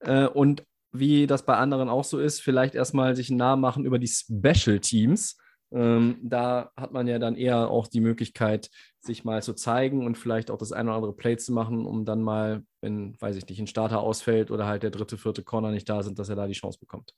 Äh, 0.00 0.26
und 0.26 0.64
wie 0.92 1.26
das 1.26 1.44
bei 1.44 1.56
anderen 1.56 1.88
auch 1.88 2.04
so 2.04 2.18
ist, 2.18 2.40
vielleicht 2.40 2.74
erstmal 2.74 3.16
sich 3.16 3.30
einen 3.30 3.38
Namen 3.38 3.62
machen 3.62 3.84
über 3.84 3.98
die 3.98 4.08
Special 4.08 4.78
Teams. 4.80 5.38
Ähm, 5.72 6.18
da 6.22 6.70
hat 6.76 6.92
man 6.92 7.08
ja 7.08 7.18
dann 7.18 7.34
eher 7.34 7.68
auch 7.68 7.88
die 7.88 8.00
Möglichkeit, 8.00 8.70
sich 9.00 9.24
mal 9.24 9.42
zu 9.42 9.54
zeigen 9.54 10.06
und 10.06 10.16
vielleicht 10.16 10.50
auch 10.50 10.58
das 10.58 10.72
eine 10.72 10.90
oder 10.90 10.96
andere 10.96 11.16
Play 11.16 11.36
zu 11.36 11.52
machen, 11.52 11.84
um 11.84 12.04
dann 12.04 12.22
mal, 12.22 12.62
wenn, 12.80 13.20
weiß 13.20 13.36
ich 13.36 13.48
nicht, 13.48 13.58
ein 13.58 13.66
Starter 13.66 14.00
ausfällt 14.00 14.50
oder 14.50 14.66
halt 14.66 14.84
der 14.84 14.90
dritte, 14.90 15.18
vierte 15.18 15.42
Corner 15.42 15.72
nicht 15.72 15.88
da 15.88 16.02
sind, 16.02 16.18
dass 16.18 16.28
er 16.28 16.36
da 16.36 16.46
die 16.46 16.52
Chance 16.52 16.78
bekommt. 16.78 17.14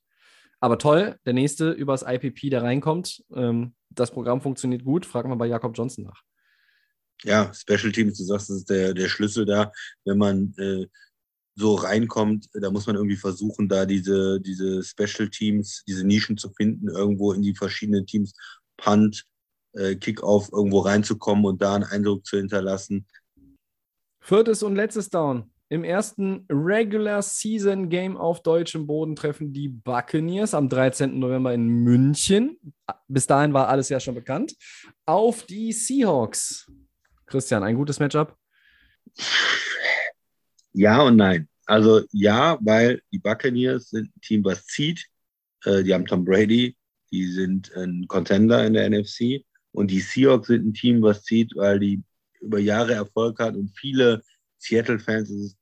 Aber 0.60 0.78
toll, 0.78 1.18
der 1.26 1.32
nächste 1.32 1.70
übers 1.70 2.04
IPP, 2.06 2.50
der 2.50 2.62
reinkommt. 2.62 3.24
Ähm, 3.34 3.74
das 3.90 4.10
Programm 4.10 4.40
funktioniert 4.40 4.84
gut. 4.84 5.06
Fragen 5.06 5.30
wir 5.30 5.36
bei 5.36 5.46
Jakob 5.46 5.76
Johnson 5.76 6.04
nach. 6.04 6.22
Ja, 7.22 7.52
Special 7.54 7.92
Teams, 7.92 8.18
du 8.18 8.24
sagst, 8.24 8.50
das 8.50 8.58
ist 8.58 8.70
der, 8.70 8.94
der 8.94 9.08
Schlüssel 9.08 9.46
da. 9.46 9.72
Wenn 10.04 10.18
man 10.18 10.54
äh, 10.58 10.86
so 11.54 11.74
reinkommt, 11.74 12.48
da 12.52 12.70
muss 12.70 12.86
man 12.86 12.96
irgendwie 12.96 13.16
versuchen, 13.16 13.68
da 13.68 13.86
diese, 13.86 14.40
diese 14.40 14.82
Special 14.82 15.28
Teams, 15.30 15.82
diese 15.86 16.06
Nischen 16.06 16.36
zu 16.36 16.50
finden, 16.50 16.88
irgendwo 16.88 17.32
in 17.32 17.42
die 17.42 17.54
verschiedenen 17.54 18.06
Teams, 18.06 18.34
Punt, 18.76 19.24
äh, 19.72 19.96
Kickoff 19.96 20.50
irgendwo 20.52 20.80
reinzukommen 20.80 21.46
und 21.46 21.62
da 21.62 21.74
einen 21.74 21.84
Eindruck 21.84 22.26
zu 22.26 22.36
hinterlassen. 22.36 23.06
Viertes 24.20 24.62
und 24.62 24.76
letztes 24.76 25.08
Down. 25.08 25.50
Im 25.68 25.82
ersten 25.82 26.46
Regular 26.48 27.22
Season 27.22 27.88
Game 27.88 28.16
auf 28.16 28.40
deutschem 28.40 28.86
Boden 28.86 29.16
treffen 29.16 29.52
die 29.52 29.68
Buccaneers 29.68 30.54
am 30.54 30.68
13. 30.68 31.18
November 31.18 31.52
in 31.52 31.66
München. 31.66 32.56
Bis 33.08 33.26
dahin 33.26 33.52
war 33.52 33.68
alles 33.68 33.88
ja 33.88 33.98
schon 33.98 34.14
bekannt. 34.14 34.54
Auf 35.06 35.42
die 35.42 35.72
Seahawks. 35.72 36.70
Christian, 37.26 37.64
ein 37.64 37.74
gutes 37.74 37.98
Matchup? 37.98 38.36
Ja 40.72 41.02
und 41.02 41.16
nein. 41.16 41.48
Also 41.66 42.02
ja, 42.12 42.58
weil 42.60 43.02
die 43.10 43.18
Buccaneers 43.18 43.90
sind 43.90 44.14
ein 44.16 44.20
Team, 44.20 44.44
was 44.44 44.64
zieht. 44.66 45.04
Äh, 45.64 45.82
die 45.82 45.92
haben 45.92 46.06
Tom 46.06 46.24
Brady, 46.24 46.76
die 47.10 47.26
sind 47.26 47.74
ein 47.74 48.06
Contender 48.06 48.64
in 48.64 48.74
der 48.74 48.88
NFC. 48.88 49.44
Und 49.72 49.90
die 49.90 49.98
Seahawks 49.98 50.46
sind 50.46 50.64
ein 50.64 50.74
Team, 50.74 51.02
was 51.02 51.24
zieht, 51.24 51.56
weil 51.56 51.80
die 51.80 52.04
über 52.40 52.60
Jahre 52.60 52.94
Erfolg 52.94 53.40
hat 53.40 53.56
und 53.56 53.76
viele 53.76 54.22
Seattle-Fans 54.58 55.56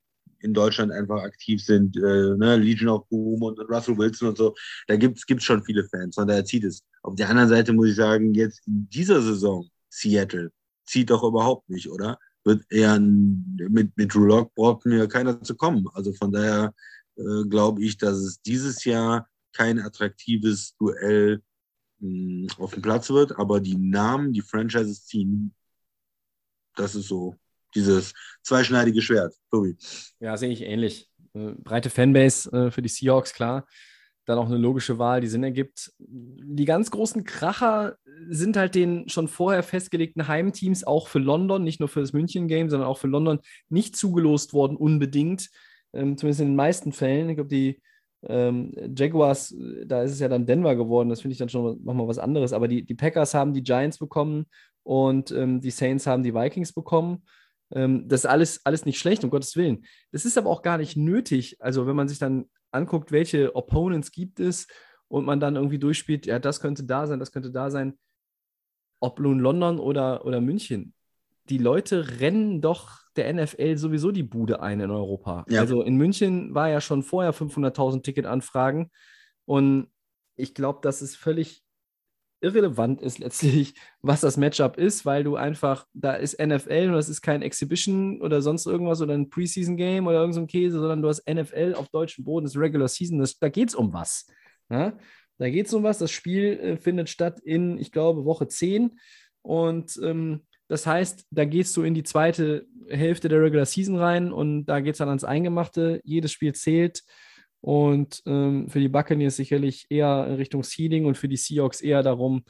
in 0.45 0.53
Deutschland 0.53 0.93
einfach 0.93 1.23
aktiv 1.23 1.65
sind, 1.65 1.97
äh, 1.97 2.37
ne? 2.37 2.57
Legion 2.57 2.91
of 2.91 3.09
Boom 3.09 3.43
und 3.43 3.59
Russell 3.61 3.97
Wilson 3.97 4.29
und 4.29 4.39
so. 4.39 4.55
Da 4.87 4.97
gibt 4.97 5.19
es 5.19 5.43
schon 5.43 5.65
viele 5.65 5.85
Fans, 5.89 6.15
von 6.15 6.29
daher 6.29 6.45
zieht 6.45 6.65
es. 6.65 6.83
Auf 7.03 7.15
der 7.17 7.31
anderen 7.31 7.49
Seite 7.49 7.73
muss 7.73 7.89
ich 7.89 7.97
sagen, 7.97 8.35
jetzt 8.35 8.67
in 8.67 8.89
dieser 8.91 9.23
Saison 9.23 9.69
Seattle 9.89 10.53
zieht 10.87 11.11
doch 11.11 11.23
überhaupt 11.23 11.69
nicht, 11.71 11.91
oder? 11.91 12.19
Wird 12.45 12.63
eher 12.71 13.01
mit, 13.01 13.97
mit 13.97 14.15
Drew 14.15 14.27
Lock 14.27 14.55
braucht 14.55 14.85
mir 14.85 15.09
keiner 15.09 15.41
zu 15.43 15.55
kommen. 15.57 15.89
Also 15.95 16.13
von 16.13 16.31
daher 16.31 16.75
äh, 17.17 17.45
glaube 17.49 17.83
ich, 17.83 17.97
dass 17.97 18.19
es 18.19 18.41
dieses 18.43 18.85
Jahr 18.85 19.29
kein 19.53 19.79
attraktives 19.81 20.77
Duell 20.79 21.43
mh, 22.01 22.49
hm, 22.49 22.49
auf 22.59 22.75
dem 22.75 22.83
Platz 22.83 23.09
wird, 23.09 23.39
aber 23.39 23.61
die 23.61 23.77
Namen, 23.77 24.33
die 24.33 24.43
Franchises 24.43 25.07
ziehen, 25.07 25.55
das 26.77 26.95
ist 26.95 27.09
so 27.09 27.37
dieses 27.75 28.13
zweischneidige 28.43 29.03
Schwert. 29.03 29.35
Tobi. 29.51 29.77
Ja, 30.21 30.37
sehe 30.37 30.51
ich 30.51 30.63
ähnlich. 30.63 31.11
Äh, 31.35 31.53
breite 31.59 31.91
Fanbase 31.91 32.51
äh, 32.53 32.71
für 32.71 32.83
die 32.83 32.89
Seahawks, 32.89 33.35
klar. 33.35 33.67
Dann 34.27 34.39
auch 34.39 34.47
eine 34.47 34.57
logische 34.57 34.99
Wahl, 34.99 35.21
die 35.21 35.27
Sinn 35.27 35.45
ergibt. 35.45 35.93
Die 35.99 36.65
ganz 36.65 36.91
großen 36.91 37.25
Kracher 37.25 37.97
sind 38.31 38.57
halt 38.57 38.75
den 38.75 39.09
schon 39.09 39.29
vorher 39.29 39.63
festgelegten 39.63 40.29
Heimteams 40.29 40.85
auch 40.85 41.09
für 41.09 41.19
London, 41.19 41.63
nicht 41.63 41.79
nur 41.79 41.91
für 41.91 42.01
das 42.01 42.15
München-Game, 42.15 42.71
sondern 42.71 42.89
auch 42.89 42.99
für 42.99 43.07
London 43.07 43.41
nicht 43.69 43.97
zugelost 43.97 44.55
worden, 44.55 44.77
unbedingt. 44.77 45.51
Ähm, 45.93 46.17
zumindest 46.17 46.41
in 46.41 46.49
den 46.49 46.57
meisten 46.57 46.93
Fällen. 46.93 47.29
Ich 47.29 47.37
glaube, 47.37 47.51
die 47.51 47.83
ähm, 48.27 48.73
Jaguars, 48.97 49.55
da 49.85 50.03
ist 50.03 50.13
es 50.13 50.21
ja 50.21 50.29
dann 50.29 50.47
Denver 50.47 50.75
geworden. 50.75 51.11
Das 51.11 51.21
finde 51.21 51.33
ich 51.33 51.39
dann 51.39 51.51
schon 51.51 51.85
nochmal 51.85 52.09
was 52.09 52.19
anderes. 52.19 52.53
Aber 52.53 52.69
die, 52.69 52.85
die 52.85 52.95
Packers 52.95 53.35
haben 53.35 53.53
die 53.53 53.63
Giants 53.63 53.99
bekommen 53.99 54.47
und 54.83 55.31
ähm, 55.33 55.61
die 55.61 55.71
Saints 55.71 56.07
haben 56.07 56.23
die 56.23 56.35
Vikings 56.35 56.73
bekommen. 56.73 57.25
Ähm, 57.75 58.09
das 58.09 58.21
ist 58.21 58.27
alles, 58.27 58.65
alles 58.65 58.87
nicht 58.87 58.99
schlecht, 58.99 59.25
um 59.25 59.31
Gottes 59.31 59.57
Willen. 59.57 59.85
Das 60.13 60.25
ist 60.25 60.39
aber 60.39 60.51
auch 60.51 60.63
gar 60.63 60.79
nicht 60.79 60.97
nötig. 60.97 61.57
Also, 61.61 61.87
wenn 61.87 61.97
man 61.97 62.09
sich 62.09 62.19
dann 62.19 62.47
anguckt, 62.71 63.13
welche 63.13 63.55
Opponents 63.55 64.13
gibt 64.13 64.41
es 64.41 64.67
und 65.09 65.25
man 65.25 65.41
dann 65.41 65.57
irgendwie 65.57 65.79
durchspielt, 65.79 66.27
ja, 66.27 66.39
das 66.39 66.61
könnte 66.61 66.85
da 66.85 67.07
sein, 67.07 67.19
das 67.19 67.33
könnte 67.33 67.51
da 67.51 67.71
sein, 67.71 67.99
ob 69.01 69.21
nun 69.21 69.39
London 69.39 69.79
oder, 69.79 70.25
oder 70.25 70.41
München. 70.41 70.95
Die 71.51 71.59
Leute 71.59 72.21
rennen 72.21 72.63
doch 72.63 73.01
der 73.17 73.33
NFL 73.33 73.77
sowieso 73.77 74.11
die 74.11 74.23
Bude 74.23 74.61
ein 74.61 74.81
in 74.81 74.91
Europa. 74.91 75.45
Ja. 75.49 75.61
Also 75.61 75.83
in 75.83 75.97
München 75.97 76.55
war 76.55 76.71
ja 76.71 76.81
schon 76.81 77.03
vorher 77.03 77.35
500.000 77.35 78.03
Ticketanfragen 78.03 78.91
und 79.45 79.89
ich 80.37 80.55
glaube, 80.55 80.81
das 80.83 81.03
ist 81.03 81.17
völlig 81.17 81.64
irrelevant 82.45 83.03
ist 83.03 83.19
letztlich, 83.19 83.75
was 84.03 84.21
das 84.21 84.37
Matchup 84.37 84.77
ist, 84.77 85.05
weil 85.07 85.25
du 85.25 85.37
einfach, 85.37 85.87
da 85.95 86.15
ist 86.15 86.39
NFL 86.41 86.89
und 86.89 86.95
das 86.95 87.09
ist 87.09 87.23
kein 87.23 87.43
Exhibition 87.43 88.21
oder 88.21 88.43
sonst 88.43 88.67
irgendwas 88.67 89.01
oder 89.01 89.15
ein 89.15 89.31
Preseason-Game 89.31 90.07
oder 90.07 90.21
irgendein 90.21 90.43
so 90.43 90.47
Käse, 90.47 90.79
sondern 90.79 91.03
du 91.03 91.09
hast 91.09 91.29
NFL 91.29 91.75
auf 91.77 91.89
deutschem 91.89 92.25
Boden, 92.25 92.47
das 92.47 92.57
Regular 92.57 92.89
Season, 92.89 93.19
das, 93.19 93.39
da 93.39 93.49
geht 93.49 93.71
es 93.71 93.75
um 93.75 93.93
was. 93.93 94.27
Ja? 94.71 94.97
Da 95.39 95.51
geht 95.51 95.67
es 95.67 95.75
um 95.75 95.83
was. 95.83 95.99
Das 95.99 96.11
Spiel 96.11 96.59
äh, 96.59 96.77
findet 96.77 97.09
statt 97.09 97.41
in, 97.41 97.79
ich 97.79 97.91
glaube, 97.91 98.25
Woche 98.25 98.47
10 98.47 98.99
und 99.43 99.99
ähm, 100.03 100.43
das 100.69 100.87
heißt, 100.87 101.27
da 101.31 101.45
gehst 101.45 101.77
du 101.77 101.83
in 101.83 101.95
die 101.95 102.03
zweite 102.03 102.67
Hälfte 102.89 103.29
der 103.29 103.43
Regular 103.43 103.67
Season 103.67 103.97
rein 103.97 104.33
und 104.33 104.65
da 104.67 104.81
geht 104.81 104.93
es 104.95 104.99
dann 104.99 105.09
ans 105.09 105.25
Eingemachte. 105.25 106.01
Jedes 106.05 106.33
Spiel 106.33 106.55
zählt. 106.55 107.03
Und 107.65 108.23
ähm, 108.27 108.69
für 108.69 108.79
die 108.79 108.91
Buccaneers 108.91 109.37
sicherlich 109.37 109.87
eher 109.89 110.27
in 110.29 110.35
Richtung 110.35 110.63
Seeding 110.63 111.07
und 111.07 111.17
für 111.17 111.31
die 111.31 111.39
Seahawks 111.39 111.81
eher 111.81 112.03
darum, 112.03 112.45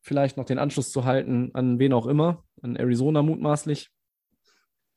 vielleicht 0.00 0.36
noch 0.36 0.44
den 0.44 0.60
Anschluss 0.60 0.92
zu 0.92 1.04
halten 1.04 1.50
an 1.54 1.80
wen 1.80 1.92
auch 1.92 2.06
immer, 2.06 2.44
an 2.62 2.76
Arizona 2.76 3.20
mutmaßlich. 3.20 3.90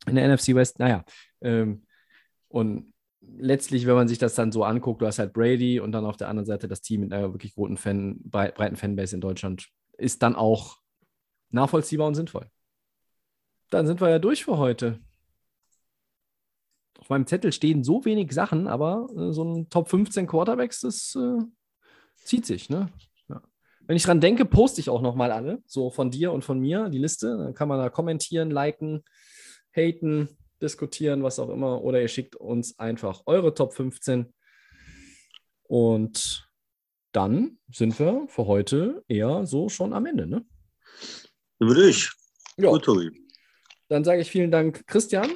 In 0.06 0.14
der 0.14 0.32
NFC 0.32 0.54
West, 0.54 0.78
naja. 0.78 1.04
Ähm, 1.42 1.88
und 2.50 2.94
letztlich, 3.20 3.88
wenn 3.88 3.96
man 3.96 4.08
sich 4.08 4.20
das 4.20 4.36
dann 4.36 4.52
so 4.52 4.64
anguckt, 4.64 5.02
du 5.02 5.08
hast 5.08 5.18
halt 5.18 5.34
Brady 5.34 5.80
und 5.80 5.92
dann 5.92 6.06
auf 6.06 6.18
der 6.18 6.30
anderen 6.30 6.46
Seite 6.46 6.68
das 6.68 6.82
Team 6.82 7.02
mit 7.02 7.12
einer 7.12 7.34
wirklich 7.34 7.56
guten 7.56 7.78
Fan, 7.78 8.20
breiten 8.26 8.76
Fanbase 8.76 9.16
in 9.16 9.22
Deutschland, 9.22 9.70
ist 9.98 10.22
dann 10.22 10.36
auch 10.36 10.78
nachvollziehbar 11.50 12.06
und 12.06 12.14
sinnvoll. 12.14 12.46
Dann 13.72 13.88
sind 13.88 14.02
wir 14.02 14.10
ja 14.10 14.20
durch 14.20 14.46
für 14.46 14.60
heute 14.60 15.00
auf 17.04 17.10
meinem 17.10 17.28
Zettel 17.28 17.52
stehen 17.52 17.84
so 17.84 18.06
wenig 18.06 18.32
Sachen, 18.32 18.66
aber 18.66 19.08
äh, 19.18 19.34
so 19.34 19.44
ein 19.44 19.70
Top 19.70 19.90
15 19.90 20.26
Quarterbacks, 20.26 20.80
das 20.80 21.16
äh, 21.16 21.44
zieht 22.24 22.46
sich. 22.46 22.70
Ne? 22.70 22.88
Ja. 23.28 23.42
Wenn 23.82 23.98
ich 23.98 24.04
dran 24.04 24.22
denke, 24.22 24.46
poste 24.46 24.80
ich 24.80 24.90
auch 24.90 25.02
nochmal 25.02 25.34
alle, 25.34 25.62
so 25.66 25.90
von 25.90 26.12
dir 26.12 26.32
und 26.32 26.46
von 26.46 26.60
mir, 26.60 26.88
die 26.88 27.00
Liste. 27.00 27.38
Dann 27.38 27.54
kann 27.54 27.68
man 27.68 27.78
da 27.80 27.90
kommentieren, 27.90 28.52
liken, 28.52 29.04
haten, 29.76 30.30
diskutieren, 30.62 31.24
was 31.24 31.40
auch 31.40 31.50
immer. 31.50 31.84
Oder 31.84 32.02
ihr 32.02 32.08
schickt 32.08 32.38
uns 32.38 32.80
einfach 32.80 33.24
eure 33.26 33.54
Top 33.54 33.74
15. 33.74 34.34
Und 35.64 36.50
dann 37.12 37.58
sind 37.70 38.00
wir 38.00 38.28
für 38.30 38.48
heute 38.48 39.04
eher 39.10 39.46
so 39.46 39.68
schon 39.68 39.92
am 39.92 40.06
Ende. 40.06 40.26
Ne? 40.26 40.46
Würde 41.60 41.90
ich. 41.90 42.10
Ja. 42.56 42.70
Gut, 42.70 42.86
Tobi. 42.86 43.12
Dann 43.90 44.06
sage 44.06 44.22
ich 44.22 44.32
vielen 44.32 44.52
Dank, 44.52 44.88
Christian. 44.88 45.32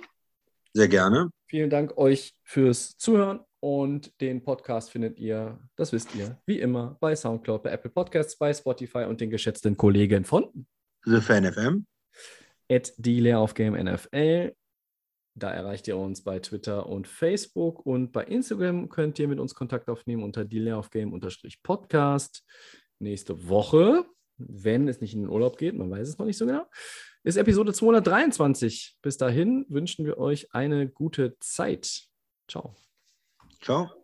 Sehr 0.73 0.88
gerne. 0.88 1.30
Vielen 1.49 1.69
Dank 1.69 1.98
euch 1.98 2.36
fürs 2.44 2.98
Zuhören 2.98 3.40
und 3.61 4.19
den 4.19 4.44
Podcast 4.44 4.91
findet 4.91 5.18
ihr, 5.18 5.57
das 5.78 5.94
wisst 5.94 6.14
ihr, 6.14 6.41
wie 6.45 6.60
immer 6.60 6.98
bei 6.99 7.15
Soundcloud, 7.15 7.64
bei 7.64 7.72
Apple 7.72 7.90
Podcasts, 7.90 8.38
bei 8.38 8.53
Spotify 8.53 9.06
und 9.06 9.22
den 9.22 9.30
geschätzten 9.30 9.78
Kollegen 9.78 10.26
von 10.26 10.68
The 11.06 11.22
Fan 11.22 11.49
FM. 11.49 11.88
At 12.69 12.91
die 12.98 13.22
Layoff 13.22 13.53
Game 13.53 13.82
NFL. 13.82 14.53
Da 15.36 15.52
erreicht 15.52 15.88
ihr 15.88 15.95
uns 15.95 16.22
bei 16.22 16.40
Twitter 16.40 16.86
und 16.86 17.07
Facebook 17.07 17.86
und 17.86 18.11
bei 18.11 18.26
Instagram 18.26 18.90
könnt 18.90 19.18
ihr 19.18 19.30
mit 19.30 19.40
uns 19.40 19.56
Kontakt 19.56 19.88
aufnehmen 19.88 20.24
unter 20.24 20.44
die 20.44 20.60
Layoff 20.60 20.90
Game 20.90 21.18
Podcast. 21.64 22.44
Nächste 22.99 23.48
Woche, 23.48 24.03
wenn 24.36 24.90
es 24.90 24.99
nicht 24.99 25.14
in 25.14 25.22
den 25.22 25.30
Urlaub 25.30 25.57
geht, 25.57 25.76
man 25.76 25.90
weiß 25.90 26.10
es 26.10 26.18
noch 26.18 26.26
nicht 26.26 26.38
so 26.38 26.45
genau, 26.45 26.65
ist 27.28 27.36
Episode 27.36 27.74
223. 27.74 28.98
Bis 29.02 29.18
dahin 29.18 29.66
wünschen 29.68 30.06
wir 30.06 30.18
euch 30.18 30.54
eine 30.56 30.88
gute 30.88 31.38
Zeit. 31.40 32.08
Ciao. 32.48 32.74
Ciao. 33.62 33.97